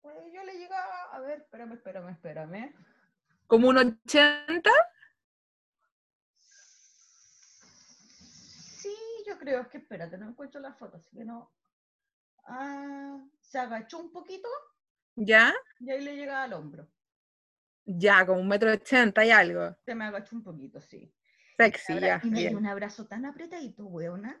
Pues 0.00 0.16
yo 0.34 0.42
le 0.44 0.54
llegaba, 0.58 1.02
a 1.12 1.20
ver, 1.20 1.38
espérame, 1.42 1.74
espérame, 1.74 2.10
espérame. 2.10 2.74
como 3.46 3.68
un 3.68 3.78
80. 3.78 4.70
Sí, 8.80 8.94
yo 9.32 9.38
creo, 9.38 9.60
es 9.62 9.68
que 9.68 9.78
espérate, 9.78 10.18
no 10.18 10.28
encuentro 10.28 10.60
la 10.60 10.74
foto, 10.74 10.96
así 10.96 11.16
que 11.16 11.24
no. 11.24 11.52
Ah, 12.44 13.18
se 13.40 13.58
agachó 13.58 13.98
un 13.98 14.12
poquito 14.12 14.48
¿Ya? 15.14 15.54
y 15.78 15.90
ahí 15.90 16.02
le 16.02 16.16
llegaba 16.16 16.44
al 16.44 16.52
hombro. 16.54 16.88
Ya, 17.84 18.24
como 18.26 18.40
un 18.40 18.48
metro 18.48 18.72
ochenta 18.72 19.24
y 19.24 19.30
algo. 19.30 19.76
Se 19.84 19.94
me 19.94 20.04
agachó 20.04 20.36
un 20.36 20.42
poquito, 20.42 20.80
sí. 20.80 21.12
Sexy, 21.56 22.00
ya. 22.00 22.20
y 22.22 22.30
me 22.30 22.40
dio 22.40 22.58
un 22.58 22.66
abrazo 22.66 23.06
tan 23.06 23.26
apretadito, 23.26 23.84
weona. 23.86 24.40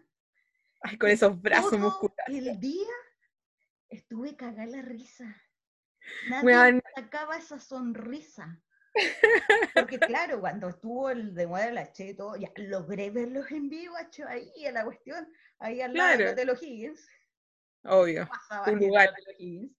Ay, 0.82 0.98
con 0.98 1.10
esos 1.10 1.40
brazos 1.40 1.70
Todo 1.70 1.80
musculares. 1.80 2.46
el 2.46 2.58
día 2.58 2.88
estuve 3.88 4.36
cagada 4.36 4.66
la 4.66 4.82
risa. 4.82 5.36
Nadie 6.28 6.44
Weón. 6.46 6.82
sacaba 6.96 7.36
esa 7.36 7.60
sonrisa. 7.60 8.60
Porque 9.74 9.98
claro, 9.98 10.40
cuando 10.40 10.68
estuvo 10.68 11.10
el 11.10 11.34
de 11.34 11.46
moda 11.46 11.66
de 11.66 11.72
la 11.72 11.92
Che 11.92 12.08
y 12.10 12.14
todo, 12.14 12.36
ya 12.36 12.50
logré 12.56 13.10
verlos 13.10 13.50
en 13.50 13.68
vivo, 13.68 13.94
hecho 13.98 14.26
ahí 14.28 14.50
en 14.66 14.74
la 14.74 14.84
cuestión, 14.84 15.26
ahí 15.58 15.80
al 15.80 15.94
lado 15.94 16.16
Claro. 16.18 16.34
de 16.34 16.44
los 16.44 16.62
Higgins. 16.62 17.08
Obvio, 17.84 18.28
Tu 18.64 18.76
lugar. 18.76 19.10
los 19.26 19.40
Higgins. 19.40 19.72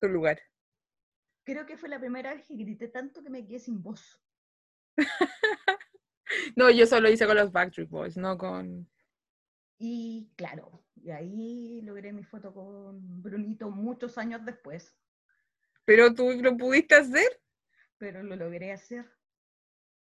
tu 0.00 0.08
lugar. 0.08 0.40
Creo 1.44 1.66
que 1.66 1.76
fue 1.76 1.88
la 1.88 1.98
primera 2.00 2.34
vez 2.34 2.46
que 2.46 2.54
grité 2.54 2.88
tanto 2.88 3.22
que 3.22 3.30
me 3.30 3.46
quedé 3.46 3.58
sin 3.58 3.82
voz. 3.82 4.20
No, 6.54 6.70
yo 6.70 6.86
solo 6.86 7.10
hice 7.10 7.26
con 7.26 7.36
los 7.36 7.50
Backstreet 7.50 7.88
Boys, 7.88 8.16
no 8.16 8.38
con... 8.38 8.88
Y 9.78 10.30
claro, 10.36 10.84
y 10.94 11.10
ahí 11.10 11.80
logré 11.82 12.12
mi 12.12 12.22
foto 12.22 12.54
con 12.54 13.20
Brunito 13.20 13.68
muchos 13.70 14.16
años 14.16 14.44
después, 14.44 14.94
Pero 15.84 16.14
tú 16.14 16.30
lo 16.40 16.56
pudiste 16.56 16.94
hacer. 16.94 17.26
Pero 18.00 18.22
lo 18.22 18.34
logré 18.34 18.72
hacer. 18.72 19.04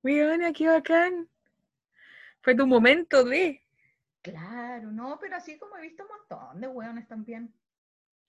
Weona, 0.04 0.52
qué 0.52 0.68
bacán. 0.68 1.28
Fue 2.40 2.54
tu 2.54 2.66
momento 2.66 3.24
de... 3.24 3.60
Claro, 4.22 4.90
no, 4.92 5.18
pero 5.20 5.36
así 5.36 5.58
como 5.58 5.76
he 5.76 5.82
visto 5.82 6.04
un 6.04 6.10
montón 6.10 6.60
de 6.60 6.68
hueones 6.68 7.08
también. 7.08 7.52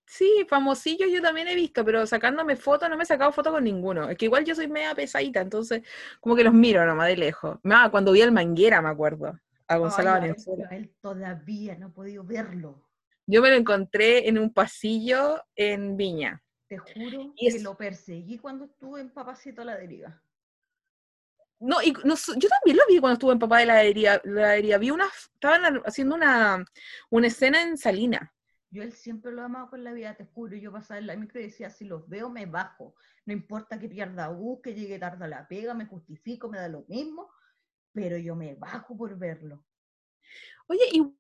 Sí, 0.08 0.44
famosillos 0.50 1.12
yo 1.12 1.22
también 1.22 1.48
he 1.48 1.56
visto, 1.56 1.86
pero 1.86 2.06
sacándome 2.08 2.56
fotos 2.56 2.90
no 2.90 2.98
me 2.98 3.04
he 3.04 3.06
sacado 3.06 3.32
fotos 3.32 3.54
con 3.54 3.64
ninguno. 3.64 4.10
Es 4.10 4.18
que 4.18 4.26
igual 4.26 4.44
yo 4.44 4.56
soy 4.56 4.68
media 4.68 4.96
pesadita, 4.96 5.40
entonces 5.40 5.84
como 6.20 6.36
que 6.36 6.44
los 6.44 6.54
miro 6.54 6.84
nomás 6.84 7.08
de 7.08 7.18
lejos. 7.18 7.60
Ah, 7.66 7.90
cuando 7.92 8.12
vi 8.12 8.24
al 8.24 8.32
Manguera, 8.32 8.82
me 8.82 8.90
acuerdo, 8.90 9.40
a 9.68 9.78
Gonzalo 9.78 10.10
Ay, 10.10 10.16
él- 10.16 10.22
Valenzuela. 10.22 10.68
él 10.72 10.96
todavía 11.00 11.76
no 11.78 11.88
he 11.88 11.92
podido 11.92 12.24
verlo. 12.24 12.84
Yo 13.28 13.44
me 13.44 13.52
lo 13.52 13.56
encontré 13.56 14.28
en 14.28 14.40
un 14.40 14.52
pasillo 14.52 15.44
en 15.56 15.96
Viña. 15.96 16.42
Te 16.70 16.78
juro 16.78 17.34
Y 17.36 17.52
que 17.52 17.60
lo 17.62 17.76
perseguí 17.76 18.38
cuando 18.38 18.66
estuve 18.66 19.02
en 19.02 19.10
Papacito 19.10 19.64
a 19.64 19.66
la 19.66 19.76
deriva. 19.76 20.22
No, 21.60 21.82
y 21.82 21.92
no 22.06 22.16
yo 22.16 22.48
también 22.48 22.78
lo 22.78 22.84
vi 22.88 23.00
cuando 23.00 23.14
estuve 23.14 23.34
en 23.34 23.40
Papá 23.40 23.60
de 23.60 23.66
la 23.66 23.82
Heladería. 23.84 24.22
La. 24.24 24.78
Vi 24.78 24.92
una, 24.92 25.08
estaban 25.34 25.66
ha- 25.66 25.82
haciendo 25.86 26.16
una, 26.16 26.64
una 27.10 27.28
escena 27.28 27.62
en 27.64 27.78
Salina. 27.78 28.34
Yo 28.72 28.84
él 28.84 28.94
siempre 28.94 29.32
lo 29.32 29.42
he 29.42 29.46
amado 29.46 29.70
con 29.72 29.84
la 29.84 29.92
vida, 29.92 30.16
te 30.16 30.26
juro. 30.26 30.56
Yo 30.56 30.72
pasaba 30.72 31.00
en 31.00 31.08
la 31.08 31.16
micro 31.18 31.42
y 31.42 31.46
decía, 31.46 31.70
si 31.72 31.86
los 31.86 32.08
veo 32.08 32.30
me 32.30 32.46
bajo. 32.46 32.96
No 33.26 33.34
importa 33.34 33.80
que 33.80 33.90
pierda 33.90 34.30
bus, 34.30 34.62
que 34.62 34.74
llegue 34.76 35.00
tarde 35.00 35.26
a 35.26 35.28
la 35.28 35.48
pega, 35.48 35.74
me 35.74 35.86
justifico, 35.88 36.50
me 36.50 36.60
da 36.60 36.68
lo 36.70 36.86
mismo. 36.88 37.30
Pero 37.94 38.18
yo 38.18 38.36
me 38.36 38.54
bajo 38.56 38.96
por 38.96 39.18
verlo. 39.18 39.66
Oye, 40.68 40.84
igual 40.94 41.16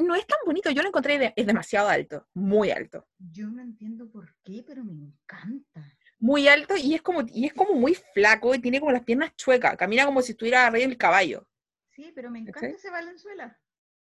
no 0.00 0.14
es 0.14 0.26
tan 0.26 0.38
bonito. 0.44 0.70
Yo 0.70 0.82
lo 0.82 0.88
encontré, 0.88 1.18
de- 1.18 1.32
es 1.36 1.46
demasiado 1.46 1.88
alto, 1.88 2.26
muy 2.34 2.70
alto. 2.70 3.06
Yo 3.18 3.48
no 3.48 3.62
entiendo 3.62 4.10
por 4.10 4.34
qué, 4.42 4.62
pero 4.66 4.84
me 4.84 4.92
encanta. 4.92 5.94
Muy 6.18 6.46
alto 6.48 6.76
y 6.76 6.94
es 6.94 7.02
como, 7.02 7.22
y 7.26 7.46
es 7.46 7.52
como 7.54 7.74
muy 7.74 7.94
flaco 8.14 8.54
y 8.54 8.60
tiene 8.60 8.78
como 8.80 8.92
las 8.92 9.02
piernas 9.04 9.34
chuecas. 9.36 9.76
Camina 9.76 10.04
como 10.06 10.22
si 10.22 10.32
estuviera 10.32 10.66
arriba 10.66 10.86
del 10.86 10.96
caballo. 10.96 11.46
Sí, 11.90 12.12
pero 12.14 12.30
me 12.30 12.38
encanta 12.40 12.68
ese 12.68 12.90
Valenzuela. 12.90 13.58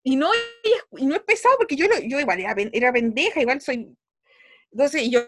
Y 0.04 0.16
no, 0.16 0.30
y 0.34 0.70
es, 0.70 1.02
y 1.02 1.06
no 1.06 1.16
es 1.16 1.22
pesado 1.22 1.56
porque 1.58 1.76
yo, 1.76 1.88
lo- 1.88 2.00
yo 2.00 2.20
igual 2.20 2.40
era, 2.40 2.56
era 2.72 2.92
pendeja, 2.94 3.42
igual 3.42 3.62
soy. 3.62 3.96
Entonces, 4.72 5.04
y 5.04 5.12
yo, 5.12 5.22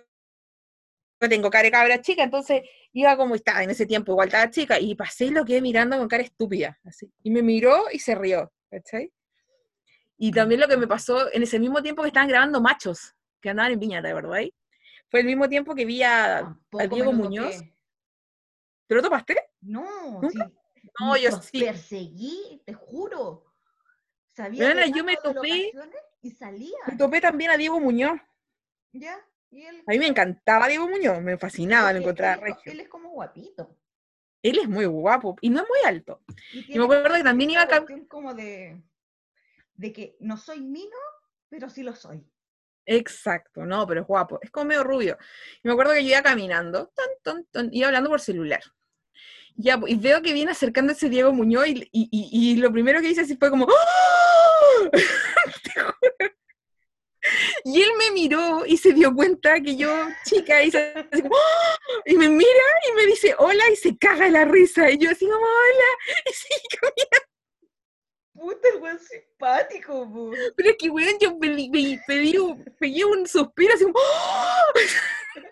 yo 1.22 1.30
tengo 1.30 1.50
cara 1.50 1.64
de 1.64 1.72
cabra 1.72 2.02
chica, 2.02 2.24
entonces 2.24 2.62
iba 2.94 3.16
como 3.16 3.36
estaba 3.36 3.64
en 3.64 3.70
ese 3.70 3.86
tiempo, 3.86 4.14
igual 4.14 4.30
estaba 4.30 4.50
chica, 4.50 4.80
y 4.80 4.96
pasé 4.96 5.26
y 5.26 5.30
lo 5.30 5.46
quedé 5.46 5.62
mirando 5.62 5.98
con 5.98 6.08
cara 6.08 6.24
estúpida, 6.24 6.80
así. 6.84 7.12
Y 7.22 7.32
me 7.32 7.44
miró 7.44 7.84
y 7.92 8.00
se 8.00 8.16
rió, 8.16 8.52
¿cachai? 8.70 9.12
Y 10.24 10.32
también 10.32 10.62
lo 10.62 10.68
que 10.68 10.78
me 10.78 10.86
pasó 10.86 11.34
en 11.34 11.42
ese 11.42 11.58
mismo 11.58 11.82
tiempo 11.82 12.04
que 12.04 12.10
estaban 12.10 12.30
grabando 12.30 12.62
machos, 12.62 13.16
que 13.42 13.50
andaban 13.50 13.72
en 13.72 13.80
Viña, 13.80 14.04
¿de 14.04 14.14
verdad? 14.14 14.42
Fue 15.10 15.22
el 15.22 15.26
mismo 15.26 15.50
tiempo 15.50 15.74
que 15.74 15.84
vi 15.84 16.04
a, 16.04 16.38
a 16.38 16.42
Tampoco 16.42 16.80
me 16.90 16.96
Diego 16.96 17.12
lo 17.12 17.18
Muñoz. 17.18 17.56
toqué. 17.56 17.76
¿Te 18.88 18.96
lo 18.96 19.02
topaste? 19.02 19.38
No, 19.62 20.22
¿Nunca? 20.22 20.46
sí. 20.76 20.92
No, 21.00 21.18
yo 21.18 21.32
los 21.32 21.46
sí. 21.46 21.60
perseguí, 21.62 22.62
te 22.64 22.74
juro. 22.74 23.46
Sabía 24.36 24.76
de 24.76 24.92
yo 24.92 25.04
me 25.04 25.18
topé- 25.18 25.72
y 26.22 26.30
salía. 26.30 26.78
Me 26.86 26.96
topé 26.96 27.20
también 27.20 27.50
a 27.50 27.58
Diego 27.58 27.80
Muñoz. 27.80 28.20
¿Ya? 28.92 29.18
Y 29.50 29.64
él, 29.64 29.84
A 29.88 29.92
mí 29.92 29.98
me 29.98 30.06
encantaba 30.06 30.68
Diego 30.68 30.88
Muñoz, 30.88 31.20
me 31.20 31.40
fascinaba, 31.40 31.92
lo 31.94 31.98
porque 31.98 32.04
encontraba 32.04 32.34
él, 32.36 32.40
es 32.44 32.54
co- 32.54 32.60
regio. 32.60 32.72
él 32.74 32.80
es 32.82 32.90
como 32.90 33.10
guapito. 33.10 33.76
Él 34.44 34.60
es 34.60 34.70
muy 34.70 34.86
guapo 34.86 35.36
y 35.42 35.50
no 35.50 35.62
es 35.64 35.68
muy 35.68 35.80
alto. 35.84 36.22
Y 36.52 36.78
me 36.78 36.84
acuerdo 36.84 37.16
que 37.16 37.24
también 37.24 37.50
iba 37.50 37.64
a 37.64 37.86
como 38.08 38.36
de, 38.36 38.82
de 39.76 39.94
que 39.94 40.16
no 40.20 40.38
soy 40.38 40.62
mino, 40.62 40.98
pero 41.50 41.70
sí 41.70 41.84
lo 41.84 41.96
soy. 41.96 42.26
Exacto, 42.86 43.66
no, 43.66 43.86
pero 43.88 44.02
es 44.02 44.08
guapo, 44.08 44.40
es 44.42 44.52
como 44.52 44.66
medio 44.66 44.84
rubio. 44.84 45.18
Y 45.64 45.68
me 45.68 45.74
acuerdo 45.74 45.94
que 45.94 46.04
yo 46.04 46.10
iba 46.10 46.22
caminando, 46.22 46.92
ton, 46.96 47.08
ton, 47.24 47.46
ton, 47.52 47.70
iba 47.72 47.88
hablando 47.88 48.10
por 48.10 48.22
celular. 48.22 48.62
Y 49.58 49.96
veo 49.98 50.22
que 50.22 50.34
viene 50.34 50.52
acercándose 50.52 51.10
Diego 51.10 51.34
Muñoz 51.34 51.68
y, 51.68 51.90
y, 51.92 52.56
lo 52.56 52.72
primero 52.72 53.02
que 53.02 53.10
dice 53.10 53.22
así 53.22 53.36
fue 53.38 53.50
como 53.50 53.66
¡Oh! 53.66 54.90
Y 57.64 57.80
él 57.80 57.90
me 58.00 58.10
miró 58.12 58.66
y 58.66 58.78
se 58.78 58.94
dio 58.94 59.14
cuenta 59.14 59.62
que 59.62 59.76
yo, 59.76 60.08
chica, 60.26 60.64
y, 60.64 60.72
se, 60.72 60.92
así 61.12 61.24
¡Oh! 61.30 62.02
y 62.06 62.16
me 62.16 62.28
mira 62.28 62.64
y 62.90 62.96
me 62.96 63.06
dice 63.06 63.36
hola 63.38 63.64
y 63.72 63.76
se 63.76 63.96
caga 63.98 64.28
la 64.30 64.46
risa. 64.46 64.90
Y 64.90 64.98
yo 64.98 65.12
así 65.12 65.26
como 65.26 65.46
hola. 65.46 66.24
Y 66.30 66.34
sigue 66.34 66.68
caminando. 66.80 67.31
Puta, 68.42 68.68
el 68.74 68.82
weón 68.82 69.00
simpático, 69.00 70.12
po. 70.12 70.32
Pero 70.56 70.70
es 70.72 70.76
que, 70.78 70.90
weón, 70.90 71.14
yo 71.20 71.38
pedí, 71.38 71.70
pedí, 71.70 72.00
pedí 72.08 72.38
un, 72.38 72.64
pegué 72.80 73.06
un 73.06 73.28
suspiro 73.28 73.74
así 73.76 73.84
como 73.84 74.00
¡Oh! 74.00 74.74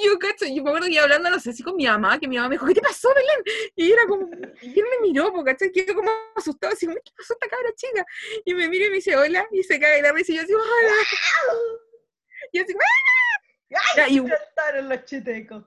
Y 0.00 0.06
yo, 0.06 0.18
cacho, 0.18 0.46
yo 0.46 0.64
me 0.64 0.70
acuerdo 0.70 0.86
que 0.88 0.94
iba 0.94 1.04
hablando, 1.04 1.30
no 1.30 1.38
sé, 1.38 1.50
así 1.50 1.62
con 1.62 1.76
mi 1.76 1.86
mamá, 1.86 2.18
que 2.18 2.26
mi 2.26 2.34
mamá 2.36 2.48
me 2.48 2.54
dijo, 2.56 2.66
¿qué 2.66 2.74
te 2.74 2.80
pasó, 2.80 3.08
Belén? 3.14 3.70
Y 3.76 3.92
era 3.92 4.04
como, 4.06 4.28
y 4.60 4.80
él 4.80 4.84
me 4.90 5.06
miró, 5.06 5.32
porque, 5.32 5.52
¿cachai? 5.52 5.70
Quedó 5.70 5.94
como 5.94 6.10
asustado, 6.34 6.72
así, 6.72 6.88
¿qué 6.88 7.12
pasó 7.16 7.34
esta 7.34 7.46
cabra 7.48 7.70
chica? 7.76 8.04
Y 8.44 8.52
me 8.54 8.68
mira 8.68 8.86
y 8.86 8.90
me 8.90 8.96
dice, 8.96 9.14
hola, 9.16 9.46
y 9.52 9.62
se 9.62 9.78
cae 9.78 10.02
la 10.02 10.10
risa, 10.10 10.32
y 10.32 10.36
yo 10.38 10.42
así, 10.42 10.52
hola. 10.54 10.92
Y 12.52 12.58
así, 12.58 12.74
¡Ay! 13.96 14.16
Y- 14.16 14.28
saltaron 14.28 14.88
los 14.88 15.04
chitecos. 15.04 15.64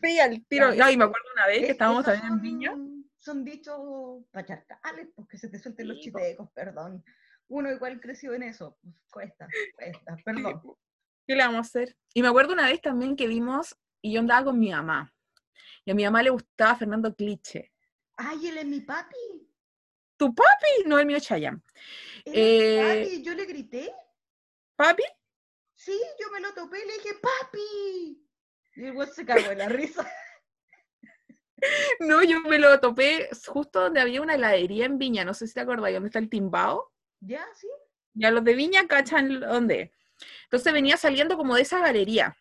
veía 0.00 0.26
el 0.26 0.46
tiro. 0.46 0.68
Ay, 0.80 0.96
me 0.96 1.04
acuerdo 1.04 1.26
una 1.34 1.46
vez 1.48 1.58
que 1.58 1.64
Es- 1.64 1.70
estábamos 1.70 2.04
también 2.04 2.32
en 2.32 2.40
Viña. 2.40 2.74
Son- 3.32 3.44
dichos 3.44 4.24
pacharcales, 4.30 5.08
pues 5.14 5.28
que 5.28 5.38
se 5.38 5.48
te 5.48 5.58
suelten 5.58 5.88
los 5.88 5.98
Sí, 5.98 6.04
chitecos, 6.04 6.50
perdón. 6.52 7.04
Uno 7.48 7.70
igual 7.70 8.00
creció 8.00 8.34
en 8.34 8.42
eso, 8.42 8.78
pues 8.82 8.94
cuesta, 9.10 9.48
cuesta, 9.74 10.16
perdón. 10.24 10.62
¿Qué 11.26 11.34
le 11.34 11.42
vamos 11.44 11.58
a 11.58 11.60
hacer? 11.60 11.96
Y 12.14 12.22
me 12.22 12.28
acuerdo 12.28 12.52
una 12.52 12.66
vez 12.66 12.80
también 12.80 13.16
que 13.16 13.26
vimos, 13.26 13.76
y 14.02 14.12
yo 14.14 14.20
andaba 14.20 14.44
con 14.46 14.58
mi 14.58 14.70
mamá. 14.70 15.14
Y 15.84 15.90
a 15.90 15.94
mi 15.94 16.04
mamá 16.04 16.22
le 16.22 16.30
gustaba 16.30 16.76
Fernando 16.76 17.14
Cliche. 17.14 17.72
Ay, 18.16 18.48
él 18.48 18.58
es 18.58 18.66
mi 18.66 18.80
papi. 18.80 19.16
¿Tu 20.16 20.34
papi? 20.34 20.84
No, 20.86 20.98
el 20.98 21.06
mío 21.06 21.18
Chayanne. 21.20 21.62
Él 22.24 22.32
Eh, 22.34 23.04
papi. 23.04 23.22
Yo 23.22 23.34
le 23.34 23.44
grité. 23.46 23.92
¿Papi? 24.76 25.04
Sí, 25.74 25.98
yo 26.20 26.30
me 26.32 26.40
lo 26.40 26.52
topé 26.54 26.78
y 26.82 26.86
le 26.86 26.94
dije, 26.94 27.14
papi. 27.22 28.28
Y 28.76 28.84
el 28.84 29.06
se 29.08 29.24
cagó 29.24 29.48
de 29.48 29.56
la 29.56 29.68
risa. 29.68 30.10
No, 32.00 32.22
yo 32.22 32.40
me 32.40 32.58
lo 32.58 32.78
topé 32.80 33.28
justo 33.46 33.80
donde 33.80 34.00
había 34.00 34.22
una 34.22 34.34
heladería 34.34 34.86
en 34.86 34.98
Viña, 34.98 35.24
no 35.24 35.34
sé 35.34 35.46
si 35.46 35.54
te 35.54 35.60
acordás, 35.60 35.92
donde 35.92 36.08
está 36.08 36.18
el 36.18 36.30
Timbao. 36.30 36.92
¿Ya? 37.20 37.44
¿Sí? 37.54 37.66
Ya 38.14 38.30
los 38.30 38.44
de 38.44 38.54
Viña 38.54 38.86
cachan 38.86 39.40
dónde. 39.40 39.92
Entonces 40.44 40.72
venía 40.72 40.96
saliendo 40.96 41.36
como 41.36 41.54
de 41.54 41.62
esa 41.62 41.80
galería. 41.80 42.36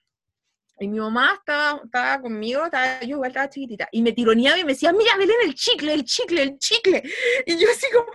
Y 0.79 0.87
mi 0.87 0.99
mamá 0.99 1.33
estaba, 1.39 1.81
estaba 1.83 2.21
conmigo, 2.21 2.65
estaba, 2.65 3.01
yo 3.01 3.15
igual 3.15 3.29
estaba 3.31 3.49
chiquitita, 3.49 3.89
y 3.91 4.03
me 4.03 4.11
tironeaba 4.11 4.59
y 4.59 4.63
me 4.63 4.73
decía, 4.73 4.93
mira, 4.93 5.17
Belén, 5.17 5.37
el 5.43 5.55
chicle, 5.55 5.91
el 5.91 6.05
chicle, 6.05 6.43
el 6.43 6.57
chicle. 6.59 7.01
Y 7.47 7.57
yo 7.57 7.67
así 7.71 7.87
como, 7.91 8.05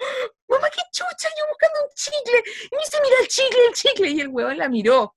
mamá, 0.48 0.68
qué 0.70 0.82
chucha, 0.92 1.28
yo 1.28 1.44
buscando 1.48 1.80
un 1.82 1.90
chicle. 1.94 2.38
Y 2.70 2.76
me 2.76 2.82
dice, 2.82 2.98
mira 3.02 3.16
el 3.20 3.28
chicle, 3.28 3.66
el 3.66 3.74
chicle. 3.74 4.10
Y 4.10 4.20
el 4.20 4.28
huevón 4.28 4.58
la 4.58 4.68
miró. 4.68 5.16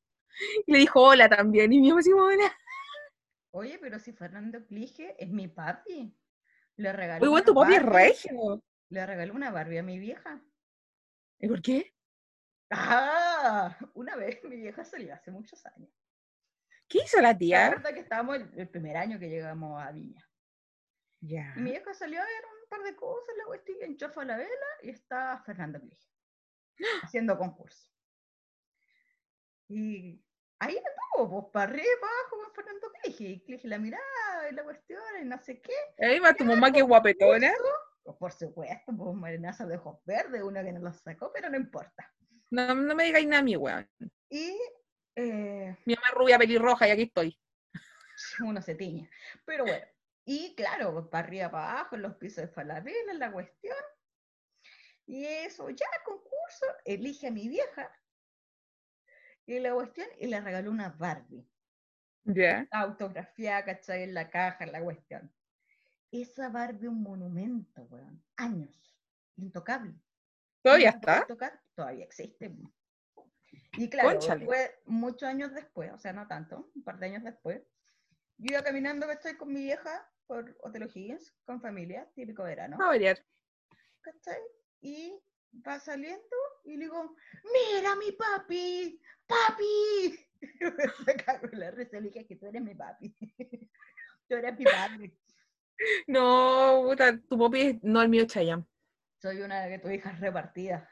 Y 0.65 0.71
le 0.73 0.79
dijo 0.79 1.01
hola 1.01 1.29
también. 1.29 1.71
Y 1.71 1.79
mi 1.79 1.89
mamá 1.89 1.99
así, 1.99 2.11
hola. 2.11 2.57
Oye, 3.55 3.79
pero 3.79 3.99
si 3.99 4.11
Fernando 4.11 4.65
Clige 4.65 5.15
es 5.17 5.29
mi 5.29 5.47
papi. 5.47 6.13
Le 6.75 6.91
regaló. 6.91 7.23
Uy, 7.23 7.29
bueno, 7.29 7.45
tu 7.45 7.53
papi 7.53 7.75
es 7.75 7.83
regio. 7.83 8.61
Le 8.89 9.05
regaló 9.05 9.33
una 9.33 9.49
Barbie 9.49 9.77
a 9.77 9.83
mi 9.83 9.97
vieja. 9.97 10.41
¿Y 11.39 11.47
por 11.47 11.61
qué? 11.61 11.93
Ah, 12.69 13.77
una 13.93 14.17
vez 14.17 14.43
mi 14.43 14.57
vieja 14.57 14.83
salió 14.83 15.13
hace 15.13 15.31
muchos 15.31 15.65
años. 15.67 15.89
¿Qué 16.89 16.99
hizo 17.05 17.21
la 17.21 17.29
La 17.29 17.37
tía? 17.37 17.69
verdad 17.69 17.93
que 17.93 18.01
estábamos 18.01 18.35
el, 18.35 18.59
el 18.59 18.69
primer 18.69 18.97
año 18.97 19.17
que 19.19 19.29
llegamos 19.29 19.81
a 19.81 19.91
Viña. 19.91 20.27
Ya. 21.21 21.53
Y 21.55 21.61
mi 21.61 21.71
vieja 21.71 21.93
salió 21.93 22.21
a 22.21 22.25
ver 22.25 22.43
un 22.61 22.67
par 22.69 22.83
de 22.83 22.95
cosas, 22.95 23.35
la 23.37 23.45
cuestión, 23.45 23.77
y 23.79 23.85
enchufó 23.85 24.21
la 24.23 24.35
vela 24.35 24.49
y 24.83 24.89
está 24.89 25.41
Fernando 25.45 25.79
Clige 25.79 26.09
haciendo 27.03 27.37
concurso. 27.37 27.89
Y 29.69 30.24
ahí 30.59 30.77
anduvo, 30.77 31.41
pues 31.41 31.53
para 31.53 31.71
arriba 31.71 31.85
y 31.85 32.01
para 32.01 32.13
abajo 32.13 32.37
con 32.43 32.53
Fernando. 32.53 32.91
Y 33.03 33.39
Clige 33.41 33.67
la 33.67 33.77
miraba 33.77 34.49
y 34.49 34.53
la 34.53 34.63
cuestión 34.63 35.01
y 35.21 35.25
no 35.25 35.37
sé 35.39 35.61
qué. 35.61 35.73
Ahí 35.99 36.19
va 36.19 36.33
tu 36.33 36.43
mamá 36.43 36.71
que 36.71 36.81
guapetona. 36.81 37.53
Pues, 38.03 38.17
por 38.17 38.31
supuesto, 38.31 38.91
pues 38.95 39.15
morenaza 39.15 39.65
de 39.65 39.77
ojos 39.77 39.99
verdes, 40.05 40.43
uno 40.43 40.63
que 40.63 40.71
no 40.71 40.79
los 40.79 40.97
sacó, 40.97 41.31
pero 41.33 41.49
no 41.49 41.57
importa. 41.57 42.13
No, 42.51 42.75
no 42.75 42.95
me 42.95 43.05
digáis 43.05 43.27
nada 43.27 43.39
a 43.39 43.43
mí, 43.43 43.55
weón. 43.55 43.89
Y 44.29 44.57
eh, 45.15 45.75
Mi 45.85 45.95
mamá 45.95 46.07
es 46.09 46.15
rubia 46.15 46.37
pelirroja 46.37 46.87
y 46.87 46.91
aquí 46.91 47.01
estoy. 47.03 47.39
uno 48.45 48.61
se 48.61 48.75
tiñe. 48.75 49.09
Pero 49.45 49.65
bueno, 49.65 49.85
y 50.25 50.55
claro, 50.55 50.93
pues, 50.93 51.07
para 51.07 51.27
arriba, 51.27 51.51
para 51.51 51.71
abajo, 51.71 51.95
en 51.95 52.01
los 52.01 52.15
pisos 52.15 52.43
de 52.43 52.47
Falabella, 52.47 53.13
la 53.13 53.31
cuestión. 53.31 53.77
Y 55.07 55.25
eso, 55.25 55.69
ya, 55.69 55.87
concurso, 56.03 56.65
elige 56.83 57.27
a 57.27 57.31
mi 57.31 57.47
vieja. 57.47 57.91
Y 59.45 59.59
la 59.59 59.73
cuestión, 59.73 60.07
y 60.19 60.27
le 60.27 60.41
regaló 60.41 60.71
una 60.71 60.89
Barbie. 60.89 61.47
Ya. 62.23 62.67
Autografiada, 62.71 63.63
¿cachai? 63.65 64.03
En 64.03 64.13
la 64.13 64.29
caja, 64.29 64.63
en 64.63 64.71
la 64.71 64.81
cuestión. 64.81 65.31
Esa 66.11 66.49
Barbie 66.49 66.87
un 66.87 67.03
monumento, 67.03 67.83
weón. 67.83 68.23
Años. 68.37 68.97
Intocable. 69.37 69.93
¿Todavía 70.61 70.91
no 70.91 70.97
está? 70.97 71.27
tocar, 71.27 71.61
todavía 71.75 72.05
existe. 72.05 72.55
Y 73.73 73.89
claro, 73.89 74.19
fue 74.45 74.79
muchos 74.85 75.23
años 75.23 75.53
después, 75.53 75.91
o 75.91 75.97
sea, 75.99 76.13
no 76.13 76.27
tanto, 76.27 76.71
un 76.73 76.83
par 76.83 76.97
de 76.97 77.07
años 77.07 77.23
después, 77.23 77.61
yo 78.37 78.53
iba 78.53 78.63
caminando, 78.63 79.09
estoy 79.11 79.35
con 79.35 79.53
mi 79.53 79.63
vieja 79.63 80.09
por 80.27 80.57
Hotel 80.61 80.83
O'Higgins, 80.83 81.33
con 81.45 81.61
familia, 81.61 82.09
típico 82.15 82.43
verano, 82.43 82.77
variar. 82.77 83.23
¿cachai? 84.01 84.41
Y 84.81 85.21
va 85.65 85.79
saliendo 85.79 86.35
y 86.63 86.77
le 86.77 86.85
digo, 86.85 87.15
mira 87.43 87.95
mi 87.95 88.11
papi, 88.11 88.99
papi. 89.27 90.27
Cagó 91.25 91.47
en 91.51 91.59
la 91.59 91.71
risa, 91.71 91.99
le 91.99 92.09
dije 92.09 92.25
que 92.25 92.35
tú 92.35 92.47
eres 92.47 92.61
mi 92.61 92.75
papi. 92.75 93.15
tú 94.27 94.35
eres 94.35 94.57
mi 94.57 94.65
papi. 94.65 95.17
No, 96.07 96.83
puta, 96.85 97.17
tu 97.17 97.37
papi 97.37 97.61
es 97.61 97.83
no 97.83 98.01
el 98.01 98.09
mío 98.09 98.25
Chayanne. 98.25 98.65
Soy 99.21 99.41
una 99.41 99.65
de 99.65 99.79
tus 99.79 99.91
hijas 99.91 100.19
repartidas. 100.19 100.87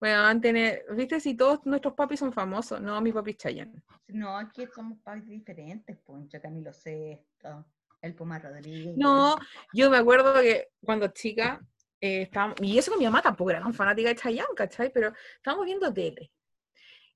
Bueno, 0.00 0.40
tener, 0.40 0.84
viste 0.92 1.18
si 1.18 1.34
todos 1.34 1.66
nuestros 1.66 1.94
papis 1.94 2.20
son 2.20 2.32
famosos, 2.32 2.80
no, 2.80 3.00
mi 3.00 3.12
papi 3.12 3.32
es 3.32 3.36
Chayanne. 3.38 3.82
No, 4.08 4.36
aquí 4.36 4.66
somos 4.66 4.98
papis 5.02 5.28
diferentes, 5.28 5.96
Poncho, 5.98 6.40
Camilo 6.40 6.72
Sesto, 6.72 7.66
el 8.00 8.14
Puma 8.14 8.38
Rodríguez. 8.38 8.96
No, 8.96 9.36
yo 9.72 9.90
me 9.90 9.96
acuerdo 9.96 10.40
que 10.40 10.68
cuando 10.84 11.08
chica, 11.08 11.60
eh, 12.00 12.22
estábamos, 12.22 12.56
y 12.62 12.78
eso 12.78 12.92
que 12.92 12.98
mi 12.98 13.04
mamá 13.04 13.22
tampoco 13.22 13.50
era 13.50 13.60
tan 13.60 13.74
fanática 13.74 14.10
de 14.10 14.16
Chayanne, 14.16 14.54
¿cachai? 14.54 14.92
Pero 14.92 15.12
estábamos 15.36 15.66
viendo 15.66 15.92
tele. 15.92 16.30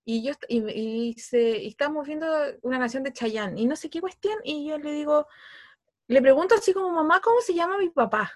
Y 0.04 0.24
yo 0.24 0.32
y, 0.48 0.58
y 1.10 1.14
se, 1.14 1.58
y 1.58 1.68
estábamos 1.68 2.06
viendo 2.06 2.26
una 2.62 2.78
canción 2.78 3.02
de 3.02 3.12
Chayanne, 3.12 3.60
y 3.60 3.66
no 3.66 3.76
sé 3.76 3.88
qué 3.90 4.00
cuestión, 4.00 4.38
y 4.44 4.66
yo 4.68 4.78
le 4.78 4.92
digo, 4.92 5.26
le 6.08 6.20
pregunto 6.20 6.54
así 6.54 6.72
como, 6.72 6.90
mamá, 6.90 7.20
¿cómo 7.20 7.40
se 7.40 7.54
llama 7.54 7.78
mi 7.78 7.90
papá? 7.90 8.32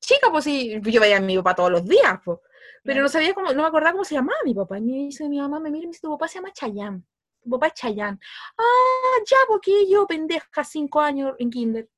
Chica, 0.00 0.30
pues 0.30 0.44
sí, 0.44 0.80
yo 0.82 1.00
veía 1.00 1.18
a 1.18 1.20
mi 1.20 1.36
papá 1.36 1.54
todos 1.54 1.70
los 1.70 1.86
días, 1.86 2.18
pues. 2.24 2.38
Pero 2.82 3.02
no 3.02 3.08
sabía 3.08 3.34
cómo, 3.34 3.52
no 3.52 3.62
me 3.62 3.68
acordaba 3.68 3.92
cómo 3.92 4.04
se 4.04 4.14
llamaba 4.14 4.38
mi 4.44 4.54
papá. 4.54 4.78
Y 4.78 4.82
me 4.82 4.92
dice 4.92 5.28
mi 5.28 5.38
mamá, 5.38 5.60
me 5.60 5.70
mira 5.70 5.84
y 5.84 5.86
me 5.86 5.90
dice, 5.90 6.00
tu 6.02 6.10
papá 6.10 6.28
se 6.28 6.36
llama 6.36 6.52
Chayanne. 6.52 7.02
Tu 7.42 7.50
papá 7.50 7.66
es 7.68 7.74
Chayanne. 7.74 8.18
Ah, 8.56 9.22
ya, 9.28 9.36
porque 9.48 9.88
yo, 9.88 10.06
pendeja, 10.06 10.64
cinco 10.64 11.00
años 11.00 11.34
en 11.38 11.50
kinder. 11.50 11.88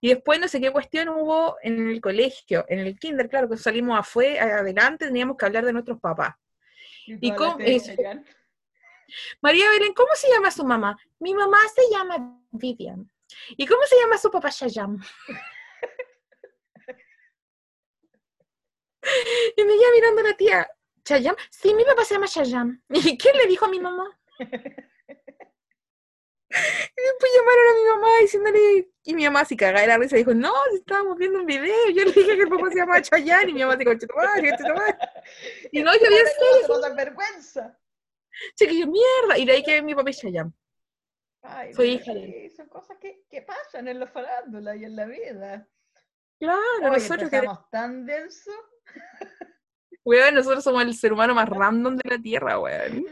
Y 0.00 0.08
después 0.08 0.40
no 0.40 0.48
sé 0.48 0.60
qué 0.60 0.70
cuestión 0.70 1.08
hubo 1.08 1.56
en 1.62 1.88
el 1.88 2.00
colegio, 2.00 2.64
en 2.68 2.80
el 2.80 2.98
kinder, 2.98 3.28
claro, 3.28 3.48
que 3.48 3.56
salimos 3.56 3.98
afuera, 3.98 4.58
adelante, 4.58 5.06
teníamos 5.06 5.36
que 5.36 5.46
hablar 5.46 5.64
de 5.64 5.72
nuestros 5.72 5.98
papás. 6.00 6.34
¿Y 7.06 7.34
cómo- 7.34 7.56
es- 7.60 7.84
Chayanne. 7.86 8.24
María 9.42 9.68
Belén, 9.70 9.92
¿cómo 9.94 10.10
se 10.14 10.28
llama 10.30 10.50
su 10.50 10.64
mamá? 10.64 10.96
Mi 11.18 11.34
mamá 11.34 11.58
se 11.74 11.82
llama 11.90 12.40
Vivian. 12.50 13.10
¿Y 13.50 13.66
cómo 13.66 13.82
se 13.84 13.96
llama 14.00 14.16
su 14.18 14.30
papá 14.30 14.50
Chayanne? 14.50 14.98
y 19.56 19.64
me 19.64 19.74
iba 19.74 19.90
mirando 19.94 20.22
la 20.22 20.34
tía, 20.36 20.68
¿Chayanne? 21.04 21.36
Sí, 21.50 21.74
mi 21.74 21.84
papá 21.84 22.04
se 22.04 22.14
llama 22.14 22.28
Chayanne. 22.28 22.80
¿Y 22.88 23.18
quién 23.18 23.36
le 23.36 23.46
dijo 23.46 23.66
a 23.66 23.68
mi 23.68 23.80
mamá? 23.80 24.08
Y 26.96 27.02
después 27.02 27.32
llamaron 27.36 27.66
a 27.68 27.74
mi 27.74 27.84
mamá 27.90 28.18
diciéndole, 28.20 28.88
y 29.02 29.14
mi 29.14 29.24
mamá 29.24 29.40
así 29.40 29.56
cagada 29.56 29.80
de 29.80 29.86
la 29.88 29.98
risa 29.98 30.16
dijo, 30.16 30.34
no, 30.34 30.52
si 30.70 30.76
estábamos 30.76 31.16
viendo 31.18 31.40
un 31.40 31.46
video, 31.46 31.90
yo 31.90 32.04
le 32.04 32.12
dije 32.12 32.36
que 32.36 32.42
el 32.42 32.48
papá 32.48 32.70
se 32.70 32.76
llama 32.76 33.02
Chayanne, 33.02 33.50
y 33.50 33.54
mi 33.54 33.60
mamá 33.60 33.76
dijo, 33.76 33.94
chetumare, 33.94 34.50
chetumare. 34.56 34.98
Y 35.72 35.82
no, 35.82 35.92
yo 35.92 36.00
Ahora 36.04 36.16
serio, 36.30 36.68
no 36.68 36.82
se 36.82 36.94
vergüenza. 36.94 37.78
chiquillo, 38.56 38.86
mierda, 38.86 39.38
y 39.38 39.44
de 39.44 39.52
ahí 39.52 39.62
que 39.62 39.82
mi 39.82 39.94
papá 39.94 40.10
es 40.10 40.18
Chayanne. 40.20 40.52
Ay, 41.42 41.74
Soy 41.74 41.88
hija 41.90 42.14
de 42.14 42.52
son 42.56 42.68
cosas 42.68 42.96
que, 42.98 43.24
que 43.28 43.42
pasan 43.42 43.88
en 43.88 44.00
la 44.00 44.06
farándula 44.06 44.76
y 44.76 44.84
en 44.84 44.96
la 44.96 45.04
vida. 45.04 45.68
Claro, 46.38 46.60
Oye, 46.80 46.90
nosotros 46.90 47.30
que 47.30 47.36
empezamos 47.36 47.70
tan 47.70 48.06
denso 48.06 48.50
Weón, 50.04 50.34
nosotros 50.34 50.62
somos 50.62 50.82
el 50.82 50.94
ser 50.94 51.12
humano 51.12 51.34
más 51.34 51.48
random 51.48 51.96
de 51.96 52.10
la 52.10 52.18
Tierra, 52.18 52.58
weón. 52.58 53.06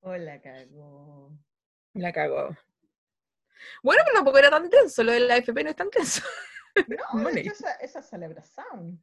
Oh, 0.00 0.16
la 0.16 0.40
cagó. 0.40 1.30
La 1.92 2.12
cagó. 2.12 2.56
Bueno, 3.82 4.02
pero 4.04 4.16
tampoco 4.16 4.38
era 4.38 4.50
tan 4.50 4.68
tenso, 4.68 5.02
lo 5.02 5.12
de 5.12 5.20
la 5.20 5.34
AFP 5.34 5.64
no 5.64 5.70
es 5.70 5.76
tan 5.76 5.90
tenso. 5.90 6.22
No, 6.88 7.28
hecho, 7.30 7.52
esa, 7.52 7.72
esa 7.74 8.02
celebración. 8.02 9.02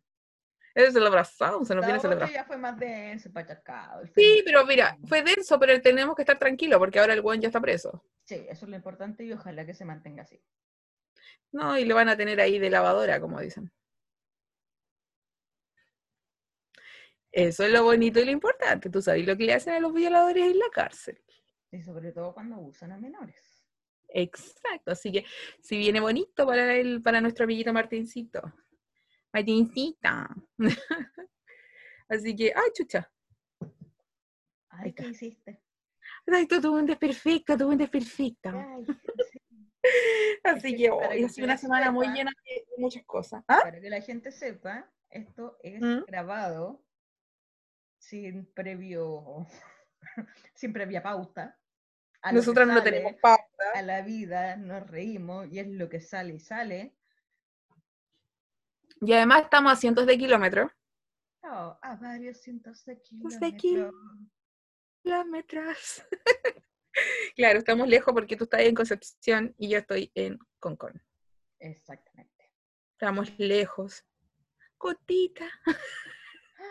Es 0.74 0.94
celebración, 0.94 1.66
se 1.66 1.74
nos 1.74 1.82
La 1.82 1.88
viene 1.88 2.00
celebrar. 2.00 2.32
ya 2.32 2.46
fue 2.46 2.58
más 2.58 2.78
denso, 2.78 3.32
pachacado. 3.34 4.06
Sí, 4.14 4.44
pero 4.46 4.64
mira, 4.66 4.96
fue 5.08 5.24
denso, 5.24 5.60
pero 5.60 5.82
tenemos 5.82 6.16
que 6.16 6.22
estar 6.22 6.38
tranquilos 6.38 6.78
porque 6.78 7.00
ahora 7.00 7.14
el 7.14 7.22
weón 7.22 7.42
ya 7.42 7.48
está 7.48 7.60
preso. 7.60 8.04
Sí, 8.26 8.46
eso 8.48 8.66
es 8.66 8.70
lo 8.70 8.76
importante 8.76 9.24
y 9.24 9.32
ojalá 9.34 9.66
que 9.66 9.74
se 9.74 9.86
mantenga 9.86 10.22
así. 10.22 10.40
No, 11.52 11.78
y 11.78 11.86
le 11.86 11.94
van 11.96 12.10
a 12.10 12.16
tener 12.16 12.40
ahí 12.40 12.60
de 12.60 12.70
lavadora, 12.70 13.20
como 13.20 13.40
dicen. 13.40 13.72
Eso 17.32 17.64
es 17.64 17.72
lo 17.72 17.84
bonito 17.84 18.20
y 18.20 18.26
lo 18.26 18.32
importante. 18.32 18.90
Tú 18.90 19.02
sabes 19.02 19.26
lo 19.26 19.36
que 19.36 19.46
le 19.46 19.54
hacen 19.54 19.74
a 19.74 19.80
los 19.80 19.94
violadores 19.94 20.46
en 20.46 20.60
la 20.60 20.70
cárcel. 20.72 21.20
Y 21.72 21.82
sobre 21.82 22.12
todo 22.12 22.34
cuando 22.34 22.56
abusan 22.56 22.92
a 22.92 22.98
menores. 22.98 23.57
Exacto. 24.10 24.92
Así 24.92 25.12
que 25.12 25.26
si 25.62 25.78
viene 25.78 26.00
bonito 26.00 26.46
para 26.46 26.76
el, 26.76 27.02
para 27.02 27.22
nuestro 27.22 27.44
amiguito 27.46 27.74
Martincito. 27.74 28.42
Martincita. 29.34 30.30
Así 32.10 32.36
que, 32.36 32.54
ay, 32.56 32.72
chucha. 32.74 33.12
Ay. 34.70 34.94
¿qué 34.94 35.08
hiciste? 35.08 35.62
Ay, 36.28 36.46
tú 36.48 36.62
tuve 36.62 36.80
un 36.80 36.86
desperfecto, 36.86 37.58
tuve 37.58 37.74
un 37.74 37.78
desperfecto. 37.78 38.50
Ay, 38.50 38.86
sí. 39.32 39.40
Así 40.44 40.76
que 40.76 40.90
hoy 40.90 41.20
que 41.20 41.26
ha 41.26 41.30
sido 41.30 41.46
una 41.46 41.58
semana 41.58 41.92
muy 41.92 42.08
llena 42.08 42.32
de, 42.46 42.56
de 42.56 42.82
muchas 42.82 43.04
cosas. 43.06 43.44
¿Ah? 43.48 43.60
Para 43.64 43.80
que 43.80 43.90
la 43.90 44.02
gente 44.02 44.32
sepa, 44.32 44.90
esto 45.10 45.58
es 45.62 45.82
¿Mm? 45.82 46.06
grabado 46.06 46.84
sin 47.98 48.46
previo, 48.54 49.46
sin 50.54 50.74
previa 50.74 51.02
pauta. 51.02 51.58
Nosotras 52.32 52.68
no 52.68 52.84
tenemos 52.84 53.14
pauta. 53.22 53.72
A 53.74 53.82
la 53.82 54.02
vida 54.02 54.56
nos 54.58 54.88
reímos 54.90 55.48
y 55.52 55.60
es 55.60 55.68
lo 55.68 55.88
que 55.88 56.00
sale 56.00 56.34
y 56.36 56.40
sale. 56.40 56.96
Y 59.02 59.14
además 59.14 59.44
estamos 59.44 59.74
a 59.74 59.76
cientos 59.76 60.06
de 60.06 60.18
kilómetros. 60.18 60.72
Oh, 61.44 61.78
a 61.82 61.96
varios 61.96 62.42
cientos 62.42 62.84
de 62.86 62.98
Cientos 62.98 63.40
de 63.40 63.56
kilómetros. 63.56 64.04
Kilómetros. 65.04 66.06
claro, 67.36 67.60
estamos 67.60 67.88
lejos 67.88 68.14
porque 68.14 68.36
tú 68.36 68.46
estás 68.46 68.62
en 68.62 68.76
Concepción 68.76 69.56
y 69.58 69.70
yo 69.70 69.78
estoy 69.78 70.12
en 70.16 70.40
Concón. 70.60 71.02
Exactamente. 71.60 72.52
Estamos 72.94 73.32
lejos. 73.38 74.04
Cotita, 74.78 75.50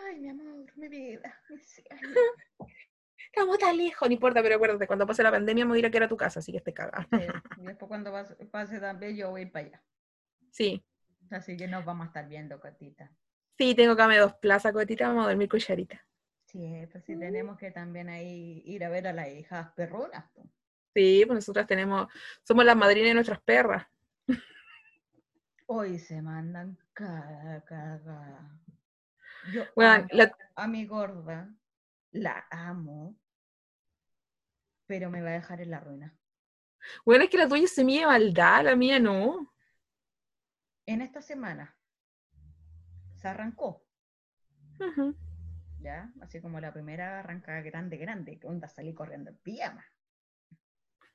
Ay, 0.05 0.19
mi 0.19 0.29
amor, 0.29 0.71
mi 0.75 0.87
vida, 0.87 1.41
mi 1.49 1.59
cielo. 1.59 2.19
estamos 3.27 3.57
tan 3.59 3.77
lejos, 3.77 4.07
no 4.07 4.13
importa, 4.13 4.41
pero 4.41 4.55
acuérdate, 4.55 4.87
cuando 4.87 5.05
pase 5.07 5.23
la 5.23 5.31
pandemia 5.31 5.65
me 5.65 5.69
voy 5.69 5.77
a 5.77 5.79
ir 5.79 5.85
a 5.85 5.91
que 5.91 5.97
era 5.97 6.07
tu 6.07 6.17
casa, 6.17 6.39
así 6.39 6.51
que 6.51 6.57
esté 6.59 6.73
cagada. 6.73 7.07
Sí, 7.11 7.19
y 7.61 7.65
después 7.65 7.87
cuando 7.87 8.11
pase, 8.51 8.79
también 8.79 9.15
yo 9.15 9.29
voy 9.31 9.41
a 9.41 9.43
ir 9.45 9.51
para 9.51 9.65
allá. 9.67 9.83
Sí, 10.51 10.83
Así 11.29 11.57
que 11.57 11.67
nos 11.67 11.83
vamos 11.85 12.05
a 12.05 12.07
estar 12.07 12.27
viendo, 12.27 12.59
Cotita. 12.59 13.11
sí, 13.57 13.75
tengo 13.75 13.95
cama 13.95 14.13
de 14.13 14.19
dos 14.21 14.35
plazas, 14.35 14.71
Cotita, 14.73 15.07
vamos 15.09 15.25
a 15.25 15.29
dormir 15.29 15.49
cucharita. 15.49 16.01
Sí, 16.45 16.87
pues 16.91 17.03
sí, 17.03 17.17
tenemos 17.17 17.57
que 17.57 17.71
también 17.71 18.07
ahí 18.09 18.61
ir 18.65 18.83
a 18.85 18.89
ver 18.89 19.07
a 19.07 19.13
las 19.13 19.27
hijas 19.27 19.71
perronas. 19.75 20.25
Sí, 20.95 21.23
pues 21.27 21.35
nosotras 21.35 21.67
tenemos, 21.67 22.07
somos 22.43 22.63
las 22.65 22.75
madrinas 22.75 23.09
de 23.09 23.13
nuestras 23.15 23.41
perras. 23.41 23.85
Hoy 25.67 25.99
se 25.99 26.21
mandan 26.21 26.77
cada. 26.93 27.61
Yo 29.53 29.65
Bueno, 29.75 30.07
la- 30.11 30.31
a 30.55 30.67
mi 30.67 30.85
gorda, 30.85 31.49
la 32.11 32.47
amo, 32.49 33.17
pero 34.85 35.09
me 35.09 35.21
va 35.21 35.29
a 35.29 35.33
dejar 35.33 35.61
en 35.61 35.71
la 35.71 35.79
ruina. 35.79 36.17
Bueno, 37.05 37.23
es 37.23 37.29
que 37.29 37.37
la 37.37 37.47
tuya 37.47 37.63
es 37.63 37.73
semilla 37.73 38.01
de 38.01 38.05
maldad, 38.07 38.63
la 38.63 38.75
mía 38.75 38.99
no. 38.99 39.53
En 40.85 41.01
esta 41.01 41.21
semana 41.21 41.75
se 43.15 43.27
arrancó. 43.27 43.85
¿ya? 45.79 46.11
Así 46.21 46.41
como 46.41 46.59
la 46.59 46.71
primera 46.71 47.19
arranca 47.19 47.61
grande, 47.61 47.97
grande, 47.97 48.39
que 48.39 48.47
onda 48.47 48.67
salí 48.67 48.93
corriendo 48.93 49.31
en 49.31 49.37
pijama. 49.37 49.85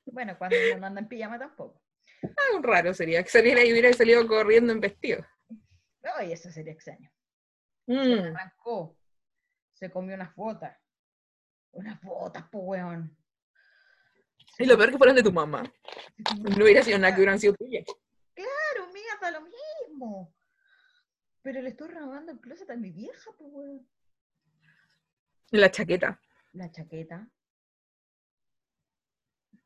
Bueno, 0.05 0.37
cuando 0.37 0.57
uno 0.69 0.79
no 0.79 0.87
anda 0.87 1.01
en 1.01 1.07
pijama 1.07 1.39
tampoco. 1.39 1.81
Ah, 2.23 2.59
raro 2.61 2.93
sería 2.93 3.23
que 3.23 3.29
saliera 3.29 3.63
y 3.63 3.71
hubiera 3.71 3.91
salido 3.93 4.27
corriendo 4.27 4.73
en 4.73 4.79
vestido. 4.79 5.25
Ay, 6.17 6.33
eso 6.33 6.51
sería 6.51 6.73
extraño. 6.73 7.09
Mm. 7.85 8.35
arrancó, 8.35 8.97
se 9.73 9.89
comió 9.89 10.15
unas 10.15 10.35
botas. 10.35 10.77
Unas 11.73 12.01
botas, 12.01 12.43
po 12.49 12.59
weón. 12.59 13.15
Y 14.59 14.65
lo 14.65 14.77
peor 14.77 14.91
que 14.91 14.97
fueron 14.97 15.15
de 15.15 15.23
tu 15.23 15.31
mamá. 15.31 15.63
No 16.39 16.63
hubiera 16.63 16.83
sido 16.83 16.99
nada 16.99 17.13
que 17.13 17.21
hubieran 17.21 17.39
sido 17.39 17.55
tuyas. 17.55 17.85
Claro, 18.33 18.91
mía, 18.93 19.17
da 19.19 19.31
lo 19.31 19.41
mismo. 19.41 20.33
Pero 21.41 21.61
le 21.61 21.69
estoy 21.69 21.89
robando 21.89 22.31
el 22.31 22.39
closet 22.39 22.69
a 22.69 22.75
mi 22.75 22.91
vieja, 22.91 23.31
pues, 23.37 23.49
weón. 23.51 23.87
La 25.49 25.71
chaqueta. 25.71 26.21
La 26.53 26.71
chaqueta. 26.71 27.27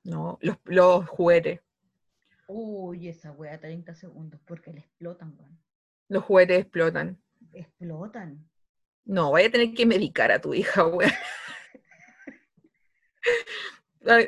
No, 0.04 0.38
los, 0.42 0.58
los 0.64 1.08
juguetes. 1.10 1.60
Uy, 2.48 3.10
esa 3.10 3.34
wea 3.34 3.60
30 3.60 3.94
segundos, 3.94 4.40
porque 4.46 4.72
le 4.72 4.80
explotan, 4.80 5.36
weón. 5.38 5.60
Los 6.08 6.24
juguetes 6.24 6.62
explotan. 6.62 7.22
Explotan. 7.52 8.50
No, 9.04 9.32
vaya 9.32 9.50
a 9.50 9.52
tener 9.52 9.74
que 9.74 9.86
medicar 9.86 10.32
a 10.32 10.40
tu 10.40 10.54
hija, 10.54 10.84
güey. 10.84 11.10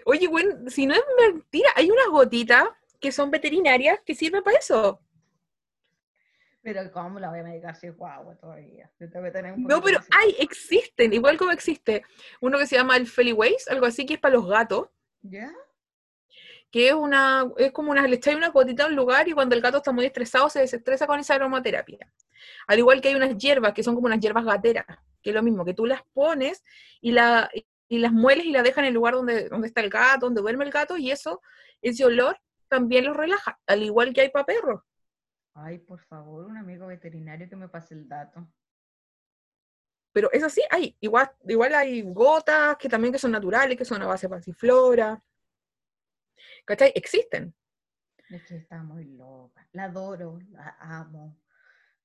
Oye, 0.06 0.28
güey, 0.28 0.45
si 0.68 0.86
no 0.86 0.93
es 0.93 1.04
mentira, 1.18 1.70
hay 1.76 1.89
unas 1.89 2.08
gotitas 2.08 2.66
que 3.00 3.12
son 3.12 3.32
veterinarias 3.32 4.00
que 4.06 4.16
sirven 4.16 4.43
para 4.43 4.58
eso. 4.58 5.00
Pero 6.62 6.91
¿cómo 6.91 7.20
la 7.20 7.30
voy 7.30 7.39
a 7.39 7.43
medicar 7.43 7.76
si 7.76 7.88
es 7.88 7.95
guagua 7.95 8.36
todavía? 8.36 8.91
Yo 9.00 9.10
tengo 9.10 9.26
que 9.26 9.32
tener 9.32 9.54
un 9.54 9.64
No, 9.64 9.82
pero 9.82 10.00
hay, 10.12 10.36
existen, 10.39 11.14
igual 11.14 11.38
como 11.38 11.52
existe 11.52 12.04
uno 12.41 12.58
que 12.58 12.68
se 12.68 12.76
llama 12.76 12.97
el 12.97 13.08
Feliways, 13.08 13.70
algo 13.70 13.86
así, 13.86 14.06
que 14.06 14.16
es 14.16 14.20
para 14.20 14.36
los 14.36 14.45
gatos, 14.45 14.89
¿Ya? 15.22 15.54
que 16.72 16.89
es 16.89 16.93
una, 16.93 17.50
es 17.58 17.72
como 17.72 17.91
una, 17.91 18.06
le 18.08 18.16
echáis 18.18 18.38
una 18.38 18.50
gotita 18.50 18.84
a 18.84 18.88
un 18.88 18.95
lugar 18.95 19.28
y 19.28 19.32
cuando 19.32 19.56
el 19.56 19.62
gato 19.62 19.78
está 19.78 19.91
muy 19.91 20.06
estresado 20.06 20.50
se 20.50 20.60
desestresa 20.60 21.08
con 21.08 21.20
esa 21.20 21.36
aromaterapia. 21.36 22.12
Al 22.68 22.80
igual 22.80 23.02
que 23.02 23.08
hay 23.08 23.16
unas 23.16 23.38
hierbas 23.38 23.74
que 23.74 23.84
son 23.84 23.95
como 23.95 24.08
unas 24.08 24.20
hierbas 24.20 24.45
gateras, 24.45 24.86
que 25.24 25.32
es 25.32 25.36
lo 25.36 25.41
mismo, 25.41 25.66
que 25.66 25.74
tú 25.74 25.86
las 25.86 26.04
pones 26.14 26.64
y, 27.02 27.12
la, 27.12 27.50
y 27.90 27.98
las 27.98 28.14
mueles 28.14 28.46
y 28.46 28.52
las 28.52 28.64
dejas 28.64 28.80
en 28.80 28.86
el 28.86 28.94
lugar 28.94 29.16
donde, 29.16 29.50
donde 29.50 29.68
está 29.68 29.82
el 29.82 29.90
gato, 29.90 30.28
donde 30.28 30.42
duerme 30.42 30.64
el 30.64 30.72
gato, 30.72 30.96
y 30.96 31.12
eso, 31.12 31.42
ese 31.82 32.06
olor 32.06 32.40
también 32.70 33.06
los 33.06 33.18
relaja, 33.18 33.60
al 33.66 33.84
igual 33.84 34.14
que 34.14 34.22
hay 34.22 34.30
para 34.30 34.46
perros. 34.46 34.82
Ay, 35.56 35.80
por 35.80 36.00
favor, 36.06 36.46
un 36.46 36.56
amigo 36.56 36.88
veterinario 36.88 37.50
que 37.50 37.56
me 37.56 37.68
pase 37.68 37.96
el 37.96 38.08
dato. 38.08 38.48
Pero 40.14 40.32
eso 40.32 40.50
sí, 40.50 40.62
hay, 40.70 40.96
igual, 41.00 41.32
igual 41.48 41.74
hay 41.74 42.04
gotas 42.04 42.78
que 42.78 42.88
también 42.88 43.12
que 43.12 43.20
son 43.20 43.32
naturales, 43.32 43.78
que 43.78 43.86
son 43.86 44.02
a 44.02 44.08
base 44.08 44.28
de 44.28 44.36
pasiflora. 44.36 45.22
¿Cachai? 46.66 46.92
Existen. 46.96 47.54
Es 48.30 48.44
que 48.46 48.58
está 48.58 48.84
muy 48.84 49.06
loca. 49.06 49.68
La 49.72 49.86
adoro, 49.86 50.40
la 50.52 50.78
amo. 50.80 51.40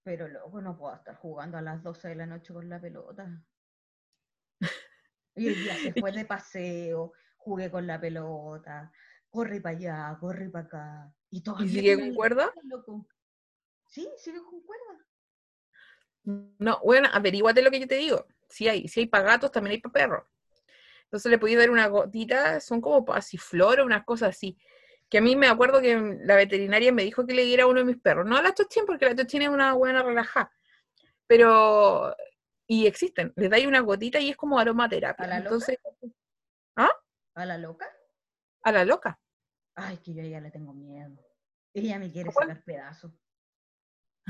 Pero 0.03 0.29
luego 0.29 0.61
no 0.61 0.77
puedo 0.77 0.95
estar 0.95 1.17
jugando 1.17 1.57
a 1.59 1.63
las 1.63 1.83
12 1.83 2.09
de 2.09 2.15
la 2.15 2.27
noche 2.27 2.53
con 2.53 2.69
la 2.69 2.81
pelota. 2.81 3.43
Y 5.37 5.49
el 5.49 5.55
día 5.55 5.77
se 5.77 5.93
fue 5.93 6.13
de 6.13 6.25
paseo, 6.25 7.13
jugué 7.37 7.71
con 7.71 7.87
la 7.87 8.01
pelota, 8.01 8.91
corre 9.31 9.61
para 9.61 9.77
allá, 9.77 10.17
corre 10.21 10.49
para 10.49 10.65
acá. 10.65 11.15
Y 11.31 11.43
todavía 11.43 11.69
sigue 11.69 11.97
tiene 11.97 12.03
con 12.03 12.15
cuerda? 12.15 12.53
loco. 12.65 13.07
Sí, 13.87 14.09
sigue 14.17 14.43
con 14.43 14.61
cuerda. 14.63 15.05
No, 16.59 16.81
bueno, 16.83 17.09
averíguate 17.13 17.63
lo 17.63 17.71
que 17.71 17.81
yo 17.81 17.87
te 17.87 17.97
digo. 17.97 18.27
Si 18.49 18.69
hay, 18.69 18.89
si 18.89 19.01
hay 19.01 19.07
para 19.07 19.25
gatos, 19.25 19.53
también 19.53 19.73
hay 19.73 19.81
para 19.81 19.93
perros. 19.93 20.25
Entonces 21.05 21.31
le 21.31 21.39
podía 21.39 21.59
dar 21.59 21.71
una 21.71 21.87
gotita, 21.87 22.61
son 22.61 22.81
como 22.81 23.05
pasiflora, 23.05 23.85
unas 23.85 24.05
cosas 24.05 24.31
así. 24.31 24.59
Que 25.09 25.19
a 25.19 25.21
mí 25.21 25.37
me 25.37 25.47
acuerdo 25.47 25.81
que 25.81 26.19
la 26.25 26.35
veterinaria 26.35 26.93
me 26.93 27.05
dijo 27.05 27.27
que 27.27 27.35
le 27.35 27.45
diera 27.45 27.65
a 27.65 27.67
uno 27.67 27.81
de 27.81 27.87
mis 27.87 28.01
perros. 28.01 28.27
No 28.27 28.37
a 28.37 28.43
la 28.43 28.55
Chochín, 28.55 28.85
porque 28.87 29.05
la 29.05 29.15
Chochín 29.15 29.43
es 29.43 29.49
una 29.49 29.75
buena 29.75 30.03
relajada. 30.03 30.51
Pero, 31.27 32.15
y 32.67 32.87
existen. 32.87 33.33
Les 33.37 33.51
dais 33.51 33.67
una 33.67 33.81
gotita 33.81 34.19
y 34.21 34.31
es 34.31 34.37
como 34.37 34.59
aromaterapia. 34.59 35.25
¿A 35.25 35.29
la 35.29 35.39
loca? 35.39 35.49
Entonces, 35.49 35.79
¿A 37.37 37.45
la 37.47 37.59
loca? 37.59 37.87
a 38.63 38.73
la 38.73 38.85
loca. 38.85 39.21
Ay, 39.75 39.99
que 39.99 40.15
yo 40.15 40.23
a 40.23 40.25
ella 40.25 40.41
le 40.41 40.51
tengo 40.51 40.73
miedo. 40.73 41.19
Ella 41.75 41.99
me 41.99 42.11
quiere 42.11 42.33
¿Cuál? 42.33 42.49
sacar 42.49 42.65
pedazos. 42.65 43.13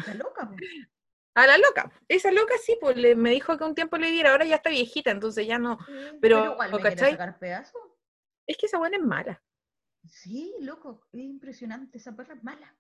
¿La 0.07 0.15
loca? 0.15 0.49
po? 0.49 0.57
A 1.37 1.47
la 1.47 1.59
loca. 1.59 1.93
Esa 2.09 2.33
loca 2.33 2.55
sí, 2.63 2.77
pues 2.81 2.97
le, 2.97 3.15
me 3.15 3.31
dijo 3.31 3.57
que 3.59 3.65
un 3.65 3.75
tiempo 3.75 3.97
le 3.99 4.11
diera, 4.11 4.31
ahora 4.33 4.45
ya 4.47 4.57
está 4.57 4.71
viejita, 4.71 5.11
entonces 5.11 5.47
ya 5.47 5.59
no. 5.59 5.79
Sí, 5.87 5.93
Pero, 6.21 6.53
igual 6.53 6.73
me 6.73 6.81
¿cachai? 6.81 7.13
sacar 7.13 7.39
pedazos. 7.39 7.81
Es 8.47 8.57
que 8.57 8.67
esa 8.67 8.79
buena 8.79 8.97
es 8.97 9.03
mala. 9.03 9.43
Sí, 10.09 10.55
loco, 10.61 11.07
es 11.13 11.21
impresionante, 11.21 11.99
esa 11.99 12.15
perra 12.17 12.35
es 12.35 12.43
mala. 12.43 12.77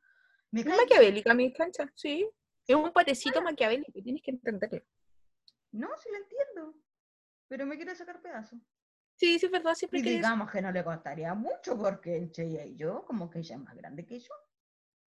Me 0.50 0.60
Es 0.60 0.66
maquiavélica, 0.66 1.34
mi 1.34 1.52
cancha, 1.52 1.90
sí. 1.94 2.28
Es 2.66 2.74
un 2.76 2.92
patecito 2.92 3.42
maquiavélico, 3.42 3.92
tienes 4.02 4.22
que 4.22 4.30
entenderlo. 4.30 4.82
No, 5.74 5.88
sí 5.98 6.08
lo 6.08 6.18
entiendo. 6.18 6.80
Pero 7.48 7.66
me 7.66 7.76
quiere 7.76 7.96
sacar 7.96 8.22
pedazos. 8.22 8.60
Sí, 9.16 9.38
sí, 9.38 9.46
es 9.46 9.52
verdad, 9.52 9.74
siempre 9.74 9.98
Y 9.98 10.02
digamos 10.02 10.50
que 10.50 10.62
no 10.62 10.70
le 10.70 10.84
costaría 10.84 11.34
mucho 11.34 11.76
porque 11.76 12.16
entre 12.16 12.46
ella 12.46 12.64
y 12.64 12.76
yo, 12.76 13.04
como 13.04 13.28
que 13.28 13.40
ella 13.40 13.56
es 13.56 13.60
más 13.60 13.76
grande 13.76 14.06
que 14.06 14.20
yo. 14.20 14.32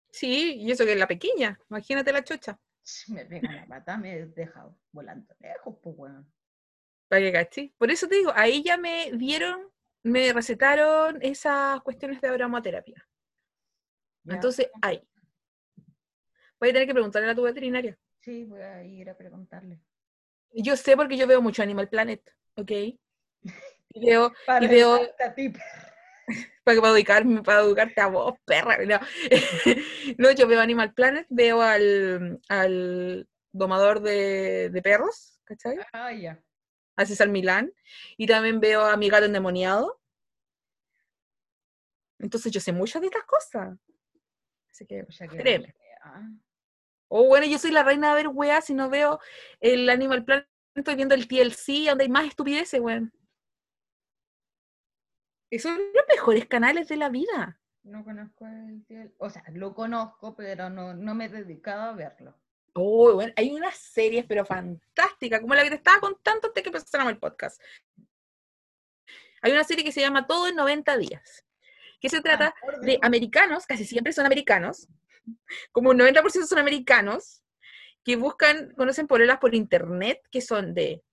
Sí, 0.10 0.56
y 0.62 0.72
eso 0.72 0.86
que 0.86 0.94
es 0.94 0.98
la 0.98 1.08
pequeña, 1.08 1.60
imagínate 1.70 2.14
la 2.14 2.24
chocha. 2.24 2.60
Ch, 2.82 3.10
Me 3.10 3.26
pega 3.26 3.52
la 3.52 3.66
pata, 3.66 3.98
me 3.98 4.28
deja 4.28 4.74
volando 4.92 5.36
lejos, 5.40 5.78
pues 5.82 5.96
weón. 5.98 6.34
Para 7.10 7.22
que 7.22 7.32
caché. 7.32 7.74
Por 7.78 7.92
eso 7.92 8.08
te 8.08 8.16
digo, 8.16 8.32
ahí 8.34 8.64
ya 8.64 8.78
me 8.78 9.12
dieron, 9.14 9.70
me 10.04 10.32
recetaron 10.32 11.22
esas 11.22 11.82
cuestiones 11.82 12.22
de 12.22 12.30
aromaterapia. 12.30 13.08
Ya. 14.24 14.36
Entonces, 14.36 14.70
ahí. 14.82 15.06
Voy 16.60 16.70
a 16.70 16.74
tener 16.74 16.88
que 16.88 16.94
preguntarle 16.94 17.32
a 17.32 17.36
tu 17.36 17.44
veterinaria. 17.44 17.98
Sí, 18.22 18.46
voy 18.46 18.62
a 18.62 18.84
ir 18.84 19.10
a 19.10 19.18
preguntarle. 19.18 19.82
Yo 20.54 20.78
sé 20.78 20.96
porque 20.96 21.18
yo 21.18 21.28
veo 21.28 21.42
mucho 21.42 21.64
Animal 21.64 21.90
Planet, 21.90 22.22
¿ok? 22.56 22.72
Y 22.72 24.06
veo, 24.06 24.34
Para 24.46 24.66
y 24.66 24.68
veo 24.68 25.00
para, 26.64 26.82
para 26.82 26.94
educarme, 26.94 27.44
para 27.44 27.62
educarte 27.62 28.02
a 28.02 28.08
vos, 28.08 28.36
perra. 28.46 28.78
No. 28.86 29.00
No, 30.18 30.32
yo 30.32 30.48
veo 30.48 30.62
Animal 30.62 30.94
Planet, 30.94 31.26
veo 31.30 31.62
al, 31.62 32.40
al 32.50 33.28
domador 33.52 34.02
de, 34.02 34.70
de 34.70 34.82
perros, 34.82 35.42
¿cachai? 35.44 35.78
Ah, 35.92 36.12
ya. 36.12 36.44
A 36.96 37.06
César 37.06 37.30
Milán. 37.30 37.74
Y 38.18 38.28
también 38.28 38.60
veo 38.60 38.86
a 38.86 38.98
mi 38.98 39.10
gato 39.10 39.26
endemoniado. 39.26 40.00
Entonces 42.20 42.52
yo 42.52 42.60
sé 42.60 42.72
muchas 42.72 43.02
de 43.02 43.08
estas 43.08 43.24
cosas. 43.26 43.78
Así 44.72 44.86
que, 44.86 45.04
O 45.04 45.12
sea 45.12 45.28
que 45.28 45.38
créeme. 45.38 45.76
O 47.08 47.28
bueno, 47.28 47.46
yo 47.46 47.58
soy 47.58 47.72
la 47.72 47.84
reina 47.84 48.10
de 48.10 48.16
ver 48.16 48.28
weas 48.28 48.66
si 48.66 48.74
no 48.74 48.90
veo 48.90 49.20
el 49.60 49.90
Animal 49.90 50.24
Planet, 50.26 50.48
estoy 50.76 50.96
viendo 50.96 51.16
el 51.16 51.28
TLC, 51.28 51.88
donde 51.88 52.06
hay 52.06 52.10
más 52.10 52.26
estupideces, 52.26 52.80
weón. 52.80 53.14
Esos 55.52 55.72
son 55.72 55.82
los 55.94 56.06
mejores 56.08 56.48
canales 56.48 56.88
de 56.88 56.98
la 56.98 57.10
vida. 57.10 57.60
No 57.84 58.04
conozco 58.04 58.48
el 58.48 58.84
tío. 58.86 59.12
O 59.20 59.30
sea, 59.30 59.44
lo 59.54 59.76
conozco, 59.76 60.36
pero 60.36 60.70
no, 60.70 60.94
no 60.94 61.14
me 61.14 61.26
he 61.26 61.30
dedicado 61.30 61.84
a 61.84 61.94
verlo. 61.94 62.36
Oh, 62.74 63.14
bueno, 63.14 63.34
hay 63.36 63.52
unas 63.52 63.78
series, 63.78 64.26
pero 64.26 64.46
fantásticas, 64.46 65.42
como 65.42 65.54
la 65.54 65.64
que 65.64 65.70
te 65.70 65.76
estaba 65.76 66.00
contando 66.00 66.48
antes 66.48 66.64
que 66.64 66.70
empezáramos 66.70 67.14
el 67.14 67.20
podcast. 67.20 67.62
Hay 69.44 69.52
una 69.52 69.64
serie 69.64 69.84
que 69.84 69.92
se 69.92 70.02
llama 70.02 70.26
Todo 70.26 70.48
en 70.48 70.56
90 70.56 70.98
días, 70.98 71.46
que 72.00 72.10
se 72.10 72.22
trata 72.22 72.56
de 72.82 72.98
americanos, 73.02 73.68
casi 73.68 73.86
siempre 73.86 74.14
son 74.14 74.26
americanos, 74.26 74.88
como 75.72 75.92
un 75.92 76.00
90% 76.00 76.46
son 76.46 76.60
americanos, 76.60 77.44
que 78.04 78.16
buscan, 78.16 78.74
conocen 78.76 79.08
pololas 79.08 79.40
por 79.40 79.56
internet, 79.56 80.22
que 80.30 80.42
son 80.42 80.74
de 80.74 81.04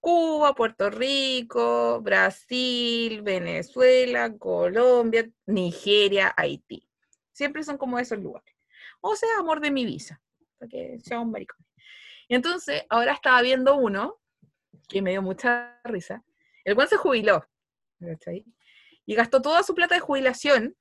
Cuba, 0.00 0.54
Puerto 0.54 0.90
Rico, 0.90 2.00
Brasil, 2.02 3.22
Venezuela, 3.22 4.36
Colombia, 4.36 5.30
Nigeria, 5.46 6.34
Haití. 6.36 6.86
Siempre 7.32 7.64
son 7.64 7.78
como 7.78 7.98
esos 7.98 8.18
lugares. 8.18 8.54
O 9.00 9.16
sea, 9.16 9.30
amor 9.38 9.60
de 9.60 9.70
mi 9.70 9.86
visa, 9.86 10.20
para 10.58 10.68
que 10.68 10.98
sea 11.00 11.20
un 11.20 11.30
maricón. 11.30 11.64
Y 12.28 12.34
entonces, 12.34 12.84
ahora 12.90 13.12
estaba 13.12 13.40
viendo 13.42 13.76
uno 13.76 14.20
que 14.88 15.00
me 15.00 15.10
dio 15.10 15.22
mucha 15.22 15.80
risa. 15.84 16.22
El 16.64 16.74
buen 16.74 16.88
se 16.88 16.96
jubiló. 16.96 17.48
Y 19.06 19.14
gastó 19.14 19.40
toda 19.40 19.62
su 19.62 19.74
plata 19.74 19.94
de 19.94 20.00
jubilación 20.00 20.76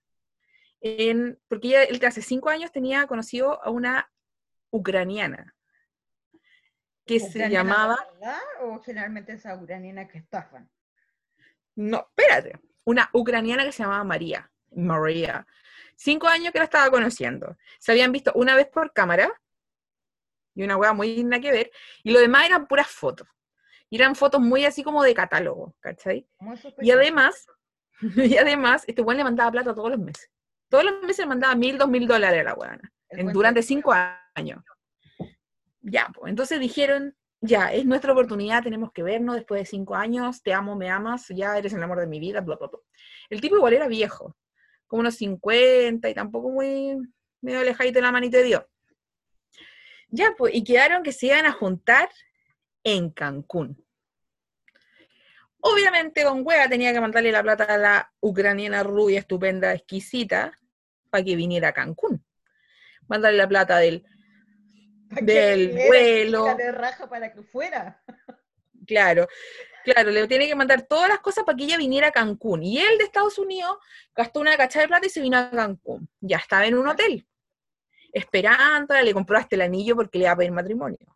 en, 0.84 1.40
porque 1.48 1.70
ella, 1.70 1.84
él 1.84 2.00
hace 2.06 2.22
cinco 2.22 2.50
años 2.50 2.72
tenía 2.72 3.08
conocido 3.08 3.64
a 3.64 3.70
una 3.70 4.12
ucraniana 4.70 5.56
que 7.06 7.20
se 7.20 7.28
¿Ucraniana 7.30 7.48
de 7.48 7.54
llamaba, 7.54 8.08
verdad 8.14 8.40
¿O 8.62 8.80
generalmente 8.82 9.34
esa 9.34 9.56
ucraniana 9.56 10.08
que 10.08 10.18
estafan? 10.20 10.70
no, 11.76 12.08
espérate, 12.16 12.60
una 12.84 13.10
ucraniana 13.14 13.64
que 13.64 13.72
se 13.72 13.84
llamaba 13.84 14.04
María, 14.04 14.52
María. 14.72 15.48
Cinco 15.96 16.28
años 16.28 16.52
que 16.52 16.60
la 16.60 16.66
estaba 16.66 16.90
conociendo. 16.92 17.58
Se 17.80 17.92
habían 17.92 18.12
visto 18.12 18.32
una 18.36 18.56
vez 18.56 18.68
por 18.68 18.94
cámara 18.94 19.32
y 20.56 20.64
una 20.64 20.78
hueá 20.78 20.94
muy 20.94 21.16
digna 21.16 21.40
que 21.40 21.52
ver, 21.52 21.72
y 22.04 22.12
lo 22.12 22.20
demás 22.20 22.46
eran 22.46 22.68
puras 22.68 22.88
fotos. 22.88 23.28
Y 23.90 23.96
eran 23.98 24.16
fotos 24.16 24.42
muy 24.42 24.66
así 24.66 24.84
como 24.84 25.04
de 25.04 25.14
catálogo, 25.14 25.76
¿cachai? 25.80 26.28
Y 26.80 26.92
además, 26.92 27.48
y 28.02 28.38
además, 28.38 28.84
este 28.88 29.02
weón 29.02 29.18
le 29.18 29.24
mandaba 29.24 29.52
plata 29.52 29.74
todos 29.74 29.92
los 29.92 30.00
meses. 30.00 30.30
Todos 30.74 30.86
los 30.86 31.04
meses 31.04 31.28
mandaba 31.28 31.54
mil, 31.54 31.78
dos 31.78 31.88
mil 31.88 32.08
dólares 32.08 32.40
a 32.40 32.44
la 32.46 32.80
en- 33.10 33.26
buen 33.26 33.32
durante 33.32 33.62
cinco 33.62 33.94
años. 34.34 34.64
Ya, 35.82 36.10
pues, 36.12 36.32
entonces 36.32 36.60
dijeron, 36.60 37.16
ya, 37.42 37.72
es 37.72 37.86
nuestra 37.86 38.12
oportunidad, 38.12 38.64
tenemos 38.64 38.92
que 38.92 39.04
vernos 39.04 39.36
después 39.36 39.62
de 39.62 39.66
cinco 39.68 39.94
años, 39.94 40.42
te 40.42 40.52
amo, 40.52 40.76
me 40.76 40.90
amas, 40.90 41.28
ya 41.28 41.60
eres 41.60 41.74
el 41.74 41.84
amor 41.84 42.00
de 42.00 42.08
mi 42.08 42.20
vida, 42.20 42.42
bla, 42.42 42.56
bla, 42.56 42.70
bla. 42.70 42.80
El 43.30 43.40
tipo 43.40 43.56
igual 43.56 43.74
era 43.74 43.88
viejo, 43.88 44.36
como 44.88 45.02
unos 45.02 45.14
50 45.14 46.10
y 46.10 46.16
tampoco 46.16 46.50
muy 46.50 46.98
medio 47.42 47.60
alejadito 47.60 48.00
de 48.00 48.02
la 48.02 48.12
manita 48.12 48.38
de 48.38 48.44
Dios. 48.44 48.64
Ya, 50.10 50.34
pues, 50.36 50.56
y 50.56 50.64
quedaron 50.64 51.04
que 51.04 51.12
se 51.12 51.28
iban 51.28 51.46
a 51.46 51.52
juntar 51.52 52.10
en 52.84 53.12
Cancún. 53.12 53.78
Obviamente, 55.60 56.24
Don 56.24 56.42
Hueá 56.44 56.68
tenía 56.68 56.92
que 56.92 57.00
mandarle 57.00 57.32
la 57.32 57.44
plata 57.44 57.66
a 57.66 57.78
la 57.78 58.14
ucraniana 58.22 58.82
rubia, 58.82 59.20
estupenda, 59.20 59.72
exquisita, 59.72 60.58
para 61.14 61.24
que 61.24 61.36
viniera 61.36 61.68
a 61.68 61.74
Cancún. 61.74 62.26
Mandarle 63.08 63.38
la 63.38 63.48
plata 63.48 63.78
del, 63.78 64.04
¿Para 65.08 65.24
qué 65.24 65.32
del 65.32 65.76
diera 65.76 65.88
vuelo. 65.88 66.56
de 66.56 66.72
raja 66.72 67.08
para 67.08 67.32
que 67.32 67.44
fuera? 67.44 68.02
claro, 68.88 69.28
claro, 69.84 70.10
le 70.10 70.28
tiene 70.28 70.48
que 70.48 70.56
mandar 70.56 70.82
todas 70.82 71.10
las 71.10 71.20
cosas 71.20 71.44
para 71.44 71.56
que 71.56 71.66
ella 71.66 71.78
viniera 71.78 72.08
a 72.08 72.12
Cancún. 72.12 72.64
Y 72.64 72.80
él 72.80 72.98
de 72.98 73.04
Estados 73.04 73.38
Unidos 73.38 73.78
gastó 74.16 74.40
una 74.40 74.58
cachada 74.58 74.86
de 74.86 74.88
plata 74.88 75.06
y 75.06 75.10
se 75.12 75.22
vino 75.22 75.38
a 75.38 75.52
Cancún. 75.52 76.10
Ya 76.20 76.38
estaba 76.38 76.66
en 76.66 76.80
un 76.80 76.88
hotel, 76.88 77.28
esperándola, 78.12 79.04
le 79.04 79.14
compró 79.14 79.38
hasta 79.38 79.56
el 79.56 79.62
anillo 79.62 79.96
porque 79.96 80.18
le 80.18 80.24
iba 80.24 80.32
a 80.32 80.36
pedir 80.36 80.52
matrimonio. 80.52 81.16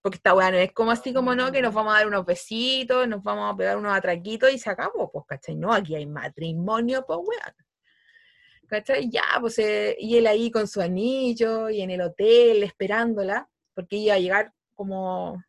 Porque 0.00 0.16
está 0.16 0.32
bueno, 0.32 0.56
es 0.56 0.72
como 0.72 0.90
así 0.90 1.12
como 1.12 1.34
no, 1.34 1.52
que 1.52 1.60
nos 1.60 1.74
vamos 1.74 1.92
a 1.92 1.98
dar 1.98 2.06
unos 2.06 2.24
besitos, 2.24 3.06
nos 3.06 3.22
vamos 3.22 3.52
a 3.52 3.56
pegar 3.58 3.76
unos 3.76 3.94
atraquitos 3.94 4.50
y 4.54 4.58
se 4.58 4.70
acabó, 4.70 5.12
pues, 5.12 5.26
¿cachai? 5.28 5.54
No, 5.54 5.70
aquí 5.70 5.94
hay 5.94 6.06
matrimonio, 6.06 7.04
pues, 7.06 7.18
weón. 7.18 7.63
¿Cachai? 8.68 9.08
Ya, 9.10 9.22
pues, 9.40 9.58
eh, 9.58 9.96
y 9.98 10.16
él 10.16 10.26
ahí 10.26 10.50
con 10.50 10.66
su 10.66 10.80
anillo 10.80 11.70
y 11.70 11.82
en 11.82 11.90
el 11.90 12.00
hotel 12.00 12.62
esperándola, 12.62 13.48
porque 13.74 13.96
iba 13.96 14.14
a 14.14 14.18
llegar 14.18 14.52
como, 14.74 15.42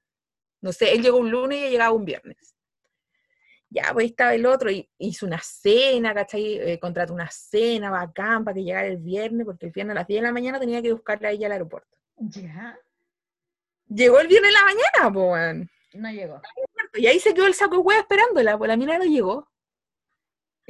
no 0.61 0.72
sé, 0.72 0.93
él 0.93 1.01
llegó 1.01 1.18
un 1.18 1.32
lunes 1.32 1.57
y 1.57 1.61
ella 1.61 1.72
llegaba 1.72 1.91
un 1.93 2.05
viernes. 2.05 2.55
Ya, 3.70 3.89
pues 3.93 4.03
ahí 4.03 4.09
estaba 4.09 4.36
el 4.36 4.45
otro, 4.45 4.72
y 4.72 4.89
hizo 4.99 5.26
una 5.26 5.39
cena, 5.41 6.13
¿cachai? 6.13 6.59
Eh, 6.59 6.80
contrató 6.80 7.13
una 7.13 7.30
cena 7.30 7.89
bacán 7.89 8.43
para 8.43 8.55
que 8.55 8.63
llegara 8.63 8.88
el 8.88 8.97
viernes, 8.97 9.45
porque 9.45 9.66
el 9.68 9.72
viernes 9.72 9.95
a 9.95 9.99
las 9.99 10.07
10 10.07 10.22
de 10.22 10.28
la 10.28 10.34
mañana 10.34 10.59
tenía 10.59 10.82
que 10.82 10.93
buscarla 10.93 11.30
a 11.30 11.32
ella 11.32 11.47
al 11.47 11.53
aeropuerto. 11.53 11.97
Ya, 12.18 12.78
Llegó 13.88 14.20
el 14.20 14.28
viernes 14.28 14.49
en 14.49 14.53
la 14.53 14.63
mañana, 14.63 15.13
pues, 15.13 15.26
weón. 15.32 15.70
no 15.93 16.11
llegó. 16.11 16.41
Y 16.95 17.07
ahí 17.07 17.20
se 17.20 17.34
quedó 17.34 17.47
el 17.47 17.53
saco 17.53 17.76
de 17.76 17.82
hueá 17.82 17.99
esperándola, 17.99 18.57
pues 18.57 18.68
la 18.68 18.78
mina 18.78 18.97
no 18.97 19.05
llegó. 19.05 19.49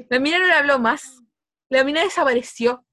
La 0.10 0.20
mina 0.20 0.40
no 0.40 0.48
le 0.48 0.54
habló 0.54 0.80
más. 0.80 1.22
La 1.70 1.84
mina 1.84 2.02
desapareció. 2.04 2.86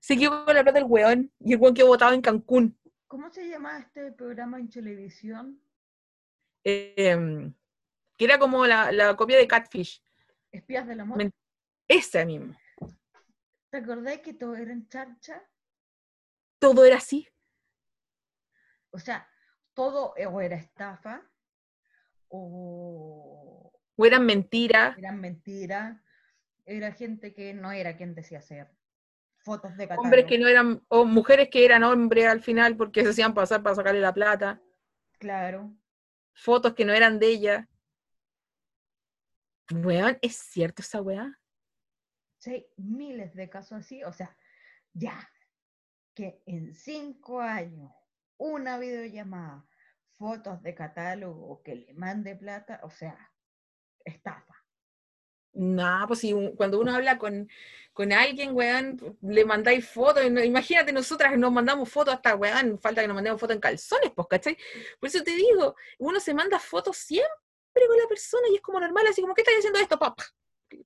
Se 0.00 0.16
quedó 0.16 0.44
con 0.44 0.54
la 0.54 0.62
plata 0.62 0.78
del 0.78 0.88
weón 0.88 1.32
y 1.40 1.54
el 1.54 1.60
weón 1.60 1.74
quedó 1.74 1.88
botado 1.88 2.12
en 2.14 2.22
Cancún. 2.22 2.78
¿Cómo 3.08 3.30
se 3.30 3.48
llama 3.48 3.78
este 3.78 4.12
programa 4.12 4.58
en 4.60 4.68
televisión? 4.68 5.62
Em, 6.64 7.54
que 8.16 8.24
era 8.24 8.38
como 8.38 8.66
la, 8.66 8.92
la 8.92 9.16
copia 9.16 9.36
de 9.38 9.48
Catfish. 9.48 10.02
Espías 10.52 10.86
del 10.86 11.00
amor. 11.00 11.18
Esa 11.88 12.24
misma. 12.24 12.58
¿Te 13.70 13.78
acordás 13.78 14.18
que 14.20 14.34
todo 14.34 14.56
era 14.56 14.72
en 14.72 14.88
charcha? 14.88 15.42
Todo 16.58 16.84
era 16.84 16.96
así. 16.96 17.28
O 18.90 18.98
sea, 18.98 19.28
todo 19.74 20.14
o 20.14 20.40
era 20.40 20.56
estafa 20.56 21.22
o 22.28 23.72
O 23.96 24.06
eran 24.06 24.24
mentiras. 24.26 24.96
eran 24.98 25.20
mentiras. 25.20 26.00
Era 26.70 26.92
gente 26.92 27.32
que 27.32 27.54
no 27.54 27.72
era 27.72 27.96
quien 27.96 28.14
decía 28.14 28.42
ser. 28.42 28.70
Fotos 29.38 29.74
de 29.78 29.84
catálogo. 29.88 30.04
Hombres 30.04 30.26
que 30.26 30.38
no 30.38 30.46
eran, 30.46 30.84
o 30.88 31.06
mujeres 31.06 31.48
que 31.48 31.64
eran 31.64 31.82
hombres 31.82 32.26
al 32.26 32.42
final 32.42 32.76
porque 32.76 33.02
se 33.02 33.08
hacían 33.08 33.32
pasar 33.32 33.62
para 33.62 33.74
sacarle 33.74 34.02
la 34.02 34.12
plata. 34.12 34.60
Claro. 35.18 35.74
Fotos 36.34 36.74
que 36.74 36.84
no 36.84 36.92
eran 36.92 37.18
de 37.18 37.28
ella. 37.28 37.68
Weón, 39.72 40.18
¿es 40.20 40.36
cierto 40.36 40.82
esa 40.82 41.00
weá? 41.00 41.40
Sí, 42.36 42.50
hay 42.50 42.66
miles 42.76 43.34
de 43.34 43.48
casos 43.48 43.78
así. 43.78 44.04
O 44.04 44.12
sea, 44.12 44.36
ya. 44.92 45.26
Que 46.14 46.42
en 46.44 46.74
cinco 46.74 47.40
años, 47.40 47.90
una 48.36 48.78
videollamada, 48.78 49.66
fotos 50.18 50.62
de 50.62 50.74
catálogo 50.74 51.62
que 51.62 51.76
le 51.76 51.94
mande 51.94 52.36
plata, 52.36 52.80
o 52.82 52.90
sea, 52.90 53.32
estafa. 54.04 54.57
No, 55.58 56.04
pues 56.06 56.20
si 56.20 56.32
cuando 56.56 56.78
uno 56.78 56.94
habla 56.94 57.18
con, 57.18 57.48
con 57.92 58.12
alguien, 58.12 58.54
weón, 58.54 59.18
le 59.22 59.44
mandáis 59.44 59.88
fotos, 59.88 60.24
imagínate, 60.24 60.92
nosotras 60.92 61.36
nos 61.36 61.50
mandamos 61.50 61.88
fotos 61.90 62.14
hasta, 62.14 62.36
weón, 62.36 62.78
falta 62.78 63.00
que 63.02 63.08
nos 63.08 63.16
mandemos 63.16 63.40
fotos 63.40 63.56
en 63.56 63.60
calzones, 63.60 64.12
pues, 64.14 64.28
¿cachai? 64.28 64.56
Por 65.00 65.08
eso 65.08 65.20
te 65.24 65.32
digo, 65.32 65.74
uno 65.98 66.20
se 66.20 66.32
manda 66.32 66.60
fotos 66.60 66.96
siempre 66.98 67.32
con 67.88 67.98
la 67.98 68.06
persona 68.06 68.46
y 68.52 68.54
es 68.54 68.60
como 68.60 68.78
normal, 68.78 69.04
así 69.08 69.20
como, 69.20 69.34
¿qué 69.34 69.40
estás 69.40 69.56
haciendo 69.58 69.80
esto, 69.80 69.98
papá? 69.98 70.24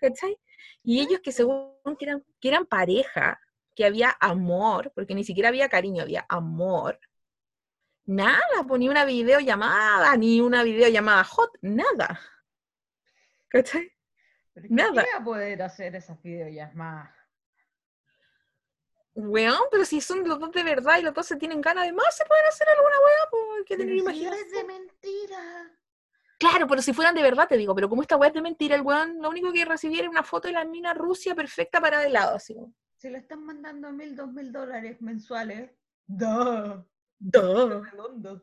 ¿Cachai? 0.00 0.38
Y 0.82 1.00
ellos 1.00 1.20
que 1.22 1.32
según 1.32 1.74
que 1.98 2.06
eran, 2.06 2.24
que 2.40 2.48
eran 2.48 2.64
pareja, 2.64 3.38
que 3.76 3.84
había 3.84 4.16
amor, 4.20 4.90
porque 4.94 5.14
ni 5.14 5.24
siquiera 5.24 5.50
había 5.50 5.68
cariño, 5.68 6.02
había 6.02 6.24
amor. 6.30 6.98
Nada, 8.06 8.64
pues 8.66 8.78
ni 8.78 8.88
una 8.88 9.04
videollamada, 9.04 10.16
ni 10.16 10.40
una 10.40 10.62
videollamada 10.62 11.24
hot, 11.24 11.50
nada. 11.60 12.18
¿Cachai? 13.48 13.91
Nada. 14.54 15.04
a 15.18 15.24
poder 15.24 15.62
hacer 15.62 15.94
esas 15.96 16.20
videollamadas? 16.22 17.10
Weón, 19.14 19.60
pero 19.70 19.84
si 19.84 20.00
son 20.00 20.26
los 20.26 20.38
dos 20.40 20.52
de 20.52 20.62
verdad 20.62 20.98
y 20.98 21.02
los 21.02 21.12
dos 21.12 21.26
se 21.26 21.36
tienen 21.36 21.60
ganas 21.60 21.84
de 21.84 21.92
más, 21.92 22.16
se 22.16 22.24
pueden 22.24 22.46
hacer 22.46 22.66
alguna 22.68 22.96
weá, 23.04 23.30
pues 23.30 23.42
hay 23.58 23.64
que 23.64 23.76
tener 23.76 23.96
imaginación. 23.96 24.46
es 24.46 24.50
de 24.50 24.64
mentira. 24.64 25.78
Claro, 26.38 26.66
pero 26.66 26.82
si 26.82 26.92
fueran 26.92 27.14
de 27.14 27.22
verdad, 27.22 27.46
te 27.46 27.56
digo, 27.56 27.74
pero 27.74 27.88
como 27.88 28.02
esta 28.02 28.16
weá 28.16 28.28
es 28.28 28.34
de 28.34 28.42
mentira, 28.42 28.74
el 28.74 28.82
weón 28.82 29.20
lo 29.20 29.28
único 29.28 29.52
que 29.52 29.64
recibiera 29.64 30.04
es 30.04 30.10
una 30.10 30.22
foto 30.22 30.48
de 30.48 30.54
la 30.54 30.64
mina 30.64 30.94
Rusia 30.94 31.34
perfecta 31.34 31.80
para 31.80 32.00
de 32.00 32.08
lado, 32.08 32.36
así. 32.36 32.56
Se 32.96 33.10
lo 33.10 33.18
están 33.18 33.44
mandando 33.44 33.88
a 33.88 33.92
mil, 33.92 34.16
dos 34.16 34.32
mil 34.32 34.50
dólares 34.50 35.00
mensuales. 35.02 35.70
¡Duh! 36.06 36.84
¡Duh! 37.18 38.40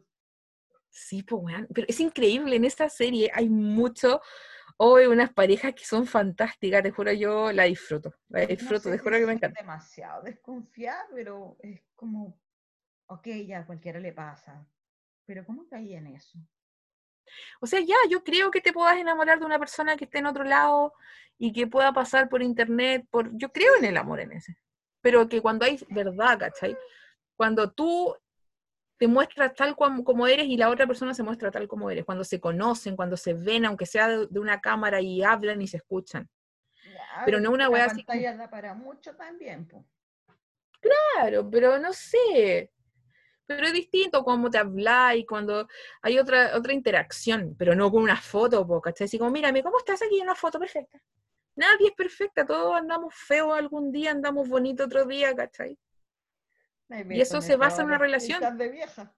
Sí, 0.91 1.23
pues 1.23 1.41
weón, 1.43 1.67
pero 1.73 1.87
es 1.89 1.99
increíble, 1.99 2.55
en 2.55 2.65
esta 2.65 2.89
serie 2.89 3.31
hay 3.33 3.49
mucho 3.49 4.21
Hoy 4.81 5.07
unas 5.07 5.33
parejas 5.33 5.73
que 5.73 5.83
son 5.83 6.07
fantásticas, 6.07 6.81
te 6.81 6.91
juro, 6.91 7.11
yo 7.11 7.51
la 7.51 7.63
disfruto. 7.63 8.15
La 8.29 8.45
disfruto, 8.45 8.89
te 8.89 8.97
juro 8.97 9.17
que 9.17 9.25
me 9.25 9.33
encanta. 9.33 9.59
demasiado 9.59 10.23
desconfiar, 10.23 11.05
pero 11.13 11.57
es 11.59 11.81
como, 11.95 12.39
ok, 13.07 13.27
ya 13.45 13.65
cualquiera 13.65 13.99
le 13.99 14.13
pasa. 14.13 14.65
Pero 15.25 15.45
¿cómo 15.45 15.67
caí 15.67 15.95
en 15.95 16.07
eso? 16.07 16.39
O 17.59 17.67
sea, 17.67 17.81
ya, 17.81 17.95
yo 18.09 18.23
creo 18.23 18.51
que 18.51 18.61
te 18.61 18.71
puedas 18.71 18.95
enamorar 18.95 19.37
de 19.39 19.45
una 19.45 19.59
persona 19.59 19.97
que 19.97 20.05
esté 20.05 20.19
en 20.19 20.27
otro 20.27 20.45
lado 20.45 20.93
y 21.37 21.51
que 21.51 21.67
pueda 21.67 21.91
pasar 21.91 22.29
por 22.29 22.41
internet, 22.41 23.05
por 23.11 23.35
yo 23.37 23.51
creo 23.51 23.75
en 23.75 23.83
el 23.83 23.97
amor 23.97 24.21
en 24.21 24.31
ese. 24.31 24.57
Pero 25.01 25.27
que 25.27 25.41
cuando 25.41 25.65
hay 25.65 25.77
verdad, 25.89 26.39
¿cachai? 26.39 26.77
Cuando 27.35 27.69
tú 27.73 28.15
te 28.99 29.07
muestras 29.07 29.55
tal 29.55 29.77
como 29.77 30.27
eres 30.27 30.45
y 30.47 30.57
la 30.57 30.69
otra 30.69 30.85
persona 30.85 31.13
se 31.13 31.23
muestra 31.23 31.49
tal 31.49 31.69
como 31.69 31.89
eres, 31.89 32.03
cuando 32.03 32.25
se 32.25 32.41
conocen, 32.41 32.97
cuando 32.97 33.15
se 33.15 33.33
ven, 33.33 33.65
aunque 33.65 33.85
sea 33.85 34.09
de, 34.09 34.39
una 34.39 34.59
cámara 34.59 34.99
y 34.99 35.23
hablan 35.23 35.61
y 35.61 35.67
se 35.67 35.77
escuchan. 35.77 36.29
pero 37.23 37.39
no 37.39 37.49
una 37.51 37.69
wea 37.69 37.85
así. 37.85 38.03
pantalla 38.03 38.35
da 38.35 38.49
para 38.49 38.73
mucho 38.73 39.15
también, 39.15 39.65
pues. 39.65 39.85
Claro, 40.81 41.49
pero 41.49 41.79
no 41.79 41.93
sé. 41.93 42.71
Pero 43.45 43.67
es 43.67 43.73
distinto 43.73 44.21
cuando 44.21 44.49
te 44.49 44.57
hablas 44.57 45.15
y 45.15 45.25
cuando 45.25 45.69
hay 46.01 46.19
otra, 46.19 46.57
otra 46.57 46.73
interacción, 46.73 47.55
pero 47.57 47.75
no 47.75 47.89
con 47.89 48.03
una 48.03 48.17
foto, 48.17 48.81
¿cachai? 48.81 49.05
Así 49.05 49.17
como, 49.17 49.31
mírame, 49.31 49.63
¿cómo 49.63 49.77
estás 49.77 50.01
aquí 50.01 50.17
en 50.17 50.23
una 50.23 50.35
foto 50.35 50.59
perfecta? 50.59 51.01
Nadie 51.55 51.87
es 51.87 51.93
perfecta, 51.93 52.45
todos 52.45 52.75
andamos 52.75 53.15
feos 53.15 53.57
algún 53.57 53.93
día, 53.93 54.11
andamos 54.11 54.49
bonitos 54.49 54.87
otro 54.87 55.05
día, 55.05 55.33
¿cachai? 55.33 55.77
Y 56.89 57.21
eso 57.21 57.41
se 57.41 57.55
basa 57.55 57.81
en 57.81 57.87
una 57.87 57.97
relación. 57.97 58.57
De 58.57 58.69
vieja. 58.69 59.15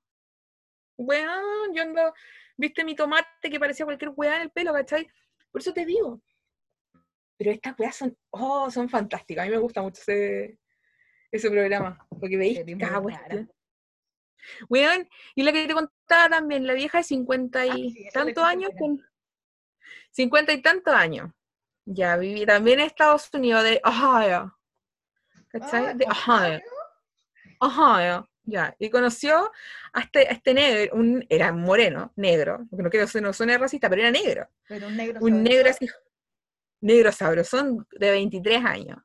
Weón, 0.97 1.73
yo 1.73 1.83
ando, 1.83 2.13
viste 2.57 2.83
mi 2.83 2.95
tomate 2.95 3.49
que 3.49 3.59
parecía 3.59 3.85
cualquier 3.85 4.11
weá 4.15 4.35
en 4.35 4.41
el 4.43 4.51
pelo, 4.51 4.73
¿cachai? 4.73 5.09
Por 5.51 5.61
eso 5.61 5.73
te 5.73 5.85
digo. 5.85 6.21
Pero 7.37 7.51
estas 7.51 7.79
weas 7.79 7.95
son, 7.95 8.15
oh, 8.29 8.69
son 8.69 8.89
fantásticas. 8.89 9.43
A 9.43 9.45
mí 9.45 9.51
me 9.51 9.61
gusta 9.61 9.81
mucho 9.81 10.01
ese, 10.01 10.59
ese 11.31 11.49
programa. 11.49 12.05
Porque 12.19 12.37
veis 12.37 12.59
cada 12.79 12.99
weá. 12.99 13.25
Weón, 14.69 15.07
y 15.35 15.43
la 15.43 15.51
que 15.51 15.67
te 15.67 15.73
contaba 15.73 16.29
también, 16.29 16.67
la 16.67 16.73
vieja 16.73 16.99
de 16.99 17.03
cincuenta 17.03 17.65
y 17.65 18.07
ah, 18.07 18.09
tantos 18.13 18.43
años, 18.43 18.71
con 18.77 18.99
cincuenta 20.11 20.51
y 20.53 20.61
tantos 20.61 20.93
años. 20.93 21.31
Ya 21.85 22.17
viví 22.17 22.45
también 22.45 22.79
en 22.79 22.87
Estados 22.87 23.29
Unidos 23.33 23.63
de 23.63 23.81
Ohio. 23.83 24.57
¿Cachai? 25.47 25.85
Ah, 25.87 25.93
de 25.93 26.05
Ohio. 26.05 26.61
Ajá, 27.61 28.27
ya. 28.43 28.75
Y 28.79 28.89
conoció 28.89 29.51
a 29.93 30.01
este, 30.01 30.33
este 30.33 30.53
negro, 30.53 30.95
un, 30.95 31.25
era 31.29 31.53
moreno, 31.53 32.11
negro, 32.15 32.65
porque 32.69 32.83
no 32.83 32.89
quiero 32.89 33.07
ser 33.07 33.21
no 33.21 33.33
suene 33.33 33.57
racista, 33.57 33.87
pero 33.87 34.01
era 34.01 34.11
negro. 34.11 34.47
Pero 34.67 34.87
un 34.87 34.97
negro 34.97 35.19
Un 35.21 35.43
negro 35.43 35.69
así, 35.69 35.87
negro 36.81 37.11
sabrosón 37.11 37.87
de 37.91 38.11
23 38.11 38.65
años, 38.65 38.97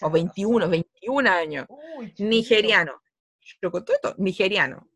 o 0.00 0.08
21, 0.08 0.68
21 0.68 1.28
años, 1.30 1.66
nigeriano. 2.18 3.02
esto, 3.42 4.14
nigeriano. 4.18 4.88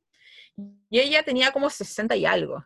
Y 0.88 1.00
ella 1.00 1.24
tenía 1.24 1.52
como 1.52 1.68
60 1.68 2.14
y 2.14 2.26
algo. 2.26 2.64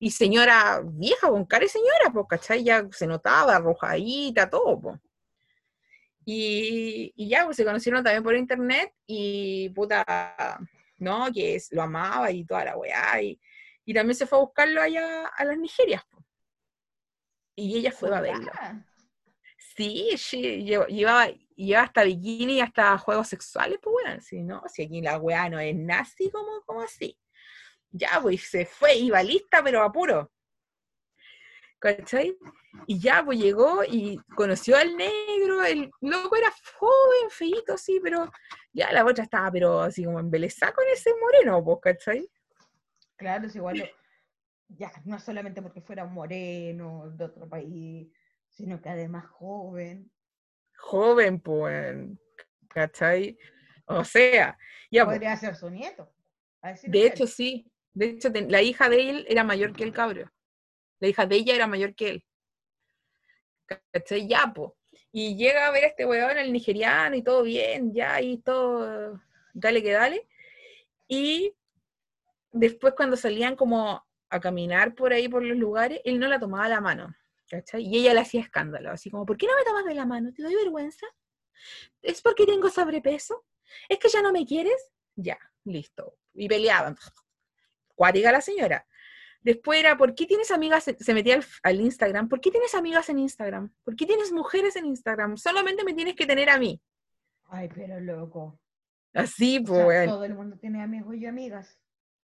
Y 0.00 0.10
señora 0.10 0.80
vieja, 0.84 1.28
con 1.28 1.44
cara 1.44 1.64
de 1.64 1.68
señora, 1.68 2.10
pues, 2.12 2.26
¿cachai? 2.28 2.64
Ya 2.64 2.86
se 2.90 3.06
notaba, 3.06 3.56
arrojadita, 3.56 4.50
todo, 4.50 4.80
pues. 4.80 5.00
Y, 6.30 7.26
ya, 7.26 7.46
pues 7.46 7.56
se 7.56 7.64
conocieron 7.64 8.04
también 8.04 8.22
por 8.22 8.36
internet 8.36 8.92
y 9.06 9.70
puta, 9.70 10.58
¿no? 10.98 11.32
Que 11.32 11.54
es, 11.54 11.72
lo 11.72 11.80
amaba 11.80 12.30
y 12.30 12.44
toda 12.44 12.66
la 12.66 12.76
weá. 12.76 13.22
Y, 13.22 13.40
y 13.86 13.94
también 13.94 14.14
se 14.14 14.26
fue 14.26 14.36
a 14.36 14.42
buscarlo 14.42 14.82
allá 14.82 15.26
a 15.26 15.44
las 15.46 15.56
Nigerias. 15.56 16.02
Y 17.56 17.78
ella 17.78 17.92
fue 17.92 18.14
a 18.14 18.20
verlo. 18.20 18.52
Sí, 19.74 20.10
sí 20.18 20.64
llevaba, 20.64 21.30
llevaba 21.56 21.86
hasta 21.86 22.04
bikini 22.04 22.56
y 22.56 22.60
hasta 22.60 22.98
juegos 22.98 23.28
sexuales, 23.28 23.78
pues 23.82 23.92
bueno, 23.94 24.20
si 24.20 24.42
no, 24.42 24.62
si 24.66 24.82
aquí 24.82 25.00
la 25.00 25.16
weá 25.16 25.48
no 25.48 25.58
es 25.58 25.74
nazi, 25.74 26.30
como, 26.30 26.60
como 26.66 26.82
así. 26.82 27.16
Ya, 27.90 28.18
pues 28.20 28.50
se 28.50 28.66
fue, 28.66 28.96
iba 28.96 29.22
lista, 29.22 29.62
pero 29.64 29.82
a 29.82 29.90
puro. 29.90 30.30
¿Cachai? 31.78 32.36
Y 32.86 32.98
ya, 32.98 33.24
pues 33.24 33.38
llegó 33.38 33.82
y 33.84 34.18
conoció 34.36 34.76
al 34.76 34.96
negro, 34.96 35.64
el 35.64 35.90
loco 36.00 36.36
era 36.36 36.52
joven, 36.78 37.30
feito, 37.30 37.76
sí, 37.76 38.00
pero 38.02 38.30
ya 38.72 38.92
la 38.92 39.04
otra 39.04 39.24
estaba, 39.24 39.50
pero 39.50 39.80
así 39.80 40.04
como 40.04 40.20
embelesada 40.20 40.72
con 40.72 40.84
ese 40.92 41.12
moreno, 41.20 41.64
pues, 41.64 41.78
¿cachai? 41.82 42.28
Claro, 43.16 43.46
es 43.46 43.56
igual, 43.56 43.90
ya, 44.68 44.92
no 45.04 45.18
solamente 45.18 45.62
porque 45.62 45.80
fuera 45.80 46.04
moreno 46.04 47.10
de 47.10 47.24
otro 47.24 47.48
país, 47.48 48.12
sino 48.48 48.80
que 48.80 48.88
además 48.88 49.26
joven. 49.26 50.10
Joven, 50.76 51.40
pues, 51.40 51.96
¿cachai? 52.68 53.38
O 53.86 54.04
sea, 54.04 54.56
ya. 54.90 55.04
Pues 55.04 55.16
Podría 55.16 55.36
ser 55.36 55.56
su 55.56 55.70
nieto. 55.70 56.12
De 56.84 57.06
hecho, 57.06 57.26
sí. 57.26 57.70
De 57.94 58.10
hecho, 58.10 58.28
la 58.48 58.62
hija 58.62 58.88
de 58.88 59.10
él 59.10 59.26
era 59.28 59.42
mayor 59.42 59.72
que 59.72 59.84
el 59.84 59.92
cabro. 59.92 60.30
La 61.00 61.08
hija 61.08 61.26
de 61.26 61.36
ella 61.36 61.54
era 61.54 61.66
mayor 61.66 61.94
que 61.94 62.08
él. 62.10 62.24
¿Cachai? 63.92 64.26
Ya, 64.26 64.52
po. 64.54 64.76
Y 65.12 65.36
llega 65.36 65.66
a 65.66 65.70
ver 65.70 65.84
a 65.84 65.86
este 65.88 66.04
weón, 66.06 66.38
el 66.38 66.52
nigeriano, 66.52 67.16
y 67.16 67.22
todo 67.22 67.42
bien, 67.42 67.92
ya, 67.94 68.20
y 68.20 68.38
todo, 68.38 69.20
dale 69.54 69.82
que 69.82 69.92
dale. 69.92 70.28
Y 71.06 71.54
después 72.52 72.94
cuando 72.94 73.16
salían 73.16 73.56
como 73.56 74.06
a 74.30 74.40
caminar 74.40 74.94
por 74.94 75.12
ahí, 75.12 75.28
por 75.28 75.42
los 75.42 75.56
lugares, 75.56 76.00
él 76.04 76.18
no 76.18 76.28
la 76.28 76.38
tomaba 76.38 76.68
la 76.68 76.80
mano, 76.80 77.14
¿cachai? 77.48 77.82
Y 77.84 77.98
ella 77.98 78.14
le 78.14 78.20
hacía 78.20 78.42
escándalo, 78.42 78.90
así 78.90 79.10
como, 79.10 79.24
¿por 79.24 79.36
qué 79.38 79.46
no 79.46 79.56
me 79.56 79.64
tomas 79.64 79.84
de 79.86 79.94
la 79.94 80.04
mano? 80.04 80.32
¿Te 80.32 80.42
doy 80.42 80.54
vergüenza? 80.54 81.06
¿Es 82.02 82.20
porque 82.20 82.46
tengo 82.46 82.68
sobrepeso? 82.68 83.44
¿Es 83.88 83.98
que 83.98 84.08
ya 84.08 84.22
no 84.22 84.32
me 84.32 84.44
quieres? 84.44 84.92
Ya, 85.16 85.38
listo. 85.64 86.18
Y 86.34 86.48
peleaban. 86.48 86.96
Cuática 87.94 88.30
la 88.30 88.40
señora. 88.40 88.86
Después 89.40 89.78
era, 89.78 89.96
¿por 89.96 90.14
qué 90.14 90.26
tienes 90.26 90.50
amigas? 90.50 90.84
Se 90.84 91.14
metía 91.14 91.40
al, 91.62 91.80
Instagram. 91.80 92.28
¿Por 92.28 92.40
qué 92.40 92.50
tienes 92.50 92.74
amigas 92.74 93.08
en 93.08 93.18
Instagram? 93.18 93.72
¿Por 93.84 93.94
qué 93.94 94.04
tienes 94.04 94.32
mujeres 94.32 94.76
en 94.76 94.86
Instagram? 94.86 95.36
Solamente 95.36 95.84
me 95.84 95.94
tienes 95.94 96.16
que 96.16 96.26
tener 96.26 96.50
a 96.50 96.58
mí. 96.58 96.80
Ay, 97.44 97.68
pero 97.72 98.00
loco. 98.00 98.60
Así, 99.14 99.60
pues, 99.60 100.08
Todo 100.08 100.24
el 100.24 100.34
mundo 100.34 100.56
tiene 100.58 100.82
amigos 100.82 101.14
y 101.16 101.26
amigas. 101.26 101.78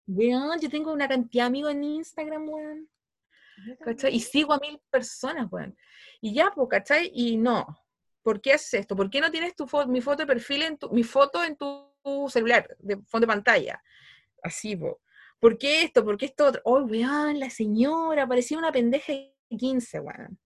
Weón, 0.06 0.58
yo 0.60 0.68
tengo 0.68 0.92
una 0.92 1.06
cantidad 1.06 1.44
de 1.44 1.48
amigos 1.48 1.72
en 1.72 1.84
Instagram, 1.84 2.48
weón. 2.48 2.88
¿Cachai? 3.84 4.14
Y 4.14 4.20
sigo 4.20 4.52
a 4.52 4.58
mil 4.58 4.80
personas, 4.90 5.46
weón. 5.50 5.76
Y 6.20 6.34
ya, 6.34 6.50
pues, 6.54 6.68
¿cachai? 6.70 7.10
Y 7.14 7.36
no. 7.36 7.66
¿Por 8.22 8.40
qué 8.40 8.54
haces 8.54 8.74
esto? 8.74 8.96
¿Por 8.96 9.10
qué 9.10 9.20
no 9.20 9.30
tienes 9.30 9.54
tu 9.54 9.66
mi 9.88 10.00
foto 10.00 10.22
de 10.22 10.26
perfil 10.26 10.62
en 10.62 10.78
tu, 10.78 10.90
mi 10.90 11.02
foto 11.02 11.44
en 11.44 11.56
tu 11.56 11.92
celular, 12.28 12.66
de 12.78 12.96
fondo 13.06 13.26
de 13.26 13.32
pantalla? 13.32 13.82
Así, 14.42 14.76
pues. 14.76 14.94
¿Por 15.42 15.58
qué 15.58 15.82
esto? 15.82 16.04
¿Por 16.04 16.16
qué 16.16 16.26
esto 16.26 16.46
otro? 16.46 16.62
Oh, 16.64 16.82
weón, 16.82 17.40
la 17.40 17.50
señora, 17.50 18.28
parecía 18.28 18.56
una 18.56 18.70
pendeja 18.70 19.12
de 19.12 19.34
15, 19.58 19.98
weón. 19.98 20.38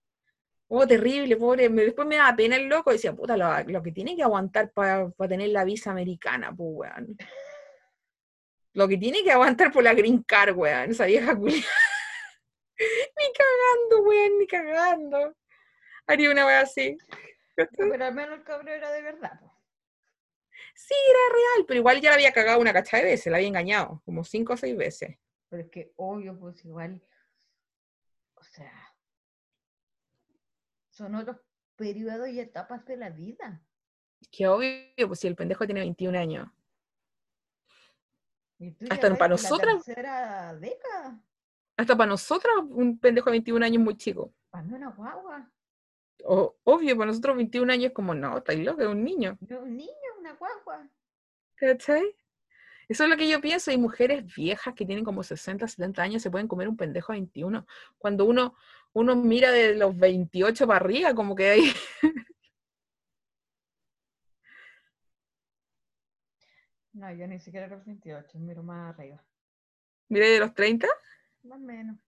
Oh, 0.69 0.87
terrible, 0.87 1.37
pobre. 1.37 1.69
Después 1.69 2.09
me 2.09 2.17
daba 2.17 2.35
pena 2.35 2.57
el 2.57 2.67
loco. 2.67 2.93
Decía, 2.93 3.15
puta, 3.15 3.37
lo, 3.37 3.83
que 3.83 3.93
tiene 3.93 4.17
que 4.17 4.23
aguantar 4.23 4.73
para 4.73 5.13
tener 5.29 5.51
la 5.51 5.65
visa 5.65 5.91
americana, 5.91 6.51
pues, 6.57 6.71
weón. 6.73 7.15
Lo 8.73 8.89
que 8.89 8.97
tiene 8.97 9.23
que 9.23 9.33
aguantar 9.33 9.71
por 9.71 9.85
la 9.85 9.93
green 9.93 10.23
card, 10.23 10.57
weón. 10.57 10.93
Esa 10.93 11.05
vieja 11.05 11.37
culia. 11.37 11.57
ni 12.79 13.33
cagando, 13.35 14.09
weón, 14.09 14.39
ni 14.39 14.47
cagando. 14.47 15.37
Haría 16.07 16.31
una 16.31 16.47
wea 16.47 16.61
así. 16.61 16.97
Pero 17.55 18.03
al 18.03 18.15
menos 18.15 18.39
el 18.39 18.45
cabrón 18.45 18.69
era 18.69 18.91
de 18.93 19.03
verdad. 19.03 19.41
po. 19.41 19.56
Sí, 20.77 20.95
era 21.09 21.35
real, 21.35 21.65
pero 21.67 21.79
igual 21.81 22.01
ya 22.03 22.11
la 22.11 22.17
había 22.17 22.33
cagado 22.33 22.61
una 22.61 22.73
cacha 22.73 22.99
de 22.99 23.05
veces, 23.05 23.31
la 23.31 23.39
había 23.39 23.49
engañado, 23.49 24.03
como 24.05 24.23
cinco 24.25 24.53
o 24.53 24.57
seis 24.57 24.77
veces. 24.77 25.17
Pero 25.49 25.63
es 25.63 25.71
que 25.71 25.93
obvio, 25.97 26.39
pues 26.39 26.63
igual, 26.65 27.03
o 28.35 28.45
sea, 28.45 28.73
son 30.91 31.15
otros 31.15 31.39
periodos 31.77 32.29
y 32.29 32.41
etapas 32.41 32.85
de 32.85 32.97
la 32.97 33.11
vida. 33.11 33.63
Que 34.31 34.47
obvio, 34.49 35.09
pues 35.09 35.21
si 35.21 35.27
el 35.29 35.35
pendejo 35.37 35.65
tiene 35.67 35.81
21 35.81 36.17
años. 36.19 36.49
Y 38.59 38.73
tú 38.73 38.87
ya 38.87 38.95
Hasta 38.95 39.09
para 39.11 39.29
la 39.29 39.29
nosotras. 39.29 39.85
década, 39.87 41.21
Hasta 41.77 41.97
para 41.97 42.09
nosotros, 42.09 42.55
un 42.71 42.99
pendejo 42.99 43.27
de 43.31 43.33
21 43.33 43.63
años 43.65 43.79
es 43.79 43.85
muy 43.85 43.97
chico. 43.97 44.33
para 44.51 44.65
mí 44.65 44.73
una 44.75 44.91
guagua, 44.91 45.51
O- 46.25 46.57
obvio, 46.65 46.97
para 46.97 47.09
nosotros 47.09 47.37
21 47.37 47.71
años 47.71 47.87
es 47.89 47.93
como, 47.93 48.15
no, 48.15 48.39
estáis 48.39 48.65
loco, 48.65 48.81
es 48.83 48.89
un 48.89 49.05
niño. 49.05 49.37
no 49.41 49.61
un 49.61 49.77
niño, 49.77 50.06
una 50.27 50.35
guagua. 50.37 50.89
¿Cachai? 51.57 52.03
Eso 52.89 53.05
es 53.05 53.11
lo 53.11 53.17
que 53.17 53.29
yo 53.29 53.41
pienso. 53.41 53.71
Hay 53.71 53.79
mujeres 53.79 54.25
viejas 54.35 54.75
que 54.75 54.87
tienen 54.87 55.05
como 55.05 55.23
60, 55.23 55.67
70 55.67 56.03
años, 56.03 56.23
se 56.23 56.31
pueden 56.31 56.49
comer 56.49 56.69
un 56.69 56.77
pendejo 56.77 57.13
de 57.13 57.19
21. 57.21 57.67
Cuando 57.99 58.25
uno, 58.25 58.57
uno 58.93 59.17
mira 59.17 59.51
de 59.53 59.75
los 59.75 59.97
28 59.97 60.67
para 60.67 60.79
arriba, 60.85 61.15
como 61.15 61.35
que 61.35 61.51
hay... 61.51 61.63
No, 66.93 67.13
yo 67.13 67.27
ni 67.27 67.39
siquiera 67.39 67.67
los 67.67 67.85
28, 67.85 68.39
miro 68.39 68.63
más 68.63 68.95
arriba, 68.95 69.23
Mira 70.09 70.27
de 70.27 70.39
los 70.39 70.55
30. 70.55 70.89
más 71.43 71.59
o 71.59 71.61
menos. 71.61 71.99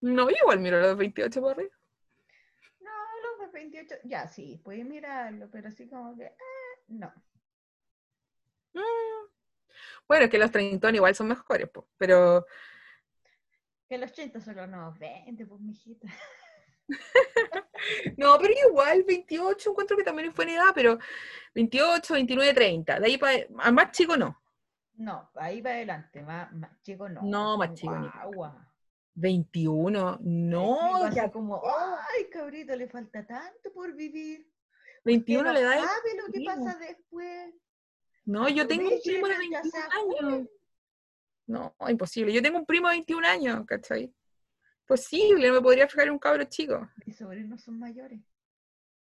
No, 0.00 0.28
yo 0.28 0.36
igual 0.42 0.58
miro 0.58 0.80
los 0.80 0.96
28 0.96 1.40
para 1.40 1.52
arriba. 1.52 1.70
No, 2.80 2.90
los 3.22 3.52
de 3.52 3.52
28, 3.60 3.94
ya 4.04 4.26
sí, 4.26 4.60
puedes 4.64 4.84
mirarlo, 4.84 5.48
pero 5.50 5.68
así 5.68 5.88
como 5.88 6.16
que, 6.16 6.26
ah, 6.26 6.80
no. 6.88 7.12
Mm. 8.80 9.28
Bueno, 10.08 10.24
es 10.24 10.30
que 10.30 10.38
los 10.38 10.50
30 10.50 10.90
igual 10.90 11.14
son 11.14 11.28
mejores, 11.28 11.68
pues, 11.72 11.86
pero 11.96 12.46
Que 13.88 13.98
los 13.98 14.10
80 14.10 14.40
son 14.40 14.56
los 14.56 14.68
nuevos 14.68 14.98
20, 14.98 15.46
pues, 15.46 15.60
mijita. 15.60 16.08
no, 18.16 18.38
pero 18.38 18.54
igual 18.68 19.02
28 19.04 19.70
encuentro 19.70 19.96
que 19.96 20.04
también 20.04 20.28
es 20.28 20.34
buena 20.34 20.54
edad, 20.54 20.72
pero 20.74 20.98
28, 21.54 22.14
29, 22.14 22.54
30, 22.54 23.00
de 23.00 23.06
ahí 23.06 23.18
para 23.18 23.38
a 23.58 23.70
más 23.72 23.90
chico 23.92 24.16
no. 24.16 24.40
No, 24.94 25.30
ahí 25.34 25.60
va 25.60 25.70
adelante, 25.70 26.22
más, 26.22 26.50
más 26.52 26.80
chico 26.82 27.08
no. 27.08 27.22
No, 27.22 27.58
más 27.58 27.74
chico 27.74 27.96
ni- 27.98 28.08
guagua. 28.08 28.62
21, 29.14 30.18
no, 30.20 31.10
ya- 31.12 31.30
como, 31.30 31.62
ay, 31.66 32.28
cabrito, 32.30 32.76
le 32.76 32.88
falta 32.88 33.26
tanto 33.26 33.72
por 33.72 33.94
vivir. 33.94 34.46
21 35.04 35.42
Pero 35.42 35.52
le 35.54 35.62
da 35.62 35.74
sabe 35.74 36.16
lo 36.16 36.32
que 36.32 36.44
pasa 36.44 36.78
después. 36.78 37.54
No, 38.26 38.48
yo 38.48 38.66
tengo 38.66 38.90
un 38.90 39.00
primo 39.02 39.28
de 39.28 39.38
mientras 39.38 39.62
21 39.62 39.70
sea 39.70 40.28
años. 40.28 40.48
No, 41.46 41.76
imposible. 41.88 42.32
Yo 42.32 42.42
tengo 42.42 42.58
un 42.58 42.66
primo 42.66 42.88
de 42.88 42.96
21 42.96 43.26
años, 43.26 43.66
¿cachai? 43.66 44.12
Posible, 44.84 45.48
no 45.48 45.54
me 45.54 45.60
podría 45.60 45.88
fijar 45.88 46.08
en 46.08 46.12
un 46.12 46.18
cabro 46.18 46.44
chico. 46.44 46.88
Mis 47.04 47.16
sobrinos 47.16 47.62
son 47.62 47.78
mayores. 47.78 48.20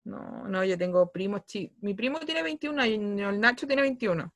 No, 0.05 0.49
no, 0.49 0.65
yo 0.65 0.79
tengo 0.79 1.11
primos 1.11 1.45
chicos. 1.45 1.77
Mi 1.81 1.95
primo 1.95 2.19
tiene 2.21 2.43
21 2.43 2.87
y 2.87 2.95
el 2.95 3.41
Nacho 3.41 3.67
tiene 3.67 3.83
21. 3.83 4.33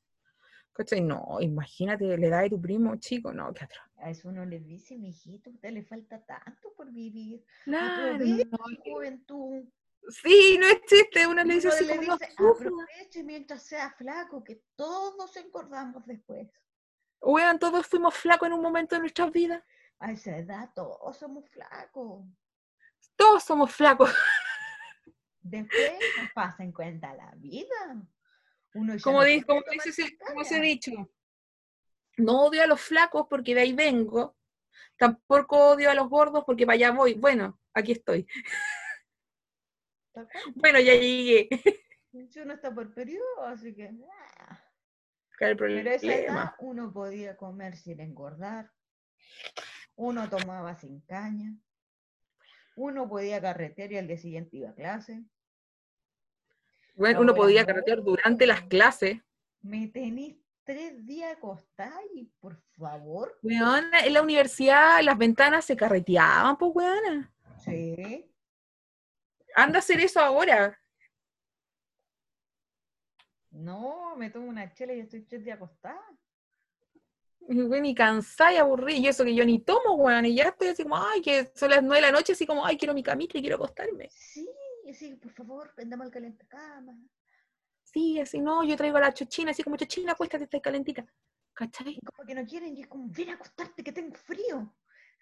¿Cachai? 0.73 1.01
No, 1.01 1.39
imagínate 1.41 2.17
la 2.19 2.27
edad 2.27 2.43
de 2.43 2.51
tu 2.51 2.61
primo 2.61 2.97
chico. 2.97 3.33
No, 3.33 3.53
qué 3.53 3.65
atroz. 3.65 3.87
A 3.97 4.11
eso 4.11 4.29
uno 4.29 4.45
le 4.45 4.59
dice, 4.59 4.99
mijito, 4.99 5.51
a 5.51 5.53
usted 5.53 5.71
le 5.71 5.85
falta 5.85 6.21
tanto 6.25 6.73
por 6.77 6.91
vivir. 6.91 7.45
Claro, 7.65 8.19
no, 8.19 8.37
su 8.37 8.83
juventud. 8.83 9.65
Sí, 10.09 10.59
no 10.59 10.67
es 10.67 10.81
chiste. 10.87 11.27
Uno 11.27 11.45
le 11.45 11.55
dice 11.55 11.69
uno 11.69 11.77
así 11.77 11.85
le 11.87 11.97
como 11.97 12.17
dice, 12.19 12.33
sufra. 12.37 12.69
aproveche 12.69 13.23
mientras 13.23 13.63
sea 13.63 13.91
flaco, 13.93 14.43
que 14.43 14.63
todos 14.77 15.37
engordamos 15.37 16.05
después. 16.07 16.49
Weón, 17.21 17.59
todos 17.59 17.87
fuimos 17.87 18.15
flacos 18.15 18.49
en 18.49 18.55
un 18.55 18.63
momento 18.63 18.95
de 18.97 19.01
nuestras 19.03 19.31
vidas. 19.31 19.63
A 19.99 20.11
esa 20.11 20.37
edad 20.37 20.71
todos 20.75 21.17
somos 21.17 21.49
flacos. 21.51 22.25
Todos 23.17 23.45
somos 23.45 23.73
flacos. 23.73 24.13
Después 25.41 25.93
nos 26.19 26.33
pasa 26.33 26.63
en 26.65 26.73
cuenta 26.73 27.15
la 27.15 27.33
vida. 27.37 27.67
Uno 28.75 28.95
Como, 29.03 29.23
no 29.23 29.27
como, 29.47 29.63
dice 29.85 30.19
como 30.27 30.41
ese 30.43 30.55
caña. 30.57 30.63
dicho. 30.63 30.91
No 32.17 32.43
odio 32.47 32.63
a 32.63 32.67
los 32.67 32.81
flacos 32.81 33.27
porque 33.29 33.55
de 33.55 33.61
ahí 33.63 33.73
vengo. 33.73 34.37
Tampoco 34.97 35.71
odio 35.71 35.91
a 35.91 35.95
los 35.95 36.09
gordos 36.09 36.45
porque 36.45 36.67
para 36.67 36.75
allá 36.75 36.91
voy. 36.93 37.15
Bueno, 37.15 37.61
aquí 37.75 37.93
estoy. 37.93 38.27
Bueno, 40.55 40.81
ya 40.81 40.95
llegué. 40.95 41.49
Uno 42.13 42.55
está 42.55 42.75
por 42.75 42.93
periodo, 42.93 43.45
así 43.47 43.75
que... 43.75 43.91
ah. 44.39 44.63
¿Cuál 45.39 45.53
es 45.53 45.61
el 45.61 45.83
Pero 45.83 45.91
esa 45.91 46.15
edad 46.15 46.55
uno 46.61 46.93
podía 46.93 47.37
comer 47.37 47.77
sin 47.77 48.01
engordar, 48.01 48.71
uno 49.97 50.29
tomaba 50.29 50.77
sin 50.77 51.01
caña, 51.01 51.57
uno 52.77 53.09
podía 53.09 53.41
carretear 53.41 53.93
y 53.93 53.99
al 53.99 54.07
día 54.07 54.19
siguiente 54.19 54.59
iba 54.59 54.71
a 54.71 54.75
clase. 54.75 55.25
Bueno, 56.95 57.21
uno 57.21 57.35
podía 57.35 57.65
carretear 57.65 58.03
durante 58.03 58.47
las 58.47 58.63
clases. 58.63 59.21
Me 59.63 59.89
tenéis 59.89 60.37
tres 60.65 61.05
días 61.07 61.37
acostada 61.37 62.01
y 62.15 62.27
por 62.39 62.61
favor, 62.79 63.39
Weona, 63.43 64.01
en 64.01 64.13
la 64.13 64.23
universidad 64.23 65.03
las 65.03 65.19
ventanas 65.19 65.65
se 65.65 65.77
carreteaban, 65.77 66.57
pues 66.57 66.73
weona. 66.75 67.33
sí, 67.65 68.32
Anda 69.55 69.79
a 69.79 69.81
hacer 69.81 70.01
eso 70.01 70.21
ahora. 70.21 70.79
no, 73.51 74.17
me 74.17 74.31
tomo 74.31 74.49
una 74.49 74.73
chela 74.73 74.95
y 74.95 75.01
estoy 75.01 75.23
tres 75.23 75.45
días 75.45 75.57
acostada. 75.57 76.01
Y, 77.49 77.61
weón, 77.63 77.85
y 77.85 77.95
cansada 77.95 78.53
y 78.55 78.57
aburrida. 78.57 78.97
Y 78.99 79.09
eso 79.09 79.25
que 79.25 79.35
yo 79.35 79.45
ni 79.45 79.59
tomo, 79.61 79.95
weón. 79.97 80.25
Y 80.27 80.37
ya 80.37 80.45
estoy 80.45 80.69
así 80.69 80.83
como, 80.85 80.97
ay, 80.97 81.21
que 81.21 81.53
son 81.55 81.71
las 81.71 81.83
nueve 81.83 81.97
de 81.97 82.03
la 82.03 82.13
noche, 82.13 82.33
así 82.33 82.47
como, 82.47 82.65
ay, 82.65 82.79
quiero 82.79 82.95
mi 82.95 83.03
camita 83.03 83.37
y 83.37 83.41
quiero 83.43 83.57
acostarme. 83.57 84.09
Sí, 84.11 84.49
así, 84.91 85.17
por 85.17 85.33
favor, 85.33 85.73
prendamos 85.75 86.07
el 86.07 86.13
calentacama. 86.13 86.97
Sí, 87.83 88.19
así, 88.21 88.41
no, 88.41 88.65
yo 88.65 88.75
traigo 88.77 88.97
a 88.97 89.01
la 89.01 89.13
chochina, 89.13 89.51
así 89.51 89.63
como 89.63 89.77
chochina, 89.77 90.13
acuéstate, 90.13 90.45
está 90.45 90.61
calentita. 90.61 91.05
¿Cachai? 91.53 91.99
Como 92.01 92.27
que 92.27 92.35
no 92.35 92.47
quieren 92.47 92.75
y 92.75 92.83
es 92.83 92.89
como, 92.89 93.09
ven 93.11 93.31
a 93.31 93.35
acostarte 93.35 93.85
que 93.85 93.93
tengo 93.93 94.15
frío. 94.17 94.75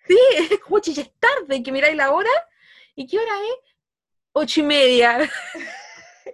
Sí, 0.07 0.17
es 0.37 0.61
como, 0.61 0.79
"Che, 0.79 0.93
ya 0.93 1.03
es 1.03 1.13
tarde, 1.19 1.63
que 1.63 1.73
miráis 1.73 1.97
la 1.97 2.13
hora. 2.13 2.31
¿Y 2.95 3.07
qué 3.09 3.19
hora 3.19 3.33
es? 3.43 3.70
Ocho 4.33 4.61
y 4.61 4.65
media. 4.65 5.19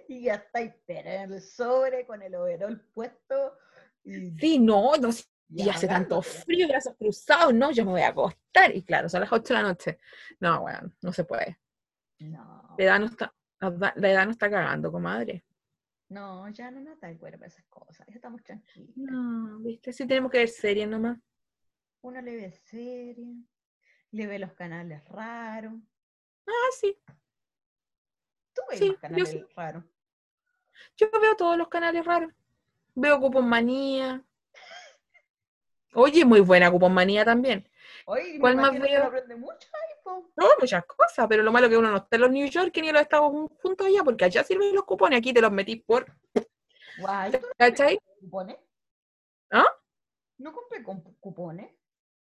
Y 0.09 0.23
ya 0.23 0.35
estáis, 0.35 0.73
pero 0.85 1.09
en 1.09 1.33
el 1.33 1.41
sobre 1.41 2.05
con 2.05 2.21
el 2.21 2.33
overol 2.35 2.79
puesto. 2.93 3.57
Y 4.03 4.31
Sí, 4.39 4.59
no, 4.59 4.95
no, 4.97 5.09
y 5.49 5.67
hace 5.69 5.87
tanto 5.87 6.21
frío, 6.21 6.67
brazos 6.67 6.93
cruzados, 6.97 7.53
no, 7.53 7.71
yo 7.71 7.83
me 7.83 7.91
voy 7.91 8.01
a 8.01 8.09
acostar. 8.09 8.73
Y 8.75 8.83
claro, 8.83 9.09
son 9.09 9.21
las 9.21 9.31
ocho 9.31 9.53
de 9.53 9.61
la 9.61 9.67
noche. 9.67 9.97
No, 10.39 10.61
weón, 10.61 10.95
no 11.01 11.11
se 11.11 11.23
puede. 11.25 11.57
No, 12.19 12.75
La 12.77 12.83
edad 12.85 12.99
no 12.99 13.05
está, 13.07 13.33
la 13.59 14.09
edad- 14.09 14.25
no 14.25 14.31
está 14.31 14.49
cagando, 14.49 14.91
comadre. 14.91 15.43
no, 16.09 16.47
ya 16.49 16.69
no 16.71 16.79
nos 16.81 16.99
da 17.01 17.09
el 17.09 17.17
cuerpo 17.17 17.43
esas 17.45 17.65
cosas, 17.65 18.05
ya 18.07 18.15
estamos 18.15 18.43
tranquilos. 18.43 18.95
No, 18.95 19.59
viste, 19.59 19.91
sí 19.91 20.05
tenemos 20.07 20.31
que 20.31 20.37
ver 20.39 20.49
series 20.49 20.87
nomás. 20.87 21.17
Uno 22.01 22.21
le 22.21 22.35
ve 22.35 22.51
serie, 22.51 23.35
le 24.11 24.27
ve 24.27 24.39
los 24.39 24.53
canales 24.53 25.03
raros. 25.09 25.73
Ah, 26.47 26.69
sí. 26.79 26.97
Tú 28.57 28.63
ves 28.69 28.79
Sí, 28.79 28.87
yo 28.87 28.99
canales 28.99 29.45
raros. 29.55 29.83
Yo 30.95 31.07
veo 31.21 31.35
todos 31.35 31.57
los 31.57 31.67
canales 31.67 32.03
raros. 32.03 32.33
Veo 32.95 33.19
Cupón 33.19 33.47
Manía. 33.47 34.23
Oye, 35.93 36.25
muy 36.25 36.39
buena 36.39 36.71
Cupón 36.71 36.91
Manía 36.93 37.23
también. 37.23 37.69
Oye, 38.05 38.39
¿Cuál 38.39 38.55
más 38.55 38.71
veo? 38.71 38.97
uno 38.99 39.03
aprende 39.05 39.35
mucho 39.35 39.67
ahí, 39.73 39.95
po. 40.03 40.31
No, 40.35 40.47
muchas 40.59 40.83
cosas, 40.85 41.27
pero 41.29 41.43
lo 41.43 41.51
malo 41.51 41.67
es 41.67 41.71
que 41.71 41.77
uno 41.77 41.91
no 41.91 41.97
está 41.97 42.15
en 42.15 42.21
los 42.23 42.31
New 42.31 42.47
York 42.49 42.71
ni 42.81 42.87
en 42.89 42.93
los 42.93 43.01
Estados 43.03 43.31
Juntos 43.61 43.85
allá, 43.85 44.03
porque 44.03 44.25
allá 44.25 44.43
sirven 44.43 44.73
los 44.73 44.85
cupones, 44.85 45.19
aquí 45.19 45.33
te 45.33 45.41
los 45.41 45.51
metís 45.51 45.83
por. 45.83 46.11
Guay, 46.99 47.31
¿tú 47.33 47.39
no 47.41 47.47
¿Cachai? 47.57 47.99
cupones? 48.21 48.57
¿Ah? 49.51 49.67
No 50.39 50.51
compré 50.51 50.81
con 50.83 51.01
cupones. 51.19 51.71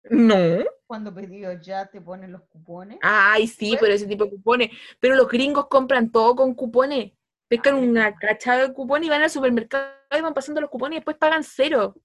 No. 0.09 0.63
Cuando 0.87 1.13
pedido 1.13 1.53
ya 1.53 1.85
te 1.85 2.01
ponen 2.01 2.31
los 2.31 2.41
cupones. 2.43 2.97
Ay, 3.01 3.47
sí, 3.47 3.77
pero 3.79 3.93
ese 3.93 4.07
tipo 4.07 4.25
de 4.25 4.31
cupones. 4.31 4.69
Pero 4.99 5.15
los 5.15 5.27
gringos 5.27 5.67
compran 5.67 6.11
todo 6.11 6.35
con 6.35 6.53
cupones. 6.55 7.11
Pescan 7.47 7.75
Ay, 7.75 7.87
una 7.89 8.15
cachada 8.15 8.67
de 8.67 8.73
cupones 8.73 9.07
y 9.07 9.09
van 9.09 9.21
al 9.23 9.29
supermercado 9.29 9.91
y 10.17 10.21
van 10.21 10.33
pasando 10.33 10.61
los 10.61 10.69
cupones 10.69 10.95
y 10.95 10.99
después 10.99 11.17
pagan 11.17 11.43
cero. 11.43 11.95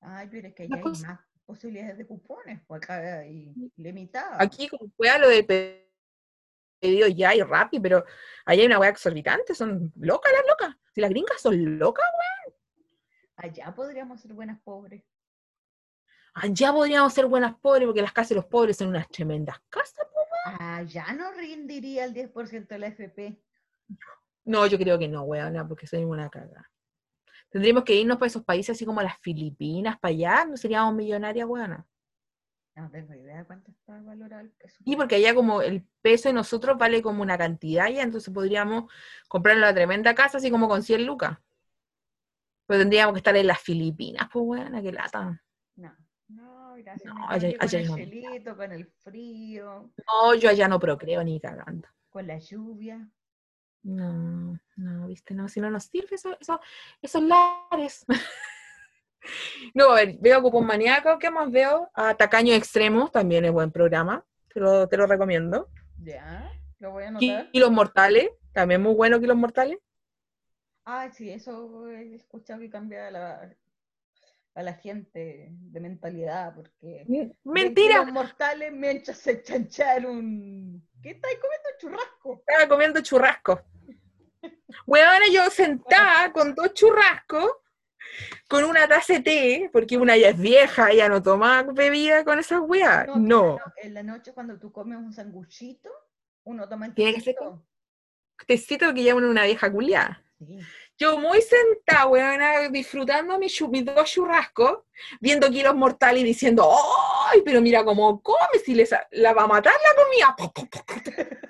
Ay, 0.00 0.28
pero 0.30 0.48
es 0.48 0.54
que 0.54 0.64
allá 0.64 0.76
hay 0.76 0.80
cosa- 0.82 1.06
más 1.08 1.20
posibilidades 1.46 1.98
de 1.98 2.06
cupones, 2.06 2.60
pues 2.66 2.82
acá 2.82 3.20
hay 3.20 3.52
limitadas. 3.76 4.36
Aquí, 4.40 4.68
como 4.68 4.88
fuera 4.96 5.18
lo 5.18 5.28
del 5.28 5.46
pe- 5.46 5.88
pedido 6.80 7.08
ya 7.08 7.34
y 7.34 7.42
rápido, 7.42 7.82
pero 7.82 8.04
allá 8.44 8.60
hay 8.60 8.66
una 8.66 8.78
weá 8.78 8.90
exorbitante, 8.90 9.54
son 9.54 9.92
locas 9.96 10.32
las 10.32 10.46
locas. 10.46 10.76
Si 10.94 11.00
las 11.00 11.10
gringas 11.10 11.40
son 11.40 11.78
locas, 11.78 12.04
Allá 13.36 13.72
podríamos 13.72 14.20
ser 14.20 14.32
buenas 14.32 14.60
pobres. 14.62 15.02
Allá 16.40 16.72
podríamos 16.72 17.12
ser 17.12 17.26
buenas 17.26 17.54
pobres, 17.56 17.86
porque 17.86 18.02
las 18.02 18.12
casas 18.12 18.30
de 18.30 18.34
los 18.36 18.46
pobres 18.46 18.76
son 18.76 18.88
unas 18.88 19.08
tremendas 19.08 19.58
casas. 19.68 20.06
po. 20.06 20.18
Allá 20.58 21.12
no 21.12 21.32
rendiría 21.32 22.04
el 22.04 22.14
10% 22.14 22.68
de 22.68 22.78
la 22.78 22.86
FP. 22.88 23.38
No, 24.44 24.66
yo 24.66 24.78
creo 24.78 24.98
que 24.98 25.08
no, 25.08 25.22
weona, 25.22 25.66
porque 25.66 25.86
soy 25.86 26.04
una 26.04 26.30
caga. 26.30 26.70
Tendríamos 27.50 27.84
que 27.84 27.94
irnos 27.94 28.18
para 28.18 28.28
esos 28.28 28.44
países 28.44 28.76
así 28.76 28.84
como 28.84 29.02
las 29.02 29.18
Filipinas, 29.18 29.98
para 29.98 30.10
allá, 30.10 30.44
no 30.46 30.56
seríamos 30.56 30.94
millonarias, 30.94 31.46
weona. 31.46 31.86
No 32.74 32.90
tengo 32.90 33.12
idea 33.12 33.38
de 33.38 33.44
cuánto 33.44 33.72
está 33.72 34.00
valorado 34.00 34.42
el 34.42 34.50
peso. 34.50 34.76
Y 34.84 34.96
porque 34.96 35.16
allá 35.16 35.34
como 35.34 35.62
el 35.62 35.84
peso 36.00 36.28
de 36.28 36.32
nosotros 36.32 36.78
vale 36.78 37.02
como 37.02 37.22
una 37.22 37.36
cantidad 37.36 37.88
ya, 37.88 38.02
entonces 38.02 38.32
podríamos 38.32 38.90
comprar 39.26 39.56
la 39.56 39.74
tremenda 39.74 40.14
casa 40.14 40.38
así 40.38 40.50
como 40.50 40.68
con 40.68 40.82
100 40.82 41.04
lucas. 41.04 41.38
Pero 42.66 42.80
tendríamos 42.80 43.14
que 43.14 43.18
estar 43.18 43.36
en 43.36 43.46
las 43.46 43.60
Filipinas, 43.60 44.28
pues 44.32 44.44
weona, 44.46 44.80
qué 44.80 44.92
lata. 44.92 45.42
No, 47.04 47.28
allá- 47.28 47.52
con 47.52 47.60
allá 47.68 47.80
el 47.80 48.56
con 48.56 48.72
el 48.72 48.86
frío, 48.86 49.90
No, 50.06 50.34
yo 50.34 50.50
allá 50.50 50.68
no 50.68 50.78
procreo 50.78 51.22
ni 51.24 51.40
cagando. 51.40 51.88
con 52.10 52.26
la 52.26 52.38
lluvia. 52.38 53.08
No, 53.82 54.58
no, 54.76 55.06
viste, 55.06 55.34
no, 55.34 55.48
si 55.48 55.60
no 55.60 55.70
nos 55.70 55.84
sirve 55.84 56.16
eso, 56.16 56.36
eso, 56.40 56.60
esos 57.02 57.22
lares. 57.22 58.04
No, 59.74 59.90
a 59.90 59.96
ver, 59.96 60.16
veo 60.20 60.40
Cupón 60.40 60.64
Maníaco, 60.66 61.18
¿qué 61.18 61.30
más 61.30 61.50
veo? 61.50 61.90
A 61.92 62.14
Tacaños 62.14 62.56
Extremos, 62.56 63.10
también 63.12 63.44
es 63.44 63.52
buen 63.52 63.70
programa, 63.70 64.24
te 64.52 64.60
lo, 64.60 64.88
te 64.88 64.96
lo 64.96 65.06
recomiendo. 65.06 65.68
Ya, 66.02 66.50
lo 66.78 66.92
voy 66.92 67.04
a 67.04 67.08
anotar. 67.08 67.50
Kilos 67.50 67.70
Mortales, 67.70 68.30
también 68.52 68.80
muy 68.82 68.94
bueno 68.94 69.20
Kilos 69.20 69.36
Mortales. 69.36 69.78
Ah, 70.84 71.10
sí, 71.12 71.28
eso 71.30 71.88
he 71.88 72.14
escuchado 72.14 72.60
que 72.60 72.70
cambia 72.70 73.10
la, 73.10 73.54
a 74.58 74.62
la 74.64 74.74
gente 74.74 75.50
de 75.52 75.80
mentalidad, 75.80 76.52
porque... 76.52 77.06
Mentira, 77.44 77.98
Los 77.98 78.12
mortales 78.12 78.72
me 78.72 78.90
echas 78.90 79.24
a 79.28 79.40
chanchar 79.40 80.04
un... 80.04 80.84
¿Qué 81.00 81.10
estáis 81.10 81.38
comiendo 81.38 81.68
churrasco? 81.78 82.42
estaba 82.44 82.68
comiendo 82.68 83.00
churrasco. 83.00 83.62
Weona, 84.84 85.28
yo 85.32 85.48
sentada 85.50 86.32
con 86.32 86.56
dos 86.56 86.74
churrascos, 86.74 87.52
con 88.48 88.64
una 88.64 88.88
taza 88.88 89.12
de 89.14 89.20
té, 89.20 89.70
porque 89.72 89.96
una 89.96 90.16
ya 90.16 90.30
es 90.30 90.38
vieja, 90.40 90.92
ya 90.92 91.08
no 91.08 91.22
toma 91.22 91.62
bebida 91.62 92.24
con 92.24 92.40
esas 92.40 92.60
weas. 92.60 93.06
No, 93.16 93.60
En 93.76 93.94
la 93.94 94.02
noche 94.02 94.32
cuando 94.32 94.58
tú 94.58 94.72
comes 94.72 94.98
un 94.98 95.12
sanguchito, 95.12 95.88
uno 96.42 96.68
toma 96.68 96.86
el 96.86 96.94
Tiene 96.94 97.14
que 97.14 97.20
ser 97.20 97.34
tecito. 97.36 97.64
tecito 98.44 98.92
que 98.92 99.04
ya 99.04 99.14
uno 99.14 99.30
una 99.30 99.44
vieja 99.44 99.70
culiada. 99.70 100.24
Sí. 100.40 100.58
Yo 100.98 101.16
muy 101.16 101.40
sentada, 101.40 102.08
weona, 102.08 102.68
disfrutando 102.70 103.38
mis, 103.38 103.60
mis 103.68 103.84
dos 103.84 104.10
churrascos, 104.10 104.80
viendo 105.20 105.48
kilos 105.48 105.76
mortales 105.76 106.22
y 106.22 106.26
diciendo, 106.26 106.68
¡ay! 107.30 107.40
Pero 107.44 107.60
mira 107.60 107.84
cómo 107.84 108.20
come, 108.20 108.58
si 108.64 108.74
les, 108.74 108.92
la 109.12 109.32
va 109.32 109.44
a 109.44 109.46
matar 109.46 109.72
la 109.72 109.94
comida. 110.02 110.36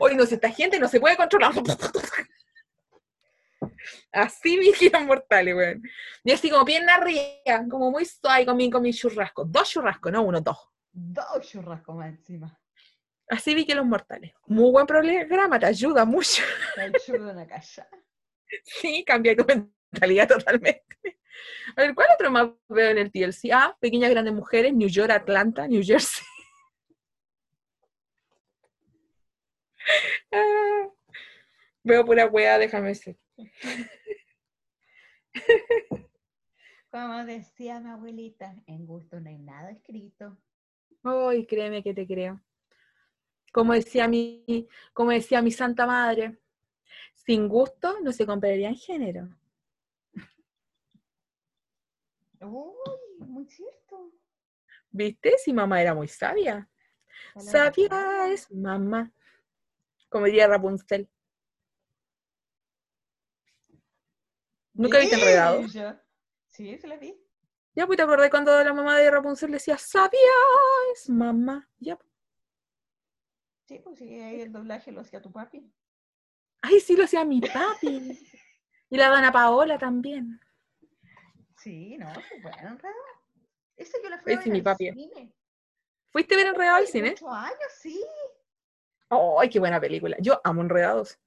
Hoy 0.00 0.16
no 0.16 0.24
sé, 0.24 0.36
esta 0.36 0.50
gente 0.50 0.78
no 0.78 0.88
se 0.88 1.00
puede 1.00 1.18
controlar. 1.18 1.52
Así 4.10 4.56
mis 4.56 4.78
kilos 4.78 5.02
mortales, 5.02 5.54
weón. 5.54 5.82
Y 6.24 6.32
así 6.32 6.48
como 6.48 6.64
pierna 6.64 6.94
arriba, 6.94 7.66
como 7.70 7.90
muy 7.90 8.06
suave 8.06 8.46
con 8.46 8.56
mi, 8.56 8.70
con 8.70 8.82
mi 8.82 8.94
churrasco. 8.94 9.44
Dos 9.44 9.68
churrascos, 9.68 10.10
no 10.10 10.22
uno, 10.22 10.40
dos. 10.40 10.56
Dos 10.92 11.46
churrascos 11.46 11.94
más 11.94 12.08
encima. 12.08 12.58
Así 13.32 13.54
vi 13.54 13.64
que 13.64 13.74
los 13.74 13.86
mortales. 13.86 14.34
Muy 14.46 14.70
buen 14.70 14.86
programa, 14.86 15.58
te 15.58 15.64
ayuda 15.64 16.04
mucho. 16.04 16.42
Te 16.74 16.82
ayudan 16.82 17.38
a 17.38 17.46
callar. 17.46 17.88
Sí, 18.62 19.02
cambia 19.06 19.34
tu 19.34 19.46
mentalidad 19.46 20.28
totalmente. 20.28 20.84
A 21.74 21.80
ver, 21.80 21.94
¿cuál 21.94 22.08
otro 22.14 22.30
más 22.30 22.50
veo 22.68 22.90
en 22.90 22.98
el 22.98 23.10
TLC? 23.10 23.50
Ah, 23.50 23.74
Pequeñas 23.80 24.10
Grandes 24.10 24.34
Mujeres, 24.34 24.74
New 24.74 24.88
York, 24.88 25.10
Atlanta, 25.10 25.66
New 25.66 25.82
Jersey. 25.82 26.26
Ah, 30.30 30.88
veo 31.82 32.04
pura 32.04 32.26
weá, 32.26 32.56
déjame 32.58 32.88
decir. 32.88 33.18
Como 36.90 37.24
decía 37.24 37.80
mi 37.80 37.90
abuelita, 37.90 38.54
en 38.66 38.86
gusto 38.86 39.18
no 39.20 39.28
hay 39.28 39.38
nada 39.38 39.70
escrito. 39.70 40.38
Ay, 41.02 41.46
créeme 41.46 41.82
que 41.82 41.94
te 41.94 42.06
creo. 42.06 42.40
Como 43.52 43.74
decía 43.74 44.08
mi, 44.08 44.66
como 44.94 45.10
decía 45.10 45.42
mi 45.42 45.52
santa 45.52 45.86
madre, 45.86 46.38
sin 47.14 47.48
gusto 47.48 48.00
no 48.00 48.10
se 48.10 48.26
compraría 48.26 48.68
en 48.68 48.76
género. 48.76 49.28
Uy, 52.40 52.74
muy 53.18 53.46
cierto. 53.46 54.10
¿Viste? 54.90 55.36
Si 55.38 55.52
mamá 55.52 55.80
era 55.80 55.94
muy 55.94 56.08
sabia. 56.08 56.68
Palabra 57.34 57.52
Sabia 57.52 58.32
es 58.32 58.50
mamá. 58.50 59.12
Como 60.08 60.26
diría 60.26 60.48
Rapunzel. 60.48 61.08
¿Nunca 64.74 64.98
viste 64.98 65.14
enredados? 65.14 65.72
Bella. 65.72 66.02
Sí, 66.46 66.76
se 66.78 66.88
la 66.88 66.96
vi. 66.96 67.16
Ya, 67.74 67.86
pues 67.86 67.96
te 67.96 68.02
acordé 68.02 68.28
cuando 68.28 68.62
la 68.62 68.72
mamá 68.74 68.98
de 68.98 69.10
Rapunzel 69.10 69.50
le 69.50 69.56
decía, 69.56 69.78
sabia 69.78 70.18
es 70.92 71.08
mamá. 71.08 71.68
Ya. 71.78 71.96
pues. 71.96 72.11
Sí, 73.72 73.78
pues 73.78 73.98
sí, 73.98 74.20
ahí 74.20 74.42
el 74.42 74.52
doblaje 74.52 74.92
lo 74.92 75.00
hacía 75.00 75.22
tu 75.22 75.32
papi. 75.32 75.72
Ay, 76.60 76.78
sí, 76.78 76.94
lo 76.94 77.04
hacía 77.04 77.24
mi 77.24 77.40
papi. 77.40 78.18
Y 78.90 78.96
la 78.98 79.08
Dana 79.08 79.32
Paola 79.32 79.78
también. 79.78 80.38
Sí, 81.56 81.96
no, 81.96 82.12
sí, 82.14 82.34
bueno, 82.42 82.68
enredado. 82.68 82.98
Esa 83.74 83.96
yo 84.02 84.10
la 84.10 84.18
fui 84.18 84.34
a 84.34 84.36
ver 84.36 84.48
mi 84.48 84.58
al 84.58 84.62
papi. 84.62 84.92
cine. 84.92 85.32
¿Fuiste 86.10 86.34
a 86.34 86.36
ver 86.36 86.46
Enredado 86.48 86.76
al 86.76 86.86
cine? 86.86 87.10
Muchos 87.12 87.28
años, 87.32 87.72
sí. 87.80 88.04
¡Ay, 89.08 89.48
qué 89.48 89.58
buena 89.58 89.80
película! 89.80 90.18
Yo 90.20 90.38
amo 90.44 90.60
Enredados. 90.60 91.18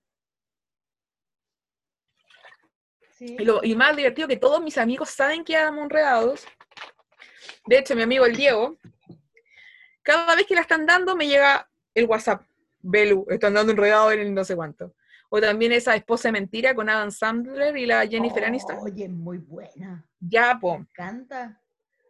sí. 3.09 3.37
Y, 3.39 3.43
lo, 3.43 3.63
y 3.63 3.75
más 3.75 3.95
divertido 3.95 4.27
que 4.27 4.37
todos 4.37 4.61
mis 4.61 4.77
amigos 4.77 5.09
saben 5.09 5.43
que 5.43 5.57
amo 5.57 5.81
Enredados. 5.81 6.45
De 7.65 7.79
hecho, 7.79 7.95
mi 7.95 8.03
amigo 8.03 8.23
el 8.27 8.35
Diego, 8.35 8.77
cada 10.03 10.35
vez 10.35 10.45
que 10.45 10.53
la 10.53 10.61
están 10.61 10.85
dando 10.85 11.15
me 11.15 11.27
llega 11.27 11.67
el 11.95 12.05
WhatsApp. 12.05 12.43
Belu, 12.81 13.25
están 13.29 13.55
dando 13.55 13.71
Enredados 13.71 14.13
en 14.13 14.19
el 14.19 14.33
no 14.33 14.43
sé 14.45 14.55
cuánto. 14.55 14.93
O 15.29 15.41
también 15.41 15.71
esa 15.71 15.95
esposa 15.95 16.27
de 16.27 16.33
mentira 16.33 16.75
con 16.75 16.87
Adam 16.87 17.09
Sandler 17.09 17.75
y 17.77 17.87
la 17.87 18.05
Jennifer 18.05 18.45
Aniston. 18.45 18.77
Oye, 18.79 19.09
muy 19.09 19.39
buena. 19.39 20.05
Ya, 20.19 20.57
po. 20.61 20.77
Me 20.77 20.81
encanta. 20.83 21.59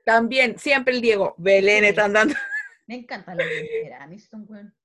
También, 0.04 0.60
siempre 0.60 0.94
el 0.94 1.02
Diego. 1.02 1.34
Belén 1.38 1.84
Sí. 1.84 1.90
están 1.90 2.12
dando. 2.14 2.34
Me 2.88 2.96
encanta 2.96 3.34
la 3.34 3.44
Jennifer 3.46 3.94
Aniston, 3.94 4.46
weón. 4.50 4.76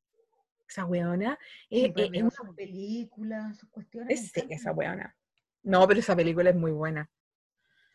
Esa 0.69 0.85
weona. 0.87 1.37
eh, 1.69 1.93
eh, 1.97 2.11
es, 2.13 2.35
sus 2.35 2.55
películas, 2.55 3.59
sus 3.59 3.69
cuestiones. 3.71 4.33
es 4.37 4.45
esa 4.49 4.71
weona. 4.73 5.17
No, 5.65 5.87
pero 5.89 5.99
esa 5.99 6.15
película 6.15 6.51
es 6.51 6.57
muy 6.57 6.71
buena. 6.71 7.11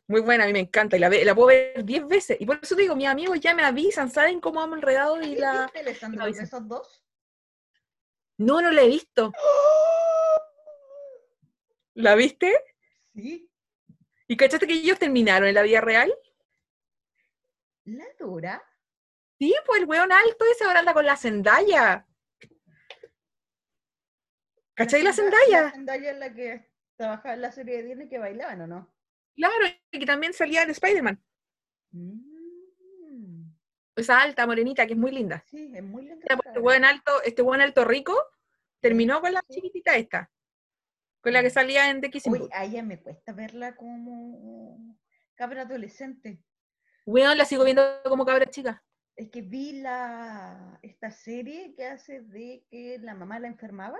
Muy 0.08 0.22
buena, 0.22 0.43
a 0.43 0.47
mí 0.47 0.53
me 0.53 0.60
encanta. 0.60 0.97
Y 0.97 0.99
la, 0.99 1.10
la 1.10 1.34
puedo 1.36 1.47
ver 1.47 1.84
10 1.84 2.08
veces. 2.08 2.38
Y 2.39 2.45
por 2.45 2.60
eso 2.62 2.76
te 2.76 2.84
digo, 2.84 2.95
mis 2.95 3.08
amigos 3.08 3.39
ya 3.39 3.56
me 3.56 3.64
avisan, 3.64 4.10
saben 4.12 4.39
cómo 4.39 4.62
amo 4.62 4.76
enredado 4.76 5.20
y 5.22 5.34
¿Sí 5.34 5.36
la. 5.38 5.66
Alessandra 5.66 6.26
de 6.26 6.32
esos 6.32 6.68
dos? 6.68 7.03
No, 8.38 8.62
no 8.62 8.72
la 8.72 8.84
he 8.84 8.88
visto. 8.88 9.32
¿La 11.95 12.15
viste? 12.15 12.53
Sí. 13.14 13.49
¿Y 14.27 14.38
cachaste 14.38 14.68
que 14.68 14.73
ellos 14.73 14.99
terminaron 14.99 15.48
en 15.48 15.56
la 15.56 15.61
vida 15.64 15.82
real? 15.82 16.14
La 17.86 18.06
dura. 18.19 18.61
Sí, 19.40 19.56
pues 19.65 19.82
el 19.82 19.88
weón 19.88 20.11
alto 20.11 20.45
ese 20.52 20.65
ahora 20.65 20.80
anda 20.80 20.94
con 20.94 21.06
la 21.06 21.18
Zendaya. 21.18 22.06
¿Cachai 24.73 25.03
la 25.03 25.14
Zenda- 25.14 25.38
Zendaya? 25.38 25.61
La 25.64 25.72
Zendaya 25.72 26.11
es 26.11 26.18
la 26.18 26.34
que 26.34 26.69
trabajaba 26.98 27.34
en 27.36 27.41
la 27.41 27.52
serie 27.52 27.77
de 27.77 27.84
Disney 27.84 28.10
que 28.10 28.18
bailaban, 28.19 28.61
¿o 28.61 28.68
no? 28.68 28.94
Claro, 29.36 29.53
y 29.91 29.99
que 29.99 30.06
también 30.06 30.34
salía 30.34 30.64
en 30.64 30.70
Spider-Man. 30.72 31.22
Mm, 31.91 33.49
Esa 33.95 34.22
alta, 34.22 34.45
morenita, 34.45 34.86
que 34.86 34.94
es 34.94 34.99
muy 34.99 35.12
linda. 35.12 35.44
Sí, 35.48 35.72
es 35.74 35.84
muy 35.84 36.03
linda. 36.06 36.26
Este 36.45 36.60
buen 36.60 36.84
alto, 36.86 37.12
este 37.24 37.41
buen 37.41 37.62
alto 37.62 37.86
rico 37.86 38.14
terminó 38.82 39.22
con 39.22 39.34
la 39.34 39.41
sí. 39.48 39.56
chiquitita 39.56 39.95
esta. 39.95 40.32
Con 41.22 41.34
la 41.34 41.41
que 41.41 41.49
salía 41.49 41.90
en 41.90 42.02
The 42.02 42.10
Kissing 42.12 42.34
Booth. 42.34 42.49
a 42.53 42.66
ella 42.66 42.84
me 42.84 43.02
cuesta 43.02 43.34
verla 43.34 43.76
como 43.76 44.95
cabra 45.36 45.64
adolescente. 45.64 46.44
Weón, 47.06 47.38
la 47.38 47.45
sigo 47.45 47.64
viendo 47.64 47.84
como 48.03 48.26
cabra 48.26 48.45
chica. 48.49 48.84
Es 49.16 49.30
que 49.32 49.41
vi 49.41 49.82
la 49.82 50.78
esta 50.84 51.10
serie 51.10 51.74
que 51.76 51.86
hace 51.88 52.22
de 52.22 52.66
que 52.70 52.98
la 52.99 53.16
mamá 53.16 53.40
la 53.40 53.48
enfermaba, 53.48 53.98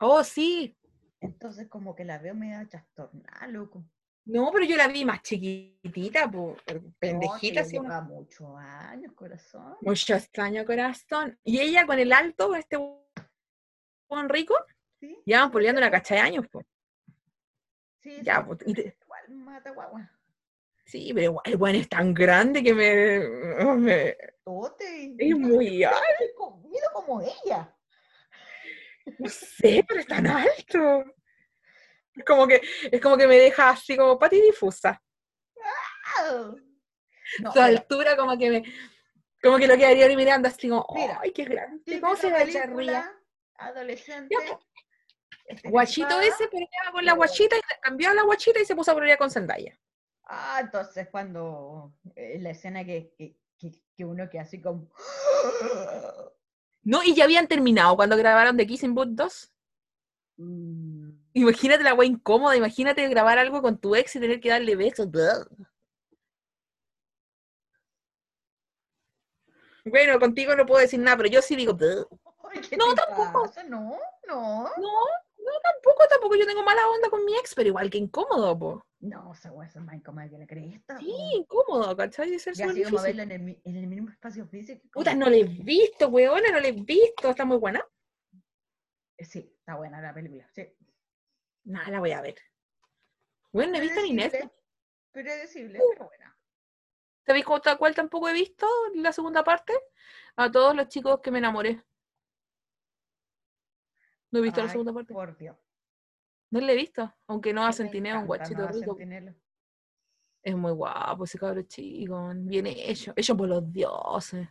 Oh, 0.00 0.22
sí. 0.24 0.76
entonces 1.20 1.68
como 1.68 1.94
que 1.94 2.04
la 2.04 2.18
veo 2.18 2.34
media 2.34 2.66
trastornada, 2.68 3.46
loco. 3.48 3.84
No, 4.26 4.50
pero 4.52 4.64
yo 4.64 4.76
la 4.76 4.88
vi 4.88 5.04
más 5.04 5.20
chiquitita, 5.22 6.30
po, 6.30 6.56
pendejita, 6.98 7.62
no, 7.82 8.02
muchos 8.02 8.48
años, 8.58 9.12
corazón. 9.14 9.76
mucho 9.82 10.14
extraño 10.14 10.64
corazón. 10.64 11.38
Y 11.44 11.60
ella 11.60 11.84
con 11.86 11.98
el 11.98 12.10
alto, 12.12 12.54
este 12.54 12.78
buen 14.08 14.28
rico, 14.30 14.54
¿Sí? 14.98 15.20
llevan 15.26 15.50
peleando 15.50 15.80
una 15.80 15.90
cacha 15.90 16.14
de 16.14 16.20
años, 16.22 16.48
po. 16.48 16.62
Sí, 18.00 18.18
Ya, 18.22 18.46
sí, 18.58 18.64
y 18.70 18.74
te- 18.74 18.96
igual 19.02 19.28
mata 19.30 19.70
guagua. 19.72 20.10
Sí, 20.86 21.12
pero 21.14 21.24
igual, 21.26 21.42
el 21.46 21.56
weón 21.56 21.76
es 21.76 21.88
tan 21.88 22.14
grande 22.14 22.62
que 22.62 22.74
me, 22.74 23.74
me- 23.76 24.16
Tote. 24.42 25.14
es 25.18 25.36
muy 25.38 25.82
alto. 25.84 26.62
Mido 26.64 26.88
como 26.94 27.20
ella. 27.20 27.74
No 29.18 29.28
sé, 29.28 29.84
pero 29.86 30.00
es 30.00 30.06
tan 30.06 30.26
alto. 30.26 31.04
Es 32.14 32.24
como 32.24 32.46
que, 32.46 32.60
es 32.90 33.00
como 33.00 33.16
que 33.16 33.26
me 33.26 33.36
deja 33.36 33.70
así 33.70 33.96
como 33.96 34.18
pati 34.18 34.40
difusa. 34.40 35.02
No, 37.40 37.52
Su 37.52 37.60
altura 37.60 38.16
como 38.16 38.38
que 38.38 38.50
me, 38.50 38.62
como 39.42 39.58
que 39.58 39.66
lo 39.66 39.76
quedaría 39.76 40.08
mirando 40.16 40.48
así 40.48 40.68
como, 40.68 40.86
Mira, 40.94 41.20
¡ay, 41.22 41.32
qué 41.32 41.44
grande! 41.44 42.00
¿Cómo 42.00 42.16
se 42.16 42.30
va 42.30 42.38
a 42.38 42.42
echar? 42.42 42.70
Adolescente. 43.56 44.34
Guachito 45.64 46.20
ese, 46.20 46.48
pero 46.48 46.66
ya 46.66 46.92
con 46.92 47.04
la 47.04 47.12
guachita, 47.12 47.56
y 47.56 47.60
cambió 47.82 48.10
a 48.10 48.14
la 48.14 48.22
guachita 48.22 48.60
y 48.60 48.64
se 48.64 48.74
puso 48.74 48.90
a 48.90 48.94
pololear 48.94 49.18
con 49.18 49.30
Zendaya. 49.30 49.78
Ah, 50.24 50.58
entonces 50.62 51.08
cuando 51.10 51.92
eh, 52.14 52.38
la 52.40 52.50
escena 52.50 52.84
que, 52.84 53.12
que, 53.18 53.36
que, 53.58 53.72
que 53.94 54.04
uno 54.04 54.28
que 54.30 54.38
así 54.38 54.60
como... 54.60 54.88
No, 56.82 57.02
y 57.02 57.14
ya 57.14 57.24
habían 57.24 57.46
terminado 57.46 57.96
cuando 57.96 58.16
grabaron 58.16 58.56
The 58.56 58.66
Kissing 58.66 58.94
Booth 58.94 59.08
2. 59.08 59.52
Mm, 60.36 61.03
Imagínate 61.36 61.82
la 61.82 61.94
wea 61.94 62.08
incómoda, 62.08 62.56
imagínate 62.56 63.08
grabar 63.08 63.38
algo 63.38 63.60
con 63.60 63.76
tu 63.78 63.96
ex 63.96 64.14
y 64.14 64.20
tener 64.20 64.40
que 64.40 64.50
darle 64.50 64.76
besos. 64.76 65.08
Bueno, 69.84 70.18
contigo 70.20 70.54
no 70.54 70.64
puedo 70.64 70.80
decir 70.80 71.00
nada, 71.00 71.16
pero 71.16 71.28
yo 71.28 71.42
sí 71.42 71.56
digo. 71.56 71.74
blah. 71.74 72.06
ay, 72.50 72.60
¿qué 72.60 72.76
No, 72.76 72.94
tampoco. 72.94 73.42
pasa? 73.42 73.64
No, 73.64 73.98
no. 74.28 74.62
No, 74.62 74.68
no, 74.68 75.52
tampoco, 75.62 76.04
tampoco. 76.08 76.36
Yo 76.36 76.46
tengo 76.46 76.62
mala 76.62 76.88
onda 76.88 77.10
con 77.10 77.24
mi 77.24 77.34
ex, 77.36 77.52
pero 77.54 77.68
igual 77.68 77.90
que 77.90 77.98
incómodo, 77.98 78.56
po. 78.58 78.86
No, 79.00 79.32
esa 79.34 79.52
weá 79.52 79.68
es 79.68 79.76
más 79.76 79.96
incómoda 79.96 80.28
que 80.30 80.38
la 80.38 80.46
cresta. 80.46 80.98
Sí, 80.98 81.06
po. 81.06 81.36
incómodo, 81.36 81.96
¿cachai? 81.96 82.32
Es 82.32 82.44
como 82.44 82.72
difícil. 82.72 83.02
verla 83.02 83.22
en 83.24 83.32
el, 83.32 83.60
en 83.64 83.76
el 83.76 83.86
mismo 83.88 84.08
espacio 84.10 84.46
físico. 84.46 84.88
Puta, 84.92 85.14
no 85.16 85.28
le 85.28 85.40
he 85.40 85.44
visto, 85.44 86.08
weona, 86.08 86.52
no 86.52 86.60
le 86.60 86.68
he 86.68 86.72
visto. 86.72 87.28
Está 87.28 87.44
muy 87.44 87.58
buena. 87.58 87.84
Eh, 89.18 89.24
Sí, 89.24 89.52
está 89.58 89.74
buena 89.76 90.00
la 90.00 90.14
película, 90.14 90.48
sí. 90.54 90.62
Nada, 91.64 91.90
la 91.90 91.98
voy 92.00 92.12
a 92.12 92.20
ver. 92.20 92.36
Bueno, 93.52 93.72
no 93.72 93.78
he 93.78 93.80
visto 93.80 94.00
ni 94.02 94.12
Netflix. 94.12 94.50
Predecible, 95.12 95.78
Uh. 95.78 95.90
pero 95.92 96.06
buena. 96.06 96.38
¿Sabéis 97.24 97.44
cuál 97.46 97.94
tampoco 97.94 98.28
he 98.28 98.32
visto? 98.32 98.66
La 98.94 99.12
segunda 99.12 99.42
parte. 99.44 99.72
A 100.36 100.50
todos 100.50 100.74
los 100.74 100.88
chicos 100.88 101.20
que 101.20 101.30
me 101.30 101.38
enamoré. 101.38 101.82
No 104.30 104.40
he 104.40 104.42
visto 104.42 104.60
la 104.62 104.68
segunda 104.68 104.92
parte. 104.92 105.14
Por 105.14 105.36
Dios. 105.36 105.56
No 106.50 106.60
la 106.60 106.72
he 106.72 106.76
visto. 106.76 107.14
Aunque 107.28 107.52
no 107.52 107.64
a 107.64 107.72
Centineo, 107.72 108.20
un 108.20 108.26
guachito 108.26 108.62
Nueva 108.62 108.72
rico. 108.72 108.96
Es 110.42 110.54
muy 110.54 110.72
guapo 110.72 111.24
ese 111.24 111.38
cabro 111.38 111.62
chico. 111.62 112.30
Bien 112.34 112.66
hecho. 112.66 113.12
Hecho 113.16 113.36
por 113.36 113.48
los 113.48 113.72
dioses. 113.72 114.46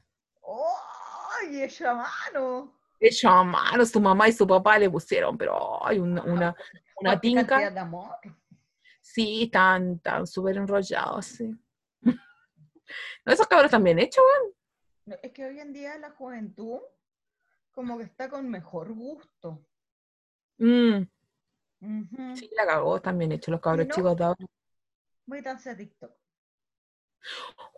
¡Ay, 1.41 1.61
esa 1.61 1.93
mano! 1.93 2.79
Hecho 2.99 3.29
a 3.29 3.43
mano. 3.43 3.85
Su 3.85 3.99
mamá 3.99 4.27
y 4.29 4.33
su 4.33 4.47
papá 4.47 4.79
le 4.79 4.89
pusieron, 4.89 5.37
pero 5.37 5.85
ay, 5.85 5.99
una, 5.99 6.21
una, 6.23 6.33
una 6.33 6.55
Cuánta 6.95 7.19
tinca. 7.21 7.69
de 7.71 7.79
amor. 7.79 8.17
Sí, 9.01 9.43
están, 9.43 9.99
súper 10.25 10.57
enrollados, 10.57 11.25
sí. 11.25 11.55
No, 13.25 13.33
esos 13.33 13.47
cabros 13.47 13.65
están 13.65 13.83
bien 13.83 13.97
hechos, 13.97 14.23
weón. 14.23 14.53
No, 15.05 15.15
Es 15.23 15.31
que 15.31 15.45
hoy 15.45 15.59
en 15.59 15.73
día 15.73 15.97
la 15.97 16.11
juventud 16.11 16.79
como 17.71 17.97
que 17.97 18.03
está 18.03 18.29
con 18.29 18.49
mejor 18.49 18.93
gusto. 18.93 19.65
Mm, 20.57 21.03
sí, 22.35 22.49
la 22.55 22.65
cagó, 22.65 22.97
están 22.97 23.17
bien 23.17 23.31
hechos 23.31 23.51
los 23.51 23.61
cabros 23.61 23.87
no? 23.87 23.95
chicos 23.95 24.15
de 24.15 24.23
ahora. 24.23 24.45
Métanse 25.25 25.71
a 25.71 25.77
TikTok. 25.77 26.11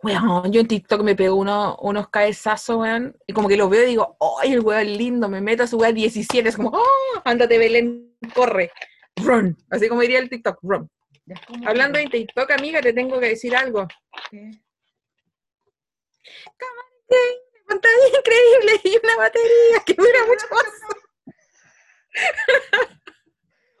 Weón, 0.02 0.52
yo 0.52 0.60
en 0.60 0.68
TikTok 0.68 1.02
me 1.02 1.14
pego 1.16 1.36
uno- 1.36 1.76
unos 1.80 2.08
cabezazos, 2.10 2.76
weón, 2.76 3.16
y 3.26 3.32
como 3.32 3.48
que 3.48 3.56
los 3.56 3.68
veo 3.70 3.82
y 3.84 3.86
digo, 3.86 4.16
¡ay, 4.40 4.52
el 4.52 4.60
weón 4.60 4.86
lindo! 4.96 5.28
Me 5.28 5.40
meto 5.40 5.62
a 5.62 5.66
su 5.66 5.78
weón 5.78 5.94
17, 5.94 6.48
es 6.48 6.56
como, 6.56 6.70
¡oh! 6.70 7.22
Ándate, 7.24 7.58
Belén, 7.58 8.16
corre, 8.34 8.70
run. 9.16 9.56
Así 9.70 9.88
como 9.88 10.02
diría 10.02 10.18
el 10.18 10.28
TikTok, 10.30 10.58
run. 10.62 10.90
Hablando 11.66 11.98
de 11.98 12.06
TikTok, 12.06 12.50
amiga, 12.52 12.80
te 12.80 12.92
tengo 12.92 13.18
que 13.18 13.28
decir 13.30 13.56
algo. 13.56 13.86
que- 14.30 14.50
Pantalla 17.66 18.08
increíble 18.18 18.80
y 18.84 18.96
una 19.04 19.16
batería 19.16 19.82
que 19.84 19.94
dura 19.94 20.26
mucho 20.26 20.46
más. 20.52 20.64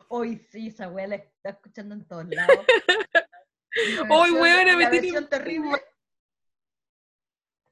Hoy 0.08 0.44
sí, 0.50 0.68
esa 0.68 0.88
weá 0.88 1.06
la 1.06 1.16
está 1.16 1.50
escuchando 1.50 1.94
en 1.94 2.04
todos 2.06 2.26
lados. 2.28 2.58
Hoy, 4.10 4.30
weona, 4.30 4.76
me 4.76 4.86
tiene 4.88 5.22
terrible. 5.22 5.82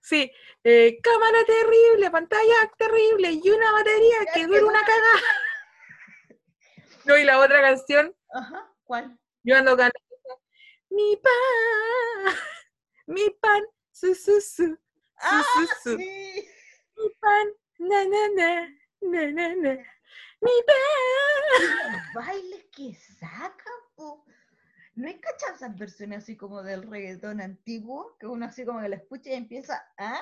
Sí, 0.01 0.31
eh, 0.65 0.99
cámara 1.03 1.39
terrible, 1.47 2.11
pantalla 2.11 2.55
terrible 2.77 3.31
y 3.33 3.51
una 3.51 3.73
batería 3.73 4.17
Ya, 4.27 4.33
que 4.35 4.47
dura 4.47 4.67
una 4.67 4.81
cagada. 4.85 5.21
No, 7.07 7.19
y 7.19 7.25
la 7.25 7.39
otra 7.39 7.61
canción, 7.61 8.17
Ajá, 8.33 8.73
¿cuál? 8.85 9.19
yo 9.43 9.57
ando 9.59 9.77
cantando. 9.77 10.41
Mi 10.89 11.17
pan, 11.17 12.35
mi 13.07 13.29
pan, 13.41 13.63
su, 13.93 14.15
su, 14.15 14.41
su, 14.41 14.79
¡Ah, 15.19 15.43
su, 15.55 15.67
su, 15.67 15.91
su. 15.91 15.99
sí! 15.99 16.49
Mi 16.97 17.11
pan, 17.21 17.47
na, 17.79 18.05
na, 18.07 18.29
na, 18.35 18.69
na, 19.03 19.31
na, 19.33 19.55
na. 19.55 19.71
Mi 20.41 20.63
pan. 20.67 21.93
Los 21.93 22.15
bailes 22.25 22.65
que 22.75 22.95
sacan, 23.21 23.81
po. 23.97 24.25
¿No 24.97 25.09
hay 25.09 25.19
cachado 25.19 25.55
esas 25.55 25.77
versiones 25.77 26.19
así 26.23 26.37
como 26.37 26.63
del 26.63 26.83
reggaetón 26.89 27.41
antiguo? 27.41 28.17
Que 28.19 28.27
uno 28.27 28.47
así 28.47 28.65
como 28.65 28.81
que 28.81 28.89
lo 28.89 28.97
escucha 28.97 29.31
y 29.31 29.35
empieza 29.35 29.85
a... 29.99 30.21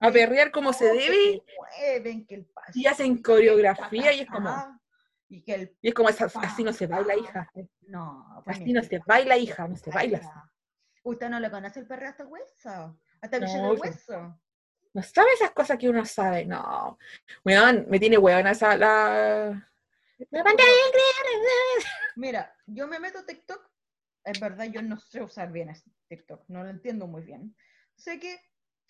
A 0.00 0.10
perrear 0.10 0.50
como 0.50 0.72
se 0.72 0.86
debe 0.86 1.42
mueven, 1.56 2.26
que 2.26 2.34
el 2.34 2.46
paso. 2.46 2.72
y 2.74 2.86
hacen 2.86 3.22
coreografía 3.22 4.12
y 4.12 4.20
es 4.20 4.28
como, 4.28 4.80
Y 5.28 5.42
que 5.42 5.54
el... 5.54 5.76
y 5.80 5.88
es 5.88 5.94
como 5.94 6.08
esa- 6.08 6.26
así 6.40 6.64
no 6.64 6.72
se 6.72 6.86
baila, 6.88 7.16
hija. 7.16 7.48
No, 7.82 8.42
Así 8.46 8.72
no 8.72 8.82
se 8.82 8.98
baila, 9.06 9.36
hija, 9.36 9.68
no 9.68 9.76
se 9.76 9.90
baila. 9.90 10.18
así. 10.18 10.28
Usted 11.04 11.28
no 11.28 11.38
le 11.40 11.50
conoce 11.50 11.80
el 11.80 11.86
perreo 11.86 12.10
hasta 12.10 12.24
el 12.24 12.28
hueso. 12.30 12.98
Hasta 13.20 13.38
que 13.38 13.46
No, 13.46 13.72
el 13.72 13.80
hueso. 13.80 14.40
No 14.94 15.02
sabe 15.02 15.32
esas 15.34 15.52
cosas 15.52 15.78
que 15.78 15.88
uno 15.88 16.04
sabe, 16.04 16.44
no. 16.44 16.98
Weón, 17.44 17.86
me 17.88 17.98
tiene 17.98 18.18
weón 18.18 18.46
esa 18.46 18.76
la. 18.76 19.68
La. 20.30 20.44
Mira, 22.16 22.54
yo 22.74 22.86
me 22.86 22.98
meto 22.98 23.20
a 23.20 23.26
TikTok. 23.26 23.70
Es 24.24 24.40
verdad, 24.40 24.66
yo 24.66 24.82
no 24.82 24.98
sé 24.98 25.22
usar 25.22 25.50
bien 25.50 25.70
este 25.70 25.90
TikTok. 26.08 26.44
No 26.48 26.62
lo 26.62 26.70
entiendo 26.70 27.06
muy 27.06 27.22
bien. 27.22 27.56
Sé 27.96 28.18
que 28.18 28.40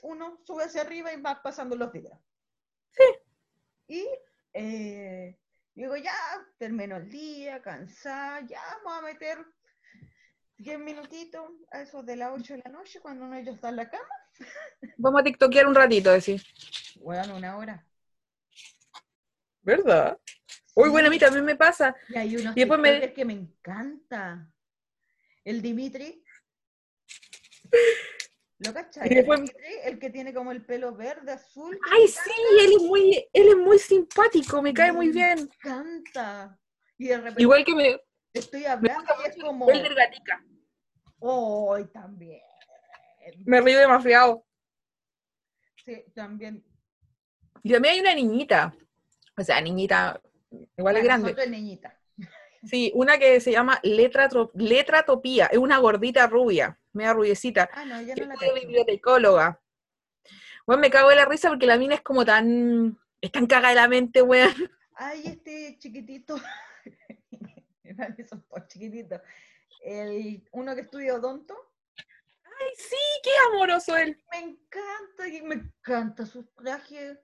uno 0.03 0.39
sube 0.45 0.65
hacia 0.65 0.83
arriba 0.83 1.13
y 1.13 1.21
va 1.21 1.43
pasando 1.43 1.77
los 1.77 1.93
videos. 1.93 2.19
Sí. 2.91 3.05
Y 3.89 4.09
eh, 4.53 5.39
digo, 5.75 5.97
ya, 5.97 6.15
termino 6.59 6.97
el 6.97 7.09
día, 7.09 7.63
cansada, 7.63 8.41
ya 8.47 8.61
vamos 8.85 8.99
a 8.99 9.07
meter 9.13 9.39
10 10.59 10.79
minutitos 10.79 11.51
a 11.71 11.83
eso 11.83 12.03
de 12.03 12.17
las 12.17 12.33
8 12.33 12.55
de 12.55 12.63
la 12.65 12.71
noche 12.71 13.01
cuando 13.01 13.25
uno 13.25 13.41
ya 13.41 13.53
está 13.53 13.71
en 13.71 13.77
la 13.77 13.91
cama. 13.91 14.05
Vamos 14.97 15.21
a 15.21 15.25
tiktokear 15.25 15.67
un 15.67 15.75
ratito, 15.75 16.13
decir. 16.13 16.43
Bueno, 16.97 17.37
una 17.37 17.57
hora. 17.57 17.87
¿Verdad? 19.63 20.19
Uy, 20.75 20.89
bueno, 20.91 21.09
a 21.09 21.11
mí 21.11 21.19
también 21.19 21.45
me 21.45 21.57
pasa. 21.57 21.95
Y 22.09 22.17
hay 22.17 22.37
unos 22.37 22.57
Y 22.57 22.61
después 22.61 22.81
me- 22.81 23.13
que 23.13 23.25
me 23.25 23.33
encanta. 23.35 24.51
El 25.45 25.61
Dimitri. 25.61 26.25
¿Lo 28.59 28.73
cachai? 28.73 29.09
Después- 29.09 29.41
El 29.41 29.47
Dimitri, 29.47 29.75
el 29.85 29.99
que 29.99 30.11
tiene 30.11 30.33
como 30.33 30.53
el 30.53 30.65
pelo 30.65 30.95
verde, 30.95 31.33
azul. 31.33 31.79
Ay, 31.91 32.03
me 32.03 32.09
sí, 32.09 32.31
él 32.61 32.73
es 32.77 32.83
muy, 32.83 33.29
él 33.33 33.49
es 33.49 33.57
muy 33.57 33.79
simpático, 33.79 34.63
me 34.63 34.73
cae 34.73 34.93
muy 34.93 35.09
bien. 35.11 35.39
encanta. 35.41 36.59
Y 36.99 37.09
de 37.09 37.17
repente 37.17 37.43
Igual 37.43 37.65
que 37.65 37.75
me, 37.75 38.01
estoy 38.33 38.65
hablando 38.65 39.13
y 39.25 39.29
es 39.29 39.37
como. 39.37 39.69
el 39.71 39.95
gatica. 39.95 40.45
¡Ay, 41.21 41.85
también! 41.93 42.41
Me 43.45 43.61
río 43.61 43.79
demasiado. 43.79 44.45
Sí, 45.85 46.05
también. 46.15 46.65
Y 47.63 47.73
también 47.73 47.95
hay 47.95 48.01
una 48.01 48.15
niñita. 48.15 48.75
O 49.37 49.43
sea, 49.43 49.61
niñita, 49.61 50.21
igual 50.77 50.97
es 50.97 51.05
grande. 51.05 51.25
nosotros 51.25 51.47
es 51.47 51.51
niñita. 51.51 51.99
Sí, 52.65 52.93
una 52.95 53.19
que 53.19 53.41
se 53.41 53.51
llama 53.51 53.81
Letra, 53.83 54.29
Letra 54.55 55.03
Topía. 55.05 55.47
Es 55.47 55.59
una 55.59 55.79
gordita 55.79 56.29
rubia, 56.29 56.79
media 56.93 57.13
rubiecita. 57.13 57.69
Ah, 57.73 57.85
no, 57.85 58.01
ya 58.01 58.15
que 58.15 58.21
no 58.21 58.29
la 58.29 58.35
es 58.35 58.41
cacho. 58.41 58.55
bibliotecóloga. 58.55 59.61
Bueno, 60.65 60.81
me 60.81 60.91
cago 60.91 61.09
de 61.09 61.17
la 61.17 61.25
risa 61.25 61.49
porque 61.49 61.67
la 61.67 61.77
mina 61.77 61.97
es 61.97 62.03
como 62.03 62.25
tan. 62.25 62.97
Es 63.21 63.33
tan 63.33 63.49
caga 63.49 63.71
de 63.71 63.75
la 63.75 63.89
mente, 63.89 64.23
weón. 64.23 64.55
Ay, 64.95 65.23
este 65.27 65.77
chiquitito. 65.81 66.37
Son 68.29 68.43
todos 68.43 68.69
chiquititos. 68.69 69.21
El, 69.83 70.47
uno 70.53 70.75
que 70.77 70.83
estudia 70.83 71.17
odonto. 71.17 71.57
Ay, 72.45 72.69
sí, 72.77 72.97
qué 73.25 73.31
amoroso 73.53 73.97
él. 73.97 74.23
Me 74.31 74.39
encanta, 74.39 75.45
me 75.45 75.55
encanta 75.57 76.27
sus 76.27 76.53
trajes. 76.55 77.19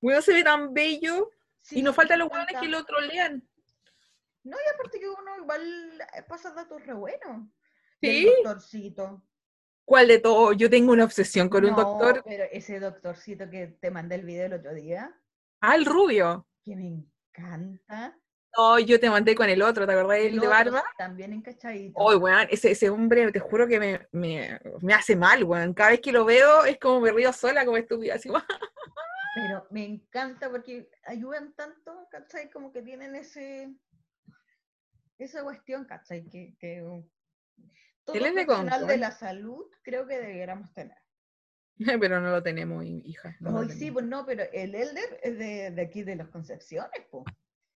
Weón 0.00 0.22
se 0.22 0.32
ve 0.32 0.44
tan 0.44 0.72
bello. 0.72 1.30
Sí, 1.64 1.78
y 1.78 1.82
nos 1.82 1.96
faltan 1.96 2.18
los 2.18 2.28
me 2.28 2.34
weones 2.36 2.60
que 2.60 2.68
lo 2.68 2.84
trolean. 2.84 3.42
No, 4.42 4.56
y 4.58 4.74
aparte 4.74 5.00
que 5.00 5.08
uno 5.08 5.38
igual 5.38 6.06
pasa 6.28 6.52
datos 6.52 6.84
re 6.84 6.92
buenos. 6.92 7.48
¿Sí? 8.02 8.28
El 8.28 8.44
doctorcito. 8.44 9.24
¿Cuál 9.86 10.08
de 10.08 10.18
todo? 10.18 10.52
Yo 10.52 10.68
tengo 10.68 10.92
una 10.92 11.04
obsesión 11.04 11.48
con 11.48 11.64
un 11.64 11.74
doctor. 11.74 12.22
Pero 12.26 12.44
ese 12.52 12.80
doctorcito 12.80 13.48
que 13.48 13.78
te 13.80 13.90
mandé 13.90 14.16
el 14.16 14.26
video 14.26 14.46
el 14.46 14.52
otro 14.52 14.74
día. 14.74 15.18
Ah, 15.60 15.74
el 15.74 15.86
rubio. 15.86 16.46
que 16.62 16.76
me 16.76 16.86
encanta. 16.86 18.14
No, 18.56 18.78
yo 18.78 19.00
te 19.00 19.08
mandé 19.08 19.34
con 19.34 19.48
el 19.48 19.62
otro, 19.62 19.86
¿te 19.86 19.92
acordás? 19.92 20.18
El, 20.18 20.34
El 20.34 20.40
de 20.40 20.46
barba. 20.46 20.84
También 20.98 21.32
encachadito. 21.32 21.98
Oye, 21.98 22.18
weón, 22.18 22.46
ese, 22.50 22.72
ese 22.72 22.90
hombre, 22.90 23.32
te 23.32 23.40
juro 23.40 23.66
que 23.66 23.80
me, 23.80 24.06
me, 24.12 24.60
me 24.82 24.92
hace 24.92 25.16
mal, 25.16 25.42
weón. 25.44 25.72
Cada 25.72 25.90
vez 25.90 26.00
que 26.00 26.12
lo 26.12 26.26
veo 26.26 26.66
es 26.66 26.78
como 26.78 27.00
me 27.00 27.10
río 27.10 27.32
sola, 27.32 27.64
como 27.64 27.78
estúpida, 27.78 28.16
así, 28.16 28.28
Pero 29.34 29.66
me 29.70 29.84
encanta 29.84 30.48
porque 30.50 30.88
ayudan 31.04 31.54
tanto, 31.54 32.08
¿cachai? 32.10 32.50
Como 32.50 32.72
que 32.72 32.82
tienen 32.82 33.14
ese 33.16 33.74
esa 35.18 35.42
cuestión, 35.42 35.84
¿cachai? 35.84 36.28
Que, 36.28 36.56
que 36.58 36.82
todo 38.04 38.16
Él 38.16 38.26
es 38.26 38.34
de 38.86 38.96
la 38.96 39.10
salud 39.10 39.64
creo 39.82 40.06
que 40.06 40.18
debiéramos 40.18 40.72
tener. 40.72 40.98
pero 42.00 42.20
no 42.20 42.30
lo 42.30 42.42
tenemos, 42.42 42.84
hi- 42.84 43.02
hija. 43.04 43.36
no 43.40 43.58
Hoy 43.58 43.70
sí, 43.70 43.90
pues 43.90 44.06
no, 44.06 44.24
pero 44.24 44.44
el 44.52 44.74
Elder 44.74 45.20
es 45.22 45.38
de, 45.38 45.70
de 45.70 45.82
aquí 45.82 46.02
de 46.02 46.16
las 46.16 46.28
Concepciones, 46.28 47.06
pues. 47.10 47.24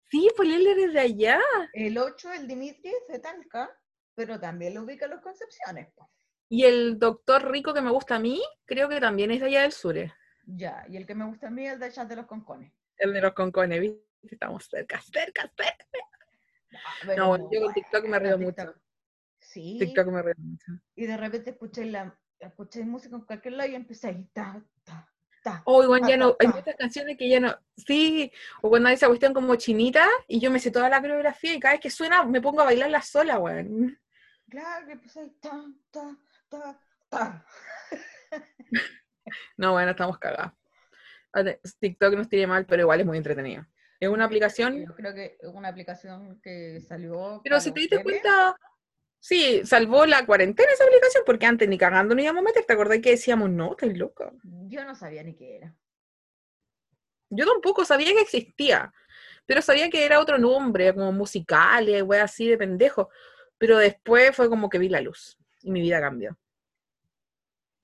Sí, 0.09 0.29
pues 0.35 0.49
él 0.49 0.67
es 0.67 0.93
de 0.93 0.99
allá. 0.99 1.39
El 1.73 1.97
8, 1.97 2.31
el 2.33 2.47
Dimitri, 2.47 2.89
es 2.89 3.07
de 3.07 3.19
Talca, 3.19 3.69
pero 4.13 4.39
también 4.39 4.73
lo 4.73 4.83
ubica 4.83 5.05
en 5.05 5.11
las 5.11 5.21
Concepciones, 5.21 5.87
pues. 5.95 6.09
Y 6.47 6.63
el 6.63 6.99
doctor 6.99 7.49
rico 7.49 7.73
que 7.73 7.81
me 7.81 7.91
gusta 7.91 8.15
a 8.15 8.19
mí, 8.19 8.41
creo 8.65 8.87
que 8.87 8.99
también 8.99 9.31
es 9.31 9.39
de 9.39 9.47
allá 9.47 9.61
del 9.63 9.71
sur. 9.71 9.95
Ya, 10.45 10.85
y 10.89 10.97
el 10.97 11.05
que 11.05 11.15
me 11.15 11.25
gusta 11.25 11.47
a 11.47 11.49
mí 11.51 11.65
es 11.65 11.73
el 11.73 11.79
de 11.79 11.85
allá 11.87 12.05
de 12.05 12.15
los 12.15 12.25
Concones. 12.25 12.71
El 12.97 13.13
de 13.13 13.21
los 13.21 13.33
concones, 13.33 13.81
¿viste? 13.81 14.01
Estamos 14.23 14.65
cerca, 14.67 15.01
cerca, 15.01 15.51
cerca. 15.55 15.85
Pero 17.05 17.15
No, 17.15 17.37
muy 17.37 17.49
yo 17.51 17.61
con 17.61 17.73
TikTok 17.73 18.05
me 18.07 18.19
río 18.19 18.37
TikTok. 18.37 18.67
mucho. 18.67 18.81
Sí, 19.39 19.77
TikTok 19.79 20.07
me 20.07 20.21
río 20.21 20.33
mucho. 20.37 20.71
y 20.95 21.05
de 21.05 21.17
repente 21.17 21.49
escuché, 21.51 21.85
la, 21.85 22.17
escuché 22.39 22.83
música 22.83 23.15
en 23.15 23.21
cualquier 23.23 23.53
lado 23.53 23.69
y 23.69 23.75
empecé 23.75 24.07
ahí, 24.09 24.23
ta, 24.33 24.61
ta, 24.83 25.11
ta. 25.43 25.61
Oh, 25.65 25.83
igual 25.83 26.01
ya 26.07 26.17
no, 26.17 26.33
ta, 26.33 26.47
hay 26.47 26.47
muchas 26.47 26.75
canciones 26.75 27.17
que 27.17 27.29
ya 27.29 27.39
no, 27.39 27.55
sí, 27.77 28.31
o 28.61 28.69
cuando 28.69 28.89
hay 28.89 28.95
esa 28.95 29.07
cuestión 29.07 29.33
como 29.33 29.55
chinita 29.55 30.07
y 30.27 30.39
yo 30.39 30.51
me 30.51 30.59
sé 30.59 30.71
toda 30.71 30.89
la 30.89 31.01
coreografía 31.01 31.53
y 31.53 31.59
cada 31.59 31.73
vez 31.75 31.81
que 31.81 31.89
suena 31.89 32.23
me 32.23 32.41
pongo 32.41 32.61
a 32.61 32.65
bailarla 32.65 33.01
sola, 33.01 33.39
weón. 33.39 33.99
Claro, 34.49 34.85
que 34.87 34.93
empecé 34.93 35.19
ahí, 35.21 35.29
ta, 35.41 35.65
ta, 35.91 36.17
ta, 36.49 36.79
ta. 37.09 37.45
No, 39.57 39.73
bueno, 39.73 39.91
estamos 39.91 40.17
cagados. 40.19 40.53
TikTok 41.79 42.13
nos 42.15 42.29
tiene 42.29 42.47
mal, 42.47 42.65
pero 42.65 42.83
igual 42.83 43.01
es 43.01 43.05
muy 43.05 43.17
entretenido. 43.17 43.65
Es 43.99 44.09
una 44.09 44.25
aplicación, 44.25 44.85
Yo 44.85 44.95
creo 44.95 45.13
que 45.13 45.37
es 45.41 45.49
una 45.49 45.69
aplicación 45.69 46.39
que 46.41 46.81
salió. 46.81 47.41
pero 47.43 47.59
si 47.59 47.71
te 47.71 47.81
diste 47.81 48.03
cuenta, 48.03 48.55
sí, 49.19 49.61
salvó 49.65 50.05
la 50.05 50.25
cuarentena 50.25 50.71
esa 50.71 50.83
aplicación, 50.83 51.23
porque 51.25 51.45
antes 51.45 51.67
ni 51.67 51.77
cagando 51.77 52.13
no 52.13 52.21
íbamos 52.21 52.41
a 52.41 52.45
meter, 52.45 52.65
¿te 52.65 52.73
acordás 52.73 52.99
que 52.99 53.11
decíamos, 53.11 53.49
no, 53.49 53.71
estás 53.71 53.97
loca? 53.97 54.31
Yo 54.43 54.83
no 54.83 54.95
sabía 54.95 55.23
ni 55.23 55.35
qué 55.35 55.57
era. 55.57 55.75
Yo 57.29 57.45
tampoco 57.45 57.85
sabía 57.85 58.13
que 58.13 58.21
existía, 58.21 58.93
pero 59.45 59.61
sabía 59.61 59.89
que 59.89 60.05
era 60.05 60.19
otro 60.19 60.37
nombre, 60.37 60.93
como 60.93 61.11
musicales, 61.11 62.03
wey, 62.03 62.19
así 62.19 62.47
de 62.47 62.57
pendejo. 62.57 63.09
Pero 63.57 63.77
después 63.77 64.35
fue 64.35 64.49
como 64.49 64.69
que 64.69 64.77
vi 64.77 64.89
la 64.89 65.01
luz 65.01 65.37
y 65.61 65.71
mi 65.71 65.81
vida 65.81 66.01
cambió. 66.01 66.37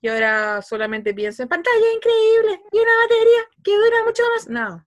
Y 0.02 0.08
ahora 0.08 0.62
solamente 0.64 1.14
pienso 1.14 1.44
en 1.44 1.50
pantalla 1.50 1.94
increíble 1.96 2.62
y 2.72 2.80
una 2.80 2.92
batería 3.04 3.42
que 3.64 3.78
dura 3.78 4.04
mucho 4.04 4.24
más. 4.36 4.50
No. 4.50 4.86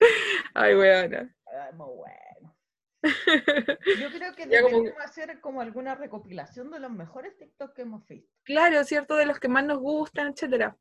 Ay, 0.54 0.74
weona. 0.74 1.34
Muy 1.74 1.94
bueno. 1.96 2.56
Yo 4.00 4.10
creo 4.10 4.34
que 4.34 4.48
Ya 4.48 4.62
como- 4.62 4.76
deberíamos 4.78 5.04
hacer 5.04 5.40
como 5.40 5.60
alguna 5.60 5.94
recopilación 5.94 6.70
de 6.70 6.80
los 6.80 6.90
mejores 6.90 7.36
TikTok 7.38 7.74
que 7.74 7.82
hemos 7.82 8.06
visto. 8.06 8.30
claro, 8.44 8.82
cierto, 8.84 9.14
de 9.16 9.26
los 9.26 9.38
que 9.38 9.48
más 9.48 9.64
nos 9.64 9.78
gustan, 9.78 10.28
etcétera. 10.32 10.76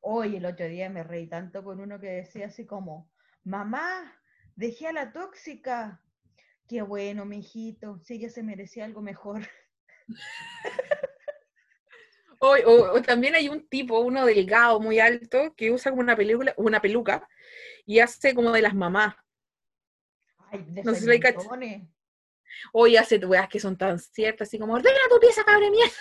Hoy, 0.00 0.36
el 0.36 0.46
otro 0.46 0.66
día 0.66 0.88
me 0.88 1.02
reí 1.02 1.28
tanto 1.28 1.62
con 1.64 1.80
uno 1.80 2.00
que 2.00 2.06
decía 2.08 2.46
así 2.46 2.64
como, 2.66 3.10
mamá, 3.44 4.12
dejé 4.54 4.88
a 4.88 4.92
la 4.92 5.12
tóxica. 5.12 6.00
Qué 6.68 6.82
bueno, 6.82 7.24
mijito, 7.24 7.98
si 8.00 8.14
ella 8.14 8.28
se 8.30 8.42
merecía 8.42 8.84
algo 8.84 9.02
mejor. 9.02 9.42
O, 12.38 12.48
o- 12.54 12.92
o 12.96 13.02
también 13.02 13.34
hay 13.34 13.48
un 13.48 13.66
tipo, 13.66 13.98
uno 14.00 14.26
delgado, 14.26 14.78
muy 14.78 15.00
alto, 15.00 15.54
que 15.56 15.70
usa 15.70 15.90
como 15.90 16.02
una 16.02 16.16
película, 16.16 16.52
una 16.58 16.80
peluca 16.82 17.26
y 17.86 17.98
hace 18.00 18.34
como 18.34 18.52
de 18.52 18.60
las 18.62 18.74
mamás. 18.74 19.14
Ay, 20.50 20.64
de 20.68 20.82
No 20.82 20.94
sé 20.94 21.00
si 21.00 21.10
hay. 21.10 21.88
Hoy 22.72 22.96
hace 22.96 23.16
weas 23.18 23.48
que 23.48 23.58
son 23.58 23.76
tan 23.76 23.98
ciertas, 23.98 24.48
así 24.48 24.58
como, 24.58 24.74
ordena 24.74 24.98
tu 25.08 25.18
pieza, 25.18 25.44
cabre 25.44 25.70
mierda. 25.70 25.94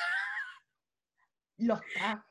Los 1.57 1.79
tags. 1.93 2.25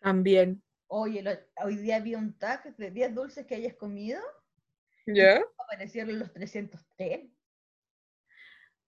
También. 0.00 0.62
Oye, 0.88 1.22
lo- 1.22 1.64
hoy 1.64 1.76
día 1.76 2.00
vi 2.00 2.16
un 2.16 2.36
tag 2.36 2.76
de 2.76 2.90
10 2.90 3.14
dulces 3.14 3.46
que 3.46 3.54
hayas 3.54 3.74
comido. 3.74 4.20
¿Ya? 5.06 5.40
Aparecieron 5.58 6.18
los 6.18 6.32
303. 6.32 7.30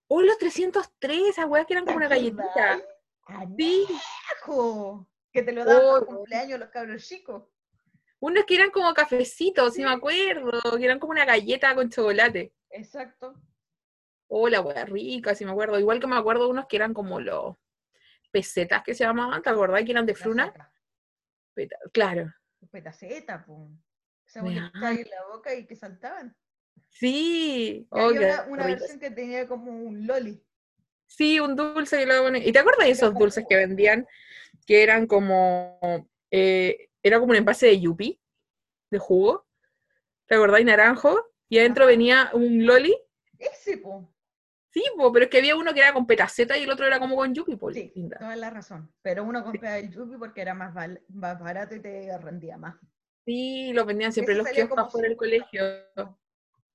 Oh, 0.09 0.23
los 0.23 0.39
303, 0.39 1.29
esas 1.31 1.47
weas 1.47 1.67
que 1.67 1.75
eran 1.75 1.85
como 1.85 1.97
una 1.97 2.09
¿Te 2.09 2.15
galletita. 2.17 2.81
¡Añejo! 3.27 5.09
Que 5.33 5.43
te 5.43 5.53
lo 5.53 5.65
daban 5.65 5.83
Oh, 5.85 5.99
por 6.01 6.17
cumpleaños 6.17 6.61
los 6.61 6.69
cabros 6.69 7.07
chicos. 7.07 7.45
Unos 8.21 8.45
que 8.45 8.55
eran 8.55 8.71
como 8.71 8.93
cafecitos, 8.95 9.75
sí 9.75 9.83
me 9.83 9.91
acuerdo, 9.91 10.61
que 10.79 10.85
eran 10.85 10.99
como 10.99 11.11
una 11.13 11.25
galleta 11.25 11.75
con 11.75 11.91
chocolate. 11.91 12.55
Exacto. 12.71 13.35
Oh, 14.29 14.49
la 14.49 14.61
wea 14.61 14.85
rica, 14.87 15.35
sí 15.35 15.45
me 15.45 15.51
acuerdo. 15.51 15.79
Igual 15.79 16.01
que 16.01 16.07
me 16.07 16.17
acuerdo 16.17 16.49
unos 16.49 16.67
que 16.67 16.77
eran 16.77 16.95
como 16.95 17.21
los 17.21 17.57
pesetas 18.31 18.83
que 18.83 18.95
se 18.95 19.05
llamaban, 19.05 19.43
¿te 19.43 19.51
acordás 19.51 19.85
que 19.85 19.91
eran 19.93 20.07
de 20.07 20.15
fruna? 20.15 20.53
Peta- 21.55 21.79
Claro. 21.93 22.33
Petaceta. 22.71 23.45
Esa 24.27 24.43
que 24.43 24.55
da- 24.55 24.71
echabas 24.75 24.99
en 24.99 25.11
la 25.11 25.27
boca 25.31 25.55
y 25.55 25.67
que 25.67 25.77
saltaban. 25.77 26.37
Sí. 26.91 27.87
Y 27.91 27.99
había 27.99 28.43
una, 28.43 28.47
una 28.49 28.67
versión 28.67 28.99
que 28.99 29.11
tenía 29.11 29.47
como 29.49 29.71
un 29.73 30.07
loli. 30.07 30.43
Sí, 31.07 31.39
un 31.41 31.55
dulce 31.57 32.07
lo 32.07 32.15
ponen- 32.25 32.43
¿Y 32.45 32.53
te 32.53 32.59
acuerdas 32.59 32.87
de 32.87 32.93
esos 32.93 33.15
dulces 33.15 33.45
que 33.49 33.57
vendían? 33.57 34.07
Que 34.67 34.83
eran 34.83 35.07
como. 35.07 35.79
eh, 36.31 36.89
era 37.03 37.19
como 37.21 37.31
un 37.33 37.37
envase 37.37 37.67
de 37.67 37.81
yupi, 37.81 38.21
de 38.91 38.99
jugo. 38.99 39.47
¿Te 40.27 40.35
acordás? 40.37 40.61
Y 40.61 40.65
naranjo. 40.65 41.21
Y 41.49 41.59
adentro 41.59 41.85
Ajá. 41.85 41.91
venía 41.91 42.31
un 42.33 42.65
loli. 42.65 42.97
Ese, 43.39 43.79
po. 43.79 44.11
Sí, 44.71 44.83
po, 44.97 45.13
pero 45.13 45.27
es 45.27 45.31
que 45.31 45.39
había 45.39 45.55
uno 45.55 45.73
que 45.75 45.81
era 45.81 45.93
con 45.93 46.07
petaceta 46.07 46.57
y 46.59 46.63
el 46.65 46.71
otro 46.71 46.87
era 46.87 46.99
como 46.99 47.15
con 47.15 47.33
yupi, 47.35 47.55
po, 47.57 47.71
Sí, 47.73 47.93
linda. 47.95 48.19
toda 48.19 48.35
la 48.35 48.51
razón. 48.51 48.93
Pero 49.03 49.23
uno 49.23 49.45
compraba 49.45 49.79
el 49.79 49.91
Yupi 49.91 50.17
porque 50.19 50.41
era 50.41 50.55
más, 50.55 50.75
val- 50.75 51.01
más 51.09 51.39
barato 51.39 51.77
y 51.77 51.81
te 51.81 52.17
rendía 52.19 52.57
más. 52.57 52.75
Sí, 53.25 53.73
los 53.73 53.87
vendían 53.87 54.13
siempre 54.13 54.35
Ese 54.35 54.43
los 54.43 54.51
kioscos 54.51 54.71
como 54.77 54.87
afuera 54.89 55.09
del 55.09 55.17
50 55.19 55.47
colegio. 55.95 56.19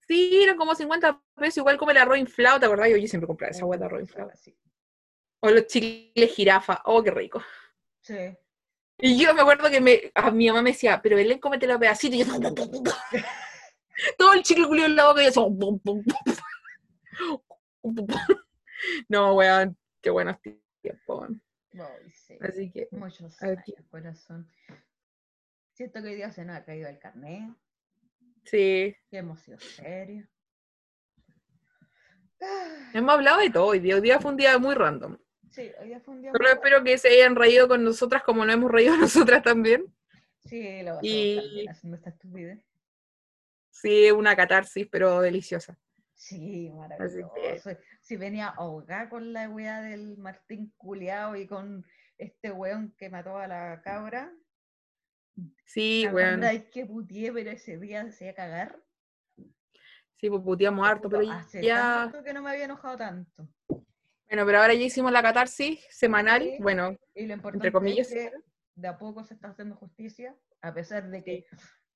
Sí, 0.10 0.41
eran 0.41 0.57
como 0.57 0.73
50 0.73 1.22
pesos, 1.36 1.57
igual 1.57 1.77
como 1.77 1.91
el 1.91 1.98
arroz 1.98 2.18
inflado, 2.18 2.60
¿te 2.60 2.65
acordás? 2.65 2.90
Yo, 2.90 2.98
yo 2.98 3.07
siempre 3.07 3.27
compraba 3.27 3.52
esa 3.52 3.64
hueá 3.64 3.77
de 3.77 3.86
arroz 3.86 4.02
inflado. 4.02 4.31
Sí. 4.34 4.57
O 5.40 5.52
los 5.52 5.68
chicles 5.68 6.34
jirafa, 6.34 6.81
oh, 6.86 7.03
qué 7.03 7.11
rico. 7.11 7.44
Sí. 8.02 8.36
Y 8.98 9.22
yo 9.22 9.36
me 9.36 9.41
acuerdo 9.41 9.69
que 9.69 9.80
me, 9.80 10.11
a 10.15 10.31
mi 10.31 10.48
mamá 10.48 10.64
me 10.64 10.72
decía, 10.72 10.99
pero 10.99 11.15
Belén, 11.15 11.38
cómete 11.40 11.68
los 11.68 11.77
pedacitos. 11.77 12.15
Y 12.15 12.26
yo, 12.26 12.26
todo 14.18 14.34
el 14.34 14.41
chicle 14.41 14.65
culiado 14.65 14.90
en 14.90 14.95
la 14.95 15.06
boca 15.10 15.22
y 15.23 15.31
yo. 15.31 15.48
No, 19.10 19.36
weón, 19.36 19.77
qué 20.02 20.10
buenos 20.10 20.38
tiempos. 20.81 21.30
sí. 22.14 22.36
Así 22.41 22.72
que, 22.72 22.88
Muchos 22.91 23.40
años, 23.44 23.64
corazón. 23.91 24.49
Siento 25.73 26.02
que 26.02 26.07
hoy 26.07 26.15
día 26.15 26.31
se 26.31 26.45
nos 26.45 26.56
ha 26.56 26.65
caído 26.65 26.90
el 26.90 26.98
carnet, 26.98 27.53
sí, 28.43 28.95
que 29.09 29.17
hemos 29.17 29.39
sido 29.41 29.59
serios. 29.59 30.27
Hemos 32.93 33.13
hablado 33.15 33.39
de 33.39 33.49
todo 33.49 33.65
hoy 33.67 33.79
día. 33.79 33.95
Hoy 33.95 34.01
día 34.01 34.19
fue 34.19 34.31
un 34.31 34.37
día 34.37 34.57
muy 34.57 34.73
random. 34.75 35.17
Sí, 35.49 35.71
hoy 35.79 35.87
día 35.87 35.99
fue 35.99 36.13
un 36.15 36.21
día 36.21 36.31
Solo 36.31 36.43
muy 36.47 36.53
espero 36.53 36.83
que 36.83 36.97
se 36.97 37.09
hayan 37.09 37.35
reído 37.35 37.67
con 37.67 37.83
nosotras 37.83 38.23
como 38.23 38.45
nos 38.45 38.55
hemos 38.55 38.71
reído 38.71 38.95
nosotras 38.97 39.43
también. 39.43 39.85
Sí, 40.45 40.81
lo 40.83 40.99
Y- 41.01 41.67
haciendo 41.67 41.97
esta 41.97 42.11
estupidez. 42.11 42.63
Sí, 43.71 44.11
una 44.11 44.35
catarsis, 44.35 44.87
pero 44.91 45.21
deliciosa. 45.21 45.77
Sí, 46.13 46.67
que- 46.69 46.73
maravilloso. 46.75 47.71
Si 48.01 48.15
venía 48.15 48.47
ahogada 48.49 49.09
con 49.09 49.33
la 49.33 49.49
weá 49.49 49.81
del 49.81 50.17
Martín 50.17 50.73
Culeado 50.77 51.35
y 51.35 51.45
con 51.47 51.85
este 52.17 52.51
weón 52.51 52.93
que 52.97 53.09
mató 53.09 53.37
a 53.37 53.47
la 53.47 53.81
cabra. 53.81 54.31
Sí, 55.65 56.05
weón. 56.07 56.39
verdad 56.39 56.53
es 56.53 56.65
que 56.69 56.85
putié, 56.85 57.31
pero 57.31 57.51
ese 57.51 57.77
día 57.77 58.09
se 58.11 58.25
iba 58.25 58.31
a 58.31 58.35
cagar. 58.35 58.79
Sí, 60.17 60.29
pues 60.29 60.41
puteamos 60.43 60.87
harto, 60.87 61.09
pero 61.09 61.29
Hace 61.31 61.63
ya. 61.63 62.09
tanto 62.11 62.23
que 62.23 62.33
no 62.33 62.41
me 62.41 62.51
había 62.51 62.65
enojado 62.65 62.97
tanto. 62.97 63.47
Bueno, 63.67 64.45
pero 64.45 64.59
ahora 64.59 64.73
ya 64.73 64.81
hicimos 64.83 65.11
la 65.11 65.21
catarsis 65.23 65.79
semanal. 65.89 66.41
Sí. 66.43 66.57
Bueno, 66.59 66.95
Y 67.15 67.25
lo 67.25 67.33
importante 67.33 67.71
comillas, 67.71 68.11
es 68.11 68.31
que 68.31 68.37
de 68.75 68.87
a 68.87 68.97
poco 68.97 69.23
se 69.23 69.33
está 69.33 69.49
haciendo 69.49 69.75
justicia, 69.75 70.35
a 70.61 70.73
pesar 70.73 71.09
de 71.09 71.23
que 71.23 71.45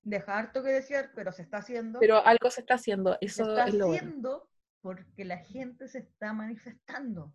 deja 0.01 0.37
harto 0.37 0.63
que 0.63 0.69
decir, 0.71 1.09
pero 1.15 1.31
se 1.31 1.41
está 1.43 1.57
haciendo. 1.57 1.99
pero 1.99 2.25
algo 2.25 2.49
se 2.49 2.61
está 2.61 2.75
haciendo. 2.75 3.13
se 3.19 3.25
Eso 3.25 3.49
está 3.49 3.65
es 3.65 3.73
lo 3.75 3.87
bueno. 3.87 3.99
haciendo 3.99 4.49
porque 4.81 5.25
la 5.25 5.37
gente 5.37 5.87
se 5.87 5.99
está 5.99 6.33
manifestando, 6.33 7.33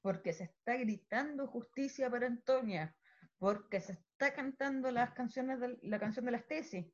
porque 0.00 0.32
se 0.32 0.44
está 0.44 0.76
gritando 0.76 1.46
justicia 1.46 2.08
para 2.10 2.26
Antonia, 2.26 2.94
porque 3.42 3.80
se 3.80 3.94
está 3.94 4.32
cantando 4.32 4.88
las 4.92 5.14
canciones 5.14 5.58
de, 5.58 5.76
la 5.82 5.98
canción 5.98 6.24
de 6.24 6.30
las 6.30 6.46
tesis. 6.46 6.86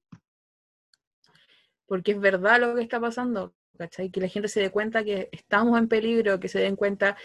Porque 1.84 2.12
es 2.12 2.20
verdad 2.20 2.58
lo 2.58 2.74
que 2.74 2.80
está 2.80 2.98
pasando, 2.98 3.54
¿cachai? 3.76 4.10
Que 4.10 4.22
la 4.22 4.28
gente 4.28 4.48
se 4.48 4.60
dé 4.60 4.70
cuenta 4.70 5.04
que 5.04 5.28
estamos 5.30 5.78
en 5.78 5.88
peligro, 5.88 6.40
que 6.40 6.48
se 6.48 6.60
den 6.60 6.74
cuenta 6.74 7.18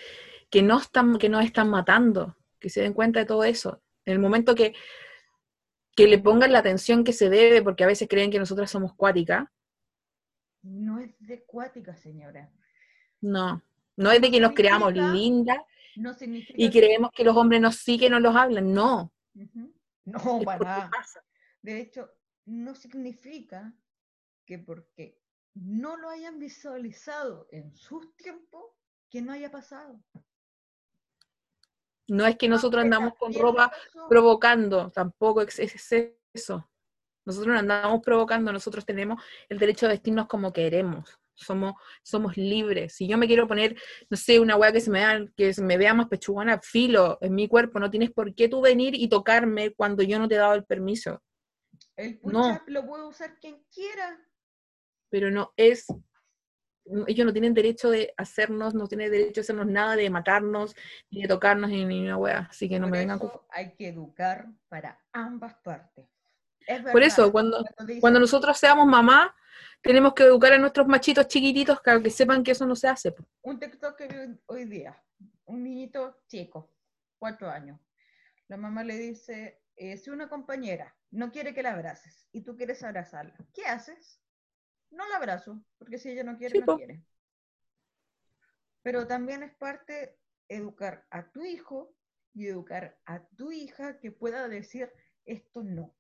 que 0.50 0.62
no 0.62 0.78
están, 0.78 1.18
que 1.18 1.30
nos 1.30 1.46
están 1.46 1.70
matando, 1.70 2.36
que 2.60 2.70
se 2.70 2.82
den 2.82 2.92
cuenta 2.92 3.20
de 3.22 3.26
todo 3.26 3.46
eso. 3.46 3.82
En 4.04 4.12
el 4.12 4.20
momento 4.20 4.56
que, 4.56 4.74
que 5.96 6.08
le 6.08 6.20
pongan 6.20 6.52
la 6.52 6.60
atención 6.60 7.06
que 7.06 7.14
se 7.14 7.30
debe, 7.30 7.62
porque 7.62 7.86
a 7.86 7.88
veces 7.88 8.10
creen 8.10 8.30
que 8.30 8.40
nosotras 8.40 8.70
somos 8.70 8.94
cuáticas. 8.94 9.46
No 10.64 11.00
es 11.00 11.16
de 11.20 11.46
cuática, 11.46 11.96
señora. 11.96 12.52
No, 13.22 13.64
no 13.96 14.12
es 14.12 14.20
de 14.20 14.30
que 14.30 14.42
nos 14.42 14.52
creamos 14.52 14.94
lindas 14.94 15.60
no 15.96 16.12
y 16.56 16.70
creemos 16.72 17.12
que 17.12 17.24
los 17.24 17.38
hombres 17.38 17.62
nos 17.62 17.76
sí 17.76 17.98
que 17.98 18.10
no 18.10 18.20
los 18.20 18.36
hablan, 18.36 18.74
no. 18.74 19.13
No, 19.34 20.42
para 20.46 20.60
nada. 20.60 20.92
De 21.62 21.80
hecho, 21.80 22.10
no 22.46 22.76
significa 22.76 23.74
que 24.46 24.60
porque 24.60 25.20
no 25.54 25.98
lo 25.98 26.10
hayan 26.10 26.40
visualizado 26.40 27.48
en 27.52 27.76
sus 27.76 28.16
tiempos, 28.16 28.66
que 29.10 29.22
no 29.22 29.32
haya 29.32 29.52
pasado. 29.52 30.00
No 32.08 32.26
es 32.26 32.36
que 32.38 32.50
nosotros 32.50 32.84
andamos 32.84 33.14
con 33.16 33.34
ropa 33.34 33.72
provocando, 34.10 34.92
tampoco 34.92 35.42
es, 35.42 35.60
eso. 36.34 36.70
Nosotros 37.26 37.54
no 37.54 37.60
andamos 37.60 38.02
provocando, 38.02 38.52
nosotros 38.52 38.86
tenemos 38.86 39.24
el 39.48 39.58
derecho 39.58 39.86
de 39.86 39.94
vestirnos 39.94 40.28
como 40.28 40.52
queremos. 40.52 41.18
Somos, 41.36 41.74
somos 42.04 42.38
libres. 42.38 42.96
Si 42.96 43.08
yo 43.08 43.18
me 43.18 43.28
quiero 43.28 43.48
poner, 43.48 43.76
no 44.10 44.18
sé, 44.18 44.40
una 44.40 44.56
weá 44.56 44.72
que 44.72 44.82
se 44.82 44.92
me 44.92 45.00
vea, 45.00 45.26
que 45.36 45.54
se 45.54 45.64
me 45.64 45.78
vea 45.78 45.94
más 45.94 46.08
pechugona, 46.08 46.60
filo 46.62 47.18
en 47.22 47.34
mi 47.36 47.48
cuerpo, 47.48 47.80
no 47.80 47.90
tienes 47.90 48.12
por 48.12 48.34
qué 48.36 48.48
tú 48.48 48.62
venir 48.62 48.96
y 48.96 49.10
tocarme 49.10 49.72
cuando 49.72 50.04
yo 50.04 50.20
no 50.20 50.28
te 50.28 50.36
he 50.36 50.40
dado 50.40 50.54
el 50.54 50.66
permiso. 50.66 51.22
El 51.96 52.20
push 52.20 52.36
lo 52.68 52.86
puede 52.86 53.08
usar 53.08 53.38
quien 53.40 53.64
quiera. 53.72 54.20
Pero 55.10 55.30
no 55.30 55.54
es 55.58 55.86
ellos 57.08 57.26
no 57.26 57.32
tienen 57.32 57.54
derecho 57.54 57.90
de 57.90 58.14
hacernos, 58.18 58.74
no 58.74 58.88
tienen 58.88 59.12
derecho 59.12 59.42
a 59.42 59.44
hacernos 59.44 59.68
nada, 59.68 59.96
de 59.96 60.10
matarnos, 60.10 60.76
ni 61.12 61.22
de 61.22 61.28
tocarnos, 61.28 61.70
ni, 61.70 61.86
ni 61.86 62.04
una 62.04 62.18
wea. 62.18 62.48
Así 62.50 62.68
que 62.68 62.80
no 62.80 62.88
me 62.88 63.00
vengan. 63.00 63.20
Hay 63.50 63.74
que 63.76 63.90
educar 63.90 64.48
para 64.68 65.00
ambas 65.12 65.56
partes. 65.64 66.08
Por 66.92 67.04
eso, 67.04 67.32
cuando, 67.32 67.66
cuando, 68.00 68.20
nosotros 68.20 68.58
seamos 68.58 68.88
mamá, 68.88 69.36
tenemos 69.82 70.14
que 70.14 70.24
educar 70.24 70.54
a 70.54 70.58
nuestros 70.58 70.88
machitos 70.88 71.28
chiquititos 71.28 71.80
para 71.82 72.02
que 72.02 72.10
sepan 72.10 72.44
que 72.44 72.52
eso 72.52 72.66
no 72.66 72.76
se 72.76 72.88
hace. 72.88 73.14
Un 73.42 73.60
TikTok 73.60 73.98
que 73.98 74.08
vi 74.08 74.40
hoy 74.46 74.66
día, 74.66 75.02
un 75.46 75.64
niñito 75.64 76.24
chico, 76.28 76.72
cuatro 77.20 77.50
años. 77.50 77.80
La 78.48 78.58
mamá 78.58 78.84
le 78.84 78.98
dice, 78.98 79.62
eh, 79.76 79.98
si 79.98 80.10
una 80.10 80.30
compañera 80.30 80.96
no 81.12 81.32
quiere 81.32 81.54
que 81.54 81.64
la 81.64 81.74
abraces 81.74 82.28
y 82.32 82.42
tú 82.42 82.56
quieres 82.56 82.84
abrazarla, 82.84 83.36
¿qué 83.54 83.66
haces? 83.66 84.20
no 84.94 85.08
la 85.10 85.18
abrazo, 85.18 85.64
porque 85.78 85.98
si 85.98 86.10
ella 86.10 86.24
no 86.24 86.38
quiere, 86.38 86.60
no 86.60 86.78
quiere. 86.78 87.04
Pero 88.82 89.08
también 89.08 89.44
es 89.44 89.54
parte 89.56 90.18
educar 90.48 91.06
a 91.10 91.32
tu 91.32 91.44
hijo 91.44 91.96
y 92.34 92.48
educar 92.48 93.00
a 93.06 93.26
tu 93.30 93.52
hija 93.52 94.00
que 94.00 94.12
pueda 94.12 94.48
decir 94.48 94.92
esto 95.26 95.64
no. 95.64 95.96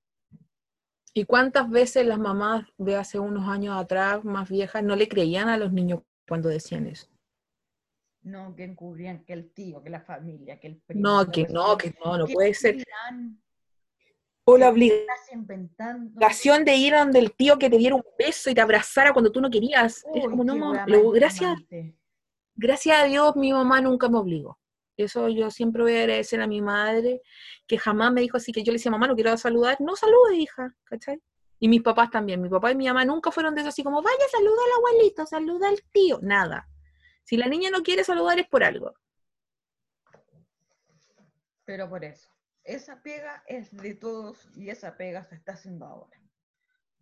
¿Y 1.14 1.26
cuántas 1.26 1.69
veces 1.69 2.06
las 2.06 2.18
mamás 2.18 2.65
de 2.77 2.95
hace 2.95 3.19
unos 3.19 3.48
años 3.48 3.76
atrás, 3.77 4.23
más 4.23 4.49
viejas, 4.49 4.84
no 4.84 4.95
le 4.95 5.07
creían 5.07 5.48
a 5.48 5.57
los 5.57 5.72
niños 5.72 6.02
cuando 6.27 6.49
decían 6.49 6.88
eso? 6.88 7.07
No, 8.23 8.56
que 8.56 8.64
encubrían 8.64 9.23
que 9.26 9.34
el 9.34 9.52
tío, 9.52 9.84
que 9.84 9.90
la 9.90 10.02
familia, 10.02 10.60
que 10.60 10.68
el 10.68 10.77
primo. 10.77 11.02
No, 11.02 11.30
que 11.30 11.45
no, 11.48 11.77
que 11.77 11.94
no, 12.03 12.18
no 12.18 12.26
puede 12.26 12.53
ser 12.53 12.84
o 14.45 14.57
la 14.57 14.69
obligación 14.69 16.65
de 16.65 16.76
ir 16.76 16.94
donde 16.94 17.19
el 17.19 17.34
tío 17.34 17.57
que 17.57 17.69
te 17.69 17.77
diera 17.77 17.95
un 17.95 18.03
beso 18.18 18.49
y 18.49 18.56
te 18.56 18.61
abrazara 18.61 19.14
cuando 19.14 19.31
tú 19.31 19.40
no 19.40 19.49
querías. 19.49 20.03
es 20.14 20.26
como, 20.26 20.44
no, 20.44 21.11
gracias, 21.11 21.57
gracias 22.56 22.99
a 22.99 23.06
Dios 23.06 23.35
mi 23.35 23.53
mamá 23.53 23.81
nunca 23.81 24.10
me 24.10 24.18
obligó. 24.18 24.60
Eso 24.98 25.28
yo 25.30 25.49
siempre 25.49 25.84
voy 25.84 25.95
a 25.95 26.02
agradecer 26.02 26.41
a 26.41 26.48
mi 26.48 26.61
madre, 26.61 27.22
que 27.68 27.78
jamás 27.78 28.11
me 28.11 28.22
dijo 28.22 28.38
así, 28.38 28.52
que 28.52 28.64
yo 28.64 28.72
le 28.72 28.78
decía, 28.78 28.91
mamá, 28.91 29.07
no 29.07 29.15
quiero 29.15 29.36
saludar. 29.38 29.78
No 29.80 29.95
salude, 29.95 30.38
hija, 30.38 30.76
¿cachai? 30.84 31.22
Y 31.60 31.68
mis 31.68 31.82
papás 31.82 32.11
también. 32.11 32.41
Mi 32.41 32.49
papá 32.49 32.72
y 32.72 32.76
mi 32.76 32.88
mamá 32.88 33.06
nunca 33.06 33.32
fueron 33.32 33.56
de 33.56 33.61
eso 33.61 33.70
así 33.70 33.84
como, 33.84 34.02
vaya, 34.02 34.26
saluda 34.32 34.61
al 34.65 34.78
abuelito, 34.78 35.26
saluda 35.26 35.70
al 35.70 35.82
tío. 35.91 36.20
Nada. 36.22 36.68
Si 37.24 37.38
la 37.38 37.48
niña 37.48 37.70
no 37.70 37.82
quiere 37.82 38.03
saludar 38.03 38.40
es 38.40 38.48
por 38.48 38.64
algo. 38.64 38.94
Pero 41.65 41.90
por 41.90 42.03
eso 42.03 42.34
esa 42.64 43.02
pega 43.02 43.44
es 43.48 43.76
de 43.76 43.94
todos 43.95 44.49
y 44.56 44.70
esa 44.70 44.95
pega 44.95 45.26
se 45.26 45.36
está 45.36 45.53
haciendo 45.53 45.86
ahora. 45.86 46.18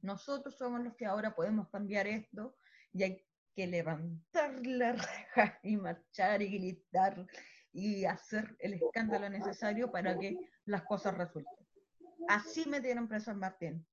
Nosotros 0.01 0.57
somos 0.57 0.83
los 0.83 0.95
que 0.95 1.05
ahora 1.05 1.35
podemos 1.35 1.69
cambiar 1.69 2.07
esto 2.07 2.55
y 2.91 3.03
hay 3.03 3.25
que 3.55 3.67
levantar 3.67 4.65
la 4.65 4.93
reja 4.93 5.59
y 5.63 5.77
marchar 5.77 6.41
y 6.41 6.49
gritar 6.49 7.27
y 7.73 8.05
hacer 8.05 8.55
el 8.59 8.73
escándalo 8.73 9.29
necesario 9.29 9.91
para 9.91 10.17
que 10.17 10.37
las 10.65 10.83
cosas 10.83 11.17
resulten. 11.17 11.53
Así 12.27 12.67
me 12.67 12.79
dieron 12.81 13.07
preso 13.07 13.31
en 13.31 13.39
Martín. 13.39 13.87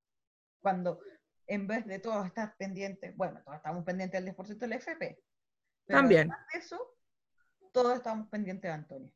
Cuando 0.61 1.01
en 1.47 1.67
vez 1.67 1.87
de 1.87 1.99
todos 1.99 2.27
estar 2.27 2.57
pendientes, 2.57 3.17
bueno, 3.17 3.41
todos 3.45 3.57
estamos 3.57 3.85
pendientes 3.85 4.23
del 4.23 4.35
10% 4.35 4.59
del 4.59 4.73
FP. 4.75 5.23
También. 5.87 6.29
De 6.29 6.59
eso, 6.59 6.79
todos 7.73 7.97
estamos 7.97 8.29
pendientes 8.29 8.69
de 8.69 8.75
Antonio 8.75 9.13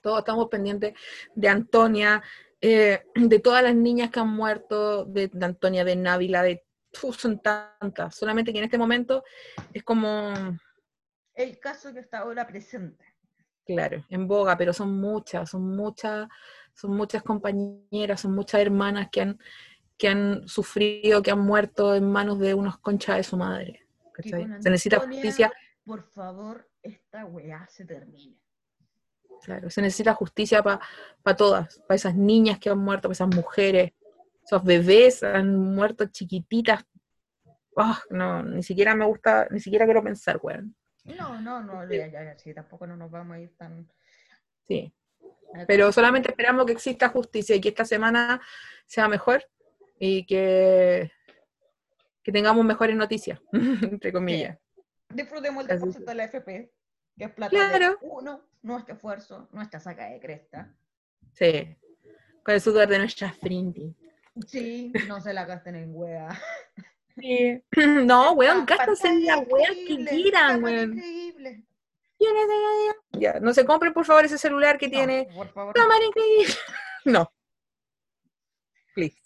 todos 0.00 0.20
estamos 0.20 0.48
pendientes 0.48 0.94
de 1.34 1.48
Antonia, 1.48 2.22
eh, 2.60 3.02
de 3.14 3.38
todas 3.38 3.62
las 3.62 3.74
niñas 3.74 4.10
que 4.10 4.20
han 4.20 4.28
muerto, 4.28 5.04
de, 5.04 5.30
Antonia, 5.40 5.84
de 5.84 5.96
Návila, 5.96 6.42
de 6.42 6.64
son 6.92 7.40
tantas, 7.40 8.16
solamente 8.16 8.52
que 8.52 8.58
en 8.58 8.64
este 8.64 8.78
momento 8.78 9.22
es 9.72 9.82
como... 9.84 10.32
El 11.34 11.58
caso 11.58 11.92
que 11.92 12.00
está 12.00 12.18
ahora 12.18 12.46
presente. 12.46 13.04
Claro, 13.64 14.04
en 14.08 14.26
boga, 14.26 14.56
pero 14.56 14.72
son 14.72 15.00
muchas, 15.00 15.50
son 15.50 15.76
muchas, 15.76 16.28
son 16.74 16.96
muchas 16.96 17.22
compañeras, 17.22 18.20
son 18.20 18.34
muchas 18.34 18.60
hermanas 18.60 19.08
que 19.12 19.20
han, 19.20 19.38
que 19.96 20.08
han 20.08 20.48
sufrido, 20.48 21.22
que 21.22 21.30
han 21.30 21.40
muerto 21.40 21.94
en 21.94 22.10
manos 22.10 22.38
de 22.38 22.54
unos 22.54 22.78
conchas 22.78 23.18
de 23.18 23.22
su 23.22 23.36
madre. 23.36 23.86
Se 24.22 24.70
necesita 24.70 25.00
justicia. 25.00 25.52
Por 25.84 26.02
favor, 26.02 26.68
esta 26.82 27.24
weá 27.24 27.66
se 27.68 27.84
termine. 27.84 28.36
Claro, 29.42 29.70
se 29.70 29.80
necesita 29.80 30.14
justicia 30.14 30.62
para 30.62 31.36
todas, 31.36 31.78
para 31.86 31.96
esas 31.96 32.14
niñas 32.14 32.58
que 32.58 32.68
han 32.68 32.78
muerto, 32.78 33.08
para 33.08 33.12
esas 33.12 33.34
mujeres, 33.34 33.92
esos 34.44 34.62
bebés 34.64 35.22
han 35.22 35.74
muerto 35.74 36.06
chiquititas. 36.06 36.84
Ah, 37.76 38.00
no, 38.10 38.42
ni 38.42 38.62
siquiera 38.62 38.94
me 38.94 39.06
gusta, 39.06 39.46
ni 39.50 39.60
siquiera 39.60 39.86
quiero 39.86 40.02
pensar, 40.02 40.38
weón. 40.42 40.74
No, 41.04 41.40
no, 41.40 41.62
no, 41.62 41.88
ya, 41.90 42.06
ya, 42.08 42.38
sí, 42.38 42.52
tampoco 42.54 42.86
no 42.86 42.96
nos 42.96 43.10
vamos 43.10 43.36
a 43.36 43.40
ir 43.40 43.56
tan... 43.56 43.90
Sí, 44.66 44.92
pero 45.66 45.92
solamente 45.92 46.30
esperamos 46.30 46.66
que 46.66 46.72
exista 46.72 47.08
justicia 47.08 47.56
y 47.56 47.60
que 47.60 47.70
esta 47.70 47.84
semana 47.84 48.40
sea 48.86 49.08
mejor 49.08 49.44
y 49.98 50.24
que, 50.24 51.10
que 52.22 52.32
tengamos 52.32 52.64
mejores 52.64 52.96
noticias, 52.96 53.40
entre 53.52 54.12
comillas. 54.12 54.58
Disfrutemos 55.08 55.68
el 55.68 55.80
10% 55.80 56.04
de 56.04 56.14
la 56.14 56.24
FP, 56.24 56.72
que 57.18 57.24
es 57.24 57.30
plata 57.32 57.78
de 57.78 57.96
uno 58.02 58.46
nuestro 58.62 58.94
esfuerzo, 58.94 59.48
nuestra 59.52 59.80
saca 59.80 60.06
de 60.06 60.20
cresta. 60.20 60.74
Sí, 61.32 61.76
con 62.44 62.54
el 62.54 62.60
sudor 62.60 62.88
de 62.88 62.98
nuestra 62.98 63.32
frente. 63.32 63.94
Sí, 64.46 64.92
no 65.08 65.20
se 65.20 65.32
la 65.32 65.44
gasten 65.44 65.74
en 65.74 65.90
wea. 65.94 66.28
Sí. 67.20 67.62
No, 68.06 68.32
weón, 68.32 68.66
gástense 68.66 69.08
en 69.08 69.26
la 69.26 69.38
wea 69.38 69.68
que 69.68 70.04
quieran, 70.04 70.62
weón. 70.62 70.92
Increíble. 70.94 71.64
Ya, 73.12 73.40
no 73.40 73.54
se 73.54 73.64
compren 73.64 73.92
por 73.92 74.04
favor 74.04 74.24
ese 74.24 74.38
celular 74.38 74.78
que 74.78 74.88
tiene 74.88 75.28
cámara 75.74 76.04
increíble. 76.04 76.54
no. 77.04 77.32
Please. 78.94 79.18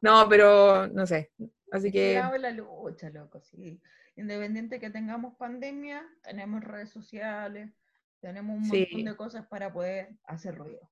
No, 0.00 0.28
pero 0.28 0.86
no 0.88 1.06
sé. 1.06 1.32
Así 1.72 1.90
que. 1.90 2.22
la 2.38 2.50
lucha, 2.50 3.10
loco, 3.10 3.40
sí. 3.40 3.80
Independiente 4.14 4.78
que 4.78 4.90
tengamos 4.90 5.34
pandemia, 5.36 6.06
tenemos 6.22 6.62
redes 6.62 6.90
sociales, 6.90 7.70
tenemos 8.20 8.56
un 8.56 8.68
montón 8.68 9.04
de 9.04 9.16
cosas 9.16 9.46
para 9.46 9.72
poder 9.72 10.10
hacer 10.24 10.56
ruido. 10.56 10.88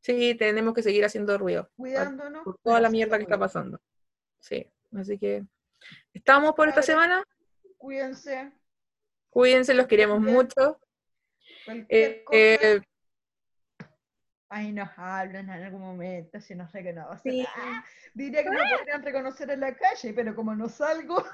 Sí, 0.00 0.34
tenemos 0.34 0.74
que 0.74 0.82
seguir 0.82 1.04
haciendo 1.04 1.38
ruido. 1.38 1.70
Cuidándonos. 1.76 2.44
Por 2.44 2.58
toda 2.58 2.80
la 2.80 2.90
mierda 2.90 3.16
que 3.16 3.24
está 3.24 3.38
pasando. 3.38 3.80
Sí, 4.38 4.66
así 4.96 5.18
que 5.18 5.42
estamos 6.12 6.52
por 6.52 6.68
esta 6.68 6.82
semana. 6.82 7.24
Cuídense. 7.76 8.52
Cuídense, 9.30 9.74
los 9.74 9.86
queremos 9.86 10.20
mucho. 10.20 10.78
Eh, 11.88 12.24
eh, 12.30 12.80
ahí 14.48 14.72
nos 14.72 14.90
hablan 14.96 15.48
en 15.48 15.64
algún 15.64 15.80
momento, 15.80 16.40
si 16.40 16.54
no 16.54 16.68
sé 16.68 16.82
qué 16.82 16.92
no. 16.92 17.06
Sí. 17.22 17.46
diría 18.14 18.42
que 18.42 18.50
me 18.50 18.58
podrían 18.76 19.02
reconocer 19.02 19.50
en 19.50 19.60
la 19.60 19.74
calle, 19.74 20.12
pero 20.12 20.34
como 20.34 20.54
no 20.54 20.68
salgo. 20.68 21.24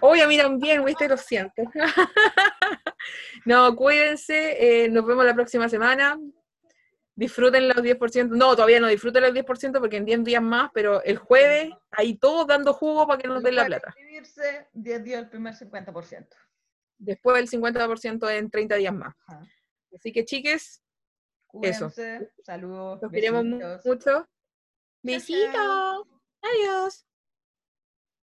Oye, 0.00 0.22
a 0.22 0.28
mí 0.28 0.36
también, 0.36 0.84
viste, 0.84 1.08
lo 1.08 1.16
siento. 1.16 1.62
no, 3.44 3.76
cuídense, 3.76 4.84
eh, 4.84 4.88
nos 4.88 5.06
vemos 5.06 5.24
la 5.24 5.34
próxima 5.34 5.68
semana. 5.68 6.18
Disfruten 7.16 7.66
los 7.66 7.78
10%. 7.78 8.28
No, 8.28 8.54
todavía 8.54 8.78
no 8.78 8.86
disfruten 8.86 9.22
los 9.22 9.32
10% 9.32 9.80
porque 9.80 9.96
en 9.96 10.04
10 10.04 10.22
días 10.24 10.42
más, 10.42 10.70
pero 10.72 11.02
el 11.02 11.16
jueves, 11.16 11.70
ahí 11.90 12.16
todos 12.16 12.46
dando 12.46 12.72
jugo 12.72 13.06
para 13.06 13.20
que 13.20 13.26
nos 13.26 13.42
den 13.42 13.56
la 13.56 13.64
plata. 13.64 13.88
Inscribirse 13.96 14.68
10 14.74 15.04
días 15.04 15.22
el 15.22 15.28
primer 15.28 15.54
50%. 15.54 16.28
Después 16.98 17.38
el 17.38 17.48
50% 17.60 18.30
en 18.30 18.50
30 18.50 18.76
días 18.76 18.94
más. 18.94 19.14
Ajá. 19.26 19.42
Así 19.94 20.12
que, 20.12 20.24
chiques, 20.24 20.82
Eso. 21.62 21.90
Cuídense, 21.90 22.30
Saludos. 22.44 23.00
los 23.00 23.10
queremos 23.10 23.44
mucho. 23.44 24.28
Besitos. 25.02 26.06
Adiós. 26.42 27.05